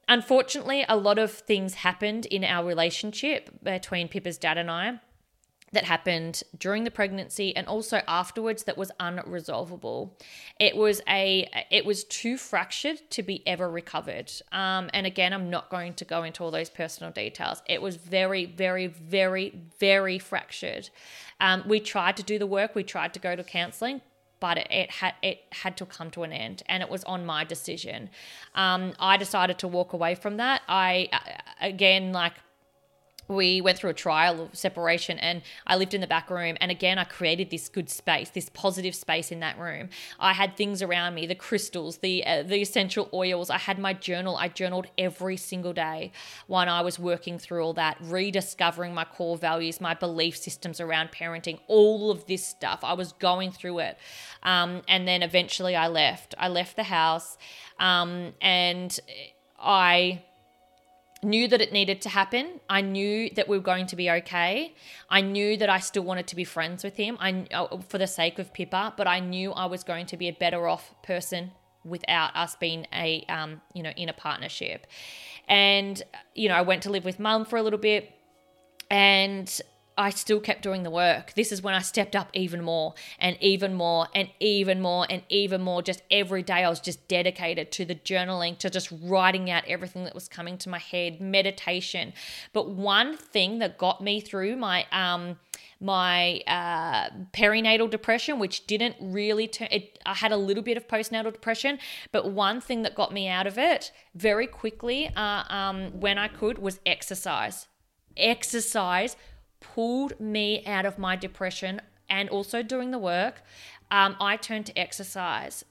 Unfortunately, 0.07 0.86
a 0.89 0.97
lot 0.97 1.19
of 1.19 1.32
things 1.32 1.75
happened 1.75 2.25
in 2.25 2.43
our 2.43 2.65
relationship 2.65 3.51
between 3.63 4.07
Pippa's 4.07 4.38
dad 4.38 4.57
and 4.57 4.71
I 4.71 4.99
that 5.74 5.86
happened 5.86 6.43
during 6.57 6.84
the 6.84 6.91
pregnancy 6.91 7.55
and 7.55 7.65
also 7.67 8.01
afterwards 8.07 8.63
that 8.63 8.78
was 8.78 8.91
unresolvable. 8.99 10.11
It 10.59 10.76
was 10.76 11.01
a 11.07 11.49
it 11.69 11.86
was 11.86 12.03
too 12.03 12.38
fractured 12.38 12.99
to 13.11 13.24
be 13.24 13.45
ever 13.47 13.69
recovered. 13.69 14.32
Um, 14.51 14.89
and 14.93 15.05
again, 15.05 15.34
I'm 15.34 15.49
not 15.49 15.69
going 15.69 15.93
to 15.95 16.05
go 16.05 16.24
into 16.24 16.43
all 16.43 16.51
those 16.51 16.69
personal 16.69 17.11
details. 17.11 17.61
It 17.67 17.82
was 17.82 17.95
very, 17.95 18.45
very, 18.45 18.88
very, 18.88 19.53
very 19.80 20.19
fractured. 20.19 20.89
Um, 21.39 21.63
we 21.65 21.80
tried 21.80 22.17
to 22.17 22.24
do 22.24 22.38
the 22.38 22.47
work. 22.47 22.76
We 22.76 22.84
tried 22.84 23.13
to 23.13 23.19
go 23.19 23.36
to 23.36 23.43
counselling, 23.43 24.01
but 24.41 24.57
it, 24.57 24.67
it, 24.69 24.91
had 24.91 25.13
it 25.22 25.43
had 25.51 25.78
to 25.78 25.86
come 25.86 26.11
to 26.11 26.24
an 26.24 26.34
end 26.34 26.63
and 26.67 26.84
it 26.84 26.89
was 26.89 27.05
on 27.05 27.26
my 27.26 27.45
decision 27.45 28.09
um, 28.55 28.91
i 28.99 29.15
decided 29.15 29.57
to 29.59 29.67
walk 29.67 29.93
away 29.93 30.15
from 30.15 30.38
that 30.38 30.61
i 30.67 31.07
again 31.61 32.11
like 32.11 32.34
we 33.32 33.61
went 33.61 33.77
through 33.77 33.89
a 33.89 33.95
trial 33.95 34.41
of 34.41 34.55
separation 34.55 35.17
and 35.19 35.41
I 35.65 35.75
lived 35.77 35.93
in 35.93 36.01
the 36.01 36.07
back 36.07 36.29
room 36.29 36.57
and 36.59 36.69
again 36.69 36.97
I 36.97 37.05
created 37.05 37.49
this 37.49 37.69
good 37.69 37.89
space 37.89 38.29
this 38.29 38.49
positive 38.49 38.93
space 38.93 39.32
in 39.32 39.39
that 39.39 39.57
room. 39.57 39.89
I 40.19 40.34
had 40.34 40.55
things 40.55 40.82
around 40.82 41.15
me 41.15 41.25
the 41.25 41.36
crystals 41.36 41.97
the 41.99 42.25
uh, 42.25 42.43
the 42.43 42.61
essential 42.61 43.09
oils. 43.13 43.49
I 43.49 43.57
had 43.57 43.79
my 43.79 43.93
journal. 43.93 44.38
I 44.38 44.49
journaled 44.49 44.88
every 44.97 45.38
single 45.38 45.73
day 45.73 46.11
when 46.47 46.67
I 46.69 46.82
was 46.82 46.99
working 46.99 47.39
through 47.39 47.63
all 47.63 47.73
that 47.73 47.97
rediscovering 48.01 48.93
my 48.93 49.05
core 49.05 49.38
values 49.38 49.82
my 49.82 49.93
belief 49.93 50.38
systems 50.38 50.79
around 50.79 51.11
parenting 51.11 51.59
all 51.67 52.11
of 52.11 52.25
this 52.25 52.45
stuff. 52.45 52.79
I 52.84 52.93
was 52.93 53.13
going 53.13 53.51
through 53.51 53.79
it. 53.79 53.97
Um, 54.43 54.82
and 54.88 55.07
then 55.07 55.23
eventually 55.23 55.75
I 55.75 55.88
left. 55.88 56.36
I 56.38 56.47
left 56.47 56.75
the 56.75 56.84
house 56.84 57.38
um, 57.79 58.34
and 58.41 58.99
I 59.59 60.23
knew 61.24 61.47
that 61.47 61.61
it 61.61 61.72
needed 61.72 62.01
to 62.01 62.09
happen. 62.09 62.59
I 62.69 62.82
knew 62.82 63.30
that 63.36 63.47
we 63.47 63.57
were 63.57 63.63
going 63.63 63.88
to 63.88 63.95
be 63.95 64.09
okay. 64.09 64.74
I 65.09 65.22
knew 65.22 65.57
that 65.57 65.69
I 65.69 65.80
still 65.80 66.03
wanted 66.03 66.28
to 66.28 66.36
be 66.36 66.43
friends 66.43 66.84
with 66.84 66.97
him. 66.97 67.17
I 67.19 67.45
uh, 67.53 67.78
for 67.78 67.97
the 67.97 68.07
sake 68.07 68.39
of 68.39 68.53
Pippa, 68.53 68.93
but 68.97 69.07
I 69.07 69.19
knew 69.19 69.51
I 69.51 69.65
was 69.65 69.84
going 69.84 70.07
to 70.07 70.17
be 70.17 70.28
a 70.28 70.34
better 70.34 70.67
off 70.67 70.93
person 71.03 71.51
without 71.84 72.36
us 72.36 72.55
being 72.55 72.88
a 72.93 73.26
um, 73.30 73.61
you 73.74 73.84
know 73.84 73.91
in 73.91 74.09
a 74.09 74.13
partnership. 74.13 74.88
And 75.47 76.01
you 76.34 76.49
know, 76.49 76.55
I 76.55 76.61
went 76.61 76.84
to 76.84 76.89
live 76.89 77.05
with 77.05 77.19
mum 77.19 77.45
for 77.45 77.57
a 77.57 77.63
little 77.63 77.80
bit 77.80 78.13
and 78.91 79.61
I 79.98 80.10
still 80.10 80.39
kept 80.39 80.62
doing 80.62 80.84
the 80.84 80.89
work. 80.89 81.34
This 81.34 81.52
is 81.52 81.62
when 81.62 81.74
I 81.74 81.82
stepped 81.82 82.16
up 82.16 82.30
even 82.34 82.64
more 82.64 82.94
and 83.20 83.38
even 83.42 83.74
more 83.74 84.08
and 84.16 84.30
even 84.39 84.82
more 84.82 85.06
and 85.10 85.24
even 85.30 85.62
more. 85.62 85.82
Just 85.82 86.02
every 86.10 86.44
day, 86.44 86.64
I 86.64 86.70
was 86.70 86.80
just 86.80 87.08
dedicated 87.08 87.72
to 87.74 87.86
the 87.86 87.96
journaling, 87.96 88.58
to 88.60 88.70
just 88.70 88.92
writing 89.04 89.50
out 89.50 89.64
everything 89.68 90.06
that 90.06 90.16
was 90.16 90.28
coming 90.28 90.58
to 90.60 90.70
my 90.70 90.80
head, 90.80 91.20
meditation. 91.20 92.14
But 92.54 92.70
one 92.70 93.18
thing 93.18 93.60
that 93.60 93.78
got 93.78 94.02
me 94.02 94.22
through 94.22 94.56
my, 94.56 94.86
um, 94.92 95.38
my 95.82 96.42
uh, 96.48 97.10
perinatal 97.34 97.89
depression, 97.89 98.39
which 98.39 98.68
didn't 98.68 98.96
really 99.02 99.48
turn 99.48 99.68
it. 99.72 100.00
I 100.06 100.14
had 100.14 100.32
a 100.32 100.38
little 100.38 100.64
bit 100.64 100.78
of 100.78 100.88
postnatal 100.88 101.34
depression, 101.34 101.80
but 102.12 102.32
one 102.32 102.62
thing 102.62 102.84
that 102.84 102.96
got 102.96 103.12
me 103.12 103.28
out 103.28 103.48
of 103.48 103.58
it 103.58 103.92
very 104.16 104.48
quickly 104.48 105.10
uh, 105.16 105.44
um, 105.50 106.00
when 106.00 106.18
I 106.18 106.28
could 106.28 106.60
was 106.60 106.80
exercise. 106.86 107.68
Exercise 108.16 109.16
pulled 109.62 110.20
me 110.20 110.66
out 110.66 110.86
of 110.86 110.99
my 110.99 111.16
depression 111.16 111.82
and 112.09 112.28
also 112.30 112.62
doing 112.62 112.91
the 112.91 112.99
work, 112.99 113.41
um, 113.89 114.18
I 114.20 114.36
turned 114.36 114.66
to 114.66 114.78
exercise. 114.78 115.64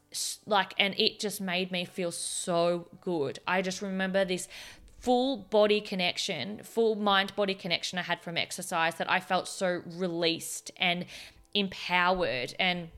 Like, 0.46 0.72
and 0.78 0.94
it 0.98 1.20
just 1.20 1.40
made 1.40 1.70
me 1.70 1.84
feel 1.84 2.10
so 2.10 2.88
good. 3.00 3.38
I 3.46 3.60
just 3.60 3.82
remember 3.82 4.24
this 4.24 4.48
full 4.98 5.36
body 5.36 5.80
connection, 5.80 6.62
full 6.62 6.94
mind 6.94 7.34
body 7.36 7.54
connection 7.54 7.98
I 7.98 8.02
had 8.02 8.22
from 8.22 8.36
exercise 8.36 8.96
that 8.96 9.10
I 9.10 9.20
felt 9.20 9.48
so 9.48 9.82
released 9.86 10.70
and 10.76 11.04
empowered 11.54 12.54
and 12.58 12.88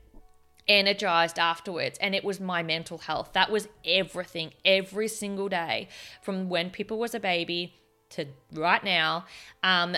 energized 0.67 1.37
afterwards 1.37 1.97
and 1.99 2.15
it 2.15 2.23
was 2.23 2.39
my 2.39 2.63
mental 2.63 2.97
health 2.99 3.31
that 3.33 3.51
was 3.51 3.67
everything 3.85 4.51
every 4.63 5.09
single 5.09 5.49
day 5.49 5.89
from 6.21 6.47
when 6.47 6.69
Pippa 6.69 6.95
was 6.95 7.13
a 7.13 7.19
baby 7.19 7.73
to 8.13 8.25
right 8.53 8.83
now, 8.83 9.25
um, 9.63 9.95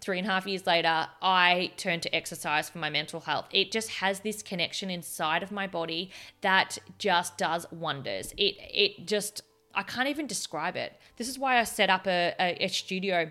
three 0.00 0.18
and 0.18 0.26
a 0.26 0.30
half 0.30 0.46
years 0.46 0.66
later, 0.66 1.06
I 1.20 1.72
turned 1.76 2.02
to 2.02 2.14
exercise 2.14 2.68
for 2.68 2.78
my 2.78 2.90
mental 2.90 3.20
health. 3.20 3.46
It 3.50 3.72
just 3.72 3.90
has 3.90 4.20
this 4.20 4.42
connection 4.42 4.90
inside 4.90 5.42
of 5.42 5.50
my 5.50 5.66
body 5.66 6.10
that 6.40 6.78
just 6.98 7.38
does 7.38 7.66
wonders. 7.70 8.32
It 8.36 8.56
it 8.58 9.06
just 9.06 9.42
I 9.74 9.82
can't 9.82 10.08
even 10.08 10.26
describe 10.26 10.76
it. 10.76 10.98
This 11.16 11.28
is 11.28 11.38
why 11.38 11.58
I 11.58 11.64
set 11.64 11.88
up 11.88 12.06
a, 12.06 12.34
a, 12.38 12.64
a 12.64 12.68
studio 12.68 13.30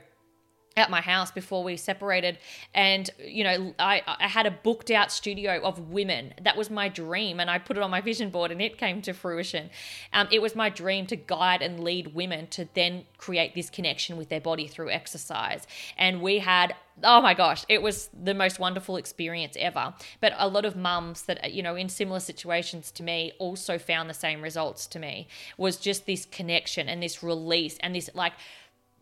at 0.78 0.90
my 0.90 1.02
house 1.02 1.32
before 1.32 1.64
we 1.64 1.76
separated. 1.76 2.38
And 2.74 3.10
you 3.20 3.44
know 3.44 3.74
I, 3.78 4.02
I 4.08 4.28
had 4.28 4.46
a 4.46 4.52
booked 4.52 4.92
out 4.92 5.12
studio 5.12 5.60
of 5.62 5.90
women. 5.90 6.34
That 6.42 6.56
was 6.56 6.70
my 6.70 6.88
dream 6.88 7.40
and 7.40 7.50
i 7.50 7.58
put 7.58 7.78
it 7.78 7.84
on 7.84 7.92
my 7.92 8.02
vision 8.02 8.30
board 8.30 8.52
and 8.52 8.62
it 8.62 8.78
came 8.78 9.02
to 9.04 9.14
fruition. 9.14 9.70
Um, 10.14 10.28
it 10.32 10.42
was 10.42 10.56
my 10.56 10.70
dream 10.70 11.08
to 11.08 11.16
guide 11.16 11.62
and 11.62 11.84
lead 11.84 12.14
women 12.14 12.48
to 12.48 12.68
then 12.74 13.06
create 13.18 13.54
this 13.54 13.70
connection 13.70 14.18
with 14.18 14.30
their 14.30 14.42
body 14.42 14.68
through 14.68 14.92
exercise. 14.92 15.68
And 15.98 16.22
we 16.22 16.40
had 16.40 16.76
oh 17.04 17.22
my 17.22 17.34
gosh 17.34 17.66
it 17.68 17.82
was 17.82 18.10
the 18.14 18.34
most 18.34 18.60
wonderful 18.60 18.96
experience 18.96 19.58
ever. 19.60 19.94
But 20.22 20.34
a 20.38 20.48
lot 20.48 20.64
of 20.64 20.76
mums 20.76 21.24
that 21.24 21.52
you 21.52 21.64
know 21.64 21.76
in 21.76 21.90
similar 21.90 22.22
situations 22.22 22.92
to 22.92 23.04
me 23.04 23.34
also 23.40 23.78
found 23.78 24.10
the 24.10 24.14
same 24.14 24.42
results 24.42 24.88
to 24.88 25.00
me 25.00 25.28
was 25.58 25.76
just 25.78 26.06
this 26.06 26.26
connection 26.26 26.88
and 26.88 27.04
this 27.04 27.22
release 27.22 27.78
and 27.82 27.94
this 27.94 28.10
like 28.14 28.34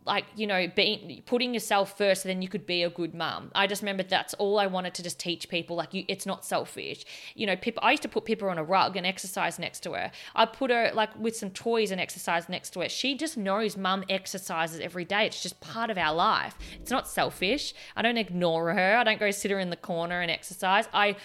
like 0.10 0.26
you 0.36 0.48
know 0.48 0.68
being 0.76 1.22
putting 1.26 1.54
yourself 1.54 1.98
first 1.98 2.24
then 2.24 2.42
you 2.42 2.50
could 2.50 2.66
be 2.66 2.84
a 2.84 2.90
good 2.90 3.14
mum. 3.14 3.52
I 3.56 3.68
just 3.68 3.82
remember 3.82 4.04
that's 4.04 4.34
all 4.34 4.60
i 4.60 4.68
wanted 4.68 4.94
to 4.96 5.04
just 5.04 5.20
teach 5.20 5.48
people 5.48 5.76
like 5.76 5.94
you 5.94 6.04
it's 6.08 6.26
not 6.26 6.44
selfish. 6.44 7.06
You 7.36 7.46
know 7.48 7.56
pippa 7.56 7.80
i 7.84 7.92
used 7.92 8.04
to 8.04 8.10
put 8.10 8.26
pippa 8.26 8.48
on 8.48 8.58
a 8.58 8.64
rug 8.64 8.98
and 8.98 9.06
exercise 9.06 9.60
next 9.60 9.82
to 9.84 9.94
her. 9.94 10.12
I 10.36 10.46
put 10.46 10.72
her 10.72 10.92
like 10.94 11.18
with 11.18 11.36
some 11.36 11.52
toys 11.52 11.92
and 11.92 12.02
exercise 12.02 12.50
next 12.50 12.72
to 12.72 12.82
her. 12.82 12.90
She 12.90 13.16
just 13.16 13.38
knows 13.38 13.78
mum 13.78 14.04
exercises 14.10 14.80
every 14.80 15.06
day. 15.06 15.28
It's 15.28 15.44
just 15.44 15.62
part 15.62 15.90
of 15.90 15.98
our 15.98 16.14
life. 16.14 16.56
It's 16.82 16.92
not 16.92 17.08
selfish. 17.08 17.74
I 17.96 18.02
don't 18.02 18.18
ignore 18.18 18.74
her. 18.74 18.98
I 18.98 19.04
don't 19.04 19.20
go 19.20 19.32
sit 19.32 19.52
her 19.52 19.60
in 19.60 19.70
the 19.70 19.78
corner 19.78 20.22
and 20.22 20.32
exercise. 20.32 20.88
I 20.94 21.16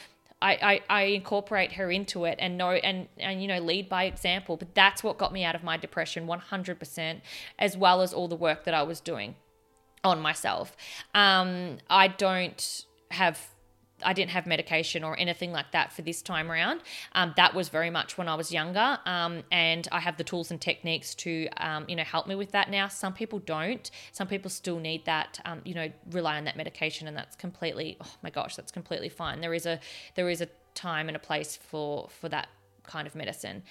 I, 0.44 0.58
I, 0.62 0.80
I 0.90 1.02
incorporate 1.04 1.72
her 1.72 1.90
into 1.90 2.26
it 2.26 2.36
and 2.38 2.58
know 2.58 2.72
and, 2.72 3.08
and 3.16 3.40
you 3.40 3.48
know 3.48 3.58
lead 3.58 3.88
by 3.88 4.04
example 4.04 4.58
but 4.58 4.74
that's 4.74 5.02
what 5.02 5.16
got 5.16 5.32
me 5.32 5.42
out 5.42 5.54
of 5.54 5.64
my 5.64 5.78
depression 5.78 6.26
100% 6.26 7.20
as 7.58 7.76
well 7.78 8.02
as 8.02 8.12
all 8.12 8.28
the 8.28 8.36
work 8.36 8.64
that 8.64 8.74
i 8.74 8.82
was 8.82 9.00
doing 9.00 9.36
on 10.04 10.20
myself. 10.20 10.76
Um, 11.14 11.78
i 11.88 12.08
don't 12.08 12.84
have 13.10 13.53
I 14.04 14.12
didn't 14.12 14.30
have 14.30 14.46
medication 14.46 15.04
or 15.04 15.18
anything 15.18 15.52
like 15.52 15.72
that 15.72 15.92
for 15.92 16.02
this 16.02 16.22
time 16.22 16.50
around. 16.50 16.82
Um, 17.12 17.32
that 17.36 17.54
was 17.54 17.68
very 17.68 17.90
much 17.90 18.18
when 18.18 18.28
I 18.28 18.34
was 18.34 18.52
younger, 18.52 18.98
um, 19.06 19.42
and 19.50 19.86
I 19.92 20.00
have 20.00 20.16
the 20.16 20.24
tools 20.24 20.50
and 20.50 20.60
techniques 20.60 21.14
to 21.16 21.48
um, 21.56 21.84
you 21.88 21.96
know 21.96 22.04
help 22.04 22.26
me 22.26 22.34
with 22.34 22.52
that 22.52 22.70
now. 22.70 22.88
Some 22.88 23.12
people 23.12 23.38
don't. 23.38 23.90
Some 24.12 24.26
people 24.26 24.50
still 24.50 24.78
need 24.78 25.04
that. 25.06 25.40
Um, 25.44 25.60
you 25.64 25.74
know, 25.74 25.90
rely 26.10 26.36
on 26.36 26.44
that 26.44 26.56
medication, 26.56 27.08
and 27.08 27.16
that's 27.16 27.36
completely. 27.36 27.96
Oh 28.00 28.14
my 28.22 28.30
gosh, 28.30 28.56
that's 28.56 28.72
completely 28.72 29.08
fine. 29.08 29.40
There 29.40 29.54
is 29.54 29.66
a 29.66 29.80
there 30.14 30.28
is 30.28 30.40
a 30.40 30.48
time 30.74 31.08
and 31.08 31.16
a 31.16 31.20
place 31.20 31.56
for 31.56 32.08
for 32.08 32.28
that 32.28 32.48
kind 32.86 33.06
of 33.06 33.14
medicine. 33.14 33.62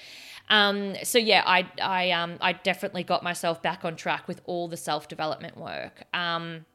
Um, 0.49 0.95
so 1.03 1.17
yeah, 1.17 1.43
I 1.45 1.67
I 1.81 2.11
um 2.11 2.37
I 2.41 2.53
definitely 2.53 3.03
got 3.03 3.23
myself 3.23 3.61
back 3.61 3.85
on 3.85 3.95
track 3.95 4.27
with 4.27 4.41
all 4.45 4.67
the 4.67 4.77
self 4.77 5.07
development 5.07 5.57
work. 5.57 6.03
Um, 6.13 6.65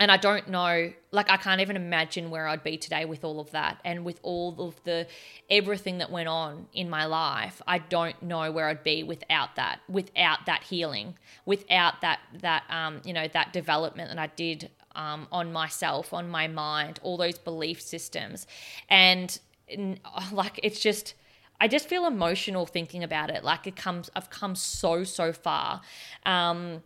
and 0.00 0.12
I 0.12 0.16
don't 0.16 0.48
know, 0.48 0.92
like, 1.10 1.28
I 1.28 1.36
can't 1.36 1.60
even 1.60 1.74
imagine 1.74 2.30
where 2.30 2.46
I'd 2.46 2.62
be 2.62 2.76
today 2.76 3.04
with 3.04 3.24
all 3.24 3.40
of 3.40 3.50
that 3.50 3.80
and 3.84 4.04
with 4.04 4.20
all 4.22 4.54
of 4.60 4.80
the 4.84 5.08
everything 5.50 5.98
that 5.98 6.10
went 6.10 6.28
on 6.28 6.68
in 6.72 6.88
my 6.88 7.04
life. 7.06 7.60
I 7.66 7.78
don't 7.78 8.20
know 8.22 8.52
where 8.52 8.68
I'd 8.68 8.84
be 8.84 9.02
without 9.02 9.56
that, 9.56 9.80
without 9.88 10.46
that 10.46 10.62
healing, 10.62 11.16
without 11.46 12.00
that, 12.02 12.20
that, 12.40 12.62
um, 12.70 13.00
you 13.04 13.12
know, 13.12 13.26
that 13.28 13.52
development 13.52 14.10
that 14.10 14.18
I 14.20 14.28
did 14.28 14.70
um, 14.94 15.26
on 15.32 15.52
myself, 15.52 16.12
on 16.12 16.28
my 16.28 16.46
mind, 16.46 17.00
all 17.02 17.16
those 17.16 17.38
belief 17.38 17.80
systems. 17.80 18.46
And 18.88 19.36
like, 20.32 20.60
it's 20.62 20.78
just, 20.78 21.14
I 21.60 21.66
just 21.66 21.88
feel 21.88 22.06
emotional 22.06 22.66
thinking 22.66 23.02
about 23.02 23.30
it. 23.30 23.42
Like, 23.42 23.66
it 23.66 23.74
comes, 23.74 24.10
I've 24.14 24.30
come 24.30 24.54
so, 24.54 25.02
so 25.02 25.32
far. 25.32 25.80
Um, 26.24 26.82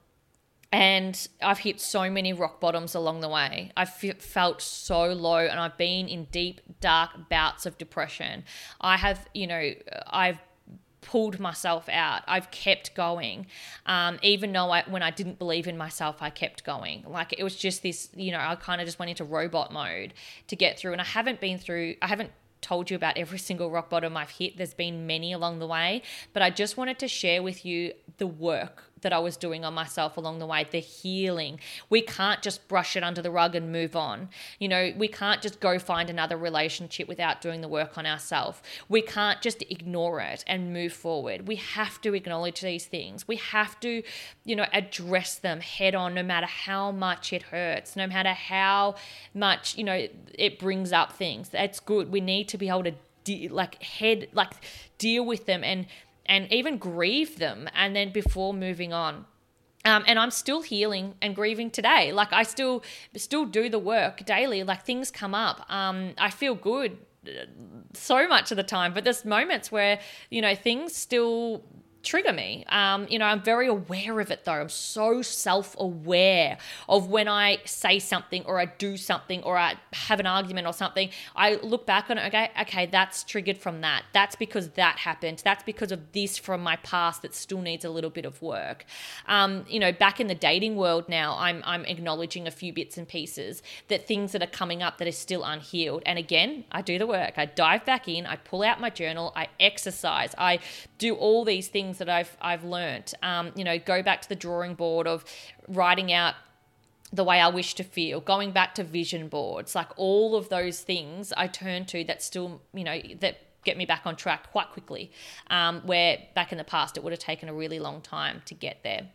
and 0.72 1.28
I've 1.42 1.58
hit 1.58 1.80
so 1.80 2.10
many 2.10 2.32
rock 2.32 2.58
bottoms 2.58 2.94
along 2.94 3.20
the 3.20 3.28
way. 3.28 3.70
I've 3.76 3.90
felt 3.90 4.62
so 4.62 5.12
low 5.12 5.36
and 5.36 5.60
I've 5.60 5.76
been 5.76 6.08
in 6.08 6.24
deep, 6.24 6.62
dark 6.80 7.28
bouts 7.28 7.66
of 7.66 7.76
depression. 7.76 8.44
I 8.80 8.96
have, 8.96 9.28
you 9.34 9.46
know, 9.46 9.72
I've 10.06 10.38
pulled 11.02 11.38
myself 11.38 11.90
out. 11.90 12.22
I've 12.26 12.50
kept 12.50 12.94
going. 12.94 13.48
Um, 13.84 14.18
even 14.22 14.52
though 14.52 14.70
I, 14.70 14.84
when 14.88 15.02
I 15.02 15.10
didn't 15.10 15.38
believe 15.38 15.68
in 15.68 15.76
myself, 15.76 16.22
I 16.22 16.30
kept 16.30 16.64
going. 16.64 17.04
Like 17.06 17.34
it 17.36 17.44
was 17.44 17.56
just 17.56 17.82
this, 17.82 18.08
you 18.14 18.32
know, 18.32 18.38
I 18.38 18.54
kind 18.54 18.80
of 18.80 18.86
just 18.86 18.98
went 18.98 19.10
into 19.10 19.24
robot 19.24 19.74
mode 19.74 20.14
to 20.46 20.56
get 20.56 20.78
through. 20.78 20.92
And 20.92 21.02
I 21.02 21.04
haven't 21.04 21.38
been 21.38 21.58
through, 21.58 21.96
I 22.00 22.06
haven't 22.06 22.30
told 22.62 22.88
you 22.88 22.96
about 22.96 23.18
every 23.18 23.38
single 23.38 23.70
rock 23.70 23.90
bottom 23.90 24.16
I've 24.16 24.30
hit. 24.30 24.56
There's 24.56 24.72
been 24.72 25.06
many 25.06 25.34
along 25.34 25.58
the 25.58 25.66
way, 25.66 26.00
but 26.32 26.42
I 26.42 26.48
just 26.48 26.78
wanted 26.78 26.98
to 27.00 27.08
share 27.08 27.42
with 27.42 27.66
you 27.66 27.92
the 28.16 28.26
work 28.26 28.84
that 29.02 29.12
I 29.12 29.18
was 29.18 29.36
doing 29.36 29.64
on 29.64 29.74
myself 29.74 30.16
along 30.16 30.38
the 30.38 30.46
way, 30.46 30.66
the 30.70 30.78
healing. 30.78 31.60
We 31.90 32.02
can't 32.02 32.42
just 32.42 32.66
brush 32.68 32.96
it 32.96 33.04
under 33.04 33.22
the 33.22 33.30
rug 33.30 33.54
and 33.54 33.70
move 33.70 33.94
on. 33.94 34.28
You 34.58 34.68
know, 34.68 34.92
we 34.96 35.08
can't 35.08 35.42
just 35.42 35.60
go 35.60 35.78
find 35.78 36.08
another 36.08 36.36
relationship 36.36 37.08
without 37.08 37.40
doing 37.40 37.60
the 37.60 37.68
work 37.68 37.98
on 37.98 38.06
ourselves. 38.06 38.62
We 38.88 39.02
can't 39.02 39.40
just 39.40 39.62
ignore 39.62 40.20
it 40.20 40.44
and 40.46 40.72
move 40.72 40.92
forward. 40.92 41.46
We 41.46 41.56
have 41.56 42.00
to 42.02 42.14
acknowledge 42.14 42.60
these 42.60 42.86
things. 42.86 43.28
We 43.28 43.36
have 43.36 43.78
to, 43.80 44.02
you 44.44 44.56
know, 44.56 44.66
address 44.72 45.36
them 45.36 45.60
head 45.60 45.94
on 45.94 46.14
no 46.14 46.22
matter 46.22 46.46
how 46.46 46.90
much 46.90 47.32
it 47.32 47.44
hurts, 47.44 47.96
no 47.96 48.06
matter 48.06 48.32
how 48.32 48.94
much, 49.34 49.76
you 49.76 49.84
know, 49.84 50.08
it 50.34 50.58
brings 50.58 50.92
up 50.92 51.12
things. 51.12 51.48
That's 51.48 51.80
good. 51.80 52.10
We 52.10 52.20
need 52.20 52.48
to 52.48 52.58
be 52.58 52.68
able 52.68 52.84
to 52.84 52.94
de- 53.24 53.48
like 53.48 53.82
head 53.82 54.28
like 54.32 54.52
deal 54.98 55.24
with 55.24 55.46
them 55.46 55.64
and 55.64 55.86
and 56.26 56.52
even 56.52 56.78
grieve 56.78 57.38
them 57.38 57.68
and 57.74 57.94
then 57.96 58.12
before 58.12 58.52
moving 58.54 58.92
on 58.92 59.24
Um, 59.84 60.04
and 60.06 60.16
I'm 60.18 60.30
still 60.30 60.62
healing 60.62 61.14
and 61.20 61.34
grieving 61.34 61.70
today. 61.70 62.12
Like 62.12 62.32
I 62.32 62.44
still 62.44 62.82
still 63.16 63.44
do 63.46 63.68
the 63.68 63.80
work 63.80 64.24
daily. 64.24 64.62
Like 64.62 64.84
things 64.84 65.10
come 65.10 65.34
up. 65.34 65.58
Um, 65.68 66.14
I 66.18 66.30
feel 66.30 66.54
good 66.54 66.98
uh, 67.26 67.46
so 67.92 68.28
much 68.28 68.52
of 68.52 68.56
the 68.56 68.62
time, 68.62 68.94
but 68.94 69.02
there's 69.04 69.24
moments 69.24 69.72
where 69.72 69.98
you 70.30 70.40
know 70.40 70.54
things 70.54 70.94
still 70.94 71.64
trigger 72.02 72.32
me. 72.32 72.64
Um, 72.68 73.06
you 73.08 73.18
know, 73.18 73.24
I'm 73.24 73.42
very 73.42 73.68
aware 73.68 74.20
of 74.20 74.30
it 74.30 74.44
though. 74.44 74.52
I'm 74.52 74.68
so 74.68 75.22
self 75.22 75.76
aware 75.78 76.58
of 76.88 77.08
when 77.08 77.28
I 77.28 77.58
say 77.64 77.98
something 77.98 78.44
or 78.44 78.60
I 78.60 78.66
do 78.66 78.96
something 78.96 79.42
or 79.42 79.56
I 79.56 79.74
have 79.92 80.20
an 80.20 80.26
argument 80.26 80.66
or 80.66 80.72
something. 80.72 81.10
I 81.36 81.54
look 81.56 81.86
back 81.86 82.10
on 82.10 82.18
it, 82.18 82.26
okay, 82.28 82.50
okay, 82.62 82.86
that's 82.86 83.24
triggered 83.24 83.58
from 83.58 83.80
that. 83.82 84.04
That's 84.12 84.36
because 84.36 84.70
that 84.70 84.98
happened. 84.98 85.42
That's 85.44 85.62
because 85.62 85.92
of 85.92 86.12
this 86.12 86.38
from 86.38 86.62
my 86.62 86.76
past 86.76 87.22
that 87.22 87.34
still 87.34 87.60
needs 87.60 87.84
a 87.84 87.90
little 87.90 88.10
bit 88.10 88.24
of 88.24 88.40
work. 88.42 88.84
Um, 89.26 89.64
you 89.68 89.80
know, 89.80 89.92
back 89.92 90.20
in 90.20 90.26
the 90.26 90.34
dating 90.34 90.76
world 90.76 91.08
now, 91.08 91.36
I'm, 91.38 91.62
I'm 91.64 91.84
acknowledging 91.84 92.46
a 92.46 92.50
few 92.50 92.72
bits 92.72 92.98
and 92.98 93.06
pieces 93.06 93.62
that 93.88 94.06
things 94.06 94.32
that 94.32 94.42
are 94.42 94.46
coming 94.46 94.82
up 94.82 94.98
that 94.98 95.08
are 95.08 95.12
still 95.12 95.44
unhealed. 95.44 96.02
And 96.06 96.18
again, 96.18 96.64
I 96.72 96.82
do 96.82 96.98
the 96.98 97.06
work. 97.06 97.34
I 97.36 97.46
dive 97.46 97.84
back 97.84 98.08
in, 98.08 98.26
I 98.26 98.36
pull 98.36 98.62
out 98.62 98.80
my 98.80 98.90
journal, 98.90 99.32
I 99.36 99.48
exercise, 99.60 100.34
I 100.36 100.58
do 101.02 101.14
all 101.16 101.44
these 101.44 101.66
things 101.66 101.98
that 101.98 102.08
I've 102.08 102.36
I've 102.40 102.64
learnt. 102.64 103.12
Um, 103.22 103.50
you 103.56 103.64
know, 103.64 103.78
go 103.78 104.02
back 104.02 104.22
to 104.22 104.28
the 104.28 104.36
drawing 104.36 104.74
board 104.74 105.06
of 105.08 105.24
writing 105.68 106.12
out 106.12 106.34
the 107.12 107.24
way 107.24 107.40
I 107.40 107.48
wish 107.48 107.74
to 107.74 107.84
feel, 107.84 108.20
going 108.20 108.52
back 108.52 108.74
to 108.76 108.84
vision 108.84 109.28
boards, 109.28 109.74
like 109.74 109.88
all 109.96 110.34
of 110.34 110.48
those 110.48 110.80
things 110.80 111.32
I 111.36 111.46
turn 111.46 111.84
to 111.86 112.04
that 112.04 112.22
still, 112.22 112.62
you 112.72 112.84
know, 112.84 112.98
that 113.20 113.38
get 113.64 113.76
me 113.76 113.84
back 113.84 114.02
on 114.06 114.16
track 114.16 114.50
quite 114.50 114.70
quickly. 114.70 115.10
Um, 115.50 115.82
where 115.84 116.18
back 116.34 116.52
in 116.52 116.58
the 116.58 116.64
past 116.64 116.96
it 116.96 117.02
would 117.02 117.12
have 117.12 117.20
taken 117.20 117.48
a 117.48 117.54
really 117.54 117.80
long 117.80 118.00
time 118.00 118.42
to 118.46 118.54
get 118.54 118.78
there. 118.84 119.08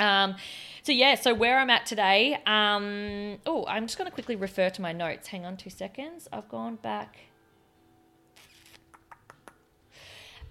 Um, 0.00 0.36
so 0.82 0.92
yeah, 0.92 1.16
so 1.16 1.34
where 1.34 1.58
I'm 1.58 1.70
at 1.70 1.84
today. 1.84 2.38
Um, 2.46 3.38
oh, 3.44 3.64
I'm 3.66 3.86
just 3.86 3.98
going 3.98 4.08
to 4.08 4.14
quickly 4.14 4.36
refer 4.36 4.70
to 4.70 4.80
my 4.80 4.92
notes. 4.92 5.28
Hang 5.28 5.44
on 5.44 5.56
two 5.56 5.70
seconds. 5.70 6.28
I've 6.32 6.48
gone 6.48 6.76
back. 6.76 7.18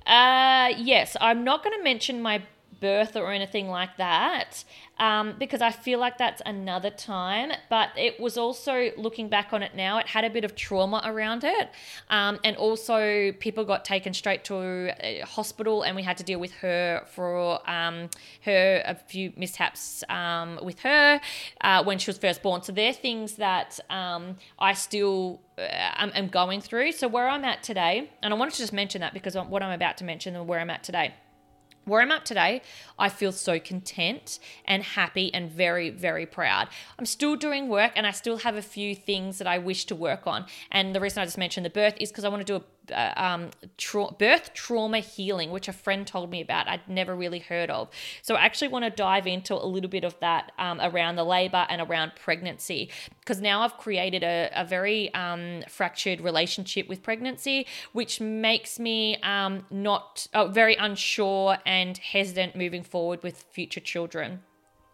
Uh, 0.05 0.73
yes, 0.77 1.15
I'm 1.21 1.43
not 1.43 1.63
going 1.63 1.77
to 1.77 1.83
mention 1.83 2.21
my 2.21 2.43
birth 2.79 3.15
or 3.15 3.31
anything 3.31 3.67
like 3.67 3.97
that 3.97 4.63
um, 5.01 5.33
because 5.39 5.61
I 5.61 5.71
feel 5.71 5.99
like 5.99 6.19
that's 6.19 6.43
another 6.45 6.91
time. 6.91 7.51
But 7.69 7.89
it 7.97 8.19
was 8.19 8.37
also 8.37 8.91
looking 8.95 9.27
back 9.29 9.51
on 9.51 9.63
it 9.63 9.75
now, 9.75 9.97
it 9.97 10.07
had 10.07 10.23
a 10.23 10.29
bit 10.29 10.45
of 10.45 10.55
trauma 10.55 11.01
around 11.03 11.43
it. 11.43 11.69
Um, 12.09 12.39
and 12.43 12.55
also, 12.55 13.31
people 13.33 13.65
got 13.65 13.83
taken 13.83 14.13
straight 14.13 14.43
to 14.45 14.93
a 15.03 15.21
hospital, 15.21 15.81
and 15.81 15.95
we 15.95 16.03
had 16.03 16.17
to 16.17 16.23
deal 16.23 16.39
with 16.39 16.51
her 16.53 17.03
for 17.07 17.67
um, 17.69 18.09
her 18.45 18.83
a 18.85 18.93
few 18.95 19.33
mishaps 19.35 20.03
um, 20.07 20.59
with 20.61 20.79
her 20.81 21.19
uh, 21.61 21.83
when 21.83 21.97
she 21.97 22.09
was 22.09 22.19
first 22.19 22.43
born. 22.43 22.61
So 22.61 22.71
they're 22.71 22.93
things 22.93 23.33
that 23.35 23.79
um, 23.89 24.37
I 24.59 24.73
still 24.73 25.41
uh, 25.57 25.61
am 25.61 26.27
going 26.27 26.61
through. 26.61 26.91
So 26.91 27.07
where 27.07 27.27
I'm 27.27 27.43
at 27.43 27.63
today, 27.63 28.11
and 28.21 28.31
I 28.31 28.37
wanted 28.37 28.53
to 28.53 28.59
just 28.59 28.73
mention 28.73 29.01
that 29.01 29.15
because 29.15 29.35
what 29.35 29.63
I'm 29.63 29.71
about 29.71 29.97
to 29.97 30.03
mention 30.03 30.35
and 30.35 30.47
where 30.47 30.59
I'm 30.59 30.69
at 30.69 30.83
today 30.83 31.15
where 31.85 32.01
I'm 32.01 32.11
at 32.11 32.25
today, 32.25 32.61
I 32.99 33.09
feel 33.09 33.31
so 33.31 33.59
content 33.59 34.39
and 34.65 34.83
happy 34.83 35.33
and 35.33 35.51
very, 35.51 35.89
very 35.89 36.25
proud. 36.25 36.67
I'm 36.99 37.05
still 37.05 37.35
doing 37.35 37.69
work 37.69 37.93
and 37.95 38.05
I 38.05 38.11
still 38.11 38.37
have 38.37 38.55
a 38.55 38.61
few 38.61 38.95
things 38.95 39.37
that 39.39 39.47
I 39.47 39.57
wish 39.57 39.85
to 39.85 39.95
work 39.95 40.27
on. 40.27 40.45
And 40.71 40.95
the 40.95 40.99
reason 40.99 41.21
I 41.21 41.25
just 41.25 41.37
mentioned 41.37 41.65
the 41.65 41.71
birth 41.71 41.95
is 41.99 42.09
because 42.09 42.23
I 42.23 42.29
want 42.29 42.45
to 42.45 42.45
do 42.45 42.55
a 42.55 42.63
um, 42.93 43.49
tra- 43.77 44.11
birth 44.17 44.53
trauma 44.53 44.99
healing, 44.99 45.51
which 45.51 45.67
a 45.67 45.73
friend 45.73 46.05
told 46.05 46.29
me 46.29 46.41
about. 46.41 46.67
I'd 46.67 46.87
never 46.87 47.15
really 47.15 47.39
heard 47.39 47.69
of. 47.69 47.89
So 48.21 48.35
I 48.35 48.41
actually 48.41 48.69
want 48.69 48.85
to 48.85 48.91
dive 48.91 49.27
into 49.27 49.53
a 49.53 49.65
little 49.65 49.89
bit 49.89 50.03
of 50.03 50.19
that 50.19 50.51
um, 50.57 50.79
around 50.81 51.15
the 51.15 51.23
labor 51.23 51.65
and 51.69 51.81
around 51.81 52.13
pregnancy 52.15 52.89
because 53.19 53.41
now 53.41 53.61
I've 53.61 53.77
created 53.77 54.23
a, 54.23 54.49
a 54.55 54.65
very 54.65 55.13
um, 55.13 55.63
fractured 55.69 56.21
relationship 56.21 56.89
with 56.89 57.03
pregnancy, 57.03 57.67
which 57.93 58.19
makes 58.19 58.79
me 58.79 59.17
um, 59.17 59.65
not 59.69 60.27
uh, 60.33 60.47
very 60.47 60.75
unsure 60.75 61.57
and 61.65 61.97
hesitant 61.97 62.55
moving 62.55 62.83
forward 62.83 63.23
with 63.23 63.45
future 63.51 63.79
children 63.79 64.41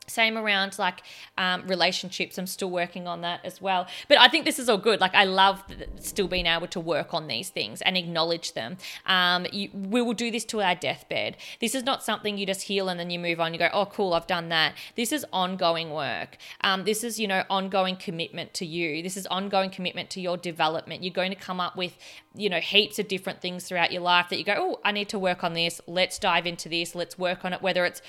same 0.08 0.38
around 0.38 0.80
like 0.80 1.04
um, 1.38 1.68
relationships. 1.68 2.38
I'm 2.38 2.48
still 2.48 2.72
working 2.72 3.08
on 3.08 3.22
that 3.22 3.42
as 3.44 3.62
well. 3.62 3.88
But 4.08 4.18
i 4.20 4.28
think 4.28 4.46
this 4.46 4.58
is 4.58 4.70
all 4.70 4.78
good. 4.78 5.02
Like 5.02 5.14
i 5.14 5.26
love 5.26 5.64
still 6.00 6.28
being 6.28 6.46
able 6.46 6.68
to 6.68 6.80
work 6.80 7.14
on 7.14 7.28
these 7.28 7.50
things 7.50 7.82
and 7.82 7.98
acknowledge 7.98 8.54
them. 8.54 8.78
Um, 9.06 9.46
you, 9.52 9.70
we 9.74 10.02
will 10.02 10.14
do 10.14 10.32
this 10.32 10.46
to 10.46 10.62
our 10.62 10.76
deathbed. 10.76 11.38
This 11.60 11.76
is 11.76 11.84
not 11.84 12.04
something 12.04 12.38
you 12.38 12.46
just 12.46 12.64
heal 12.64 12.90
and 12.90 13.00
then 13.00 13.10
you 13.10 13.20
move 13.20 13.40
on. 13.40 13.54
You 13.54 13.60
go 13.60 13.70
oh 13.74 13.86
cool 13.86 14.14
i've 14.14 14.28
done 14.28 14.50
that. 14.50 14.76
This 14.96 15.12
is 15.12 15.26
ongoing 15.34 15.92
work. 15.92 16.38
Um, 16.62 16.86
this 16.86 17.04
is 17.04 17.20
you 17.20 17.28
know 17.28 17.44
ongoing 17.50 17.98
commitment 17.98 18.54
to 18.56 18.66
you. 18.66 19.04
This 19.04 19.18
is 19.18 19.28
ongoing 19.28 19.70
commitment 19.70 20.10
to 20.12 20.22
your 20.22 20.38
development. 20.38 21.04
You're 21.04 21.14
going 21.14 21.32
to 21.32 21.40
come 21.40 21.60
up 21.60 21.76
with 21.76 21.98
you 22.34 22.50
know 22.50 22.60
heaps 22.60 22.98
of 22.98 23.08
different 23.08 23.42
things 23.42 23.68
throughout 23.68 23.92
your 23.92 24.04
life 24.04 24.30
that 24.30 24.38
you 24.38 24.44
go 24.44 24.54
oh 24.58 24.80
i 24.84 24.92
need 24.92 25.10
to 25.10 25.20
work 25.20 25.44
on 25.44 25.54
this. 25.54 25.82
Let's 25.86 26.18
dive 26.18 26.48
into 26.48 26.70
this. 26.70 26.96
Let's 26.96 27.20
work 27.20 27.44
on 27.44 27.52
it. 27.52 27.62
Whether 27.62 27.84
it's 27.84 28.02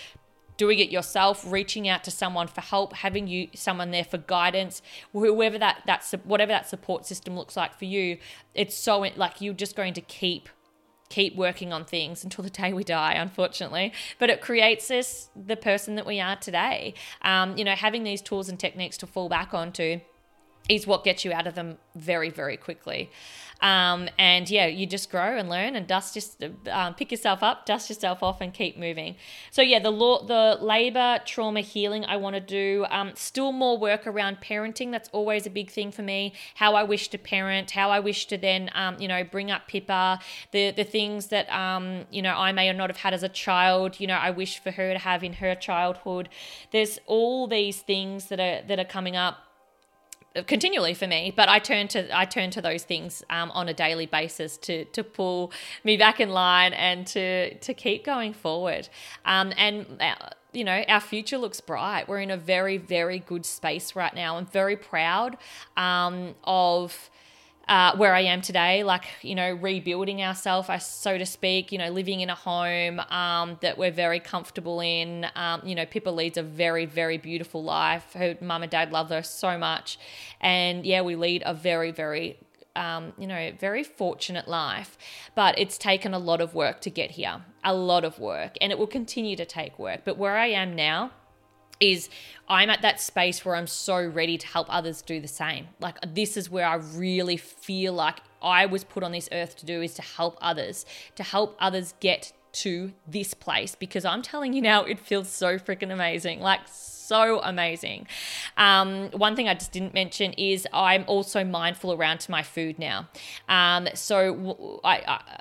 doing 0.59 0.79
it 0.81 0.91
yourself, 0.91 1.51
reaching 1.51 1.89
out 1.89 2.05
to 2.05 2.11
someone 2.11 2.49
for 2.49 2.61
help, 2.61 2.93
having 2.93 3.27
you 3.27 3.49
someone 3.55 3.91
there 3.91 4.05
for 4.05 4.19
guidance, 4.19 4.83
whoever 5.13 5.59
that 5.59 5.83
that's 5.87 6.13
whatever 6.25 6.53
that 6.53 6.69
support 6.69 7.07
system 7.07 7.35
looks 7.35 7.57
like 7.57 7.79
for 7.79 7.87
you. 7.87 8.19
It's 8.55 8.77
so 8.77 8.99
like 9.17 9.41
you're 9.41 9.55
just 9.55 9.75
going 9.75 9.95
to 9.95 10.03
keep 10.03 10.51
keep 11.09 11.35
working 11.37 11.73
on 11.73 11.87
things 11.87 12.23
until 12.23 12.45
the 12.45 12.51
day 12.51 12.73
we 12.73 12.85
die, 12.85 13.15
unfortunately. 13.15 13.93
But 14.19 14.29
it 14.29 14.43
creates 14.43 14.91
us 14.91 15.31
the 15.35 15.57
person 15.57 15.95
that 15.95 16.05
we 16.05 16.21
are 16.21 16.37
today. 16.37 16.93
Um, 17.23 17.57
you 17.57 17.65
know, 17.65 17.75
having 17.75 18.05
these 18.05 18.21
tools 18.21 18.51
and 18.51 18.59
techniques 18.59 18.99
to 18.99 19.07
fall 19.07 19.31
back 19.31 19.55
onto 19.55 20.01
is 20.69 20.87
what 20.87 21.05
gets 21.05 21.25
you 21.25 21.33
out 21.33 21.47
of 21.47 21.55
them 21.55 21.79
very, 21.95 22.31
very 22.31 22.57
quickly. 22.57 23.11
Um, 23.61 24.09
and 24.19 24.49
yeah, 24.49 24.67
you 24.67 24.87
just 24.87 25.11
grow 25.11 25.37
and 25.37 25.49
learn 25.49 25.75
and 25.75 25.87
dust 25.87 26.15
just 26.15 26.45
um, 26.71 26.95
pick 26.95 27.11
yourself 27.11 27.43
up, 27.43 27.67
dust 27.67 27.89
yourself 27.89 28.23
off, 28.23 28.41
and 28.41 28.55
keep 28.55 28.79
moving. 28.79 29.17
So 29.51 29.63
yeah, 29.63 29.81
the 29.81 29.91
law, 29.91 30.25
the 30.25 30.59
labor 30.61 31.19
trauma 31.25 31.61
healing 31.61 32.05
I 32.05 32.19
want 32.19 32.35
to 32.35 32.41
do. 32.41 32.87
Um, 32.89 33.13
still 33.17 33.51
more 33.51 33.77
work 33.77 34.07
around 34.07 34.41
parenting. 34.41 34.93
That's 34.93 35.09
always 35.11 35.47
a 35.47 35.51
big 35.51 35.71
thing 35.71 35.91
for 35.91 36.03
me. 36.03 36.35
How 36.55 36.75
I 36.75 36.85
wish 36.85 37.09
to 37.09 37.19
parent, 37.19 37.73
how 37.73 37.91
I 37.91 37.99
wish 37.99 38.27
to 38.27 38.39
then 38.39 38.71
um, 38.75 38.97
you 39.01 39.09
know 39.09 39.25
bring 39.25 39.51
up 39.51 39.67
Pippa, 39.67 40.21
the 40.53 40.71
the 40.71 40.85
things 40.85 41.29
that 41.29 41.51
um, 41.53 42.05
you 42.11 42.23
know 42.23 42.35
I 42.37 42.53
may 42.53 42.69
or 42.69 42.75
not 42.75 42.91
have 42.91 42.99
had 42.99 43.13
as 43.13 43.25
a 43.25 43.29
child. 43.29 43.99
You 43.99 44.07
know, 44.07 44.15
I 44.15 44.31
wish 44.31 44.61
for 44.61 44.71
her 44.71 44.93
to 44.93 44.99
have 45.01 45.25
in 45.25 45.35
her 45.35 45.57
childhood. 45.57 46.29
There's 46.71 47.01
all 47.07 47.49
these 47.49 47.81
things 47.81 48.27
that 48.27 48.39
are 48.39 48.65
that 48.69 48.79
are 48.79 48.85
coming 48.85 49.17
up 49.17 49.48
continually 50.47 50.95
for 50.95 51.07
me 51.07 51.33
but 51.35 51.49
i 51.49 51.59
turn 51.59 51.89
to 51.89 52.17
i 52.17 52.25
turn 52.25 52.51
to 52.51 52.61
those 52.63 52.85
things 52.85 53.25
um, 53.31 53.51
on 53.53 53.69
a 53.69 53.75
daily 53.75 54.07
basis 54.07 54.57
to 54.57 54.85
to 54.87 55.03
pull 55.03 55.53
me 55.85 55.97
back 55.97 56.21
in 56.21 56.29
line 56.31 56.73
and 56.73 57.07
to 57.07 57.55
to 57.59 57.75
keep 57.75 58.05
going 58.05 58.33
forward. 58.33 58.89
Um, 59.25 59.53
and 59.57 59.87
uh, 60.01 60.15
you 60.53 60.65
know 60.65 60.85
our 60.89 61.01
future 61.01 61.39
looks 61.39 61.61
bright. 61.61 62.09
We're 62.09 62.21
in 62.21 62.31
a 62.31 62.37
very 62.37 62.79
very 62.79 63.19
good 63.19 63.45
space 63.45 63.95
right 63.95 64.15
now. 64.15 64.37
I'm 64.37 64.47
very 64.47 64.77
proud 64.77 65.37
um, 65.77 66.35
of 66.45 67.11
uh, 67.69 67.97
where 67.97 68.15
I 68.15 68.23
am 68.23 68.41
today, 68.41 68.83
like, 68.83 69.05
you 69.23 69.35
know, 69.35 69.53
rebuilding 69.53 70.23
ourselves, 70.23 70.69
so 70.85 71.19
to 71.19 71.27
speak, 71.27 71.71
you 71.71 71.79
know, 71.79 71.91
living 71.91 72.21
in 72.21 72.31
a 72.31 72.35
home 72.35 73.01
um, 73.11 73.59
that 73.61 73.77
we're 73.77 73.91
very 73.91 74.21
comfortable 74.21 74.81
in. 74.81 75.27
Um, 75.37 75.61
you 75.65 75.75
know, 75.75 75.85
Pippa 75.85 76.11
leads 76.11 76.39
a 76.39 76.43
very, 76.43 76.87
very 76.87 77.19
beautiful 77.19 77.63
life. 77.63 78.15
Her 78.15 78.39
mum 78.41 78.63
and 78.63 78.71
dad 78.71 78.91
love 78.91 79.11
her 79.11 79.23
so 79.23 79.59
much. 79.59 79.99
And 80.41 80.87
yeah, 80.87 81.03
we 81.03 81.15
lead 81.15 81.43
a 81.45 81.53
very, 81.53 81.91
very 81.91 82.39
um, 82.77 83.13
you 83.19 83.27
know, 83.27 83.53
very 83.59 83.83
fortunate 83.83 84.47
life, 84.47 84.97
but 85.35 85.59
it's 85.59 85.77
taken 85.77 86.15
a 86.15 86.19
lot 86.19 86.41
of 86.41 86.55
work 86.55 86.81
to 86.83 86.91
get 86.91 87.11
here, 87.11 87.43
a 87.65 87.75
lot 87.75 88.05
of 88.05 88.21
work, 88.21 88.57
and 88.61 88.71
it 88.71 88.79
will 88.79 88.87
continue 88.87 89.35
to 89.35 89.45
take 89.45 89.79
work. 89.81 90.03
But 90.05 90.17
where 90.17 90.37
I 90.37 90.47
am 90.47 90.77
now, 90.77 91.11
is 91.81 92.09
I'm 92.49 92.71
at 92.71 92.83
that 92.83 93.01
space 93.01 93.45
where 93.45 93.55
I'm 93.55 93.67
so 93.67 94.05
ready 94.05 94.39
to 94.39 94.47
help 94.47 94.67
others 94.71 95.03
do 95.03 95.21
the 95.21 95.29
same. 95.29 95.69
Like 95.81 95.97
this 96.15 96.37
is 96.37 96.51
where 96.51 96.67
I 96.67 96.77
really 96.77 97.37
feel 97.37 97.93
like 97.93 98.21
I 98.43 98.67
was 98.67 98.85
put 98.85 99.03
on 99.03 99.13
this 99.13 99.29
earth 99.33 99.57
to 99.57 99.67
do 99.67 99.83
is 99.83 99.95
to 99.95 100.03
help 100.03 100.39
others, 100.41 100.87
to 101.17 101.23
help 101.23 101.57
others 101.61 101.95
get 102.01 102.33
to 102.51 102.93
this 103.07 103.35
place 103.35 103.75
because 103.75 104.05
I'm 104.05 104.23
telling 104.23 104.53
you 104.53 104.63
now 104.63 104.85
it 104.85 104.99
feels 104.99 105.29
so 105.29 105.59
freaking 105.59 105.93
amazing. 105.93 106.41
Like 106.41 106.61
so 107.09 107.41
amazing. 107.43 108.07
Um, 108.59 109.11
one 109.13 109.35
thing 109.35 109.49
I 109.49 109.55
just 109.55 109.73
didn't 109.73 109.95
mention 109.95 110.35
is 110.35 110.69
I'm 110.75 111.05
also 111.07 111.43
mindful 111.43 111.93
around 111.95 112.21
to 112.21 112.31
my 112.31 112.43
food 112.43 112.79
now. 112.79 113.09
Um, 113.49 113.89
so 113.95 114.81
I, 114.85 114.97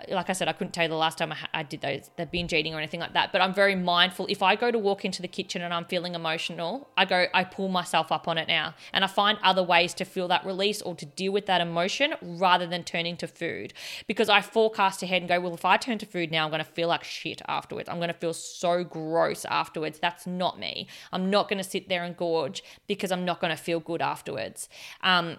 I, 0.08 0.14
like 0.14 0.30
I 0.30 0.34
said, 0.34 0.48
I 0.48 0.54
couldn't 0.54 0.72
tell 0.72 0.86
you 0.86 0.90
the 0.90 0.96
last 0.96 1.18
time 1.18 1.34
I, 1.34 1.38
I 1.54 1.64
did 1.64 1.82
those 1.82 2.10
the 2.16 2.26
binge 2.26 2.54
eating 2.54 2.74
or 2.74 2.78
anything 2.78 3.02
like 3.02 3.14
that, 3.14 3.34
but 3.34 3.42
I'm 3.42 3.54
very 3.54 3.76
mindful. 3.76 4.28
If 4.30 4.42
I 4.42 4.56
go 4.56 4.72
to 4.72 4.80
walk 4.80 5.04
into 5.04 5.22
the 5.22 5.28
kitchen 5.28 5.62
and 5.62 5.74
I'm 5.74 5.84
feeling 5.86 6.16
emotional, 6.16 6.90
I 6.96 7.04
go, 7.04 7.26
I 7.34 7.44
pull 7.44 7.68
myself 7.68 8.12
up 8.12 8.28
on 8.28 8.38
it 8.38 8.48
now, 8.48 8.74
and 8.94 9.04
I 9.04 9.08
find 9.08 9.38
other 9.44 9.64
ways 9.64 9.94
to 9.96 10.06
feel 10.06 10.30
that 10.30 10.46
release 10.46 10.82
or 10.82 10.96
to 10.96 11.06
deal 11.06 11.34
with 11.34 11.48
that 11.48 11.60
emotion 11.60 12.14
rather 12.22 12.66
than 12.66 12.84
turning 12.86 13.18
to 13.18 13.28
food 13.28 13.74
because 14.08 14.30
I 14.30 14.42
forecast 14.42 15.04
ahead 15.04 15.22
and 15.22 15.28
go, 15.28 15.40
well, 15.42 15.54
if 15.54 15.66
I 15.66 15.76
turn 15.76 15.98
to 15.98 16.06
food 16.06 16.32
now, 16.32 16.46
I'm 16.46 16.52
going 16.52 16.64
to 16.64 16.72
feel 16.72 16.88
like 16.88 17.04
shit 17.04 17.42
afterwards. 17.48 17.90
I'm 17.90 17.98
going 17.98 18.08
to 18.08 18.14
feel 18.14 18.34
so 18.34 18.86
gross 18.86 19.44
afterwards. 19.46 20.00
That's 20.00 20.26
not 20.26 20.58
me. 20.58 20.88
I'm 21.12 21.30
not 21.30 21.50
going 21.50 21.57
to 21.58 21.64
sit 21.64 21.90
there 21.90 22.04
and 22.04 22.16
gorge 22.16 22.64
because 22.88 23.12
I'm 23.12 23.26
not 23.26 23.40
going 23.40 23.56
to 23.56 23.62
feel 23.62 23.80
good 23.80 24.02
afterwards. 24.02 24.70
Um, 25.02 25.38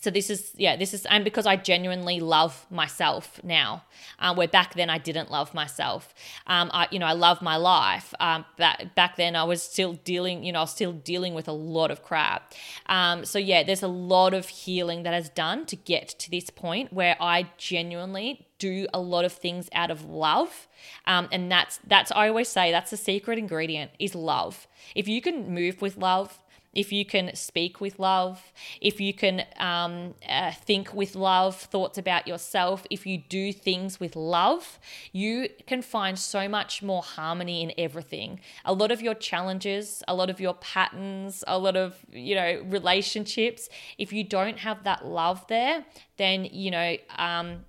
so 0.00 0.10
this 0.10 0.28
is 0.28 0.52
yeah 0.56 0.76
this 0.76 0.92
is 0.92 1.06
and 1.06 1.24
because 1.24 1.46
i 1.46 1.56
genuinely 1.56 2.20
love 2.20 2.66
myself 2.70 3.40
now. 3.42 3.84
Um, 4.18 4.36
where 4.36 4.48
back 4.48 4.74
then 4.74 4.90
i 4.90 4.98
didn't 4.98 5.30
love 5.30 5.54
myself. 5.54 6.14
Um, 6.46 6.70
i 6.72 6.88
you 6.90 6.98
know 6.98 7.06
i 7.06 7.12
love 7.12 7.40
my 7.40 7.56
life. 7.56 8.12
Um, 8.20 8.44
back, 8.56 8.94
back 8.94 9.16
then 9.16 9.36
i 9.36 9.44
was 9.44 9.62
still 9.62 9.94
dealing 10.04 10.44
you 10.44 10.52
know 10.52 10.60
i 10.60 10.62
was 10.62 10.72
still 10.72 10.92
dealing 10.92 11.34
with 11.34 11.48
a 11.48 11.52
lot 11.52 11.90
of 11.90 12.02
crap. 12.02 12.52
Um, 12.86 13.24
so 13.24 13.38
yeah 13.38 13.62
there's 13.62 13.82
a 13.82 13.88
lot 13.88 14.34
of 14.34 14.48
healing 14.48 15.04
that 15.04 15.14
has 15.14 15.28
done 15.28 15.64
to 15.66 15.76
get 15.76 16.08
to 16.08 16.30
this 16.30 16.50
point 16.50 16.92
where 16.92 17.16
i 17.20 17.48
genuinely 17.56 18.46
do 18.58 18.86
a 18.94 19.00
lot 19.00 19.24
of 19.24 19.32
things 19.32 19.68
out 19.72 19.90
of 19.90 20.04
love. 20.04 20.68
Um, 21.06 21.28
and 21.32 21.50
that's 21.50 21.78
that's 21.86 22.12
i 22.12 22.28
always 22.28 22.48
say 22.48 22.70
that's 22.70 22.90
the 22.90 22.96
secret 22.96 23.38
ingredient 23.38 23.92
is 23.98 24.14
love. 24.14 24.66
If 24.94 25.08
you 25.08 25.22
can 25.22 25.54
move 25.54 25.80
with 25.80 25.96
love 25.96 26.40
if 26.74 26.92
you 26.92 27.04
can 27.04 27.34
speak 27.34 27.80
with 27.80 27.98
love, 27.98 28.52
if 28.80 29.00
you 29.00 29.12
can 29.12 29.44
um, 29.58 30.14
uh, 30.28 30.52
think 30.52 30.92
with 30.94 31.14
love, 31.14 31.56
thoughts 31.56 31.98
about 31.98 32.26
yourself, 32.26 32.86
if 32.90 33.06
you 33.06 33.18
do 33.18 33.52
things 33.52 34.00
with 34.00 34.16
love, 34.16 34.78
you 35.12 35.48
can 35.66 35.82
find 35.82 36.18
so 36.18 36.48
much 36.48 36.82
more 36.82 37.02
harmony 37.02 37.62
in 37.62 37.72
everything. 37.78 38.40
A 38.64 38.72
lot 38.72 38.90
of 38.90 39.00
your 39.00 39.14
challenges, 39.14 40.02
a 40.08 40.14
lot 40.14 40.30
of 40.30 40.40
your 40.40 40.54
patterns, 40.54 41.44
a 41.46 41.58
lot 41.58 41.76
of, 41.76 41.96
you 42.12 42.34
know, 42.34 42.62
relationships, 42.66 43.68
if 43.98 44.12
you 44.12 44.24
don't 44.24 44.58
have 44.58 44.84
that 44.84 45.06
love 45.06 45.46
there, 45.48 45.84
then, 46.16 46.44
you 46.44 46.70
know, 46.70 46.96
um, 47.16 47.64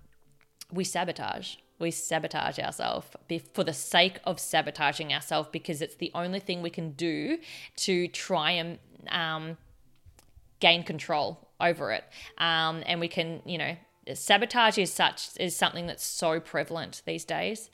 we 0.72 0.84
sabotage 0.84 1.56
we 1.80 1.92
sabotage 1.92 2.60
ourselves 2.60 3.08
for 3.54 3.64
the 3.64 3.74
sake 3.74 4.20
of 4.24 4.40
sabotaging 4.40 5.14
ourselves 5.14 5.50
because 5.52 5.82
it's 5.82 5.96
the 5.96 6.12
only 6.14 6.40
thing 6.40 6.62
we 6.62 6.70
can 6.70 6.92
do 6.92 7.38
to 7.76 8.08
try 8.08 8.52
and 8.52 8.80
um, 9.10 9.58
gain 10.60 10.84
control 10.84 11.48
over 11.60 11.92
it. 11.92 12.04
Um, 12.38 12.84
and 12.86 13.00
we 13.00 13.08
can, 13.08 13.42
you 13.46 13.58
know, 13.58 13.76
sabotage 14.14 14.78
is 14.78 14.92
such 14.92 15.30
is 15.40 15.56
something 15.56 15.88
that's 15.88 16.06
so 16.06 16.40
prevalent 16.40 17.02
these 17.06 17.26
days. 17.26 17.70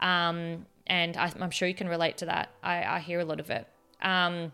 Um, 0.00 0.66
and 0.86 1.16
I, 1.16 1.32
am 1.38 1.50
sure 1.50 1.68
you 1.68 1.74
can 1.74 1.88
relate 1.88 2.18
to 2.18 2.26
that. 2.26 2.50
I, 2.62 2.82
I 2.84 2.98
hear 3.00 3.20
a 3.20 3.24
lot 3.24 3.40
of 3.40 3.50
it. 3.50 3.66
Um, 4.00 4.52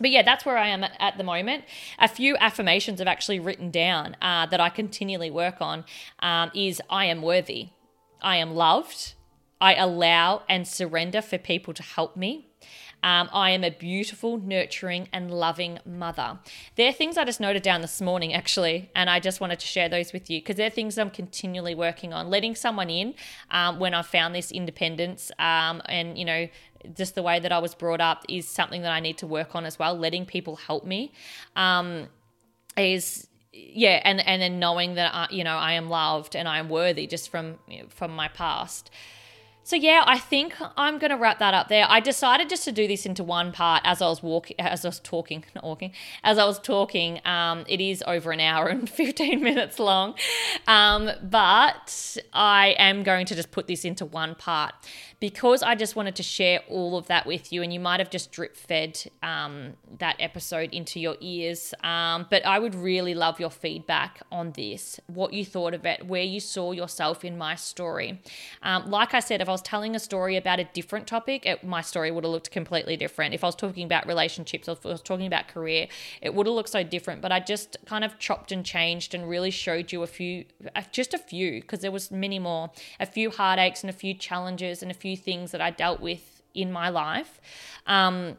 but 0.00 0.10
yeah, 0.10 0.22
that's 0.22 0.44
where 0.44 0.58
I 0.58 0.68
am 0.68 0.84
at, 0.84 0.92
at, 0.98 1.16
the 1.16 1.24
moment. 1.24 1.64
A 1.98 2.08
few 2.08 2.36
affirmations 2.36 3.00
I've 3.00 3.06
actually 3.06 3.40
written 3.40 3.70
down 3.70 4.16
uh, 4.20 4.46
that 4.46 4.60
I 4.60 4.68
continually 4.68 5.30
work 5.30 5.60
on 5.60 5.84
um, 6.20 6.50
is 6.54 6.82
I 6.90 7.06
am 7.06 7.22
worthy, 7.22 7.70
I 8.22 8.36
am 8.36 8.54
loved, 8.54 9.14
I 9.60 9.74
allow 9.74 10.42
and 10.48 10.66
surrender 10.66 11.22
for 11.22 11.38
people 11.38 11.74
to 11.74 11.82
help 11.82 12.16
me. 12.16 12.48
Um, 13.04 13.28
I 13.32 13.50
am 13.50 13.64
a 13.64 13.70
beautiful, 13.70 14.38
nurturing, 14.38 15.08
and 15.12 15.30
loving 15.30 15.80
mother. 15.84 16.38
There 16.76 16.88
are 16.88 16.92
things 16.92 17.16
I 17.16 17.24
just 17.24 17.40
noted 17.40 17.62
down 17.62 17.80
this 17.80 18.00
morning, 18.00 18.32
actually, 18.32 18.90
and 18.94 19.10
I 19.10 19.18
just 19.18 19.40
wanted 19.40 19.58
to 19.58 19.66
share 19.66 19.88
those 19.88 20.12
with 20.12 20.30
you 20.30 20.40
because 20.40 20.54
they're 20.54 20.70
things 20.70 20.98
I'm 20.98 21.10
continually 21.10 21.74
working 21.74 22.12
on. 22.12 22.30
Letting 22.30 22.54
someone 22.54 22.90
in 22.90 23.14
um, 23.50 23.80
when 23.80 23.92
I've 23.92 24.06
found 24.06 24.36
this 24.36 24.52
independence 24.52 25.32
um, 25.40 25.82
and, 25.86 26.16
you 26.16 26.24
know, 26.24 26.48
just 26.94 27.16
the 27.16 27.22
way 27.22 27.40
that 27.40 27.50
I 27.50 27.58
was 27.58 27.74
brought 27.74 28.00
up 28.00 28.24
is 28.28 28.46
something 28.46 28.82
that 28.82 28.92
I 28.92 29.00
need 29.00 29.18
to 29.18 29.26
work 29.26 29.56
on 29.56 29.64
as 29.64 29.80
well. 29.80 29.96
Letting 29.96 30.24
people 30.24 30.56
help 30.56 30.84
me 30.84 31.12
um, 31.56 32.06
is 32.76 33.26
yeah 33.52 34.00
and 34.04 34.26
and 34.26 34.40
then 34.40 34.58
knowing 34.58 34.94
that 34.94 35.14
I, 35.14 35.26
you 35.30 35.44
know 35.44 35.56
I 35.56 35.72
am 35.72 35.88
loved 35.88 36.34
and 36.34 36.48
I 36.48 36.58
am 36.58 36.68
worthy 36.68 37.06
just 37.06 37.30
from 37.30 37.58
you 37.68 37.82
know, 37.82 37.88
from 37.88 38.14
my 38.14 38.28
past 38.28 38.90
so 39.64 39.76
yeah, 39.76 40.02
I 40.06 40.18
think 40.18 40.56
I'm 40.76 40.98
gonna 40.98 41.16
wrap 41.16 41.38
that 41.38 41.54
up 41.54 41.68
there. 41.68 41.86
I 41.88 42.00
decided 42.00 42.48
just 42.48 42.64
to 42.64 42.72
do 42.72 42.88
this 42.88 43.06
into 43.06 43.22
one 43.22 43.52
part 43.52 43.82
as 43.84 44.02
I 44.02 44.08
was 44.08 44.22
walking, 44.22 44.56
as 44.58 44.84
I 44.84 44.88
was 44.88 44.98
talking, 44.98 45.44
not 45.54 45.64
walking, 45.64 45.92
as 46.24 46.36
I 46.38 46.44
was 46.44 46.58
talking. 46.58 47.20
Um, 47.24 47.64
it 47.68 47.80
is 47.80 48.02
over 48.06 48.32
an 48.32 48.40
hour 48.40 48.66
and 48.68 48.90
15 48.90 49.40
minutes 49.42 49.78
long, 49.78 50.14
um, 50.66 51.10
but 51.22 52.16
I 52.32 52.74
am 52.78 53.04
going 53.04 53.26
to 53.26 53.36
just 53.36 53.52
put 53.52 53.68
this 53.68 53.84
into 53.84 54.04
one 54.04 54.34
part 54.34 54.74
because 55.22 55.62
I 55.62 55.76
just 55.76 55.94
wanted 55.94 56.16
to 56.16 56.24
share 56.24 56.62
all 56.68 56.98
of 56.98 57.06
that 57.06 57.26
with 57.26 57.52
you, 57.52 57.62
and 57.62 57.72
you 57.72 57.78
might 57.78 58.00
have 58.00 58.10
just 58.10 58.32
drip 58.32 58.56
fed 58.56 59.00
um, 59.22 59.74
that 60.00 60.16
episode 60.18 60.74
into 60.74 60.98
your 60.98 61.14
ears. 61.20 61.72
Um, 61.84 62.26
but 62.28 62.44
I 62.44 62.58
would 62.58 62.74
really 62.74 63.14
love 63.14 63.38
your 63.38 63.48
feedback 63.48 64.22
on 64.32 64.50
this, 64.56 64.98
what 65.06 65.32
you 65.32 65.44
thought 65.44 65.74
of 65.74 65.86
it, 65.86 66.08
where 66.08 66.24
you 66.24 66.40
saw 66.40 66.72
yourself 66.72 67.24
in 67.24 67.38
my 67.38 67.54
story. 67.54 68.20
Um, 68.64 68.90
like 68.90 69.14
I 69.14 69.20
said, 69.20 69.40
if 69.40 69.48
I 69.48 69.52
was 69.52 69.62
telling 69.62 69.94
a 69.94 70.00
story 70.00 70.36
about 70.36 70.58
a 70.58 70.64
different 70.64 71.06
topic, 71.06 71.46
it, 71.46 71.62
my 71.62 71.82
story 71.82 72.10
would 72.10 72.24
have 72.24 72.32
looked 72.32 72.50
completely 72.50 72.96
different. 72.96 73.32
If 73.32 73.44
I 73.44 73.46
was 73.46 73.54
talking 73.54 73.84
about 73.84 74.08
relationships 74.08 74.68
or 74.68 74.72
if 74.72 74.84
I 74.84 74.88
was 74.88 75.02
talking 75.02 75.28
about 75.28 75.46
career, 75.46 75.86
it 76.20 76.34
would 76.34 76.48
have 76.48 76.56
looked 76.56 76.70
so 76.70 76.82
different. 76.82 77.22
But 77.22 77.30
I 77.30 77.38
just 77.38 77.76
kind 77.86 78.02
of 78.02 78.18
chopped 78.18 78.50
and 78.50 78.66
changed 78.66 79.14
and 79.14 79.28
really 79.28 79.52
showed 79.52 79.92
you 79.92 80.02
a 80.02 80.08
few, 80.08 80.46
just 80.90 81.14
a 81.14 81.18
few, 81.18 81.60
because 81.60 81.78
there 81.78 81.92
was 81.92 82.10
many 82.10 82.40
more, 82.40 82.72
a 82.98 83.06
few 83.06 83.30
heartaches 83.30 83.84
and 83.84 83.90
a 83.90 83.92
few 83.92 84.14
challenges 84.14 84.82
and 84.82 84.90
a 84.90 84.94
few 84.94 85.11
few 85.12 85.22
things 85.22 85.50
that 85.52 85.60
I 85.60 85.70
dealt 85.70 86.00
with 86.00 86.42
in 86.54 86.72
my 86.72 86.88
life 86.88 87.40
um, 87.86 88.36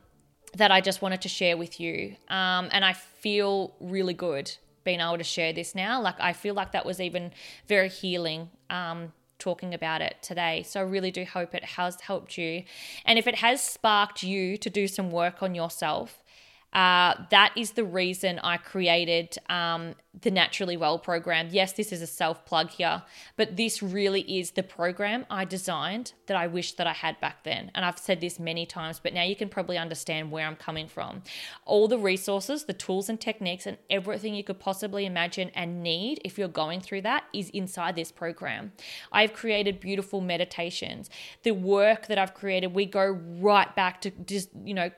that 0.56 0.72
I 0.72 0.82
just 0.82 1.02
wanted 1.02 1.22
to 1.22 1.30
share 1.30 1.58
with 1.58 1.80
you. 1.80 2.16
Um, 2.30 2.70
and 2.72 2.84
I 2.86 2.94
feel 2.94 3.76
really 3.80 4.14
good 4.14 4.52
being 4.84 5.00
able 5.00 5.18
to 5.18 5.24
share 5.24 5.54
this 5.54 5.76
now. 5.76 6.02
Like, 6.02 6.20
I 6.20 6.34
feel 6.34 6.54
like 6.54 6.72
that 6.72 6.86
was 6.86 7.00
even 7.00 7.32
very 7.68 7.90
healing. 7.90 8.50
Um, 8.70 9.14
talking 9.40 9.74
about 9.74 10.02
it 10.02 10.16
today. 10.22 10.64
So 10.66 10.80
I 10.80 10.84
really 10.84 11.12
do 11.12 11.26
hope 11.26 11.54
it 11.54 11.66
has 11.66 12.00
helped 12.00 12.38
you. 12.38 12.64
And 13.04 13.20
if 13.20 13.28
it 13.28 13.36
has 13.36 13.62
sparked 13.62 14.24
you 14.24 14.56
to 14.58 14.70
do 14.70 14.88
some 14.88 15.12
work 15.12 15.44
on 15.44 15.54
yourself, 15.54 16.23
uh, 16.74 17.14
that 17.30 17.54
is 17.56 17.72
the 17.72 17.84
reason 17.84 18.40
I 18.40 18.58
created 18.58 19.38
um, 19.48 19.94
the 20.22 20.32
Naturally 20.32 20.76
Well 20.76 20.98
program. 20.98 21.50
Yes, 21.52 21.74
this 21.74 21.92
is 21.92 22.02
a 22.02 22.08
self 22.08 22.46
plug 22.46 22.72
here, 22.72 23.04
but 23.36 23.58
this 23.58 23.84
really 23.84 24.22
is 24.22 24.52
the 24.52 24.64
program 24.64 25.26
I 25.30 25.46
designed 25.46 26.14
that 26.26 26.36
I 26.36 26.48
wish 26.48 26.74
that 26.74 26.88
I 26.88 26.94
had 26.94 27.20
back 27.20 27.44
then. 27.44 27.72
And 27.76 27.86
I've 27.86 28.00
said 28.00 28.22
this 28.22 28.40
many 28.40 28.66
times, 28.66 29.00
but 29.00 29.14
now 29.14 29.24
you 29.24 29.36
can 29.36 29.50
probably 29.50 29.78
understand 29.78 30.32
where 30.32 30.48
I'm 30.48 30.56
coming 30.56 30.88
from. 30.88 31.22
All 31.66 31.88
the 31.88 31.98
resources, 31.98 32.66
the 32.66 32.74
tools 32.74 33.08
and 33.08 33.20
techniques, 33.20 33.68
and 33.68 33.78
everything 33.90 34.34
you 34.34 34.44
could 34.44 34.60
possibly 34.60 35.06
imagine 35.06 35.52
and 35.54 35.84
need 35.84 36.22
if 36.26 36.38
you're 36.40 36.48
going 36.48 36.82
through 36.82 37.02
that 37.02 37.26
is 37.34 37.50
inside 37.52 37.96
this 37.96 38.12
program. 38.12 38.72
I've 39.12 39.34
created 39.34 39.80
beautiful 39.80 40.22
meditations. 40.22 41.10
The 41.44 41.52
work 41.52 42.08
that 42.08 42.18
I've 42.18 42.34
created, 42.34 42.74
we 42.74 42.86
go 42.86 43.20
right 43.40 43.76
back 43.76 44.02
to 44.02 44.12
just, 44.12 44.50
you 44.64 44.74
know, 44.74 44.90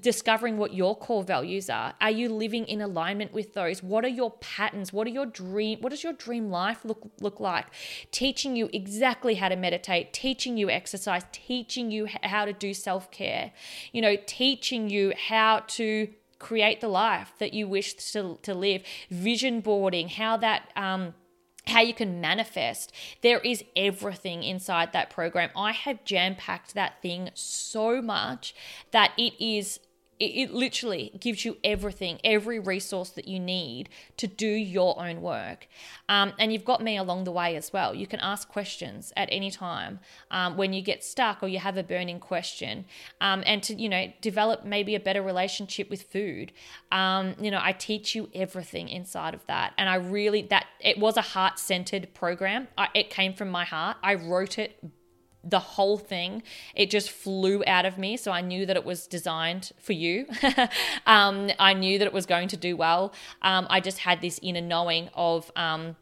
discovering 0.00 0.58
what 0.58 0.74
your 0.74 0.96
core 0.96 1.22
values 1.22 1.70
are. 1.70 1.94
Are 2.00 2.10
you 2.10 2.28
living 2.28 2.64
in 2.66 2.80
alignment 2.80 3.32
with 3.32 3.54
those? 3.54 3.82
What 3.82 4.04
are 4.04 4.08
your 4.08 4.32
patterns? 4.32 4.92
What 4.92 5.06
are 5.06 5.10
your 5.10 5.26
dream 5.26 5.80
what 5.80 5.90
does 5.90 6.02
your 6.02 6.12
dream 6.12 6.50
life 6.50 6.84
look 6.84 7.10
look 7.20 7.40
like? 7.40 7.66
Teaching 8.10 8.56
you 8.56 8.68
exactly 8.72 9.34
how 9.34 9.48
to 9.48 9.56
meditate 9.56 10.12
teaching 10.12 10.56
you 10.56 10.70
exercise 10.70 11.22
teaching 11.32 11.90
you 11.90 12.08
how 12.22 12.44
to 12.44 12.52
do 12.52 12.74
self-care. 12.74 13.52
You 13.92 14.02
know 14.02 14.16
teaching 14.26 14.90
you 14.90 15.12
how 15.28 15.62
to 15.68 16.08
create 16.38 16.80
the 16.80 16.88
life 16.88 17.32
that 17.38 17.54
you 17.54 17.68
wish 17.68 17.94
to, 17.94 18.38
to 18.42 18.54
live. 18.54 18.82
Vision 19.10 19.60
boarding 19.60 20.08
how 20.08 20.36
that 20.38 20.70
um 20.76 21.14
how 21.66 21.80
you 21.80 21.94
can 21.94 22.20
manifest. 22.20 22.92
There 23.22 23.38
is 23.38 23.64
everything 23.74 24.42
inside 24.42 24.92
that 24.92 25.10
program. 25.10 25.50
I 25.56 25.72
have 25.72 26.04
jam 26.04 26.34
packed 26.36 26.74
that 26.74 27.00
thing 27.00 27.30
so 27.34 28.02
much 28.02 28.54
that 28.90 29.12
it 29.16 29.32
is 29.42 29.80
it, 30.18 30.24
it 30.24 30.54
literally 30.54 31.12
gives 31.18 31.44
you 31.44 31.56
everything, 31.64 32.20
every 32.24 32.58
resource 32.58 33.10
that 33.10 33.26
you 33.26 33.40
need 33.40 33.88
to 34.16 34.26
do 34.26 34.46
your 34.46 35.00
own 35.00 35.20
work. 35.22 35.66
Um, 36.08 36.32
and 36.38 36.52
you've 36.52 36.64
got 36.64 36.82
me 36.82 36.96
along 36.96 37.24
the 37.24 37.32
way 37.32 37.56
as 37.56 37.72
well. 37.72 37.94
You 37.94 38.06
can 38.06 38.20
ask 38.20 38.48
questions 38.48 39.12
at 39.16 39.28
any 39.32 39.50
time 39.50 40.00
um, 40.30 40.56
when 40.56 40.72
you 40.72 40.82
get 40.82 41.02
stuck 41.02 41.42
or 41.42 41.48
you 41.48 41.58
have 41.58 41.76
a 41.76 41.82
burning 41.82 42.20
question, 42.20 42.84
um, 43.20 43.42
and 43.46 43.62
to 43.64 43.74
you 43.74 43.88
know 43.88 44.12
develop 44.20 44.64
maybe 44.64 44.94
a 44.94 45.00
better 45.00 45.22
relationship 45.22 45.90
with 45.90 46.02
food. 46.02 46.52
Um, 46.92 47.34
you 47.40 47.50
know, 47.50 47.60
I 47.60 47.72
teach 47.72 48.14
you 48.14 48.28
everything 48.34 48.88
inside 48.88 49.34
of 49.34 49.46
that, 49.46 49.72
and 49.78 49.88
I 49.88 49.96
really 49.96 50.42
that 50.42 50.66
it 50.80 50.98
was 50.98 51.16
a 51.16 51.22
heart 51.22 51.58
centered 51.58 52.12
program. 52.14 52.68
I, 52.76 52.88
it 52.94 53.10
came 53.10 53.34
from 53.34 53.48
my 53.48 53.64
heart. 53.64 53.96
I 54.02 54.14
wrote 54.14 54.58
it 54.58 54.78
the 55.46 55.58
whole 55.58 55.98
thing, 55.98 56.42
it 56.74 56.90
just 56.90 57.10
flew 57.10 57.62
out 57.66 57.84
of 57.84 57.98
me. 57.98 58.16
So 58.16 58.32
I 58.32 58.40
knew 58.40 58.66
that 58.66 58.76
it 58.76 58.84
was 58.84 59.06
designed 59.06 59.72
for 59.78 59.92
you. 59.92 60.26
um, 61.06 61.50
I 61.58 61.74
knew 61.74 61.98
that 61.98 62.06
it 62.06 62.12
was 62.12 62.26
going 62.26 62.48
to 62.48 62.56
do 62.56 62.76
well. 62.76 63.12
Um, 63.42 63.66
I 63.70 63.80
just 63.80 63.98
had 63.98 64.20
this 64.20 64.40
inner 64.42 64.60
knowing 64.60 65.10
of, 65.14 65.50
um, 65.56 65.96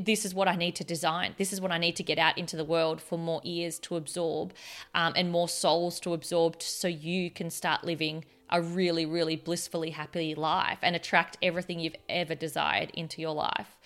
this 0.00 0.24
is 0.24 0.34
what 0.34 0.48
I 0.48 0.56
need 0.56 0.76
to 0.76 0.84
design. 0.84 1.34
This 1.38 1.52
is 1.52 1.60
what 1.60 1.72
I 1.72 1.78
need 1.78 1.96
to 1.96 2.02
get 2.02 2.18
out 2.18 2.36
into 2.36 2.56
the 2.56 2.64
world 2.64 3.00
for 3.00 3.18
more 3.18 3.40
ears 3.44 3.78
to 3.80 3.96
absorb 3.96 4.52
um, 4.94 5.14
and 5.16 5.30
more 5.30 5.48
souls 5.48 5.98
to 6.00 6.12
absorb 6.12 6.62
so 6.62 6.88
you 6.88 7.30
can 7.30 7.50
start 7.50 7.84
living 7.84 8.24
a 8.50 8.60
really, 8.60 9.06
really 9.06 9.34
blissfully 9.34 9.90
happy 9.90 10.34
life 10.34 10.78
and 10.82 10.94
attract 10.94 11.38
everything 11.42 11.80
you've 11.80 11.96
ever 12.08 12.34
desired 12.34 12.90
into 12.92 13.22
your 13.22 13.34
life. 13.34 13.78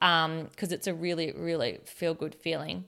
Because 0.00 0.24
um, 0.26 0.48
it's 0.60 0.86
a 0.86 0.94
really, 0.94 1.32
really 1.32 1.78
feel 1.84 2.14
good 2.14 2.34
feeling. 2.34 2.84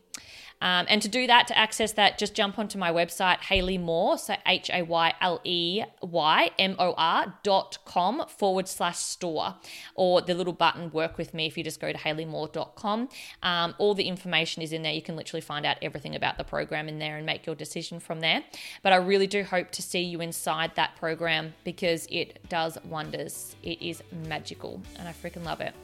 Um, 0.61 0.87
and 0.89 1.01
to 1.03 1.09
do 1.09 1.27
that, 1.27 1.47
to 1.49 1.59
access 1.59 1.93
that, 1.93 2.19
just 2.19 2.35
jump 2.35 2.59
onto 2.59 2.79
my 2.79 2.91
website, 2.91 3.39
Hayley 3.39 3.79
Moore, 3.79 4.19
so 4.19 4.35
H 4.47 4.71
A 4.73 4.83
Y 4.83 5.15
L 5.21 5.41
E 5.45 5.83
Y 6.03 6.51
M 6.59 6.77
O 6.79 6.93
R 6.97 7.35
dot 7.43 7.79
com 7.85 8.25
forward 8.29 8.69
slash 8.69 8.99
store, 8.99 9.55
or 9.95 10.21
the 10.21 10.35
little 10.35 10.53
button 10.53 10.91
work 10.91 11.17
with 11.17 11.33
me 11.33 11.47
if 11.47 11.57
you 11.57 11.65
just 11.65 11.81
go 11.81 11.93
to 11.93 11.99
hayleymoore.com. 11.99 13.09
Um, 13.43 13.75
all 13.79 13.95
the 13.95 14.05
information 14.05 14.63
is 14.63 14.73
in 14.73 14.83
there. 14.83 14.93
You 14.93 15.03
can 15.03 15.17
literally 15.17 15.41
find 15.41 15.65
out 15.65 15.77
everything 15.83 16.15
about 16.15 16.39
the 16.39 16.45
program 16.45 16.89
in 16.89 16.99
there 16.99 17.17
and 17.17 17.25
make 17.25 17.47
your 17.47 17.55
decision 17.55 18.01
from 18.01 18.21
there. 18.21 18.43
But 18.83 18.93
I 18.93 18.97
really 18.97 19.27
do 19.27 19.43
hope 19.45 19.71
to 19.73 19.83
see 19.83 20.03
you 20.03 20.21
inside 20.21 20.73
that 20.77 20.97
program 20.97 21.55
because 21.65 22.07
it 22.11 22.49
does 22.49 22.79
wonders. 22.85 23.57
It 23.63 23.81
is 23.81 24.03
magical, 24.27 24.83
and 24.99 25.09
I 25.09 25.13
freaking 25.13 25.45
love 25.45 25.61
it. 25.61 25.75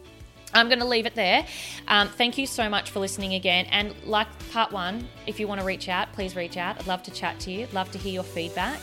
I'm 0.55 0.69
going 0.69 0.79
to 0.79 0.87
leave 0.87 1.07
it 1.07 1.15
there. 1.15 1.47
Um, 1.89 2.09
thank 2.09 2.39
you 2.39 2.47
so 2.47 2.69
much 2.69 2.91
for 2.91 3.01
listening 3.01 3.35
again. 3.35 3.67
And 3.67 3.95
like 4.05 4.29
part 4.51 4.73
one, 4.73 5.09
if 5.27 5.39
you 5.41 5.49
want 5.49 5.61
to 5.61 5.67
reach 5.67 5.89
out, 5.89 6.13
please 6.13 6.37
reach 6.37 6.57
out. 6.57 6.79
I'd 6.79 6.87
love 6.87 7.03
to 7.05 7.11
chat 7.11 7.39
to 7.41 7.51
you. 7.51 7.67
Love 7.73 7.91
to 7.93 7.99
hear 7.99 8.13
your 8.13 8.23
feedback. 8.23 8.81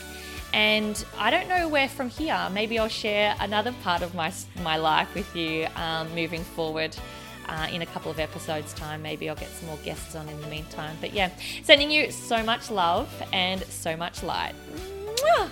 And 0.54 1.04
I 1.18 1.32
don't 1.32 1.48
know 1.48 1.68
where 1.68 1.90
from 1.90 2.10
here. 2.10 2.48
Maybe 2.52 2.78
I'll 2.78 2.88
share 2.88 3.36
another 3.40 3.72
part 3.84 4.04
of 4.04 4.14
my 4.14 4.32
my 4.62 4.78
life 4.78 5.14
with 5.16 5.36
you 5.36 5.68
um, 5.76 6.14
moving 6.14 6.44
forward. 6.44 6.96
Uh, 7.46 7.68
in 7.74 7.82
a 7.82 7.86
couple 7.86 8.10
of 8.10 8.20
episodes' 8.20 8.74
time, 8.74 9.02
maybe 9.02 9.30
I'll 9.30 9.36
get 9.36 9.50
some 9.50 9.68
more 9.68 9.78
guests 9.84 10.16
on 10.16 10.30
in 10.30 10.40
the 10.40 10.48
meantime. 10.48 10.96
But 11.02 11.14
yeah, 11.14 11.30
sending 11.62 11.92
you 11.92 12.10
so 12.10 12.42
much 12.42 12.72
love 12.72 13.10
and 13.34 13.62
so 13.64 13.98
much 13.98 14.24
light. 14.24 14.56
Mwah! 15.18 15.50